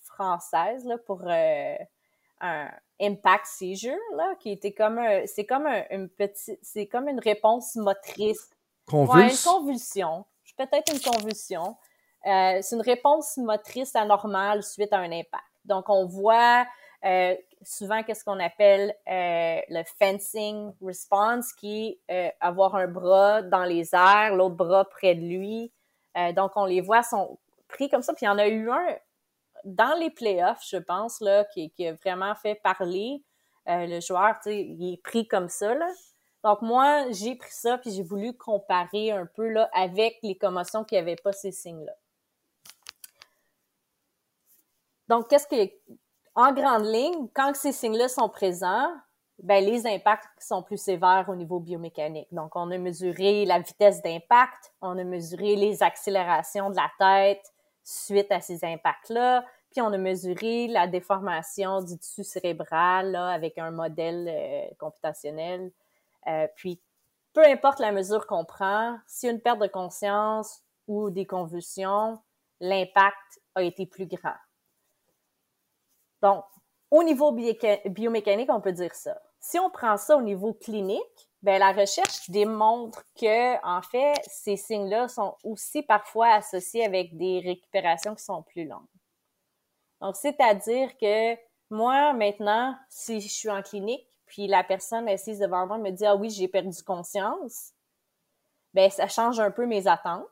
française 0.05 0.87
là, 0.87 0.97
pour 0.99 1.21
euh, 1.27 1.77
un 2.41 2.71
impact 3.01 3.47
seizure, 3.47 3.99
là, 4.17 4.35
qui 4.41 4.53
était 4.53 4.73
comme 4.73 5.01
c'est 5.27 5.45
comme 5.45 5.67
un, 5.67 5.85
une 5.91 6.09
petite, 6.09 6.59
c'est 6.63 6.87
comme 6.87 7.09
une 7.09 7.21
réponse 7.21 7.75
motrice. 7.77 8.51
Convulse? 8.87 9.45
une 9.45 9.53
convulsion. 9.53 10.25
Peut-être 10.57 10.93
une 10.93 11.01
convulsion. 11.01 11.77
Euh, 12.27 12.59
c'est 12.63 12.77
une 12.77 12.83
réponse 12.83 13.37
motrice 13.37 13.95
anormale 13.95 14.63
suite 14.63 14.93
à 14.93 14.99
un 14.99 15.13
impact. 15.13 15.45
Donc, 15.65 15.89
on 15.89 16.07
voit 16.07 16.67
euh, 17.05 17.35
souvent 17.63 18.03
qu'est-ce 18.03 18.25
qu'on 18.25 18.41
appelle 18.41 18.95
euh, 19.09 19.61
le 19.69 19.83
fencing 19.99 20.73
response, 20.83 21.53
qui 21.53 22.01
est 22.09 22.35
avoir 22.41 22.75
un 22.77 22.87
bras 22.87 23.43
dans 23.43 23.65
les 23.65 23.95
airs, 23.95 24.35
l'autre 24.35 24.57
bras 24.57 24.85
près 24.85 25.15
de 25.15 25.21
lui. 25.21 25.73
donc, 26.35 26.53
on 26.57 26.65
les 26.65 26.81
voit 26.81 27.03
sont 27.03 27.39
pris 27.69 27.89
comme 27.89 28.03
ça. 28.03 28.15
Puis, 28.15 28.27
il 28.27 28.29
y 28.29 28.33
en 28.33 28.39
a 28.39 28.47
eu 28.47 28.71
un 28.71 28.97
dans 29.65 29.99
les 29.99 30.11
playoffs, 30.11 30.63
je 30.69 30.77
pense, 30.77 31.21
là, 31.21 31.45
qui, 31.45 31.73
a 31.87 31.93
vraiment 31.95 32.35
fait 32.35 32.55
parler 32.57 33.23
le 33.67 34.01
joueur. 34.01 34.35
Il 34.47 34.93
est 34.93 35.03
pris 35.03 35.27
comme 35.27 35.49
ça. 35.49 35.75
Donc, 36.45 36.61
moi, 36.61 37.11
j'ai 37.11 37.35
pris 37.37 37.53
ça, 37.53 37.79
puis 37.79 37.91
j'ai 37.91 38.03
voulu 38.03 38.37
comparer 38.37 39.11
un 39.11 39.25
peu 39.25 39.55
avec 39.73 40.19
les 40.23 40.37
commotions 40.37 40.85
qui 40.85 40.95
n'avaient 40.95 41.17
pas 41.17 41.33
ces 41.33 41.53
signes-là. 41.53 41.95
Donc, 45.09 45.29
qu'est-ce 45.29 45.47
que, 45.47 45.71
en 46.35 46.53
grande 46.53 46.85
ligne, 46.85 47.29
quand 47.35 47.55
ces 47.55 47.73
signes-là 47.73 48.09
sont 48.09 48.29
présents, 48.29 48.91
ben, 49.43 49.65
les 49.65 49.87
impacts 49.87 50.41
sont 50.41 50.63
plus 50.63 50.79
sévères 50.79 51.27
au 51.29 51.35
niveau 51.35 51.59
biomécanique. 51.59 52.29
Donc, 52.33 52.55
on 52.55 52.71
a 52.71 52.79
mesuré 52.79 53.45
la 53.45 53.59
vitesse 53.59 54.01
d'impact, 54.03 54.73
on 54.81 54.97
a 54.99 55.05
mesuré 55.05 55.57
les 55.57 55.83
accélérations 55.83 56.71
de 56.71 56.77
la 56.77 56.91
tête 56.99 57.53
suite 57.83 58.31
à 58.31 58.41
ces 58.41 58.65
impacts-là, 58.65 59.45
puis 59.71 59.83
on 59.83 59.93
a 59.93 59.99
mesuré 59.99 60.69
la 60.69 60.87
déformation 60.87 61.83
du 61.83 61.99
tissu 61.99 62.25
cérébral 62.25 63.11
là, 63.11 63.29
avec 63.29 63.59
un 63.59 63.71
modèle 63.71 64.29
euh, 64.29 64.75
computationnel. 64.79 65.73
Euh, 66.29 66.47
puis, 66.55 66.81
peu 67.33 67.45
importe 67.45 67.81
la 67.81 67.93
mesure 67.93 68.27
qu'on 68.27 68.45
prend, 68.45 68.95
a 68.95 69.27
une 69.27 69.41
perte 69.41 69.61
de 69.61 69.67
conscience 69.67 70.63
ou 70.87 71.11
des 71.11 71.27
convulsions, 71.27 72.21
l'impact 72.61 73.41
a 73.57 73.63
été 73.63 73.85
plus 73.85 74.07
grand. 74.07 74.37
Donc, 76.25 76.43
au 76.91 77.03
niveau 77.03 77.33
biomécanique, 77.33 78.49
on 78.51 78.63
peut 78.63 78.73
dire 78.73 78.95
ça. 78.95 79.21
Si 79.41 79.59
on 79.59 79.69
prend 79.69 79.99
ça 79.99 80.17
au 80.17 80.23
niveau 80.23 80.55
clinique, 80.55 81.29
ben 81.43 81.59
la 81.59 81.73
recherche 81.73 82.31
démontre 82.31 83.05
que, 83.15 83.63
en 83.63 83.83
fait, 83.83 84.15
ces 84.27 84.57
signes-là 84.57 85.09
sont 85.09 85.37
aussi 85.45 85.83
parfois 85.83 86.29
associés 86.29 86.83
avec 86.83 87.15
des 87.19 87.41
récupérations 87.41 88.15
qui 88.15 88.25
sont 88.25 88.43
plus 88.43 88.67
longues. 88.67 88.87
Donc, 90.01 90.17
c'est-à-dire 90.17 90.97
que 90.97 91.35
moi, 91.69 92.15
maintenant, 92.15 92.75
si 92.89 93.21
je 93.21 93.29
suis 93.29 93.51
en 93.51 93.61
clinique, 93.61 94.09
puis 94.25 94.47
la 94.47 94.65
personne 94.65 95.07
assise 95.11 95.41
devant 95.41 95.67
moi 95.67 95.77
me 95.77 95.91
dit 95.91 96.07
Ah 96.07 96.17
oui, 96.17 96.31
j'ai 96.31 96.49
perdu 96.49 96.83
conscience, 96.83 97.73
ben 98.73 98.91
ça 98.91 99.09
change 99.09 99.41
un 99.41 99.51
peu 99.51 99.67
mes 99.67 99.87
attentes. 99.87 100.25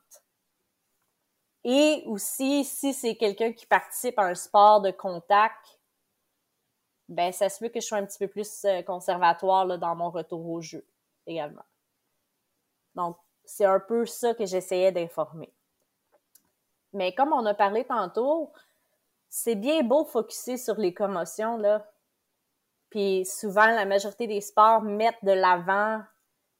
Et 1.64 2.03
aussi, 2.07 2.64
si 2.64 2.95
c'est 2.95 3.16
quelqu'un 3.16 3.53
qui 3.53 3.66
participe 3.66 4.18
à 4.18 4.24
un 4.24 4.34
sport 4.34 4.80
de 4.80 4.90
contact 4.90 5.82
ben 7.09 7.32
ça 7.32 7.48
se 7.48 7.59
peut 7.59 7.68
que 7.68 7.80
je 7.80 7.86
sois 7.86 7.98
un 7.98 8.07
petit 8.07 8.18
peu 8.18 8.28
plus 8.28 8.64
euh, 8.64 8.82
conservatoire 8.82 9.66
là, 9.66 9.76
dans 9.76 9.94
mon 9.94 10.11
retour 10.11 10.48
au 10.48 10.61
jeu 10.61 10.86
également. 11.26 11.64
Donc, 12.94 13.16
c'est 13.44 13.64
un 13.64 13.80
peu 13.80 14.07
ça 14.07 14.34
que 14.34 14.46
j'essayais 14.46 14.92
d'informer. 14.92 15.53
Mais 16.92 17.14
comme 17.14 17.32
on 17.32 17.44
a 17.46 17.55
parlé 17.55 17.84
tantôt, 17.84 18.53
c'est 19.28 19.55
bien 19.55 19.82
beau 19.82 20.05
focuser 20.05 20.57
sur 20.59 20.76
les 20.76 20.92
commotions, 20.92 21.57
là. 21.57 21.86
Puis 22.90 23.24
souvent, 23.24 23.66
la 23.66 23.86
majorité 23.86 24.26
des 24.26 24.42
sports 24.42 24.82
mettent 24.82 25.24
de 25.24 25.32
l'avant 25.32 26.03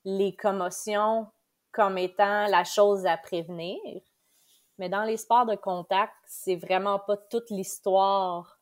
les 0.05 0.35
commotions 0.35 1.27
comme 1.71 1.99
étant 1.99 2.47
la 2.47 2.65
chose 2.65 3.05
à 3.05 3.19
prévenir. 3.19 3.79
Mais 4.79 4.89
dans 4.89 5.05
les 5.05 5.19
sports 5.19 5.47
de 5.47 5.55
contact, 5.55 6.15
c'est 6.25 6.57
vraiment 6.57 6.99
pas 6.99 7.17
toute 7.17 7.51
l'histoire 7.51 8.59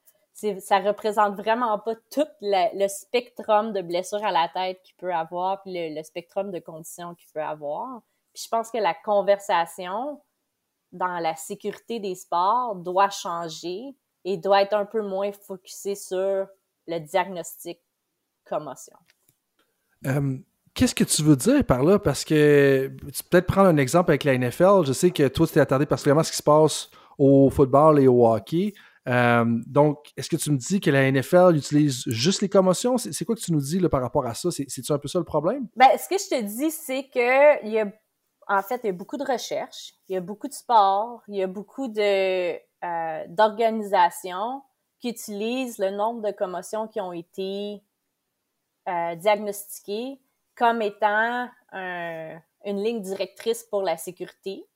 ça 0.61 0.79
représente 0.81 1.37
vraiment 1.37 1.79
pas 1.79 1.95
tout 2.11 2.27
le, 2.41 2.89
spectrum 2.89 3.73
de 3.73 3.83
blessures 3.83 4.25
à 4.25 4.33
la 4.33 4.49
tête 4.49 4.81
qu'il 4.83 4.97
peut 4.97 5.13
avoir, 5.13 5.63
puis 5.63 5.95
le, 5.95 6.03
spectrum 6.03 6.51
de 6.51 6.59
conditions 6.59 7.15
qu'il 7.15 7.29
peut 7.33 7.43
avoir. 7.43 8.03
Puis 8.33 8.45
je 8.45 8.49
pense 8.49 8.71
que 8.71 8.79
la 8.79 8.95
conversation 8.95 10.21
dans 10.93 11.19
la 11.19 11.37
sécurité 11.37 12.01
des 12.01 12.15
sports 12.15 12.75
doit 12.77 13.11
changer 13.11 13.95
et 14.25 14.37
doit 14.37 14.63
être 14.63 14.75
un 14.75 14.87
peu 14.87 15.03
moins 15.03 15.33
focusée 15.33 15.95
sur 15.95 16.47
le 16.87 16.99
diagnostic 16.99 17.81
commotion. 18.45 18.97
Euh, 20.07 20.39
qu'est-ce 20.75 20.95
que 20.95 21.05
tu 21.05 21.23
veux 21.23 21.37
dire 21.37 21.65
par 21.65 21.83
là? 21.83 21.99
Parce 21.99 22.25
que 22.25 22.91
tu 23.13 23.25
peut-être 23.25 23.47
prendre 23.47 23.69
un 23.69 23.77
exemple 23.77 24.11
avec 24.11 24.25
la 24.25 24.37
NFL. 24.37 24.85
Je 24.85 24.93
sais 24.93 25.11
que 25.11 25.29
toi, 25.29 25.47
tu 25.47 25.55
t'es 25.55 25.61
attardé 25.61 25.87
particulièrement 25.87 26.23
à 26.23 26.25
ce 26.25 26.33
qui 26.33 26.39
se 26.39 26.43
passe 26.43 26.91
au 27.19 27.51
football 27.51 28.01
et 28.01 28.09
au 28.09 28.27
hockey. 28.27 28.75
Euh, 29.09 29.45
donc, 29.67 30.13
est-ce 30.17 30.29
que 30.29 30.37
tu 30.37 30.51
me 30.51 30.57
dis 30.57 30.81
que 30.81 30.91
la 30.91 31.11
NFL 31.11 31.57
utilise 31.57 32.03
juste 32.07 32.43
les 32.43 32.49
commotions? 32.49 32.99
C'est 32.99 33.25
quoi 33.25 33.35
que 33.35 33.41
tu 33.41 33.53
nous 33.53 33.61
dis 33.61 33.81
par 33.89 34.01
rapport 34.01 34.27
à 34.27 34.35
ça? 34.35 34.51
C'est-tu 34.51 34.93
un 34.93 34.99
peu 34.99 35.09
ça 35.09 35.19
le 35.19 35.25
problème? 35.25 35.69
Ben, 35.77 35.89
ce 35.97 36.09
que 36.09 36.19
je 36.19 36.29
te 36.29 36.43
dis, 36.43 36.71
c'est 36.71 37.05
que 37.05 37.65
il 37.65 37.73
y 37.73 37.81
a, 37.81 37.91
en 38.49 38.63
fait, 38.63 38.81
il 38.85 38.89
y 38.89 38.91
a 38.91 38.93
beaucoup 38.93 39.17
de 39.17 39.25
recherches, 39.25 39.95
il 40.09 40.15
y 40.15 40.17
a 40.17 40.21
beaucoup 40.21 40.49
de 40.49 40.53
sports, 40.53 41.23
il 41.29 41.37
y 41.37 41.43
a 41.43 41.47
beaucoup 41.47 41.91
euh, 41.97 43.25
d'organisations 43.29 44.63
qui 44.99 45.09
utilisent 45.09 45.79
le 45.79 45.91
nombre 45.91 46.21
de 46.21 46.33
commotions 46.33 46.87
qui 46.87 47.01
ont 47.01 47.13
été 47.13 47.83
euh, 48.89 49.15
diagnostiquées 49.15 50.21
comme 50.57 50.83
étant 50.83 51.49
une 51.73 52.83
ligne 52.83 53.01
directrice 53.01 53.63
pour 53.63 53.81
la 53.81 53.97
sécurité 53.97 54.67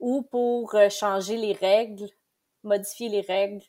ou 0.00 0.20
pour 0.20 0.74
changer 0.90 1.38
les 1.38 1.54
règles 1.54 2.10
modifier 2.62 3.08
les 3.08 3.20
règles. 3.20 3.62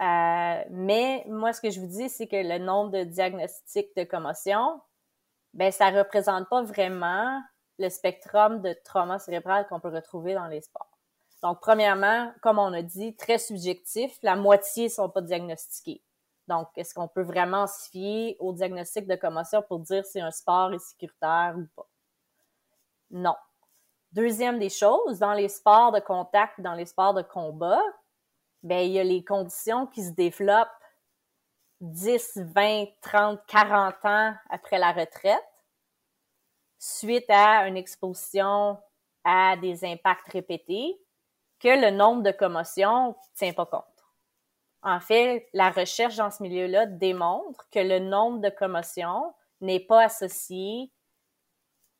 Euh, 0.00 0.64
mais 0.70 1.24
moi, 1.28 1.52
ce 1.52 1.60
que 1.60 1.70
je 1.70 1.80
vous 1.80 1.86
dis, 1.86 2.08
c'est 2.08 2.26
que 2.26 2.36
le 2.36 2.58
nombre 2.58 2.90
de 2.90 3.04
diagnostics 3.04 3.94
de 3.96 4.04
commotion, 4.04 4.80
ben, 5.54 5.72
ça 5.72 5.90
représente 5.90 6.48
pas 6.48 6.62
vraiment 6.62 7.40
le 7.78 7.88
spectrum 7.88 8.60
de 8.60 8.74
trauma 8.84 9.18
cérébral 9.18 9.66
qu'on 9.68 9.80
peut 9.80 9.88
retrouver 9.88 10.34
dans 10.34 10.46
les 10.46 10.60
sports. 10.60 10.90
Donc, 11.42 11.60
premièrement, 11.60 12.32
comme 12.42 12.58
on 12.58 12.72
a 12.72 12.82
dit, 12.82 13.14
très 13.14 13.38
subjectif, 13.38 14.16
la 14.22 14.36
moitié 14.36 14.88
sont 14.88 15.08
pas 15.08 15.20
diagnostiqués. 15.20 16.02
Donc, 16.48 16.68
est-ce 16.76 16.94
qu'on 16.94 17.08
peut 17.08 17.22
vraiment 17.22 17.66
se 17.66 17.90
fier 17.90 18.36
au 18.40 18.52
diagnostic 18.52 19.06
de 19.06 19.14
commotion 19.14 19.62
pour 19.62 19.80
dire 19.80 20.04
si 20.04 20.20
un 20.20 20.30
sport 20.30 20.72
est 20.72 20.78
sécuritaire 20.78 21.54
ou 21.56 21.66
pas? 21.76 21.86
Non. 23.10 23.36
Deuxième 24.12 24.58
des 24.58 24.70
choses, 24.70 25.18
dans 25.18 25.34
les 25.34 25.48
sports 25.48 25.92
de 25.92 26.00
contact, 26.00 26.60
dans 26.60 26.74
les 26.74 26.86
sports 26.86 27.14
de 27.14 27.22
combat, 27.22 27.82
ben, 28.62 28.80
il 28.80 28.92
y 28.92 28.98
a 28.98 29.04
les 29.04 29.24
conditions 29.24 29.86
qui 29.86 30.04
se 30.04 30.10
développent 30.10 30.68
10, 31.80 32.38
20, 32.54 32.86
30, 33.02 33.40
40 33.46 33.94
ans 34.04 34.34
après 34.50 34.78
la 34.78 34.92
retraite, 34.92 35.44
suite 36.78 37.28
à 37.28 37.66
une 37.68 37.76
exposition 37.76 38.78
à 39.24 39.56
des 39.56 39.84
impacts 39.84 40.28
répétés, 40.32 40.98
que 41.60 41.68
le 41.68 41.90
nombre 41.90 42.22
de 42.22 42.30
commotions 42.30 43.16
tient 43.34 43.52
pas 43.52 43.66
compte. 43.66 43.84
En 44.82 45.00
fait, 45.00 45.48
la 45.52 45.70
recherche 45.70 46.16
dans 46.16 46.30
ce 46.30 46.42
milieu-là 46.42 46.86
démontre 46.86 47.68
que 47.70 47.80
le 47.80 47.98
nombre 47.98 48.40
de 48.40 48.48
commotions 48.48 49.34
n'est 49.60 49.80
pas 49.80 50.04
associé 50.04 50.92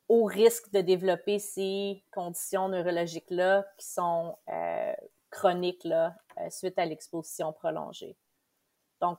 au 0.07 0.23
risque 0.25 0.71
de 0.71 0.81
développer 0.81 1.39
ces 1.39 2.03
conditions 2.11 2.69
neurologiques-là 2.69 3.65
qui 3.77 3.85
sont 3.85 4.37
euh, 4.47 4.93
chroniques 5.29 5.83
là, 5.83 6.15
euh, 6.39 6.49
suite 6.49 6.77
à 6.79 6.85
l'exposition 6.85 7.53
prolongée. 7.53 8.17
Donc, 9.01 9.17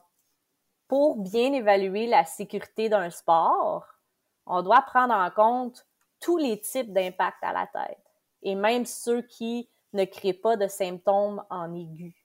pour 0.89 1.17
bien 1.17 1.53
évaluer 1.53 2.07
la 2.07 2.25
sécurité 2.25 2.89
d'un 2.89 3.11
sport, 3.11 3.87
on 4.47 4.63
doit 4.63 4.83
prendre 4.83 5.15
en 5.15 5.31
compte 5.31 5.87
tous 6.21 6.37
les 6.37 6.61
types 6.61 6.93
d'impacts 6.93 7.43
à 7.43 7.53
la 7.53 7.67
tête 7.67 8.05
et 8.43 8.55
même 8.55 8.85
ceux 8.85 9.23
qui 9.23 9.71
ne 9.93 10.05
créent 10.05 10.33
pas 10.33 10.57
de 10.57 10.67
symptômes 10.67 11.45
en 11.51 11.75
aigu 11.75 12.21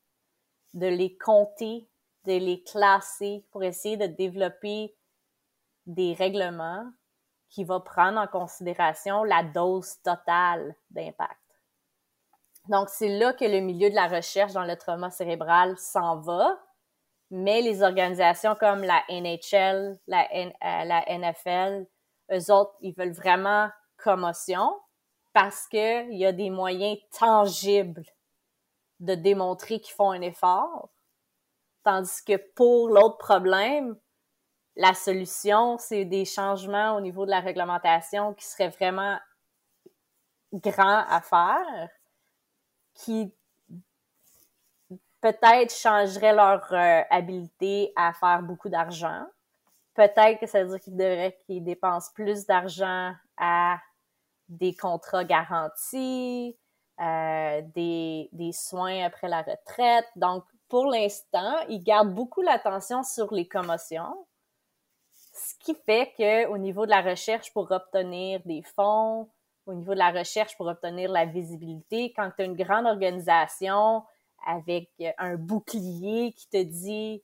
de 0.76 0.88
les 0.88 1.18
compter, 1.18 1.90
de 2.26 2.34
les 2.34 2.62
classer 2.64 3.46
pour 3.52 3.64
essayer 3.64 3.98
de 3.98 4.08
développer 4.08 4.96
des 5.86 6.14
règlements 6.14 6.92
qui 7.50 7.64
vont 7.64 7.80
prendre 7.80 8.20
en 8.20 8.28
considération 8.28 9.24
la 9.24 9.44
dose 9.44 10.02
totale 10.04 10.76
d'impact. 10.90 11.40
Donc, 12.70 12.90
c'est 12.90 13.10
là 13.10 13.34
que 13.34 13.46
le 13.46 13.60
milieu 13.60 13.90
de 13.90 13.96
la 13.96 14.08
recherche 14.08 14.54
dans 14.54 14.64
le 14.64 14.76
trauma 14.76 15.12
cérébral 15.12 15.78
s'en 15.78 16.18
va, 16.20 16.60
mais 17.30 17.62
les 17.62 17.84
organisations 17.84 18.56
comme 18.56 18.84
la 18.84 19.04
NHL, 19.10 20.00
la, 20.08 20.28
euh, 20.34 20.50
la 20.62 21.04
NFL, 21.08 21.86
eux 22.32 22.52
autres, 22.52 22.76
ils 22.82 22.96
veulent 22.96 23.14
vraiment 23.14 23.70
commotion 23.98 24.74
parce 25.34 25.68
qu'il 25.68 26.14
y 26.14 26.26
a 26.26 26.32
des 26.32 26.50
moyens 26.50 26.98
tangibles 27.18 28.06
de 29.00 29.16
démontrer 29.16 29.80
qu'ils 29.80 29.94
font 29.94 30.12
un 30.12 30.22
effort. 30.22 30.90
Tandis 31.84 32.24
que 32.26 32.38
pour 32.56 32.90
l'autre 32.90 33.18
problème, 33.18 33.98
la 34.76 34.94
solution, 34.94 35.78
c'est 35.78 36.06
des 36.06 36.26
changements 36.26 36.96
au 36.96 37.02
niveau 37.02 37.26
de 37.26 37.32
la 37.32 37.42
réglementation 37.42 38.34
qui 38.34 38.46
seraient 38.46 38.70
vraiment 38.70 39.20
grands 40.54 41.06
à 41.08 41.22
faire, 41.22 41.90
qui 42.96 43.32
peut-être 45.22 45.74
changeraient 45.74 46.34
leur 46.34 46.72
euh, 46.72 47.02
habilité 47.10 47.92
à 47.96 48.14
faire 48.14 48.42
beaucoup 48.42 48.70
d'argent. 48.70 49.26
Peut-être 49.94 50.40
que 50.40 50.46
ça 50.46 50.64
veut 50.64 50.70
dire 50.70 50.80
qu'ils 50.80 50.98
devraient 50.98 51.38
qu'ils 51.46 51.64
dépensent 51.64 52.12
plus 52.14 52.46
d'argent 52.46 53.14
à 53.38 53.80
des 54.50 54.76
contrats 54.76 55.24
garantis, 55.24 56.58
euh, 57.02 57.62
des, 57.74 58.52
soins 58.54 59.04
après 59.04 59.28
la 59.28 59.42
retraite. 59.42 60.06
Donc, 60.16 60.44
pour 60.70 60.86
l'instant, 60.86 61.56
ils 61.70 61.84
gardent 61.84 62.14
beaucoup 62.14 62.42
l'attention 62.42 63.04
sur 63.04 63.34
les 63.34 63.48
commotions, 63.48 64.28
ce 65.34 65.56
qui 65.60 65.76
fait 65.76 66.14
que 66.18 66.48
au 66.48 66.58
niveau 66.58 66.86
de 66.86 66.92
la 66.92 67.02
recherche 67.02 67.52
pour 67.54 67.72
obtenir 67.72 68.42
des 68.46 68.62
fonds, 68.62 69.30
au 69.66 69.74
niveau 69.74 69.94
de 69.94 70.00
la 70.00 70.12
recherche 70.12 70.56
pour 70.58 70.68
obtenir 70.68 71.12
la 71.12 71.26
visibilité, 71.26 72.14
quand 72.16 72.30
tu 72.36 72.42
as 72.44 72.46
une 72.46 72.56
grande 72.56 72.86
organisation 72.86 74.04
avec 74.46 74.92
un 75.18 75.36
bouclier 75.36 76.34
qui 76.34 76.50
te 76.50 76.62
dit 76.62 77.24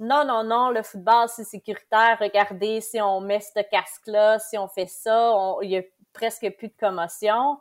non, 0.00 0.24
non, 0.24 0.44
non, 0.44 0.70
le 0.70 0.82
football, 0.82 1.28
c'est 1.28 1.44
sécuritaire. 1.44 2.16
Regardez, 2.18 2.80
si 2.80 3.00
on 3.02 3.20
met 3.20 3.40
ce 3.40 3.60
casque-là, 3.70 4.38
si 4.38 4.56
on 4.56 4.66
fait 4.66 4.86
ça, 4.86 5.34
il 5.60 5.70
y 5.70 5.76
a 5.76 5.82
presque 6.14 6.48
plus 6.56 6.68
de 6.68 6.76
commotion. 6.80 7.58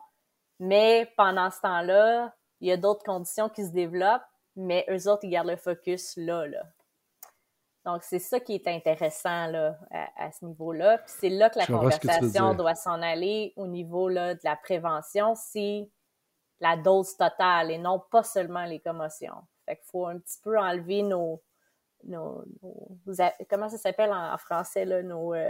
Mais 0.60 1.12
pendant 1.18 1.52
ce 1.52 1.60
temps-là, 1.60 2.34
il 2.62 2.70
y 2.70 2.72
a 2.72 2.78
d'autres 2.78 3.04
conditions 3.04 3.50
qui 3.50 3.66
se 3.66 3.72
développent, 3.72 4.24
mais 4.56 4.86
eux 4.90 5.10
autres, 5.10 5.26
ils 5.26 5.32
gardent 5.32 5.50
le 5.50 5.58
focus 5.58 6.16
là, 6.16 6.48
là. 6.48 6.64
Donc, 7.86 8.04
c'est 8.04 8.20
ça 8.20 8.40
qui 8.40 8.56
est 8.56 8.68
intéressant 8.68 9.48
là, 9.48 9.78
à, 9.92 10.32
ce 10.32 10.46
niveau-là. 10.46 10.98
Puis 11.00 11.14
c'est 11.20 11.30
là 11.30 11.50
que 11.50 11.58
la 11.58 11.66
conversation 11.66 12.54
doit 12.54 12.76
s'en 12.76 13.02
aller 13.02 13.54
au 13.56 13.68
niveau 13.68 14.10
là, 14.10 14.36
de 14.36 14.42
la 14.44 14.56
prévention, 14.56 15.34
c'est 15.36 15.90
la 16.60 16.76
dose 16.76 17.16
totale 17.16 17.72
et 17.72 17.78
non 17.78 18.04
pas 18.12 18.24
seulement 18.24 18.66
les 18.66 18.80
commotions. 18.80 19.48
Fait 19.66 19.78
qu'il 19.78 19.86
faut 19.86 20.08
un 20.08 20.20
petit 20.20 20.40
peu 20.44 20.60
enlever 20.60 21.04
nos, 21.04 21.42
nos, 22.04 22.44
comment 23.50 23.70
ça 23.70 23.78
s'appelle 23.78 24.12
en, 24.12 24.38
français, 24.38 24.84
là, 24.84 25.02
nos 25.02 25.34
euh, 25.34 25.50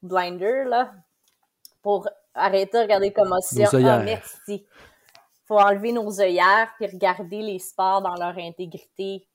blinders, 0.00 0.66
là, 0.66 0.92
pour 1.82 2.08
arrêter 2.34 2.78
de 2.78 2.82
regarder 2.82 3.12
commotion. 3.12 3.68
Ah, 3.72 3.98
merci. 3.98 4.64
faut 5.44 5.58
enlever 5.58 5.92
nos 5.92 6.20
œillères 6.20 6.72
puis 6.76 6.86
regarder 6.86 7.42
les 7.42 7.58
sports 7.58 8.00
dans 8.00 8.14
leur 8.14 8.38
intégrité 8.38 9.26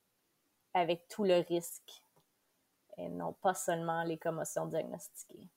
avec 0.73 1.07
tout 1.09 1.23
le 1.23 1.43
risque 1.47 2.03
et 2.99 3.09
non 3.09 3.33
pas 3.41 3.53
seulement 3.53 4.03
les 4.03 4.17
commotions 4.17 4.65
diagnostiquées. 4.65 5.49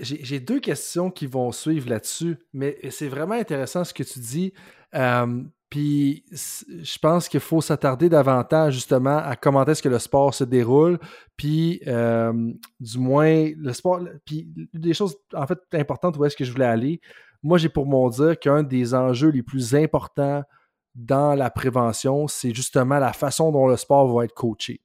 J'ai 0.00 0.38
deux 0.38 0.60
questions 0.60 1.10
qui 1.10 1.26
vont 1.26 1.50
suivre 1.50 1.90
là-dessus, 1.90 2.38
mais 2.52 2.78
c'est 2.90 3.08
vraiment 3.08 3.34
intéressant 3.34 3.82
ce 3.82 3.92
que 3.92 4.04
tu 4.04 4.20
dis. 4.20 4.52
Euh, 4.94 5.42
puis 5.70 6.24
je 6.30 6.98
pense 6.98 7.28
qu'il 7.28 7.40
faut 7.40 7.60
s'attarder 7.60 8.08
davantage 8.08 8.74
justement 8.74 9.18
à 9.18 9.34
comment 9.34 9.64
est-ce 9.64 9.82
que 9.82 9.88
le 9.88 9.98
sport 9.98 10.32
se 10.32 10.44
déroule, 10.44 11.00
puis 11.36 11.82
euh, 11.88 12.32
du 12.78 12.98
moins 12.98 13.50
le 13.56 13.72
sport, 13.72 14.00
puis 14.24 14.48
des 14.72 14.94
choses 14.94 15.16
en 15.34 15.46
fait 15.48 15.58
importantes 15.72 16.16
où 16.16 16.24
est-ce 16.24 16.36
que 16.36 16.44
je 16.44 16.52
voulais 16.52 16.64
aller. 16.64 17.00
Moi, 17.42 17.58
j'ai 17.58 17.68
pour 17.68 17.86
mon 17.86 18.08
dire 18.08 18.38
qu'un 18.38 18.62
des 18.62 18.94
enjeux 18.94 19.30
les 19.30 19.42
plus 19.42 19.74
importants 19.74 20.42
dans 20.94 21.34
la 21.34 21.50
prévention, 21.50 22.28
c'est 22.28 22.54
justement 22.54 22.98
la 22.98 23.12
façon 23.12 23.52
dont 23.52 23.66
le 23.66 23.76
sport 23.76 24.12
va 24.12 24.24
être 24.24 24.34
coaché. 24.34 24.80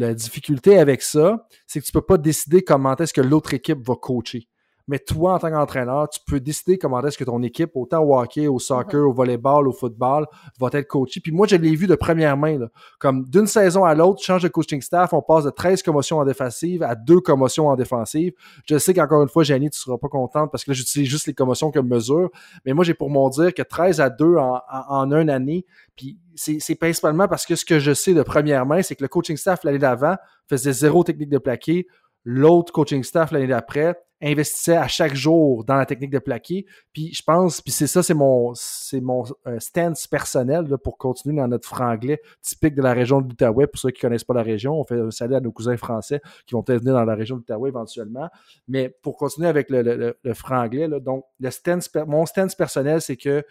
La 0.00 0.14
difficulté 0.14 0.78
avec 0.78 1.02
ça, 1.02 1.46
c'est 1.66 1.78
que 1.78 1.84
tu 1.84 1.90
ne 1.94 2.00
peux 2.00 2.06
pas 2.06 2.16
décider 2.16 2.62
comment 2.62 2.96
est-ce 2.96 3.12
que 3.12 3.20
l'autre 3.20 3.52
équipe 3.52 3.86
va 3.86 3.96
coacher 3.96 4.48
mais 4.90 4.98
toi, 4.98 5.34
en 5.34 5.38
tant 5.38 5.50
qu'entraîneur, 5.50 6.08
tu 6.08 6.18
peux 6.26 6.40
décider 6.40 6.76
comment 6.76 7.00
est-ce 7.02 7.16
que 7.16 7.22
ton 7.22 7.40
équipe, 7.44 7.70
autant 7.74 8.02
au 8.02 8.18
hockey, 8.18 8.48
au 8.48 8.58
soccer, 8.58 9.08
au 9.08 9.12
volleyball, 9.12 9.68
au 9.68 9.72
football, 9.72 10.26
va 10.58 10.68
être 10.72 10.88
coachée. 10.88 11.20
Puis 11.20 11.30
moi, 11.30 11.46
je 11.46 11.54
l'ai 11.54 11.76
vu 11.76 11.86
de 11.86 11.94
première 11.94 12.36
main. 12.36 12.58
Comme 12.98 13.24
d'une 13.28 13.46
saison 13.46 13.84
à 13.84 13.94
l'autre, 13.94 14.20
change 14.20 14.42
de 14.42 14.48
coaching 14.48 14.82
staff, 14.82 15.12
on 15.12 15.22
passe 15.22 15.44
de 15.44 15.50
13 15.50 15.84
commotions 15.84 16.18
en 16.18 16.24
défensive 16.24 16.82
à 16.82 16.96
2 16.96 17.20
commotions 17.20 17.68
en 17.68 17.76
défensive. 17.76 18.32
Je 18.68 18.78
sais 18.78 18.92
qu'encore 18.92 19.22
une 19.22 19.28
fois, 19.28 19.44
Jenny, 19.44 19.70
tu 19.70 19.78
seras 19.78 19.96
pas 19.96 20.08
contente 20.08 20.50
parce 20.50 20.64
que 20.64 20.72
là, 20.72 20.74
j'utilise 20.74 21.08
juste 21.08 21.28
les 21.28 21.34
commotions 21.34 21.70
comme 21.70 21.86
mesure. 21.86 22.28
Mais 22.66 22.72
moi, 22.72 22.82
j'ai 22.82 22.94
pour 22.94 23.10
mon 23.10 23.28
dire 23.28 23.54
que 23.54 23.62
13 23.62 24.00
à 24.00 24.10
2 24.10 24.38
en, 24.38 24.60
en, 24.68 25.12
une 25.12 25.30
année, 25.30 25.66
puis 25.94 26.18
c'est 26.34 26.74
principalement 26.74 27.28
parce 27.28 27.46
que 27.46 27.54
ce 27.54 27.64
que 27.64 27.78
je 27.78 27.94
sais 27.94 28.12
de 28.12 28.24
première 28.24 28.66
main, 28.66 28.82
c'est 28.82 28.96
que 28.96 29.04
le 29.04 29.08
coaching 29.08 29.36
staff 29.36 29.62
l'année 29.62 29.78
d'avant 29.78 30.16
faisait 30.48 30.72
zéro 30.72 31.04
technique 31.04 31.28
de 31.28 31.38
plaqué. 31.38 31.86
L'autre 32.24 32.72
coaching 32.72 33.04
staff 33.04 33.30
l'année 33.30 33.46
d'après 33.46 33.96
investissait 34.22 34.76
à 34.76 34.88
chaque 34.88 35.14
jour 35.14 35.64
dans 35.64 35.76
la 35.76 35.86
technique 35.86 36.10
de 36.10 36.18
plaqué. 36.18 36.66
Puis 36.92 37.12
je 37.14 37.22
pense, 37.22 37.60
puis 37.60 37.72
c'est 37.72 37.86
ça, 37.86 38.02
c'est 38.02 38.14
mon, 38.14 38.52
c'est 38.54 39.00
mon 39.00 39.24
euh, 39.46 39.58
stance 39.58 40.06
personnel 40.06 40.66
là, 40.68 40.78
pour 40.78 40.98
continuer 40.98 41.36
dans 41.36 41.48
notre 41.48 41.66
franglais 41.66 42.20
typique 42.42 42.74
de 42.74 42.82
la 42.82 42.92
région 42.92 43.20
de 43.20 43.28
l'Outaouais. 43.28 43.66
Pour 43.66 43.80
ceux 43.80 43.90
qui 43.90 44.00
connaissent 44.00 44.24
pas 44.24 44.34
la 44.34 44.42
région, 44.42 44.78
on 44.78 44.84
fait 44.84 45.00
un 45.00 45.10
salut 45.10 45.34
à 45.34 45.40
nos 45.40 45.52
cousins 45.52 45.76
français 45.76 46.20
qui 46.46 46.54
vont 46.54 46.62
peut-être 46.62 46.80
venir 46.80 46.94
dans 46.94 47.04
la 47.04 47.14
région 47.14 47.36
de 47.36 47.40
l'Outaouais 47.40 47.70
éventuellement. 47.70 48.28
Mais 48.68 48.94
pour 49.02 49.16
continuer 49.16 49.48
avec 49.48 49.70
le, 49.70 49.82
le, 49.82 50.18
le 50.22 50.34
franglais, 50.34 50.88
là, 50.88 51.00
donc 51.00 51.24
le 51.38 51.50
stance, 51.50 51.90
mon 52.06 52.26
stance 52.26 52.54
personnel, 52.54 53.00
c'est 53.00 53.16
que 53.16 53.44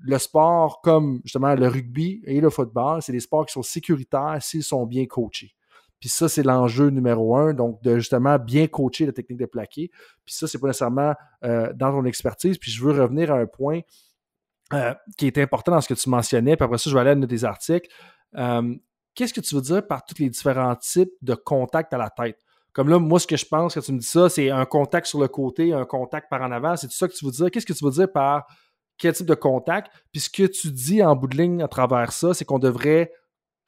le 0.00 0.18
sport, 0.18 0.80
comme 0.82 1.20
justement 1.24 1.54
le 1.54 1.68
rugby 1.68 2.20
et 2.24 2.40
le 2.40 2.50
football, 2.50 3.02
c'est 3.02 3.12
des 3.12 3.20
sports 3.20 3.46
qui 3.46 3.52
sont 3.52 3.62
sécuritaires 3.62 4.38
s'ils 4.40 4.62
sont 4.62 4.86
bien 4.86 5.06
coachés. 5.06 5.54
Puis 6.00 6.08
ça, 6.08 6.28
c'est 6.28 6.42
l'enjeu 6.42 6.90
numéro 6.90 7.36
un, 7.36 7.54
donc 7.54 7.82
de 7.82 7.98
justement 7.98 8.38
bien 8.38 8.66
coacher 8.68 9.06
la 9.06 9.12
technique 9.12 9.38
de 9.38 9.46
plaqué. 9.46 9.90
Puis 10.24 10.34
ça, 10.34 10.46
c'est 10.46 10.58
pas 10.58 10.68
nécessairement 10.68 11.14
euh, 11.44 11.72
dans 11.74 11.90
ton 11.90 12.04
expertise. 12.04 12.58
Puis 12.58 12.70
je 12.70 12.84
veux 12.84 13.00
revenir 13.00 13.32
à 13.32 13.38
un 13.38 13.46
point 13.46 13.80
euh, 14.72 14.94
qui 15.16 15.26
est 15.26 15.38
important 15.38 15.72
dans 15.72 15.80
ce 15.80 15.88
que 15.88 15.94
tu 15.94 16.08
mentionnais. 16.08 16.56
Puis 16.56 16.64
après 16.64 16.78
ça, 16.78 16.90
je 16.90 16.94
vais 16.94 17.00
aller 17.00 17.10
à 17.10 17.12
un 17.14 17.16
de 17.16 17.26
tes 17.26 17.44
articles. 17.44 17.88
Euh, 18.36 18.74
qu'est-ce 19.14 19.34
que 19.34 19.40
tu 19.40 19.54
veux 19.54 19.60
dire 19.60 19.86
par 19.86 20.04
tous 20.04 20.18
les 20.18 20.30
différents 20.30 20.76
types 20.76 21.12
de 21.22 21.34
contacts 21.34 21.92
à 21.92 21.98
la 21.98 22.10
tête? 22.10 22.38
Comme 22.72 22.88
là, 22.90 22.98
moi, 23.00 23.18
ce 23.18 23.26
que 23.26 23.36
je 23.36 23.46
pense 23.46 23.74
quand 23.74 23.80
tu 23.80 23.92
me 23.92 23.98
dis 23.98 24.06
ça, 24.06 24.28
c'est 24.28 24.50
un 24.50 24.64
contact 24.64 25.06
sur 25.08 25.20
le 25.20 25.26
côté, 25.26 25.72
un 25.72 25.84
contact 25.84 26.30
par 26.30 26.42
en 26.42 26.52
avant. 26.52 26.76
C'est 26.76 26.86
tout 26.86 26.94
ça 26.94 27.08
que 27.08 27.12
tu 27.12 27.24
veux 27.24 27.32
dire? 27.32 27.50
Qu'est-ce 27.50 27.66
que 27.66 27.72
tu 27.72 27.84
veux 27.84 27.90
dire 27.90 28.12
par 28.12 28.46
quel 28.98 29.14
type 29.14 29.26
de 29.26 29.34
contact? 29.34 29.90
Puis 30.12 30.20
ce 30.20 30.30
que 30.30 30.44
tu 30.44 30.70
dis 30.70 31.02
en 31.02 31.16
bout 31.16 31.26
de 31.26 31.36
ligne 31.36 31.62
à 31.62 31.68
travers 31.68 32.12
ça, 32.12 32.34
c'est 32.34 32.44
qu'on 32.44 32.60
devrait 32.60 33.10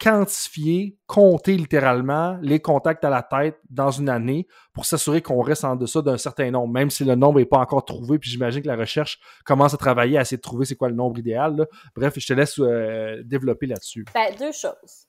quantifier, 0.01 0.97
compter 1.05 1.55
littéralement 1.55 2.39
les 2.41 2.59
contacts 2.59 3.05
à 3.05 3.11
la 3.11 3.21
tête 3.21 3.59
dans 3.69 3.91
une 3.91 4.09
année 4.09 4.47
pour 4.73 4.85
s'assurer 4.85 5.21
qu'on 5.21 5.41
reste 5.41 5.63
en 5.63 5.75
deçà 5.75 6.01
d'un 6.01 6.17
certain 6.17 6.49
nombre, 6.49 6.73
même 6.73 6.89
si 6.89 7.05
le 7.05 7.13
nombre 7.13 7.39
n'est 7.39 7.45
pas 7.45 7.59
encore 7.59 7.85
trouvé. 7.85 8.17
Puis 8.17 8.31
j'imagine 8.31 8.63
que 8.63 8.67
la 8.67 8.75
recherche 8.75 9.19
commence 9.45 9.75
à 9.75 9.77
travailler 9.77 10.17
à 10.17 10.21
essayer 10.21 10.37
de 10.37 10.41
trouver 10.41 10.65
c'est 10.65 10.75
quoi 10.75 10.89
le 10.89 10.95
nombre 10.95 11.19
idéal. 11.19 11.67
Bref, 11.95 12.15
je 12.17 12.25
te 12.25 12.33
laisse 12.33 12.57
euh, 12.57 13.21
développer 13.23 13.67
là-dessus. 13.67 14.05
Ben, 14.11 14.35
deux 14.35 14.51
choses. 14.51 15.05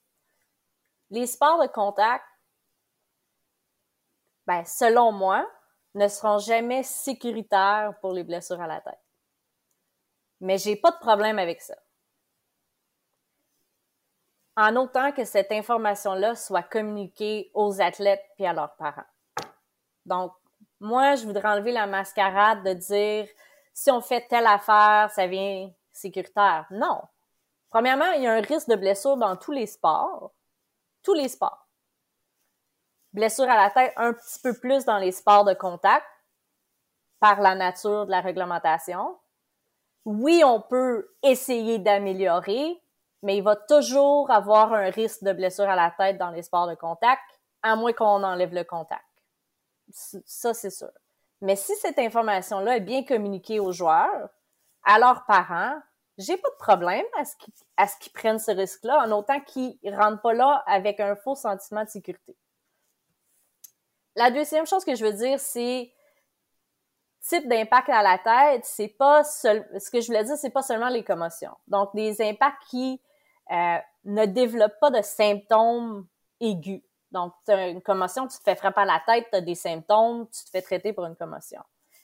Les 1.08 1.26
sports 1.26 1.62
de 1.62 1.68
contact, 1.68 2.24
ben, 4.46 4.62
selon 4.66 5.10
moi, 5.10 5.48
ne 5.94 6.06
seront 6.06 6.38
jamais 6.38 6.82
sécuritaires 6.82 7.94
pour 8.02 8.12
les 8.12 8.24
blessures 8.24 8.60
à 8.60 8.66
la 8.66 8.80
tête. 8.82 9.00
Mais 10.40 10.58
j'ai 10.58 10.76
pas 10.76 10.90
de 10.90 10.98
problème 10.98 11.38
avec 11.38 11.62
ça 11.62 11.76
en 14.56 14.76
autant 14.76 15.12
que 15.12 15.24
cette 15.24 15.52
information-là 15.52 16.34
soit 16.34 16.62
communiquée 16.62 17.50
aux 17.54 17.80
athlètes 17.80 18.24
puis 18.34 18.46
à 18.46 18.52
leurs 18.52 18.74
parents. 18.76 19.06
Donc, 20.04 20.32
moi, 20.80 21.14
je 21.14 21.24
voudrais 21.24 21.48
enlever 21.48 21.72
la 21.72 21.86
mascarade 21.86 22.64
de 22.64 22.72
dire 22.72 23.28
si 23.72 23.90
on 23.90 24.00
fait 24.00 24.26
telle 24.28 24.46
affaire, 24.46 25.10
ça 25.12 25.26
vient 25.26 25.70
sécuritaire. 25.92 26.66
Non. 26.70 27.02
Premièrement, 27.70 28.12
il 28.12 28.22
y 28.22 28.26
a 28.26 28.32
un 28.32 28.40
risque 28.40 28.68
de 28.68 28.76
blessure 28.76 29.16
dans 29.16 29.36
tous 29.36 29.52
les 29.52 29.66
sports. 29.66 30.32
Tous 31.02 31.14
les 31.14 31.28
sports. 31.28 31.66
Blessure 33.12 33.48
à 33.48 33.56
la 33.56 33.70
tête 33.70 33.92
un 33.96 34.12
petit 34.12 34.40
peu 34.42 34.58
plus 34.58 34.84
dans 34.84 34.98
les 34.98 35.12
sports 35.12 35.44
de 35.44 35.54
contact 35.54 36.06
par 37.20 37.40
la 37.40 37.54
nature 37.54 38.06
de 38.06 38.10
la 38.10 38.20
réglementation. 38.20 39.18
Oui, 40.04 40.42
on 40.44 40.60
peut 40.60 41.14
essayer 41.22 41.78
d'améliorer, 41.78 42.81
mais 43.22 43.36
il 43.36 43.42
va 43.42 43.56
toujours 43.56 44.30
avoir 44.30 44.72
un 44.72 44.90
risque 44.90 45.22
de 45.22 45.32
blessure 45.32 45.68
à 45.68 45.76
la 45.76 45.90
tête 45.90 46.18
dans 46.18 46.30
les 46.30 46.42
sports 46.42 46.68
de 46.68 46.74
contact, 46.74 47.22
à 47.62 47.76
moins 47.76 47.92
qu'on 47.92 48.22
enlève 48.22 48.52
le 48.52 48.64
contact. 48.64 49.04
Ça, 49.90 50.54
c'est 50.54 50.70
sûr. 50.70 50.90
Mais 51.40 51.56
si 51.56 51.74
cette 51.76 51.98
information-là 51.98 52.76
est 52.76 52.80
bien 52.80 53.04
communiquée 53.04 53.60
aux 53.60 53.72
joueurs, 53.72 54.28
à 54.84 54.98
leurs 54.98 55.24
parents, 55.26 55.78
j'ai 56.18 56.36
pas 56.36 56.50
de 56.50 56.56
problème 56.56 57.04
à 57.76 57.86
ce 57.86 57.96
qu'ils 57.98 58.12
prennent 58.12 58.38
ce 58.38 58.50
risque-là, 58.50 59.04
en 59.06 59.10
autant 59.12 59.40
qu'ils 59.40 59.78
rentrent 59.84 60.20
pas 60.20 60.34
là 60.34 60.62
avec 60.66 61.00
un 61.00 61.16
faux 61.16 61.34
sentiment 61.34 61.84
de 61.84 61.88
sécurité. 61.88 62.36
La 64.14 64.30
deuxième 64.30 64.66
chose 64.66 64.84
que 64.84 64.94
je 64.94 65.04
veux 65.04 65.12
dire, 65.12 65.40
c'est 65.40 65.92
type 67.22 67.48
d'impact 67.48 67.88
à 67.88 68.02
la 68.02 68.18
tête, 68.18 68.64
c'est 68.64 68.88
pas 68.88 69.24
seul, 69.24 69.66
ce 69.78 69.90
que 69.90 70.00
je 70.00 70.06
voulais 70.08 70.24
dire, 70.24 70.36
c'est 70.36 70.50
pas 70.50 70.62
seulement 70.62 70.88
les 70.88 71.04
commotions. 71.04 71.56
Donc, 71.68 71.94
des 71.94 72.20
impacts 72.20 72.62
qui 72.68 73.00
euh, 73.50 73.78
ne 74.04 74.26
développe 74.26 74.78
pas 74.80 74.90
de 74.90 75.02
symptômes 75.02 76.06
aigus. 76.40 76.82
Donc, 77.10 77.34
tu 77.44 77.52
as 77.52 77.68
une 77.68 77.82
commotion, 77.82 78.26
tu 78.26 78.38
te 78.38 78.42
fais 78.42 78.54
frapper 78.54 78.80
à 78.80 78.84
la 78.84 79.02
tête, 79.04 79.26
tu 79.30 79.36
as 79.36 79.40
des 79.40 79.54
symptômes, 79.54 80.26
tu 80.30 80.44
te 80.44 80.50
fais 80.50 80.62
traiter 80.62 80.92
pour 80.92 81.04
une 81.04 81.16
commotion. 81.16 81.60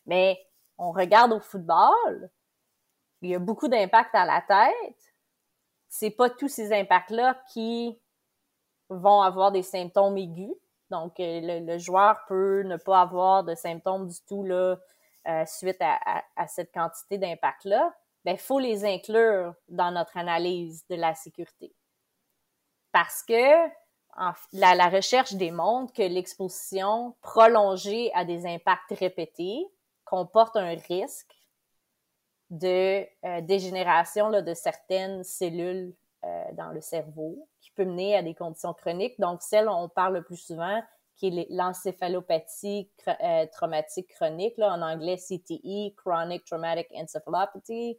Mais 0.06 0.38
on 0.76 0.92
regarde 0.92 1.32
au 1.32 1.40
football, 1.40 2.30
il 3.22 3.30
y 3.30 3.34
a 3.34 3.38
beaucoup 3.38 3.68
d'impact 3.68 4.14
à 4.14 4.24
la 4.24 4.42
tête. 4.42 5.14
C'est 5.88 6.10
pas 6.10 6.28
tous 6.28 6.48
ces 6.48 6.72
impacts-là 6.72 7.40
qui 7.52 7.98
vont 8.90 9.22
avoir 9.22 9.50
des 9.50 9.62
symptômes 9.62 10.18
aigus. 10.18 10.54
Donc, 10.90 11.18
euh, 11.20 11.60
le, 11.60 11.78
joueur 11.78 12.24
peut 12.26 12.62
ne 12.62 12.76
pas 12.76 13.00
avoir 13.00 13.44
de 13.44 13.54
symptômes 13.54 14.08
du 14.08 14.18
tout 14.26 14.44
là, 14.44 14.76
euh, 15.26 15.44
suite 15.46 15.80
à 15.80 16.46
cette 16.46 16.72
quantité 16.72 17.18
d'impact-là 17.18 17.94
il 18.28 18.32
ben, 18.32 18.38
faut 18.38 18.58
les 18.58 18.84
inclure 18.84 19.54
dans 19.68 19.90
notre 19.90 20.18
analyse 20.18 20.86
de 20.90 20.96
la 20.96 21.14
sécurité. 21.14 21.74
Parce 22.92 23.22
que 23.22 23.68
la, 24.52 24.88
recherche 24.90 25.32
démontre 25.32 25.94
que 25.94 26.02
l'exposition 26.02 27.16
prolongée 27.22 28.10
à 28.14 28.26
des 28.26 28.44
impacts 28.46 28.92
répétés 28.98 29.64
comporte 30.04 30.56
un 30.56 30.74
risque 30.74 31.34
de 32.50 33.06
euh, 33.24 33.40
dégénération 33.40 34.30
de 34.30 34.54
certaines 34.54 35.24
cellules 35.24 35.94
euh, 36.24 36.44
dans 36.52 36.70
le 36.70 36.82
cerveau 36.82 37.48
qui 37.62 37.70
peut 37.70 37.84
mener 37.84 38.14
à 38.14 38.22
des 38.22 38.34
conditions 38.34 38.74
chroniques. 38.74 39.18
Donc, 39.18 39.40
celle 39.40 39.66
dont 39.66 39.84
on 39.84 39.88
parle 39.88 40.14
le 40.14 40.22
plus 40.22 40.36
souvent, 40.36 40.82
qui 41.16 41.28
est 41.28 41.46
l'encéphalopathie 41.50 42.90
euh, 43.08 43.46
traumatique 43.52 44.08
chronique, 44.08 44.58
en 44.58 44.82
anglais 44.82 45.16
CTE, 45.16 45.94
Chronic 45.96 46.44
Traumatic 46.44 46.88
Encephalopathy, 46.94 47.98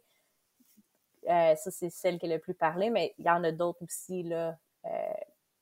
euh, 1.28 1.54
ça, 1.54 1.70
c'est 1.70 1.90
celle 1.90 2.18
qui 2.18 2.26
est 2.26 2.34
le 2.34 2.38
plus 2.38 2.54
parlée, 2.54 2.90
mais 2.90 3.14
il 3.18 3.26
y 3.26 3.30
en 3.30 3.44
a 3.44 3.52
d'autres 3.52 3.82
aussi 3.84 4.22
là, 4.22 4.56
euh, 4.86 5.12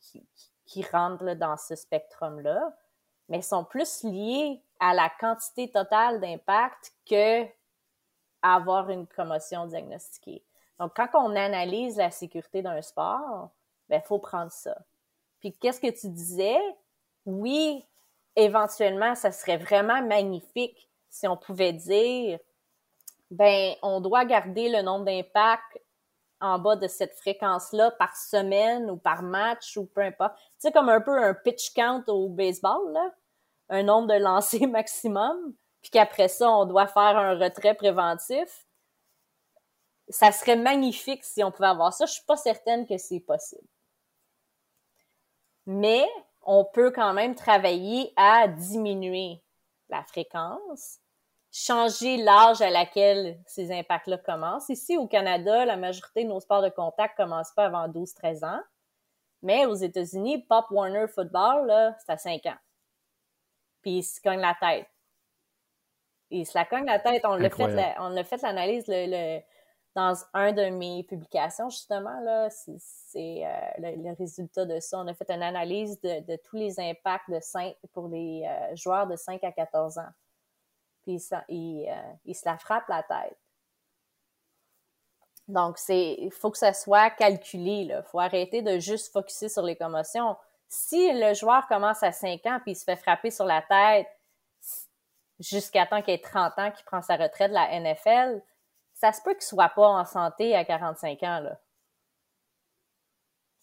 qui, 0.00 0.26
qui, 0.64 0.82
rentrent 0.84 1.34
dans 1.34 1.56
ce 1.56 1.74
spectrum-là, 1.74 2.76
mais 3.28 3.42
sont 3.42 3.64
plus 3.64 4.04
liées 4.04 4.62
à 4.80 4.94
la 4.94 5.10
quantité 5.20 5.70
totale 5.70 6.20
d'impact 6.20 6.92
que 7.08 7.44
avoir 8.42 8.90
une 8.90 9.06
commotion 9.06 9.66
diagnostiquée. 9.66 10.44
Donc, 10.78 10.92
quand 10.94 11.08
on 11.14 11.34
analyse 11.34 11.96
la 11.96 12.12
sécurité 12.12 12.62
d'un 12.62 12.80
sport, 12.82 13.50
il 13.88 13.96
ben, 13.96 14.02
faut 14.02 14.20
prendre 14.20 14.52
ça. 14.52 14.76
Puis, 15.40 15.52
qu'est-ce 15.52 15.80
que 15.80 15.90
tu 15.90 16.08
disais? 16.08 16.60
Oui, 17.26 17.84
éventuellement, 18.36 19.14
ça 19.16 19.32
serait 19.32 19.56
vraiment 19.56 20.02
magnifique 20.02 20.88
si 21.10 21.26
on 21.26 21.36
pouvait 21.36 21.72
dire 21.72 22.38
ben 23.30 23.74
on 23.82 24.00
doit 24.00 24.24
garder 24.24 24.68
le 24.68 24.82
nombre 24.82 25.04
d'impacts 25.04 25.80
en 26.40 26.58
bas 26.58 26.76
de 26.76 26.86
cette 26.86 27.14
fréquence-là 27.14 27.90
par 27.92 28.16
semaine 28.16 28.90
ou 28.90 28.96
par 28.96 29.22
match 29.22 29.76
ou 29.76 29.86
peu 29.86 30.02
importe. 30.02 30.36
Tu 30.36 30.44
sais, 30.58 30.72
comme 30.72 30.88
un 30.88 31.00
peu 31.00 31.18
un 31.22 31.34
pitch 31.34 31.74
count 31.74 32.04
au 32.08 32.28
baseball, 32.28 32.92
là. 32.92 33.12
Un 33.70 33.82
nombre 33.82 34.08
de 34.08 34.18
lancers 34.18 34.68
maximum, 34.68 35.54
puis 35.82 35.90
qu'après 35.90 36.28
ça, 36.28 36.50
on 36.50 36.64
doit 36.64 36.86
faire 36.86 37.16
un 37.16 37.38
retrait 37.38 37.74
préventif. 37.74 38.66
Ça 40.08 40.32
serait 40.32 40.56
magnifique 40.56 41.24
si 41.24 41.44
on 41.44 41.50
pouvait 41.50 41.68
avoir 41.68 41.92
ça. 41.92 42.06
Je 42.06 42.12
suis 42.12 42.24
pas 42.24 42.36
certaine 42.36 42.86
que 42.86 42.96
c'est 42.96 43.20
possible. 43.20 43.66
Mais 45.66 46.08
on 46.42 46.64
peut 46.64 46.90
quand 46.90 47.12
même 47.12 47.34
travailler 47.34 48.12
à 48.16 48.48
diminuer 48.48 49.42
la 49.90 50.02
fréquence 50.02 51.00
changer 51.50 52.18
l'âge 52.18 52.60
à 52.60 52.70
laquelle 52.70 53.38
ces 53.46 53.72
impacts-là 53.72 54.18
commencent. 54.18 54.68
Ici, 54.68 54.96
au 54.96 55.06
Canada, 55.06 55.64
la 55.64 55.76
majorité 55.76 56.24
de 56.24 56.28
nos 56.28 56.40
sports 56.40 56.62
de 56.62 56.68
contact 56.68 57.16
commencent 57.16 57.52
pas 57.52 57.66
avant 57.66 57.88
12-13 57.88 58.44
ans. 58.44 58.60
Mais 59.42 59.66
aux 59.66 59.74
États-Unis, 59.74 60.44
Pop 60.48 60.66
Warner 60.70 61.06
Football, 61.08 61.94
c'est 61.98 62.12
à 62.12 62.16
5 62.16 62.46
ans. 62.46 62.58
Puis 63.82 63.98
ils 63.98 64.02
se 64.02 64.20
cognent 64.20 64.40
la 64.40 64.56
tête. 64.60 64.88
Ils 66.30 66.46
se 66.46 66.58
la 66.58 66.64
cognent 66.64 66.86
la 66.86 66.98
tête. 66.98 67.22
On 67.24 67.36
l'a 67.36 67.48
fait, 67.48 67.94
on 67.98 68.24
fait 68.24 68.42
l'analyse 68.42 68.84
le, 68.88 69.40
dans 69.94 70.14
un 70.34 70.52
de 70.52 70.68
mes 70.70 71.04
publications, 71.04 71.70
justement, 71.70 72.20
là. 72.20 72.50
C'est 72.50 73.46
euh, 73.46 73.50
le, 73.78 74.14
résultat 74.16 74.66
de 74.66 74.80
ça. 74.80 74.98
On 74.98 75.06
a 75.06 75.14
fait 75.14 75.30
une 75.30 75.42
analyse 75.42 75.98
de, 76.02 76.36
tous 76.44 76.56
les 76.56 76.78
impacts 76.78 77.30
de 77.30 77.40
5, 77.40 77.74
pour 77.92 78.08
les 78.08 78.44
euh, 78.46 78.76
joueurs 78.76 79.06
de 79.06 79.16
5 79.16 79.42
à 79.44 79.52
14 79.52 79.98
ans 79.98 80.12
euh, 81.16 82.12
il, 82.24 82.34
se 82.34 82.48
la 82.48 82.58
frappe 82.58 82.88
la 82.88 83.02
tête. 83.02 83.38
Donc, 85.46 85.78
c'est, 85.78 86.16
il 86.18 86.30
faut 86.30 86.50
que 86.50 86.58
ça 86.58 86.72
soit 86.72 87.10
calculé, 87.10 87.88
Il 87.90 88.02
faut 88.10 88.20
arrêter 88.20 88.62
de 88.62 88.78
juste 88.78 89.12
focuser 89.12 89.48
sur 89.48 89.62
les 89.62 89.76
commotions. 89.76 90.36
Si 90.68 91.10
le 91.12 91.32
joueur 91.32 91.66
commence 91.66 92.02
à 92.02 92.12
5 92.12 92.44
ans 92.46 92.60
puis 92.62 92.72
il 92.72 92.76
se 92.76 92.84
fait 92.84 92.96
frapper 92.96 93.30
sur 93.30 93.46
la 93.46 93.62
tête 93.62 94.08
jusqu'à 95.40 95.86
temps 95.86 96.02
qu'il 96.02 96.14
ait 96.14 96.20
30 96.20 96.58
ans 96.58 96.70
qu'il 96.70 96.84
prend 96.84 97.00
sa 97.00 97.16
retraite 97.16 97.50
de 97.50 97.54
la 97.54 97.80
NFL, 97.80 98.42
ça 98.92 99.12
se 99.12 99.22
peut 99.22 99.32
qu'il 99.32 99.42
soit 99.42 99.70
pas 99.70 99.88
en 99.88 100.04
santé 100.04 100.54
à 100.54 100.64
45 100.64 101.22
ans. 101.22 101.42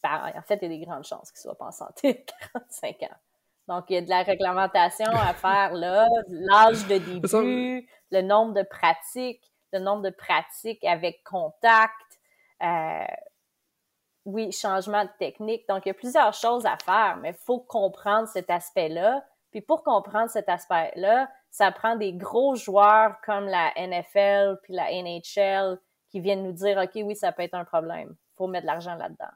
Ben, 0.01 0.33
en 0.35 0.41
fait, 0.41 0.55
il 0.55 0.63
y 0.63 0.65
a 0.65 0.77
des 0.79 0.85
grandes 0.85 1.03
chances 1.03 1.31
qu'il 1.31 1.41
soit 1.41 1.57
pas 1.57 1.65
en 1.65 1.71
santé 1.71 2.25
à 2.27 2.49
45 2.53 3.03
ans. 3.03 3.17
Donc, 3.67 3.85
il 3.89 3.95
y 3.95 3.97
a 3.97 4.01
de 4.01 4.09
la 4.09 4.21
réglementation 4.21 5.09
à 5.11 5.33
faire 5.33 5.73
là, 5.73 6.07
l'âge 6.27 6.85
de 6.87 6.97
début, 7.33 7.89
le 8.11 8.21
nombre 8.21 8.53
de 8.53 8.63
pratiques, 8.63 9.51
le 9.73 9.79
nombre 9.79 10.03
de 10.03 10.11
pratiques 10.11 10.83
avec 10.83 11.23
contact, 11.23 11.91
euh, 12.63 13.05
oui, 14.25 14.51
changement 14.51 15.03
de 15.03 15.09
technique. 15.19 15.67
Donc, 15.67 15.85
il 15.85 15.89
y 15.89 15.91
a 15.91 15.95
plusieurs 15.95 16.33
choses 16.33 16.65
à 16.65 16.77
faire, 16.77 17.17
mais 17.21 17.29
il 17.29 17.43
faut 17.45 17.59
comprendre 17.59 18.27
cet 18.27 18.49
aspect-là. 18.49 19.23
Puis 19.51 19.61
pour 19.61 19.83
comprendre 19.83 20.29
cet 20.29 20.49
aspect-là, 20.49 21.29
ça 21.49 21.71
prend 21.71 21.95
des 21.95 22.13
gros 22.13 22.55
joueurs 22.55 23.15
comme 23.23 23.45
la 23.45 23.71
NFL 23.77 24.59
puis 24.63 24.73
la 24.73 24.91
NHL 24.91 25.79
qui 26.09 26.19
viennent 26.19 26.43
nous 26.43 26.51
dire, 26.51 26.77
OK, 26.77 26.91
oui, 26.95 27.15
ça 27.15 27.31
peut 27.31 27.43
être 27.43 27.53
un 27.53 27.65
problème. 27.65 28.15
faut 28.35 28.47
mettre 28.47 28.63
de 28.63 28.67
l'argent 28.67 28.95
là-dedans. 28.95 29.31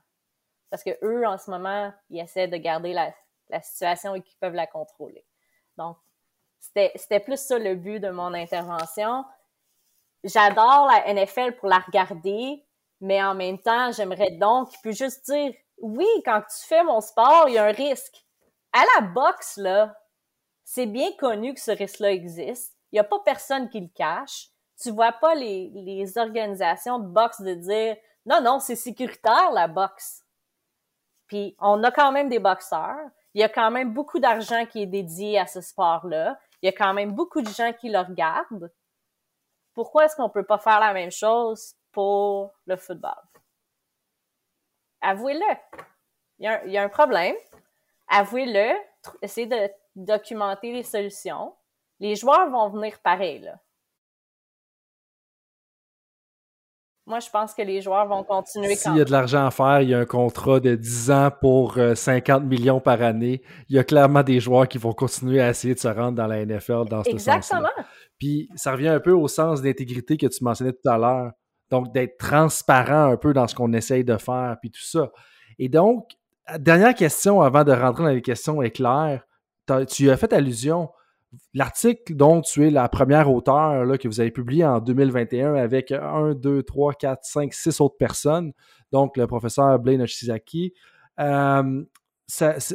Parce 0.70 0.84
que 0.84 0.92
eux, 1.04 1.26
en 1.26 1.38
ce 1.38 1.50
moment, 1.50 1.94
ils 2.10 2.20
essaient 2.20 2.48
de 2.48 2.58
garder 2.58 2.94
la, 2.94 3.14
la 3.50 3.62
situation 3.62 4.16
et 4.16 4.22
qui 4.22 4.36
peuvent 4.36 4.54
la 4.54 4.68
contrôler. 4.68 5.26
Donc, 5.78 5.98
c'était 6.60 7.20
plus 7.20 7.40
ça 7.40 7.58
le 7.58 7.76
but 7.76 8.00
de 8.00 8.10
mon 8.10 8.34
intervention. 8.34 9.26
J'adore 10.24 10.88
la 10.88 11.14
NFL 11.14 11.56
pour 11.56 11.70
la 11.70 11.80
regarder, 11.80 12.66
mais 13.00 13.24
en 13.24 13.36
même 13.36 13.60
temps, 13.60 13.92
j'aimerais 13.92 14.32
donc 14.32 14.70
qu'il 14.70 14.80
puisse 14.82 14.98
juste 14.98 15.26
dire 15.26 15.54
oui, 15.82 16.08
quand 16.26 16.42
tu 16.42 16.68
fais 16.68 16.84
mon 16.84 17.00
sport, 17.00 17.46
il 17.48 17.54
y 17.54 17.58
a 17.58 17.66
un 17.66 17.72
risque. 17.72 18.26
À 18.74 18.84
la 18.96 19.08
boxe, 19.08 19.58
là, 19.58 19.96
c'est 20.66 20.86
bien 20.86 21.12
connu 21.14 21.54
que 21.54 21.62
ce 21.62 21.72
risque-là 21.72 22.12
existe. 22.12 22.76
Il 22.92 22.96
n'y 22.96 23.00
a 23.00 23.06
pas 23.06 23.20
personne 23.24 23.70
qui 23.70 23.80
le 23.80 23.90
cache. 23.96 24.50
Tu 24.82 24.92
vois 24.92 25.14
pas 25.14 25.36
les, 25.36 25.72
les 25.74 26.18
organisations 26.18 27.00
de 27.00 27.08
boxe 27.08 27.42
de 27.42 27.54
dire 27.54 27.98
non, 28.26 28.42
non, 28.42 28.60
c'est 28.60 28.76
sécuritaire, 28.76 29.52
la 29.52 29.68
boxe. 29.68 30.24
Puis 31.28 31.56
on 31.60 31.84
a 31.84 31.92
quand 31.92 32.12
même 32.12 32.30
des 32.30 32.40
boxeurs. 32.40 33.10
Il 33.34 33.42
y 33.42 33.44
a 33.44 33.50
quand 33.50 33.72
même 33.72 33.94
beaucoup 33.94 34.20
d'argent 34.20 34.66
qui 34.66 34.82
est 34.82 34.88
dédié 34.88 35.40
à 35.40 35.46
ce 35.46 35.62
sport-là. 35.62 36.40
Il 36.62 36.66
y 36.66 36.70
a 36.70 36.74
quand 36.74 36.94
même 36.94 37.12
beaucoup 37.14 37.42
de 37.42 37.50
gens 37.50 37.74
qui 37.74 37.90
le 37.90 38.00
regardent. 38.00 38.72
Pourquoi 39.74 40.06
est-ce 40.06 40.16
qu'on 40.16 40.30
peut 40.30 40.46
pas 40.46 40.58
faire 40.58 40.80
la 40.80 40.94
même 40.94 41.12
chose 41.12 41.76
pour 41.92 42.54
le 42.66 42.76
football? 42.76 43.22
Avouez-le. 45.02 45.56
Il, 46.40 46.62
il 46.66 46.72
y 46.72 46.78
a, 46.78 46.84
un 46.84 46.90
problème. 46.90 47.36
Avouez-le. 48.08 48.76
Essayez 49.22 49.48
de 49.48 49.72
documenter 49.96 50.74
les 50.74 50.84
solutions. 50.84 51.56
Les 52.00 52.16
joueurs 52.16 52.50
vont 52.50 52.70
venir 52.70 53.00
pareil, 53.00 53.40
là. 53.40 53.60
Moi, 57.10 57.20
je 57.22 57.30
pense 57.32 57.56
que 57.56 57.64
les 57.64 57.82
joueurs 57.82 58.08
vont 58.08 58.24
continuer 58.24 58.76
S'il 58.76 58.96
y 58.96 59.02
a 59.02 59.04
de 59.04 59.12
l'argent 59.12 59.48
à 59.48 59.50
faire, 59.50 59.82
il 59.82 59.90
y 59.90 59.96
a 59.96 60.00
un 60.00 60.06
contrat 60.06 60.60
de 60.60 60.76
10 60.76 61.10
ans 61.10 61.32
pour 61.42 61.80
50 61.96 62.44
euh, 62.44 62.46
millions 62.46 62.80
par 62.80 63.02
année. 63.02 63.42
Il 63.68 63.76
y 63.76 63.80
a 63.80 63.84
clairement 63.84 64.22
des 64.22 64.40
joueurs 64.40 64.68
qui 64.68 64.78
vont 64.78 64.94
continuer 64.94 65.42
à 65.42 65.50
essayer 65.50 65.74
de 65.74 65.80
se 65.80 65.88
rendre 65.88 66.12
dans 66.12 66.28
la 66.28 66.46
NFL 66.46 66.86
dans 66.88 67.04
ce 67.04 67.10
sens-là. 67.10 67.36
Exactement. 67.36 67.70
Puis 68.20 68.48
ça 68.56 68.74
revient 68.74 68.90
un 68.90 69.00
peu 69.00 69.12
au 69.12 69.28
sens 69.28 69.64
d'intégrité 69.64 70.18
que 70.18 70.28
tu 70.28 70.44
mentionnais 70.44 70.72
tout 70.72 70.88
à 70.88 71.00
l'heure. 71.00 71.32
Donc, 71.72 71.92
d'être 71.94 72.18
transparent 72.20 73.12
un 73.12 73.18
peu 73.18 73.34
dans 73.34 73.48
ce 73.48 73.56
qu'on 73.56 73.74
essaye 73.74 74.04
de 74.04 74.18
faire, 74.18 74.58
puis 74.62 74.70
tout 74.70 74.84
ça. 74.84 75.10
Et 75.58 75.68
donc, 75.68 76.12
dernière 76.60 76.94
question 76.94 77.42
avant 77.42 77.64
de 77.64 77.72
rentrer 77.72 78.04
dans 78.04 78.10
les 78.10 78.22
questions 78.22 78.62
éclairs. 78.62 79.24
Tu 79.88 80.12
as 80.12 80.18
fait 80.18 80.32
allusion 80.32 80.90
L'article 81.54 82.16
dont 82.16 82.42
tu 82.42 82.68
es 82.68 82.72
la 82.72 82.90
première 82.90 83.32
auteure 83.32 83.98
que 83.98 84.08
vous 84.08 84.20
avez 84.20 84.32
publié 84.32 84.66
en 84.66 84.80
2021 84.80 85.56
avec 85.56 85.92
1, 85.92 86.34
2, 86.36 86.64
3, 86.64 86.94
4, 86.94 87.20
5, 87.24 87.54
6 87.54 87.82
autres 87.82 87.98
personnes, 87.98 88.54
donc 88.92 89.16
le 89.18 89.28
professeur 89.28 89.78
Blaine 89.80 90.02
Oshizaki, 90.02 90.74
euh, 91.20 91.84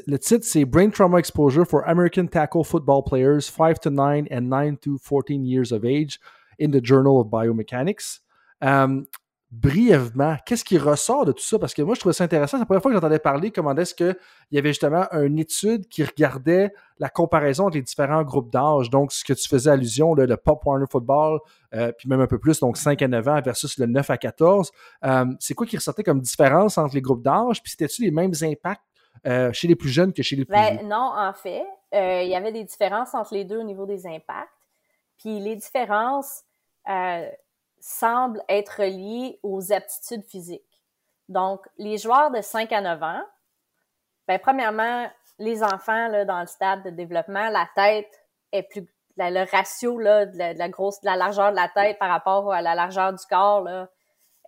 le 0.06 0.16
titre, 0.18 0.44
c'est 0.44 0.64
Brain 0.64 0.90
Trauma 0.90 1.18
Exposure 1.18 1.66
for 1.66 1.82
American 1.86 2.26
Tackle 2.26 2.64
Football 2.64 3.04
Players 3.04 3.42
5 3.42 3.80
to 3.80 3.90
9 3.90 4.26
and 4.30 4.42
9 4.42 4.76
to 4.78 4.98
14 4.98 5.44
years 5.44 5.72
of 5.72 5.84
age 5.84 6.18
in 6.58 6.70
the 6.70 6.80
Journal 6.82 7.20
of 7.20 7.28
Biomechanics. 7.28 8.20
Euh, 8.62 9.02
brièvement, 9.60 10.36
qu'est-ce 10.44 10.64
qui 10.64 10.78
ressort 10.78 11.24
de 11.24 11.32
tout 11.32 11.42
ça? 11.42 11.58
Parce 11.58 11.74
que 11.74 11.82
moi, 11.82 11.94
je 11.94 12.00
trouvais 12.00 12.12
ça 12.12 12.24
intéressant. 12.24 12.56
C'est 12.56 12.62
la 12.62 12.66
première 12.66 12.82
fois 12.82 12.90
que 12.90 12.96
j'entendais 12.96 13.18
parler 13.18 13.50
comment 13.50 13.74
est-ce 13.76 13.94
qu'il 13.94 14.16
y 14.50 14.58
avait 14.58 14.70
justement 14.70 15.06
une 15.12 15.38
étude 15.38 15.86
qui 15.88 16.02
regardait 16.02 16.72
la 16.98 17.08
comparaison 17.08 17.66
entre 17.66 17.76
les 17.76 17.82
différents 17.82 18.22
groupes 18.24 18.50
d'âge. 18.50 18.90
Donc, 18.90 19.12
ce 19.12 19.24
que 19.24 19.32
tu 19.32 19.48
faisais 19.48 19.70
allusion, 19.70 20.14
le 20.14 20.36
Pop 20.36 20.64
Warner 20.64 20.86
Football, 20.90 21.40
euh, 21.74 21.92
puis 21.92 22.08
même 22.08 22.20
un 22.20 22.26
peu 22.26 22.38
plus, 22.38 22.58
donc 22.60 22.76
5 22.76 23.00
à 23.02 23.08
9 23.08 23.28
ans 23.28 23.40
versus 23.42 23.78
le 23.78 23.86
9 23.86 24.10
à 24.10 24.18
14. 24.18 24.70
Euh, 25.04 25.26
c'est 25.38 25.54
quoi 25.54 25.66
qui 25.66 25.76
ressortait 25.76 26.02
comme 26.02 26.20
différence 26.20 26.76
entre 26.76 26.94
les 26.94 27.02
groupes 27.02 27.22
d'âge? 27.22 27.62
Puis 27.62 27.70
c'était-tu 27.70 28.02
les 28.02 28.10
mêmes 28.10 28.32
impacts 28.42 28.82
euh, 29.26 29.52
chez 29.52 29.68
les 29.68 29.76
plus 29.76 29.88
jeunes 29.88 30.12
que 30.12 30.22
chez 30.22 30.36
les 30.36 30.44
plus 30.44 30.52
ben, 30.52 30.78
vieux? 30.78 30.86
Non, 30.86 31.12
en 31.16 31.32
fait, 31.32 31.64
il 31.92 32.28
y 32.28 32.34
avait 32.34 32.52
des 32.52 32.64
différences 32.64 33.14
entre 33.14 33.34
les 33.34 33.44
deux 33.44 33.58
au 33.58 33.64
niveau 33.64 33.86
des 33.86 34.06
impacts. 34.06 34.50
Puis 35.18 35.38
les 35.38 35.54
différences 35.54 36.42
semble 37.84 38.42
être 38.48 38.82
lié 38.82 39.38
aux 39.42 39.70
aptitudes 39.70 40.24
physiques. 40.24 40.82
Donc, 41.28 41.66
les 41.76 41.98
joueurs 41.98 42.30
de 42.30 42.40
5 42.40 42.72
à 42.72 42.80
9 42.80 43.02
ans, 43.02 43.22
ben, 44.26 44.38
premièrement, 44.38 45.06
les 45.38 45.62
enfants 45.62 46.08
là, 46.08 46.24
dans 46.24 46.40
le 46.40 46.46
stade 46.46 46.82
de 46.82 46.88
développement, 46.88 47.50
la 47.50 47.68
tête 47.74 48.08
est 48.52 48.62
plus 48.62 48.86
le 49.16 49.48
ratio 49.48 49.98
là, 49.98 50.24
de, 50.24 50.58
la, 50.58 50.68
grosse 50.70 51.00
de 51.02 51.06
la 51.06 51.16
largeur 51.16 51.50
de 51.50 51.56
la 51.56 51.68
tête 51.68 51.98
par 51.98 52.08
rapport 52.08 52.52
à 52.52 52.62
la 52.62 52.74
largeur 52.74 53.12
du 53.12 53.24
corps 53.28 53.60
là, 53.60 53.88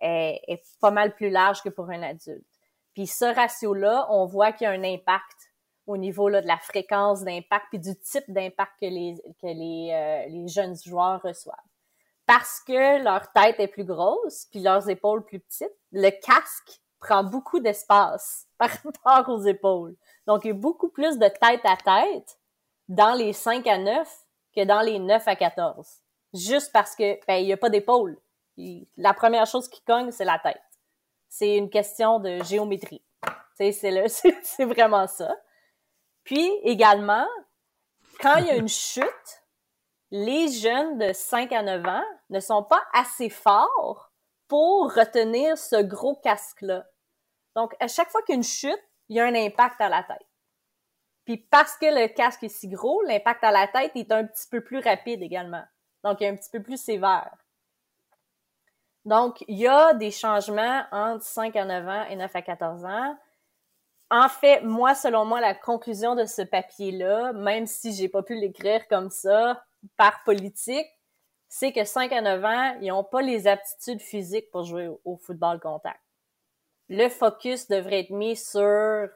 est, 0.01 0.41
est 0.47 0.63
pas 0.81 0.91
mal 0.91 1.13
plus 1.13 1.29
large 1.29 1.61
que 1.61 1.69
pour 1.69 1.89
un 1.91 2.01
adulte. 2.01 2.43
Puis 2.95 3.05
ce 3.05 3.25
ratio-là, 3.25 4.07
on 4.09 4.25
voit 4.25 4.51
qu'il 4.51 4.65
y 4.65 4.67
a 4.67 4.71
un 4.71 4.83
impact 4.83 5.53
au 5.85 5.95
niveau 5.95 6.27
là, 6.27 6.41
de 6.41 6.47
la 6.47 6.57
fréquence 6.57 7.23
d'impact 7.23 7.67
puis 7.69 7.79
du 7.79 7.97
type 7.99 8.29
d'impact 8.29 8.73
que 8.81 8.87
les 8.87 9.15
que 9.41 9.47
les, 9.47 9.91
euh, 9.93 10.29
les 10.29 10.47
jeunes 10.47 10.75
joueurs 10.75 11.21
reçoivent 11.21 11.55
parce 12.27 12.59
que 12.59 13.01
leur 13.01 13.31
tête 13.31 13.59
est 13.59 13.69
plus 13.69 13.85
grosse 13.85 14.45
puis 14.51 14.59
leurs 14.59 14.89
épaules 14.89 15.25
plus 15.25 15.39
petites, 15.39 15.73
le 15.91 16.09
casque 16.09 16.81
prend 16.99 17.23
beaucoup 17.23 17.59
d'espace 17.59 18.47
par 18.57 18.69
rapport 18.69 19.33
aux 19.33 19.41
épaules. 19.43 19.95
Donc, 20.27 20.43
il 20.43 20.49
y 20.49 20.51
a 20.51 20.53
beaucoup 20.53 20.89
plus 20.89 21.17
de 21.17 21.27
tête 21.27 21.61
à 21.63 21.77
tête 21.77 22.37
dans 22.89 23.13
les 23.13 23.33
5 23.33 23.65
à 23.65 23.77
9 23.77 24.25
que 24.55 24.65
dans 24.65 24.81
les 24.81 24.99
9 24.99 25.27
à 25.27 25.35
14. 25.35 25.87
Juste 26.33 26.71
parce 26.73 26.95
que, 26.95 27.17
ben, 27.25 27.35
il 27.35 27.45
n'y 27.45 27.53
a 27.53 27.57
pas 27.57 27.69
d'épaule. 27.69 28.19
La 28.97 29.13
première 29.13 29.45
chose 29.45 29.69
qui 29.69 29.81
cogne, 29.83 30.11
c'est 30.11 30.25
la 30.25 30.39
tête. 30.39 30.61
C'est 31.29 31.55
une 31.55 31.69
question 31.69 32.19
de 32.19 32.43
géométrie. 32.43 33.03
C'est, 33.57 33.71
c'est 33.71 34.65
vraiment 34.65 35.07
ça. 35.07 35.35
Puis, 36.23 36.47
également, 36.61 37.25
quand 38.21 38.35
il 38.35 38.45
y 38.45 38.51
a 38.51 38.55
une 38.55 38.67
chute, 38.67 39.43
les 40.11 40.47
jeunes 40.49 40.97
de 40.97 41.11
5 41.13 41.51
à 41.51 41.63
9 41.63 41.85
ans 41.85 42.05
ne 42.29 42.39
sont 42.39 42.63
pas 42.63 42.83
assez 42.93 43.29
forts 43.29 44.11
pour 44.47 44.93
retenir 44.93 45.57
ce 45.57 45.81
gros 45.81 46.15
casque-là. 46.15 46.85
Donc, 47.55 47.75
à 47.79 47.87
chaque 47.87 48.09
fois 48.09 48.21
qu'une 48.21 48.43
chute, 48.43 48.81
il 49.09 49.17
y 49.17 49.19
a 49.19 49.25
un 49.25 49.35
impact 49.35 49.81
à 49.81 49.89
la 49.89 50.03
tête. 50.03 50.27
Puis 51.25 51.37
parce 51.37 51.75
que 51.75 51.85
le 51.85 52.07
casque 52.07 52.43
est 52.43 52.49
si 52.49 52.69
gros, 52.69 53.01
l'impact 53.01 53.43
à 53.43 53.51
la 53.51 53.67
tête 53.67 53.91
est 53.95 54.11
un 54.11 54.25
petit 54.25 54.47
peu 54.49 54.63
plus 54.63 54.79
rapide 54.79 55.21
également. 55.21 55.63
Donc, 56.03 56.21
il 56.21 56.25
est 56.25 56.29
un 56.29 56.35
petit 56.35 56.49
peu 56.49 56.63
plus 56.63 56.81
sévère. 56.81 57.35
Donc, 59.03 59.43
il 59.47 59.57
y 59.57 59.67
a 59.67 59.93
des 59.93 60.11
changements 60.11 60.83
entre 60.91 61.23
5 61.23 61.55
à 61.55 61.65
9 61.65 61.87
ans 61.87 62.05
et 62.09 62.15
9 62.15 62.33
à 62.33 62.41
14 62.41 62.85
ans. 62.85 63.17
En 64.09 64.29
fait, 64.29 64.61
moi, 64.61 64.95
selon 64.95 65.25
moi, 65.25 65.41
la 65.41 65.53
conclusion 65.53 66.15
de 66.15 66.25
ce 66.25 66.41
papier-là, 66.41 67.33
même 67.33 67.65
si 67.65 67.93
j'ai 67.93 68.07
pas 68.07 68.23
pu 68.23 68.35
l'écrire 68.35 68.87
comme 68.87 69.09
ça, 69.09 69.61
par 69.95 70.23
politique, 70.23 70.87
c'est 71.49 71.71
que 71.71 71.85
5 71.85 72.11
à 72.11 72.21
9 72.21 72.45
ans, 72.45 72.77
ils 72.81 72.89
n'ont 72.89 73.03
pas 73.03 73.21
les 73.21 73.47
aptitudes 73.47 74.01
physiques 74.01 74.49
pour 74.51 74.63
jouer 74.63 74.89
au, 75.05 75.17
football 75.17 75.59
contact. 75.59 76.01
Le 76.89 77.09
focus 77.09 77.67
devrait 77.67 78.01
être 78.01 78.11
mis 78.11 78.35
sur 78.35 79.07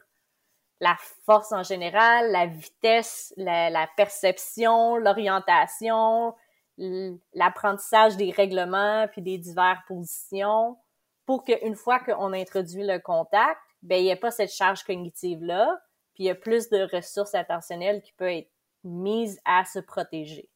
la 0.79 0.97
force 1.25 1.51
en 1.51 1.63
général, 1.63 2.31
la 2.31 2.47
vitesse, 2.47 3.33
la, 3.37 3.87
perception, 3.95 4.97
l'orientation, 4.97 6.33
l'apprentissage 6.77 8.17
des 8.17 8.31
règlements 8.31 9.07
puis 9.11 9.21
des 9.21 9.37
diverses 9.37 9.79
positions 9.87 10.77
pour 11.25 11.43
qu'une 11.43 11.75
fois 11.75 11.99
qu'on 11.99 12.33
introduit 12.33 12.83
le 12.83 12.99
contact, 12.99 13.59
ben 13.83 13.97
il 13.97 14.03
n'y 14.03 14.09
ait 14.09 14.15
pas 14.15 14.31
cette 14.31 14.51
charge 14.51 14.83
cognitive 14.83 15.43
là, 15.43 15.79
puis 16.13 16.23
il 16.23 16.27
y 16.27 16.31
a 16.31 16.35
plus 16.35 16.69
de 16.69 16.89
ressources 16.95 17.35
attentionnelles 17.35 18.01
qui 18.01 18.13
peuvent 18.13 18.29
être 18.29 18.51
mises 18.83 19.39
à 19.45 19.65
se 19.65 19.79
protéger. 19.79 20.49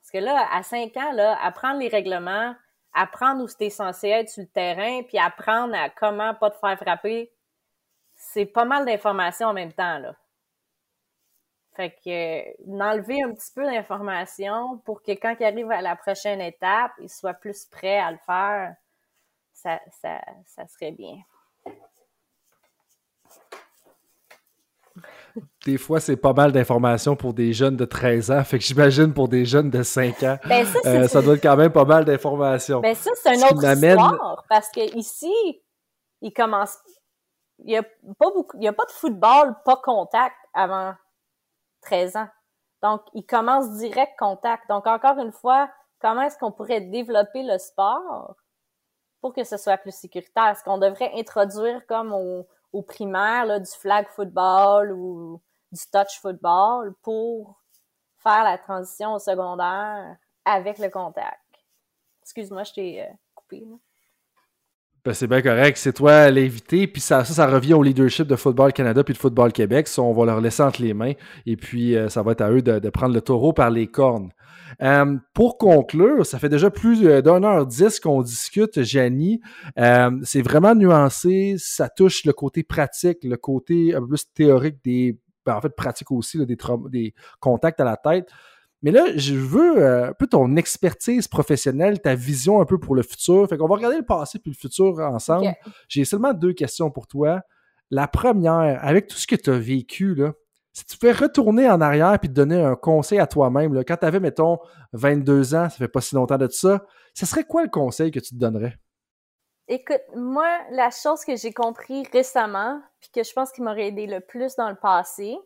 Parce 0.00 0.10
que 0.12 0.18
là, 0.18 0.48
à 0.52 0.62
5 0.62 0.96
ans, 0.96 1.12
là, 1.12 1.38
apprendre 1.42 1.80
les 1.80 1.88
règlements, 1.88 2.54
apprendre 2.92 3.42
où 3.42 3.48
c'était 3.48 3.70
censé 3.70 4.08
être 4.08 4.28
sur 4.28 4.42
le 4.42 4.48
terrain, 4.48 5.02
puis 5.02 5.18
apprendre 5.18 5.74
à 5.74 5.90
comment 5.90 6.34
pas 6.34 6.50
te 6.50 6.58
faire 6.58 6.78
frapper, 6.78 7.32
c'est 8.14 8.46
pas 8.46 8.64
mal 8.64 8.86
d'informations 8.86 9.48
en 9.48 9.52
même 9.52 9.72
temps, 9.72 9.98
là. 9.98 10.14
Fait 11.74 11.90
que 11.90 12.64
d'enlever 12.66 13.22
un 13.22 13.34
petit 13.34 13.52
peu 13.52 13.62
d'informations 13.64 14.78
pour 14.78 15.02
que 15.02 15.12
quand 15.12 15.36
il 15.38 15.44
arrive 15.44 15.70
à 15.70 15.82
la 15.82 15.94
prochaine 15.94 16.40
étape, 16.40 16.92
il 17.00 17.10
soit 17.10 17.34
plus 17.34 17.66
prêt 17.66 17.98
à 17.98 18.12
le 18.12 18.18
faire, 18.24 18.74
ça, 19.52 19.80
ça, 20.00 20.22
ça 20.46 20.66
serait 20.68 20.92
bien. 20.92 21.18
Des 25.64 25.78
fois, 25.78 26.00
c'est 26.00 26.16
pas 26.16 26.32
mal 26.32 26.52
d'informations 26.52 27.16
pour 27.16 27.34
des 27.34 27.52
jeunes 27.52 27.76
de 27.76 27.84
13 27.84 28.30
ans. 28.30 28.44
Fait 28.44 28.58
que 28.58 28.64
j'imagine 28.64 29.12
pour 29.12 29.28
des 29.28 29.44
jeunes 29.44 29.70
de 29.70 29.82
5 29.82 30.22
ans, 30.22 30.38
ben 30.46 30.64
ça, 30.64 30.78
euh, 30.86 31.08
ça, 31.08 31.22
doit 31.22 31.34
être 31.34 31.42
quand 31.42 31.56
même 31.56 31.72
pas 31.72 31.84
mal 31.84 32.04
d'informations. 32.04 32.80
Ben 32.80 32.94
ça, 32.94 33.10
c'est 33.22 33.34
une 33.34 33.44
autre 33.44 33.64
histoire. 33.64 34.44
Parce 34.48 34.70
que 34.70 34.96
ici, 34.96 35.32
il 36.20 36.32
commence. 36.32 36.76
Il 37.58 37.66
n'y 37.66 37.76
a 37.76 37.82
pas 37.82 38.30
beaucoup. 38.34 38.56
Il 38.58 38.64
y 38.64 38.68
a 38.68 38.72
pas 38.72 38.84
de 38.84 38.90
football, 38.90 39.54
pas 39.64 39.76
contact 39.76 40.36
avant 40.52 40.94
13 41.82 42.16
ans. 42.16 42.28
Donc, 42.82 43.02
il 43.14 43.24
commence 43.24 43.72
direct 43.78 44.12
contact. 44.18 44.68
Donc, 44.68 44.86
encore 44.86 45.18
une 45.18 45.32
fois, 45.32 45.70
comment 46.00 46.22
est-ce 46.22 46.38
qu'on 46.38 46.52
pourrait 46.52 46.82
développer 46.82 47.42
le 47.42 47.58
sport 47.58 48.36
pour 49.20 49.32
que 49.32 49.44
ce 49.44 49.56
soit 49.56 49.78
plus 49.78 49.94
sécuritaire? 49.94 50.48
Est-ce 50.48 50.62
qu'on 50.62 50.78
devrait 50.78 51.10
introduire 51.14 51.86
comme 51.86 52.12
au, 52.12 52.46
au 52.76 52.82
primaire 52.82 53.58
du 53.58 53.70
flag 53.70 54.06
football 54.08 54.92
ou 54.92 55.40
du 55.72 55.80
touch 55.90 56.20
football 56.20 56.94
pour 57.02 57.58
faire 58.18 58.44
la 58.44 58.58
transition 58.58 59.14
au 59.14 59.18
secondaire 59.18 60.16
avec 60.44 60.78
le 60.78 60.90
contact. 60.90 61.40
Excuse-moi, 62.20 62.64
je 62.64 62.72
t'ai 62.74 63.02
euh, 63.02 63.12
coupé. 63.34 63.66
Ben, 65.06 65.14
c'est 65.14 65.28
bien 65.28 65.40
correct. 65.40 65.76
C'est 65.76 65.92
toi 65.92 66.32
l'invité. 66.32 66.88
Puis 66.88 67.00
ça, 67.00 67.24
ça, 67.24 67.46
revient 67.46 67.74
au 67.74 67.82
leadership 67.84 68.26
de 68.26 68.34
Football 68.34 68.72
Canada 68.72 69.04
puis 69.04 69.14
de 69.14 69.18
Football 69.18 69.52
Québec. 69.52 69.86
On 69.98 70.12
va 70.12 70.24
leur 70.24 70.40
laisser 70.40 70.64
entre 70.64 70.82
les 70.82 70.94
mains. 70.94 71.12
Et 71.46 71.54
puis, 71.54 71.94
euh, 71.94 72.08
ça 72.08 72.24
va 72.24 72.32
être 72.32 72.40
à 72.40 72.50
eux 72.50 72.60
de, 72.60 72.90
prendre 72.90 73.14
le 73.14 73.20
taureau 73.20 73.52
par 73.52 73.70
les 73.70 73.86
cornes. 73.86 74.32
Euh, 74.82 75.16
pour 75.32 75.58
conclure, 75.58 76.26
ça 76.26 76.40
fait 76.40 76.48
déjà 76.48 76.70
plus 76.70 76.98
d'une 77.02 77.44
heure 77.44 77.66
dix 77.66 78.00
qu'on 78.00 78.20
discute, 78.20 78.82
Janie. 78.82 79.40
Euh, 79.78 80.10
c'est 80.24 80.42
vraiment 80.42 80.74
nuancé. 80.74 81.54
Ça 81.56 81.88
touche 81.88 82.24
le 82.24 82.32
côté 82.32 82.64
pratique, 82.64 83.18
le 83.22 83.36
côté 83.36 83.94
un 83.94 84.00
peu 84.00 84.08
plus 84.08 84.24
théorique 84.34 84.78
des... 84.84 85.20
Ben, 85.44 85.54
en 85.54 85.60
fait, 85.60 85.68
pratique 85.76 86.10
aussi, 86.10 86.44
des 86.44 87.14
contacts 87.38 87.78
à 87.78 87.84
la 87.84 87.96
tête. 87.96 88.28
Mais 88.82 88.90
là, 88.90 89.06
je 89.16 89.34
veux 89.34 89.82
euh, 89.82 90.10
un 90.10 90.12
peu 90.12 90.26
ton 90.26 90.56
expertise 90.56 91.28
professionnelle, 91.28 92.00
ta 92.00 92.14
vision 92.14 92.60
un 92.60 92.66
peu 92.66 92.78
pour 92.78 92.94
le 92.94 93.02
futur. 93.02 93.48
Fait 93.48 93.56
qu'on 93.56 93.68
va 93.68 93.76
regarder 93.76 93.96
le 93.96 94.04
passé 94.04 94.38
puis 94.38 94.50
le 94.50 94.56
futur 94.56 94.98
ensemble. 95.00 95.54
J'ai 95.88 96.04
seulement 96.04 96.34
deux 96.34 96.52
questions 96.52 96.90
pour 96.90 97.06
toi. 97.06 97.40
La 97.90 98.08
première, 98.08 98.84
avec 98.84 99.06
tout 99.06 99.16
ce 99.16 99.26
que 99.26 99.36
tu 99.36 99.50
as 99.50 99.58
vécu, 99.58 100.14
là, 100.14 100.32
si 100.72 100.84
tu 100.84 100.98
pouvais 100.98 101.12
retourner 101.12 101.70
en 101.70 101.80
arrière 101.80 102.18
puis 102.20 102.28
te 102.28 102.34
donner 102.34 102.60
un 102.60 102.76
conseil 102.76 103.18
à 103.18 103.26
toi-même, 103.26 103.82
quand 103.84 103.96
tu 103.96 104.04
avais, 104.04 104.20
mettons, 104.20 104.58
22 104.92 105.54
ans, 105.54 105.70
ça 105.70 105.76
fait 105.76 105.88
pas 105.88 106.02
si 106.02 106.14
longtemps 106.14 106.36
de 106.36 106.48
ça, 106.48 106.84
ce 107.14 107.24
serait 107.24 107.44
quoi 107.44 107.62
le 107.62 107.70
conseil 107.70 108.10
que 108.10 108.20
tu 108.20 108.34
te 108.34 108.38
donnerais? 108.38 108.76
Écoute, 109.68 110.02
moi, 110.14 110.48
la 110.70 110.90
chose 110.90 111.24
que 111.24 111.34
j'ai 111.34 111.52
compris 111.52 112.04
récemment, 112.12 112.80
puis 113.00 113.08
que 113.10 113.24
je 113.24 113.32
pense 113.32 113.50
qui 113.52 113.62
m'aurait 113.62 113.88
aidé 113.88 114.06
le 114.06 114.20
plus 114.20 114.54
dans 114.56 114.68
le 114.68 114.76
passé, 114.76 115.36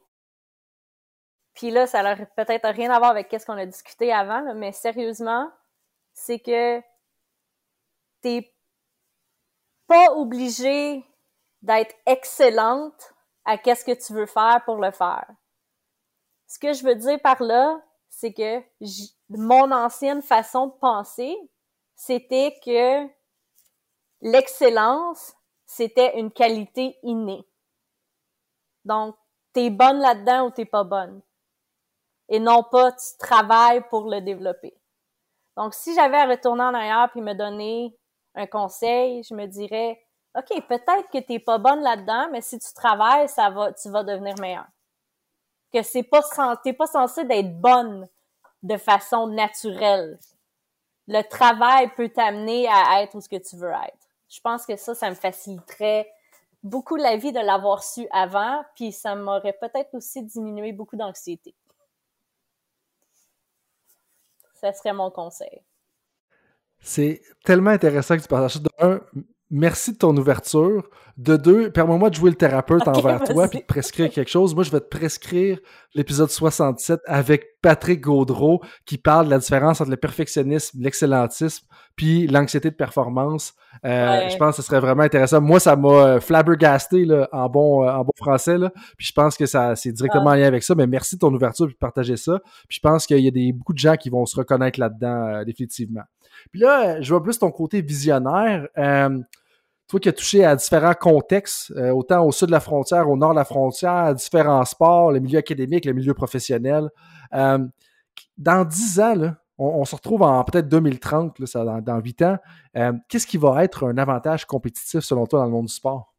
puis 1.61 1.71
là, 1.71 1.87
ça 1.87 2.03
n'a 2.03 2.17
peut-être 2.17 2.71
rien 2.71 2.91
à 2.91 2.99
voir 2.99 3.11
avec 3.11 3.29
ce 3.31 3.45
qu'on 3.45 3.59
a 3.59 3.67
discuté 3.67 4.11
avant, 4.11 4.55
mais 4.55 4.73
sérieusement, 4.73 5.53
c'est 6.15 6.39
que 6.39 6.81
t'es 8.23 8.55
pas 9.87 10.07
obligé 10.13 11.05
d'être 11.61 11.95
excellente 12.07 13.13
à 13.45 13.59
qu'est-ce 13.59 13.85
que 13.85 13.93
tu 13.93 14.15
veux 14.15 14.25
faire 14.25 14.63
pour 14.65 14.77
le 14.77 14.91
faire. 14.91 15.29
Ce 16.47 16.59
que 16.59 16.73
je 16.73 16.83
veux 16.83 16.95
dire 16.95 17.21
par 17.21 17.43
là, 17.43 17.79
c'est 18.09 18.33
que 18.33 18.63
mon 19.29 19.71
ancienne 19.71 20.23
façon 20.23 20.69
de 20.69 20.73
penser, 20.81 21.37
c'était 21.95 22.59
que 22.65 23.07
l'excellence, 24.23 25.35
c'était 25.67 26.19
une 26.19 26.33
qualité 26.33 26.97
innée. 27.03 27.47
Donc, 28.87 29.15
t'es 29.53 29.69
bonne 29.69 29.99
là-dedans 29.99 30.47
ou 30.47 30.51
t'es 30.53 30.65
pas 30.65 30.85
bonne 30.85 31.21
et 32.31 32.39
non 32.39 32.63
pas 32.63 32.93
tu 32.93 33.19
travailles 33.19 33.83
pour 33.91 34.09
le 34.09 34.21
développer. 34.21 34.75
Donc, 35.57 35.75
si 35.75 35.95
j'avais 35.95 36.17
à 36.17 36.27
retourner 36.27 36.63
en 36.63 36.73
arrière 36.73 37.11
puis 37.11 37.21
me 37.21 37.35
donner 37.35 37.95
un 38.35 38.47
conseil, 38.47 39.23
je 39.25 39.35
me 39.35 39.47
dirais, 39.47 40.01
OK, 40.39 40.67
peut-être 40.69 41.11
que 41.13 41.19
tu 41.19 41.33
n'es 41.33 41.39
pas 41.41 41.59
bonne 41.59 41.83
là-dedans, 41.83 42.29
mais 42.31 42.41
si 42.41 42.59
tu 42.59 42.73
travailles, 42.73 43.29
ça 43.29 43.51
va, 43.51 43.73
tu 43.73 43.91
vas 43.91 44.05
devenir 44.05 44.35
meilleur. 44.41 44.67
Que 45.73 45.83
c'est 45.83 46.05
pas, 46.05 46.23
t'es 46.63 46.73
pas 46.73 46.87
censé 46.87 47.25
d'être 47.25 47.61
bonne 47.61 48.09
de 48.63 48.77
façon 48.77 49.27
naturelle. 49.27 50.19
Le 51.09 51.23
travail 51.23 51.93
peut 51.97 52.09
t'amener 52.09 52.69
à 52.69 53.03
être 53.03 53.17
où 53.17 53.21
ce 53.21 53.29
que 53.29 53.37
tu 53.37 53.57
veux 53.57 53.71
être. 53.71 54.09
Je 54.29 54.41
pense 54.41 54.65
que 54.65 54.77
ça, 54.77 54.95
ça 54.95 55.11
me 55.11 55.17
faciliterait 55.17 56.09
beaucoup 56.63 56.97
la 56.97 57.17
vie 57.17 57.33
de 57.33 57.41
l'avoir 57.41 57.83
su 57.83 58.07
avant, 58.13 58.63
puis 58.77 58.93
ça 58.93 59.17
m'aurait 59.17 59.57
peut-être 59.61 59.95
aussi 59.95 60.23
diminué 60.23 60.73
beaucoup 60.73 60.97
d'anxiété. 60.97 61.55
Ça 64.61 64.75
serait 64.75 64.93
mon 64.93 65.11
conseil. 65.11 65.63
C'est 66.81 67.23
tellement 67.45 67.71
intéressant 67.71 68.17
que 68.17 68.23
tu 68.23 68.29
partages 68.29 68.55
ça. 68.55 68.59
De 68.59 68.69
merci 69.51 69.93
de 69.93 69.99
ton 69.99 70.17
ouverture. 70.17 70.89
De 71.17 71.37
deux, 71.37 71.71
permets-moi 71.71 72.09
de 72.09 72.15
jouer 72.15 72.31
le 72.31 72.37
thérapeute 72.37 72.89
envers 72.89 73.23
toi 73.25 73.49
puis 73.49 73.59
de 73.59 73.65
prescrire 73.65 74.11
quelque 74.11 74.31
chose. 74.31 74.55
Moi, 74.55 74.65
je 74.65 74.71
vais 74.71 74.81
te 74.81 74.89
prescrire 74.89 75.59
l'épisode 75.95 76.31
67 76.31 77.01
avec 77.07 77.61
Patrick 77.61 78.01
Gaudreau 78.01 78.63
qui 78.87 78.97
parle 78.97 79.27
de 79.27 79.31
la 79.31 79.39
différence 79.39 79.81
entre 79.81 79.91
le 79.91 79.97
perfectionnisme, 79.97 80.79
l'excellentisme 80.81 81.67
puis 81.95 82.27
l'anxiété 82.27 82.71
de 82.71 82.77
performance. 82.77 83.53
Euh, 83.85 84.29
je 84.31 84.37
pense 84.37 84.57
que 84.57 84.63
ce 84.63 84.67
serait 84.67 84.81
vraiment 84.81 85.03
intéressant. 85.03 85.43
Moi, 85.43 85.61
ça 85.61 85.77
m'a 85.77 85.89
euh, 85.89 86.21
flabbergasté 86.21 87.05
là, 87.05 87.29
en, 87.33 87.49
bon, 87.51 87.85
euh, 87.85 87.91
en 87.91 88.05
bon 88.05 88.13
français. 88.17 88.57
Là. 88.57 88.71
Puis 88.97 89.09
je 89.09 89.13
pense 89.13 89.37
que 89.37 89.45
ça 89.45 89.77
c'est 89.77 89.93
directement 89.93 90.31
en 90.31 90.35
lien 90.35 90.47
avec 90.47 90.63
ça. 90.63 90.75
Mais 90.75 90.87
merci 90.87 91.17
de 91.17 91.21
ton 91.21 91.35
ouverture 91.35 91.67
et 91.67 91.73
de 91.73 91.77
partager 91.77 92.17
ça. 92.17 92.41
Puis 92.69 92.77
je 92.77 92.81
pense 92.81 93.07
qu'il 93.07 93.21
y 93.21 93.29
a 93.29 93.31
des, 93.31 93.53
beaucoup 93.53 93.75
de 93.75 93.79
gens 93.79 93.97
qui 93.97 94.09
vont 94.09 94.25
se 94.25 94.37
reconnaître 94.37 94.81
là-dedans 94.81 95.45
définitivement. 95.45 96.03
Puis 96.51 96.61
là, 96.61 97.03
je 97.03 97.13
vois 97.13 97.23
plus 97.23 97.39
ton 97.39 97.51
côté 97.51 97.83
visionnaire 97.83 98.67
toi 99.91 100.01
qui 100.01 100.09
as 100.09 100.13
touché 100.13 100.45
à 100.45 100.55
différents 100.55 100.95
contextes, 100.95 101.73
euh, 101.73 101.91
autant 101.91 102.25
au 102.25 102.31
sud 102.31 102.47
de 102.47 102.53
la 102.53 102.61
frontière, 102.61 103.09
au 103.11 103.17
nord 103.17 103.31
de 103.31 103.37
la 103.37 103.45
frontière, 103.45 103.93
à 103.93 104.15
différents 104.15 104.65
sports, 104.65 105.11
le 105.11 105.19
milieu 105.19 105.39
académique, 105.39 105.85
le 105.85 105.93
milieu 105.93 106.15
professionnel. 106.15 106.89
Euh, 107.35 107.59
dans 108.39 108.65
dix 108.65 109.01
ans, 109.01 109.35
on, 109.59 109.85
se 109.85 109.97
retrouve 109.97 110.23
en 110.23 110.43
peut-être 110.45 110.69
2030, 110.69 111.37
dans, 111.83 111.99
huit 111.99 112.23
ans. 112.23 112.39
Euh, 112.77 112.93
qu'est-ce 113.09 113.27
qui 113.27 113.37
va 113.37 113.63
être 113.65 113.87
un 113.87 113.99
avantage 113.99 114.47
compétitif 114.47 115.01
selon 115.01 115.27
toi 115.27 115.41
dans 115.41 115.47
le 115.47 115.51
monde 115.51 115.67
du 115.67 115.75
sport? 115.75 116.15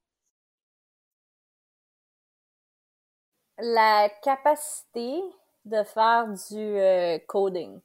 La 3.57 4.09
capacité 4.21 5.21
de 5.65 5.83
faire 5.83 6.27
du 6.27 7.25
coding. 7.27 7.79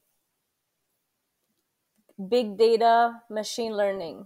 Big 2.19 2.57
data, 2.57 3.13
machine 3.31 3.77
learning. 3.77 4.25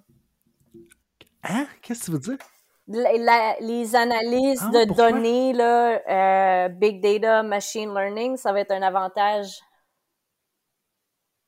Hein? 1.44 1.66
Qu'est-ce 1.82 2.00
que 2.00 2.04
tu 2.06 2.10
veux 2.12 2.18
dire? 2.18 2.38
les 2.86 3.94
analyses 3.94 4.64
ah, 4.64 4.70
de 4.70 4.94
données, 4.94 5.52
là, 5.52 6.00
euh, 6.08 6.68
big 6.68 7.00
data, 7.00 7.44
machine 7.44 7.94
learning, 7.94 8.36
ça 8.36 8.52
va 8.52 8.60
être 8.60 8.72
un 8.72 8.82
avantage 8.82 9.60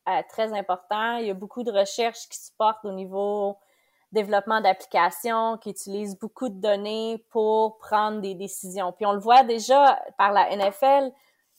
euh, 0.08 0.22
très 0.28 0.52
important. 0.52 1.16
Il 1.16 1.26
y 1.26 1.30
a 1.30 1.34
beaucoup 1.34 1.64
de 1.64 1.72
recherches 1.72 2.28
qui 2.28 2.38
se 2.38 2.50
portent 2.56 2.84
au 2.84 2.92
niveau 2.92 3.58
développement 4.12 4.60
d'applications, 4.60 5.56
qui 5.58 5.70
utilisent 5.70 6.18
beaucoup 6.18 6.48
de 6.48 6.60
données 6.60 7.24
pour 7.30 7.78
prendre 7.78 8.20
des 8.20 8.34
décisions. 8.34 8.92
Puis 8.92 9.06
on 9.06 9.12
le 9.12 9.18
voit 9.18 9.42
déjà 9.42 10.00
par 10.18 10.32
la 10.32 10.54
NFL, 10.54 11.10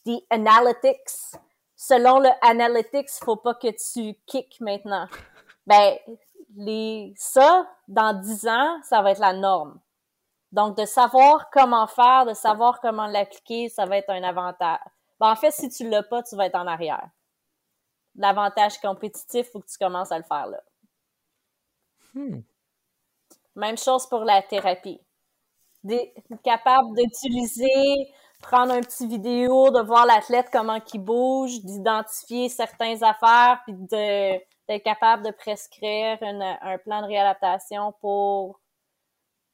des 0.06 0.26
analytics. 0.30 1.40
Selon 1.76 2.20
le 2.20 2.30
analytics, 2.42 3.10
faut 3.24 3.36
pas 3.36 3.56
que 3.56 3.68
tu 3.68 4.16
kicks 4.26 4.62
maintenant. 4.62 5.08
Ben, 5.66 5.98
les 6.56 7.14
ça, 7.16 7.68
dans 7.88 8.14
dix 8.14 8.48
ans, 8.48 8.80
ça 8.84 9.02
va 9.02 9.12
être 9.12 9.20
la 9.20 9.34
norme. 9.34 9.80
Donc, 10.52 10.78
de 10.78 10.86
savoir 10.86 11.50
comment 11.52 11.88
faire, 11.88 12.26
de 12.26 12.34
savoir 12.34 12.80
comment 12.80 13.08
l'appliquer, 13.08 13.70
ça 13.70 13.86
va 13.86 13.98
être 13.98 14.12
un 14.12 14.24
avantage. 14.24 14.80
Ben, 15.20 15.32
en 15.32 15.36
fait, 15.36 15.52
si 15.52 15.70
tu 15.70 15.90
l'as 15.90 16.04
pas, 16.04 16.22
tu 16.22 16.36
vas 16.36 16.46
être 16.46 16.56
en 16.56 16.68
arrière. 16.68 17.10
L'avantage 18.16 18.78
compétitif, 18.80 19.50
faut 19.52 19.60
que 19.60 19.68
tu 19.68 19.78
commences 19.80 20.12
à 20.12 20.18
le 20.18 20.24
faire 20.24 20.48
là. 20.48 20.62
Hmm. 22.14 22.42
Même 23.56 23.78
chose 23.78 24.08
pour 24.08 24.24
la 24.24 24.44
thérapie. 24.44 25.02
Des, 25.84 26.14
capable 26.44 26.96
d'utiliser, 26.96 28.14
prendre 28.42 28.74
un 28.74 28.82
petit 28.82 29.08
vidéo, 29.08 29.72
de 29.72 29.82
voir 29.82 30.06
l'athlète 30.06 30.50
comment 30.52 30.80
il 30.94 31.00
bouge, 31.00 31.62
d'identifier 31.62 32.50
certaines 32.50 33.04
affaires, 33.04 33.62
puis 33.66 33.74
de 33.74 34.40
d'être 34.68 34.84
capable 34.84 35.26
de 35.26 35.32
prescrire 35.32 36.18
un 36.22 36.78
plan 36.78 37.02
de 37.02 37.08
réadaptation 37.08 37.94
pour, 38.00 38.62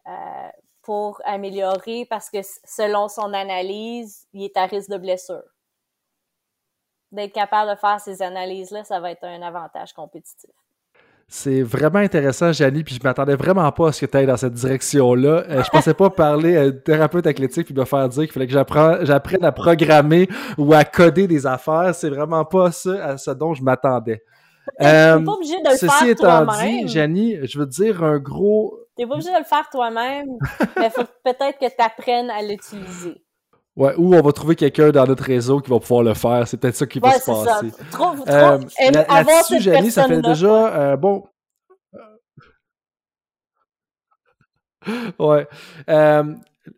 euh, 0.08 0.50
pour 0.84 1.22
améliorer 1.26 2.06
parce 2.06 2.30
que 2.30 2.40
selon 2.64 3.08
son 3.08 3.34
analyse, 3.34 4.28
il 4.34 4.44
est 4.44 4.58
à 4.58 4.66
risque 4.66 4.90
de 4.90 4.98
blessure. 4.98 5.44
D'être 7.12 7.34
capable 7.34 7.72
de 7.72 7.76
faire 7.76 8.00
ces 8.00 8.22
analyses-là, 8.22 8.84
ça 8.84 9.00
va 9.00 9.12
être 9.12 9.24
un 9.24 9.42
avantage 9.42 9.94
compétitif. 9.94 10.52
C'est 11.32 11.62
vraiment 11.62 12.00
intéressant, 12.00 12.52
Janie, 12.52 12.84
puis 12.84 12.96
je 12.96 13.04
m'attendais 13.04 13.36
vraiment 13.36 13.72
pas 13.72 13.90
à 13.90 13.92
ce 13.92 14.04
que 14.04 14.10
tu 14.10 14.18
ailles 14.18 14.26
dans 14.26 14.36
cette 14.36 14.54
direction-là. 14.54 15.44
Euh, 15.48 15.64
je 15.64 15.70
pensais 15.70 15.94
pas 15.94 16.10
parler 16.10 16.58
à 16.58 16.62
un 16.62 16.72
thérapeute 16.72 17.28
athlétique 17.28 17.66
puis 17.66 17.76
me 17.76 17.86
faire 17.86 18.10
dire 18.10 18.24
qu'il 18.24 18.32
fallait 18.32 18.48
que 18.48 18.54
j'apprenne 19.06 19.46
à 19.46 19.52
programmer 19.52 20.28
ou 20.58 20.74
à 20.74 20.84
coder 20.84 21.28
des 21.28 21.46
affaires. 21.46 21.94
C'est 21.94 22.10
vraiment 22.10 22.46
pas 22.46 22.72
ça 22.72 23.06
à 23.06 23.18
ce 23.18 23.30
dont 23.30 23.54
je 23.54 23.62
m'attendais. 23.62 24.24
Euh, 24.82 25.20
pas 25.20 25.32
obligé 25.32 25.62
de 25.62 25.70
le 25.70 25.78
ceci 25.78 26.10
étant 26.10 26.46
dit, 26.46 26.88
Janie, 26.88 27.38
je 27.44 27.60
veux 27.60 27.66
dire 27.66 28.04
un 28.04 28.18
gros. 28.18 28.80
T'es 28.96 29.06
pas 29.06 29.14
obligé 29.14 29.32
de 29.32 29.38
le 29.38 29.44
faire 29.44 29.70
toi-même, 29.70 30.28
mais 30.78 30.90
faut 30.90 31.04
peut-être 31.24 31.60
que 31.60 31.66
tu 31.66 31.82
apprennes 31.82 32.30
à 32.30 32.42
l'utiliser. 32.42 33.22
Ouais, 33.76 33.94
ou 33.98 34.14
on 34.14 34.22
va 34.22 34.32
trouver 34.34 34.56
quelqu'un 34.56 34.90
dans 34.90 35.06
notre 35.06 35.24
réseau 35.24 35.60
qui 35.62 35.70
va 35.70 35.80
pouvoir 35.80 36.04
le 36.04 36.14
faire. 36.14 36.48
C'est 36.48 36.58
peut-être 36.58 36.76
ça 36.76 36.86
qui 36.86 37.00
va 37.00 37.14
se 37.14 37.26
passer. 37.26 37.70
Ça. 37.70 37.84
Trouve, 37.92 38.24
euh, 38.28 38.60
Là-dessus, 38.92 39.62
Janie, 39.62 39.92
ça 39.92 40.06
fait 40.06 40.22
déjà 40.22 40.76
euh, 40.76 40.98
bon. 40.98 41.24
ouais. 45.20 45.48
Euh, 45.90 46.36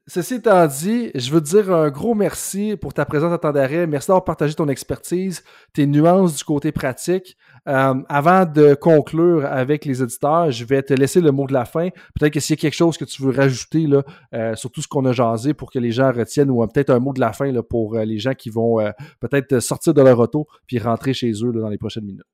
Ceci 0.08 0.36
étant 0.36 0.66
dit, 0.68 1.12
je 1.16 1.32
veux 1.32 1.42
te 1.42 1.50
dire 1.50 1.74
un 1.74 1.90
gros 1.90 2.14
merci 2.14 2.76
pour 2.80 2.94
ta 2.94 3.06
présence 3.06 3.34
à 3.34 3.38
temps 3.38 3.52
d'arrêt. 3.52 3.88
Merci 3.88 4.08
d'avoir 4.08 4.24
partagé 4.24 4.54
ton 4.54 4.68
expertise, 4.68 5.44
tes 5.74 5.86
nuances 5.86 6.38
du 6.38 6.44
côté 6.44 6.72
pratique. 6.72 7.38
Euh, 7.68 7.94
avant 8.10 8.46
de 8.46 8.74
conclure 8.74 9.46
avec 9.46 9.86
les 9.86 10.02
éditeurs, 10.02 10.50
je 10.50 10.66
vais 10.66 10.82
te 10.82 10.94
laisser 10.94 11.22
le 11.22 11.32
mot 11.32 11.46
de 11.46 11.54
la 11.54 11.66
fin. 11.66 11.90
Peut-être 12.16 12.34
que 12.34 12.40
s'il 12.40 12.56
y 12.56 12.60
a 12.60 12.62
quelque 12.62 12.74
chose 12.76 12.98
que 12.98 13.06
tu 13.06 13.22
veux 13.22 13.32
rajouter 13.32 13.86
là, 13.86 14.02
euh, 14.34 14.56
sur 14.56 14.72
tout 14.72 14.82
ce 14.82 14.88
qu'on 14.88 15.06
a 15.06 15.12
jasé 15.12 15.54
pour 15.54 15.72
que 15.72 15.78
les 15.78 15.92
gens 15.92 16.12
retiennent, 16.12 16.50
ou 16.50 16.66
peut-être 16.68 16.90
un 16.90 17.00
mot 17.00 17.14
de 17.14 17.20
la 17.20 17.34
fin 17.34 17.52
là, 17.52 17.62
pour 17.62 17.96
euh, 17.96 18.04
les 18.04 18.18
gens 18.18 18.34
qui 18.34 18.50
vont 18.50 18.80
peut-être 19.20 19.60
sortir 19.60 19.94
de 19.94 20.02
leur 20.02 20.18
auto 20.20 20.48
puis 20.66 20.80
rentrer 20.80 21.14
chez 21.14 21.32
eux 21.44 21.52
dans 21.52 21.70
les 21.70 21.78
prochaines 21.78 22.06
minutes. 22.06 22.26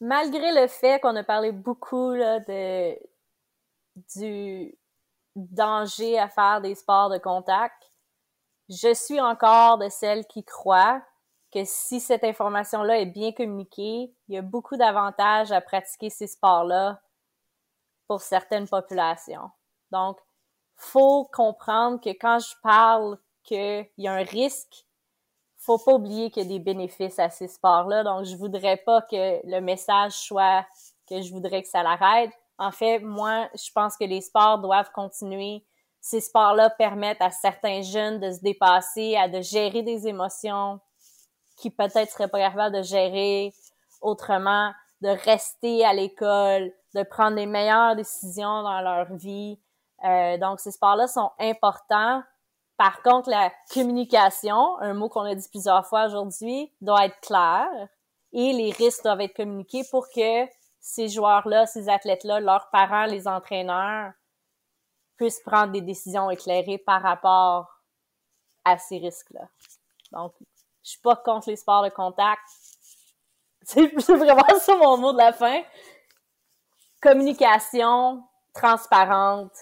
Malgré 0.00 0.52
le 0.60 0.66
fait 0.66 1.00
qu'on 1.00 1.16
a 1.16 1.22
parlé 1.22 1.52
beaucoup 1.52 2.12
de, 2.12 2.98
du 4.16 4.74
danger 5.36 6.18
à 6.18 6.28
faire 6.28 6.60
des 6.60 6.74
sports 6.74 7.10
de 7.10 7.18
contact, 7.18 7.92
je 8.68 8.92
suis 8.94 9.20
encore 9.20 9.78
de 9.78 9.88
celles 9.88 10.26
qui 10.26 10.44
croient 10.44 11.02
que 11.52 11.64
si 11.64 12.00
cette 12.00 12.24
information-là 12.24 13.00
est 13.00 13.06
bien 13.06 13.32
communiquée, 13.32 14.12
il 14.28 14.34
y 14.34 14.38
a 14.38 14.42
beaucoup 14.42 14.76
d'avantages 14.76 15.52
à 15.52 15.60
pratiquer 15.60 16.10
ces 16.10 16.26
sports-là 16.26 17.00
pour 18.06 18.20
certaines 18.20 18.68
populations. 18.68 19.50
Donc, 19.90 20.18
faut 20.76 21.24
comprendre 21.32 22.00
que 22.00 22.10
quand 22.10 22.38
je 22.38 22.54
parle 22.62 23.18
qu'il 23.42 23.88
y 23.96 24.08
a 24.08 24.12
un 24.12 24.24
risque, 24.24 24.84
faut 25.56 25.78
pas 25.78 25.94
oublier 25.94 26.30
qu'il 26.30 26.44
y 26.44 26.46
a 26.46 26.48
des 26.48 26.62
bénéfices 26.62 27.18
à 27.18 27.30
ces 27.30 27.48
sports-là. 27.48 28.04
Donc, 28.04 28.24
je 28.24 28.36
voudrais 28.36 28.76
pas 28.76 29.02
que 29.02 29.40
le 29.44 29.60
message 29.60 30.12
soit 30.12 30.64
que 31.08 31.22
je 31.22 31.32
voudrais 31.32 31.62
que 31.62 31.68
ça 31.68 31.82
l'arrête. 31.82 32.30
En 32.58 32.70
fait, 32.70 33.00
moi, 33.00 33.48
je 33.54 33.70
pense 33.72 33.96
que 33.96 34.04
les 34.04 34.20
sports 34.20 34.58
doivent 34.58 34.90
continuer. 34.92 35.64
Ces 36.00 36.20
sports-là 36.20 36.70
permettent 36.70 37.20
à 37.20 37.30
certains 37.30 37.82
jeunes 37.82 38.20
de 38.20 38.30
se 38.30 38.40
dépasser, 38.40 39.16
à 39.16 39.28
de 39.28 39.40
gérer 39.40 39.82
des 39.82 40.06
émotions 40.06 40.80
qui 41.56 41.70
peut-être 41.70 42.10
seraient 42.10 42.28
pas 42.28 42.38
capables 42.38 42.76
de 42.76 42.82
gérer 42.82 43.52
autrement, 44.00 44.72
de 45.00 45.08
rester 45.08 45.84
à 45.84 45.92
l'école, 45.92 46.72
de 46.94 47.02
prendre 47.02 47.36
les 47.36 47.46
meilleures 47.46 47.96
décisions 47.96 48.62
dans 48.62 48.80
leur 48.80 49.12
vie. 49.14 49.58
Euh, 50.04 50.38
donc, 50.38 50.60
ces 50.60 50.72
sports-là 50.72 51.06
sont 51.08 51.30
importants. 51.38 52.22
Par 52.76 53.02
contre, 53.02 53.30
la 53.30 53.50
communication, 53.72 54.78
un 54.80 54.94
mot 54.94 55.08
qu'on 55.08 55.22
a 55.22 55.34
dit 55.34 55.48
plusieurs 55.48 55.86
fois 55.86 56.06
aujourd'hui, 56.06 56.72
doit 56.80 57.06
être 57.06 57.20
clair 57.20 57.68
et 58.32 58.52
les 58.52 58.70
risques 58.70 59.02
doivent 59.02 59.22
être 59.22 59.36
communiqués 59.36 59.82
pour 59.90 60.08
que 60.14 60.46
ces 60.78 61.08
joueurs-là, 61.08 61.66
ces 61.66 61.88
athlètes-là, 61.88 62.40
leurs 62.40 62.70
parents, 62.70 63.06
les 63.06 63.26
entraîneurs, 63.26 64.12
puissent 65.16 65.40
prendre 65.40 65.72
des 65.72 65.80
décisions 65.80 66.30
éclairées 66.30 66.78
par 66.78 67.02
rapport 67.02 67.66
à 68.64 68.76
ces 68.78 68.98
risques-là. 68.98 69.48
Donc, 70.12 70.34
je 70.86 70.92
suis 70.92 71.00
pas 71.00 71.16
contre 71.16 71.50
les 71.50 71.56
sports 71.56 71.82
de 71.82 71.88
contact. 71.88 72.42
C'est 73.62 73.88
vraiment 73.88 74.58
ça 74.60 74.76
mon 74.76 74.96
mot 74.96 75.12
de 75.12 75.18
la 75.18 75.32
fin. 75.32 75.62
Communication 77.02 78.22
transparente 78.54 79.52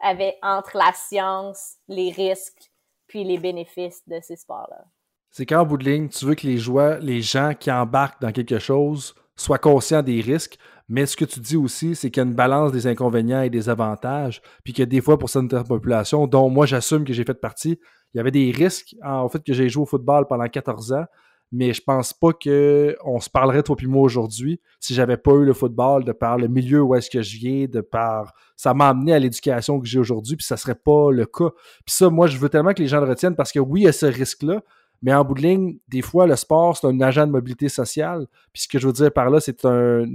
avec, 0.00 0.38
entre 0.40 0.76
la 0.76 0.92
science, 0.94 1.74
les 1.88 2.12
risques, 2.12 2.70
puis 3.08 3.24
les 3.24 3.38
bénéfices 3.38 4.06
de 4.06 4.20
ces 4.22 4.36
sports-là. 4.36 4.84
C'est 5.32 5.46
qu'en 5.46 5.64
bout 5.66 5.78
de 5.78 5.84
ligne, 5.84 6.08
tu 6.08 6.24
veux 6.24 6.36
que 6.36 6.46
les 6.46 6.58
joueurs, 6.58 7.00
les 7.00 7.22
gens 7.22 7.54
qui 7.58 7.72
embarquent 7.72 8.20
dans 8.20 8.32
quelque 8.32 8.60
chose 8.60 9.16
sois 9.34 9.58
conscient 9.58 10.02
des 10.02 10.20
risques, 10.20 10.58
mais 10.88 11.06
ce 11.06 11.16
que 11.16 11.24
tu 11.24 11.40
dis 11.40 11.56
aussi, 11.56 11.96
c'est 11.96 12.10
qu'il 12.10 12.22
y 12.22 12.26
a 12.26 12.28
une 12.28 12.34
balance 12.34 12.70
des 12.70 12.86
inconvénients 12.86 13.42
et 13.42 13.50
des 13.50 13.68
avantages, 13.68 14.40
puis 14.62 14.72
que 14.72 14.84
des 14.84 15.00
fois, 15.00 15.18
pour 15.18 15.28
certaines 15.28 15.64
populations, 15.64 16.28
dont 16.28 16.48
moi 16.48 16.66
j'assume 16.66 17.04
que 17.04 17.12
j'ai 17.12 17.24
fait 17.24 17.34
partie, 17.34 17.80
il 18.14 18.18
y 18.18 18.20
avait 18.20 18.30
des 18.30 18.50
risques 18.50 18.94
en 19.04 19.28
fait 19.28 19.42
que 19.42 19.52
j'ai 19.52 19.68
joué 19.68 19.82
au 19.82 19.86
football 19.86 20.26
pendant 20.28 20.48
14 20.48 20.92
ans, 20.92 21.04
mais 21.52 21.72
je 21.72 21.82
pense 21.82 22.12
pas 22.12 22.32
qu'on 22.32 23.20
se 23.20 23.30
parlerait 23.30 23.62
toi 23.62 23.76
puis 23.76 23.86
moi 23.86 24.02
aujourd'hui 24.02 24.60
si 24.80 24.94
j'avais 24.94 25.16
pas 25.16 25.32
eu 25.32 25.44
le 25.44 25.54
football 25.54 26.04
de 26.04 26.12
par 26.12 26.36
le 26.38 26.48
milieu 26.48 26.82
où 26.82 26.94
est-ce 26.94 27.10
que 27.10 27.22
je 27.22 27.38
viens, 27.38 27.66
de 27.66 27.80
par 27.80 28.32
ça 28.58 28.74
m'a 28.74 28.88
amené 28.88 29.12
à 29.14 29.18
l'éducation 29.18 29.80
que 29.80 29.86
j'ai 29.86 30.00
aujourd'hui, 30.00 30.36
puis 30.36 30.44
ça 30.44 30.56
serait 30.56 30.74
pas 30.74 31.12
le 31.12 31.26
cas. 31.26 31.50
Puis 31.86 31.94
ça, 31.94 32.10
moi, 32.10 32.26
je 32.26 32.36
veux 32.38 32.48
tellement 32.48 32.74
que 32.74 32.82
les 32.82 32.88
gens 32.88 33.00
le 33.00 33.08
retiennent 33.08 33.36
parce 33.36 33.52
que 33.52 33.60
oui, 33.60 33.82
il 33.82 33.84
y 33.84 33.88
a 33.88 33.92
ce 33.92 34.06
risque-là, 34.06 34.62
mais 35.00 35.14
en 35.14 35.24
bout 35.24 35.34
de 35.34 35.42
ligne, 35.42 35.78
des 35.86 36.02
fois, 36.02 36.26
le 36.26 36.34
sport, 36.34 36.76
c'est 36.76 36.88
un 36.88 37.00
agent 37.00 37.24
de 37.26 37.30
mobilité 37.30 37.68
sociale. 37.68 38.26
Puis 38.52 38.62
ce 38.62 38.68
que 38.68 38.80
je 38.80 38.86
veux 38.88 38.92
dire 38.92 39.12
par 39.12 39.30
là, 39.30 39.38
c'est 39.38 39.64
un, 39.64 40.06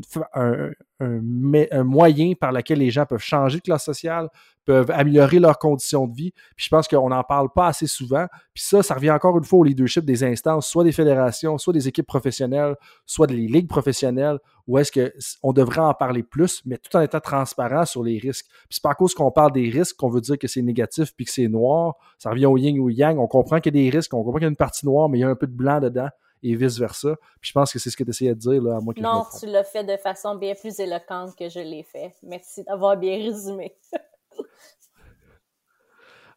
moyen 1.84 2.34
par 2.34 2.52
lequel 2.52 2.80
les 2.80 2.91
gens 2.91 3.06
peuvent 3.06 3.24
changer 3.24 3.60
de 3.60 3.64
classe 3.64 3.86
sociale, 3.86 4.28
peuvent 4.65 4.91
améliorer 4.91 5.40
leurs 5.40 5.60
conditions 5.60 6.07
de 6.07 6.15
vie. 6.15 6.31
Puis 6.56 6.65
je 6.65 6.69
pense 6.69 6.88
qu'on 6.88 7.10
n'en 7.10 7.23
parle 7.23 7.49
pas 7.53 7.68
assez 7.68 7.88
souvent. 7.88 8.27
Puis 8.53 8.64
ça, 8.64 8.84
ça 8.84 8.95
revient 8.95 9.11
encore 9.11 9.38
une 9.38 9.44
fois 9.44 9.60
au 9.60 9.64
leadership 9.64 10.06
des 10.06 10.23
instances, 10.23 10.68
soit 10.68 10.84
des 10.84 10.91
fédérations, 10.91 11.57
soit 11.57 11.73
des 11.73 11.88
équipes 11.88 12.07
professionnelles, 12.07 12.76
soit 13.06 13.27
des 13.27 13.35
ligues 13.35 13.68
professionnelles, 13.68 14.40
où 14.68 14.77
est-ce 14.77 14.91
qu'on 14.91 15.53
devrait 15.53 15.81
en 15.81 15.94
parler 15.94 16.23
plus, 16.23 16.61
mais 16.65 16.77
tout 16.77 16.95
en 16.95 17.02
étant 17.02 17.19
transparent 17.19 17.85
sur 17.85 18.03
les 18.03 18.18
risques. 18.18 18.48
Puis 18.48 18.68
c'est 18.72 18.84
pas 18.84 18.91
à 18.91 18.95
cause 18.95 19.14
qu'on 19.14 19.31
parle 19.31 19.52
des 19.52 19.69
risques 19.69 19.98
qu'on 19.98 20.10
veut 20.10 20.22
dire 20.22 20.38
que 20.38 20.48
c'est 20.48 20.61
négatif 20.61 21.14
puis 21.15 21.26
que 21.26 21.31
c'est 21.31 21.48
noir. 21.48 21.95
Ça 22.18 22.30
revient 22.30 22.45
au 22.45 22.57
yin 22.57 22.80
ou 22.80 22.85
au 22.85 22.90
yang. 22.90 23.19
On 23.19 23.27
comprend 23.27 23.60
qu'il 23.60 23.76
y 23.76 23.80
a 23.80 23.84
des 23.84 23.95
risques, 23.95 24.14
on 24.14 24.23
comprend 24.23 24.40
qu'il 24.40 24.44
y 24.44 24.48
a 24.48 24.49
une 24.49 24.56
partie 24.56 24.85
noire, 24.85 25.10
mais 25.10 25.19
il 25.19 25.22
y 25.22 25.26
a 25.26 25.30
un 25.30 25.35
peu 25.35 25.48
de 25.48 25.56
blanc 25.56 25.80
dedans 25.80 26.10
et 26.44 26.56
vice-versa. 26.56 27.15
Puis 27.41 27.49
je 27.49 27.53
pense 27.53 27.72
que 27.72 27.80
c'est 27.80 27.90
ce 27.90 27.98
que 27.98 28.03
tu 28.03 28.10
essayais 28.10 28.35
de 28.35 28.40
dire, 28.40 28.61
là, 28.61 28.77
à 28.77 28.80
moi 28.80 28.94
que 28.94 29.02
Non, 29.02 29.23
tu 29.40 29.45
l'as 29.48 29.64
fait 29.64 29.84
de 29.84 29.98
façon 29.98 30.35
bien 30.35 30.53
plus 30.56 30.80
éloquente 30.80 31.35
que 31.35 31.49
je 31.49 31.60
l'ai 31.60 31.84
fait. 31.84 32.14
Merci 32.22 32.64
d'avoir 32.64 32.98
bien 32.98 33.18
résumé. 33.18 33.76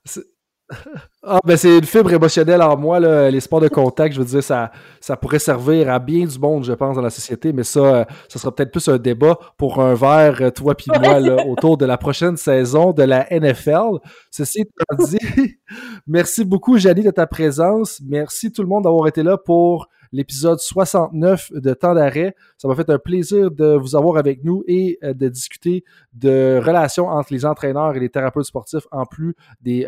Ah, 1.23 1.39
ben 1.45 1.57
c'est 1.57 1.79
une 1.79 1.85
fibre 1.85 2.13
émotionnelle 2.13 2.61
en 2.61 2.77
moi, 2.77 2.99
là. 2.99 3.31
les 3.31 3.41
sports 3.41 3.61
de 3.61 3.69
contact, 3.69 4.15
je 4.15 4.21
veux 4.21 4.27
dire, 4.27 4.43
ça, 4.43 4.73
ça 5.01 5.17
pourrait 5.17 5.39
servir 5.39 5.89
à 5.91 5.99
bien 6.01 6.25
du 6.27 6.39
monde, 6.39 6.65
je 6.65 6.73
pense, 6.73 6.97
dans 6.97 7.03
la 7.03 7.11
société, 7.11 7.53
mais 7.53 7.63
ça, 7.63 7.81
euh, 7.81 8.05
ça 8.29 8.39
sera 8.39 8.55
peut-être 8.55 8.73
plus 8.73 8.89
un 8.89 8.99
débat 8.99 9.39
pour 9.57 9.81
un 9.81 9.95
verre, 9.95 10.39
euh, 10.41 10.51
toi 10.51 10.75
puis 10.75 10.87
moi, 10.89 11.21
là, 11.21 11.47
autour 11.47 11.77
de 11.77 11.87
la 11.87 11.97
prochaine 11.99 12.37
saison 12.37 12.93
de 12.93 13.03
la 13.05 13.27
NFL. 13.31 13.99
Ceci 14.31 14.63
étant 14.63 15.05
dit, 15.05 15.19
merci 16.07 16.45
beaucoup, 16.45 16.79
Janie, 16.79 17.03
de 17.03 17.11
ta 17.11 17.27
présence. 17.27 18.01
Merci 18.05 18.51
tout 18.51 18.63
le 18.63 18.69
monde 18.69 18.85
d'avoir 18.85 19.07
été 19.07 19.23
là 19.23 19.37
pour 19.37 19.89
l'épisode 20.13 20.59
69 20.59 21.53
de 21.53 21.75
Temps 21.75 21.95
d'arrêt. 21.95 22.35
Ça 22.59 22.69
m'a 22.69 22.75
fait 22.75 22.91
un 22.91 22.99
plaisir 22.99 23.51
de 23.51 23.77
vous 23.77 23.97
avoir 23.97 24.17
avec 24.17 24.45
nous 24.45 24.63
et 24.67 24.99
euh, 25.03 25.15
de 25.15 25.29
discuter 25.29 25.85
de 26.13 26.61
relations 26.65 27.09
entre 27.09 27.33
les 27.33 27.45
entraîneurs 27.45 27.97
et 27.97 28.01
les 28.01 28.11
thérapeutes 28.11 28.47
sportifs 28.47 28.87
en 28.91 29.05
plus 29.05 29.35
des 29.61 29.87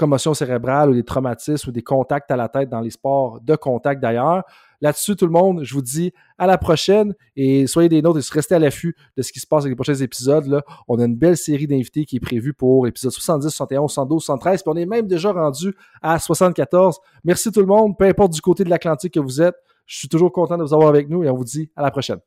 commotion 0.00 0.32
cérébrale 0.32 0.90
ou 0.90 0.94
des 0.94 1.04
traumatismes 1.04 1.68
ou 1.68 1.72
des 1.72 1.82
contacts 1.82 2.30
à 2.30 2.36
la 2.36 2.48
tête 2.48 2.70
dans 2.70 2.80
les 2.80 2.90
sports 2.90 3.40
de 3.40 3.54
contact 3.54 4.00
d'ailleurs. 4.00 4.44
Là-dessus, 4.80 5.14
tout 5.14 5.26
le 5.26 5.32
monde, 5.32 5.62
je 5.62 5.74
vous 5.74 5.82
dis 5.82 6.12
à 6.38 6.46
la 6.46 6.56
prochaine 6.56 7.14
et 7.36 7.66
soyez 7.66 7.88
des 7.88 8.00
nôtres 8.00 8.18
et 8.18 8.34
restez 8.34 8.54
à 8.54 8.58
l'affût 8.58 8.96
de 9.16 9.22
ce 9.22 9.30
qui 9.32 9.40
se 9.40 9.46
passe 9.46 9.64
avec 9.64 9.72
les 9.72 9.76
prochains 9.76 9.94
épisodes. 9.94 10.46
Là. 10.46 10.62
On 10.88 10.98
a 10.98 11.04
une 11.04 11.16
belle 11.16 11.36
série 11.36 11.66
d'invités 11.66 12.06
qui 12.06 12.16
est 12.16 12.20
prévue 12.20 12.54
pour 12.54 12.86
l'épisode 12.86 13.12
70, 13.12 13.50
71, 13.50 13.92
72, 13.92 14.24
73, 14.24 14.62
puis 14.62 14.72
on 14.74 14.76
est 14.76 14.86
même 14.86 15.06
déjà 15.06 15.32
rendu 15.32 15.74
à 16.00 16.18
74. 16.18 16.98
Merci 17.24 17.52
tout 17.52 17.60
le 17.60 17.66
monde, 17.66 17.96
peu 17.98 18.06
importe 18.06 18.32
du 18.32 18.40
côté 18.40 18.64
de 18.64 18.70
l'Atlantique 18.70 19.14
que 19.14 19.20
vous 19.20 19.42
êtes. 19.42 19.56
Je 19.86 19.98
suis 19.98 20.08
toujours 20.08 20.32
content 20.32 20.56
de 20.56 20.62
vous 20.62 20.72
avoir 20.72 20.88
avec 20.88 21.08
nous 21.08 21.24
et 21.24 21.28
on 21.28 21.36
vous 21.36 21.44
dit 21.44 21.70
à 21.76 21.82
la 21.82 21.90
prochaine. 21.90 22.20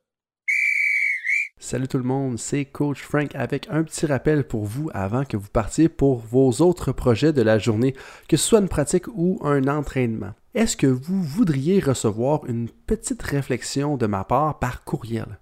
Salut 1.58 1.88
tout 1.88 1.96
le 1.96 2.04
monde, 2.04 2.38
c'est 2.38 2.66
Coach 2.66 3.00
Frank 3.00 3.34
avec 3.34 3.68
un 3.70 3.84
petit 3.84 4.04
rappel 4.04 4.44
pour 4.44 4.64
vous 4.64 4.90
avant 4.92 5.24
que 5.24 5.38
vous 5.38 5.48
partiez 5.48 5.88
pour 5.88 6.18
vos 6.18 6.50
autres 6.60 6.92
projets 6.92 7.32
de 7.32 7.40
la 7.40 7.58
journée, 7.58 7.94
que 8.28 8.36
ce 8.36 8.46
soit 8.46 8.60
une 8.60 8.68
pratique 8.68 9.08
ou 9.08 9.38
un 9.42 9.66
entraînement. 9.66 10.34
Est-ce 10.54 10.76
que 10.76 10.86
vous 10.86 11.20
voudriez 11.20 11.80
recevoir 11.80 12.46
une 12.46 12.68
petite 12.68 13.22
réflexion 13.22 13.96
de 13.96 14.06
ma 14.06 14.22
part 14.22 14.60
par 14.60 14.84
courriel? 14.84 15.40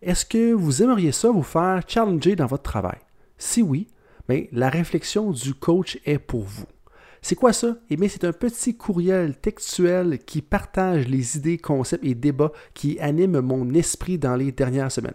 Est-ce 0.00 0.24
que 0.24 0.52
vous 0.52 0.80
aimeriez 0.80 1.10
ça 1.10 1.28
vous 1.32 1.42
faire 1.42 1.82
challenger 1.88 2.36
dans 2.36 2.46
votre 2.46 2.62
travail? 2.62 2.98
Si 3.36 3.62
oui, 3.62 3.88
mais 4.28 4.48
la 4.52 4.68
réflexion 4.68 5.32
du 5.32 5.54
coach 5.54 5.98
est 6.04 6.20
pour 6.20 6.44
vous. 6.44 6.66
C'est 7.20 7.34
quoi 7.34 7.52
ça? 7.52 7.78
Eh 7.90 7.96
bien, 7.96 8.08
c'est 8.08 8.22
un 8.22 8.32
petit 8.32 8.76
courriel 8.76 9.36
textuel 9.36 10.20
qui 10.20 10.40
partage 10.40 11.08
les 11.08 11.36
idées, 11.36 11.58
concepts 11.58 12.04
et 12.04 12.14
débats 12.14 12.52
qui 12.74 13.00
animent 13.00 13.40
mon 13.40 13.74
esprit 13.74 14.18
dans 14.18 14.36
les 14.36 14.52
dernières 14.52 14.92
semaines. 14.92 15.14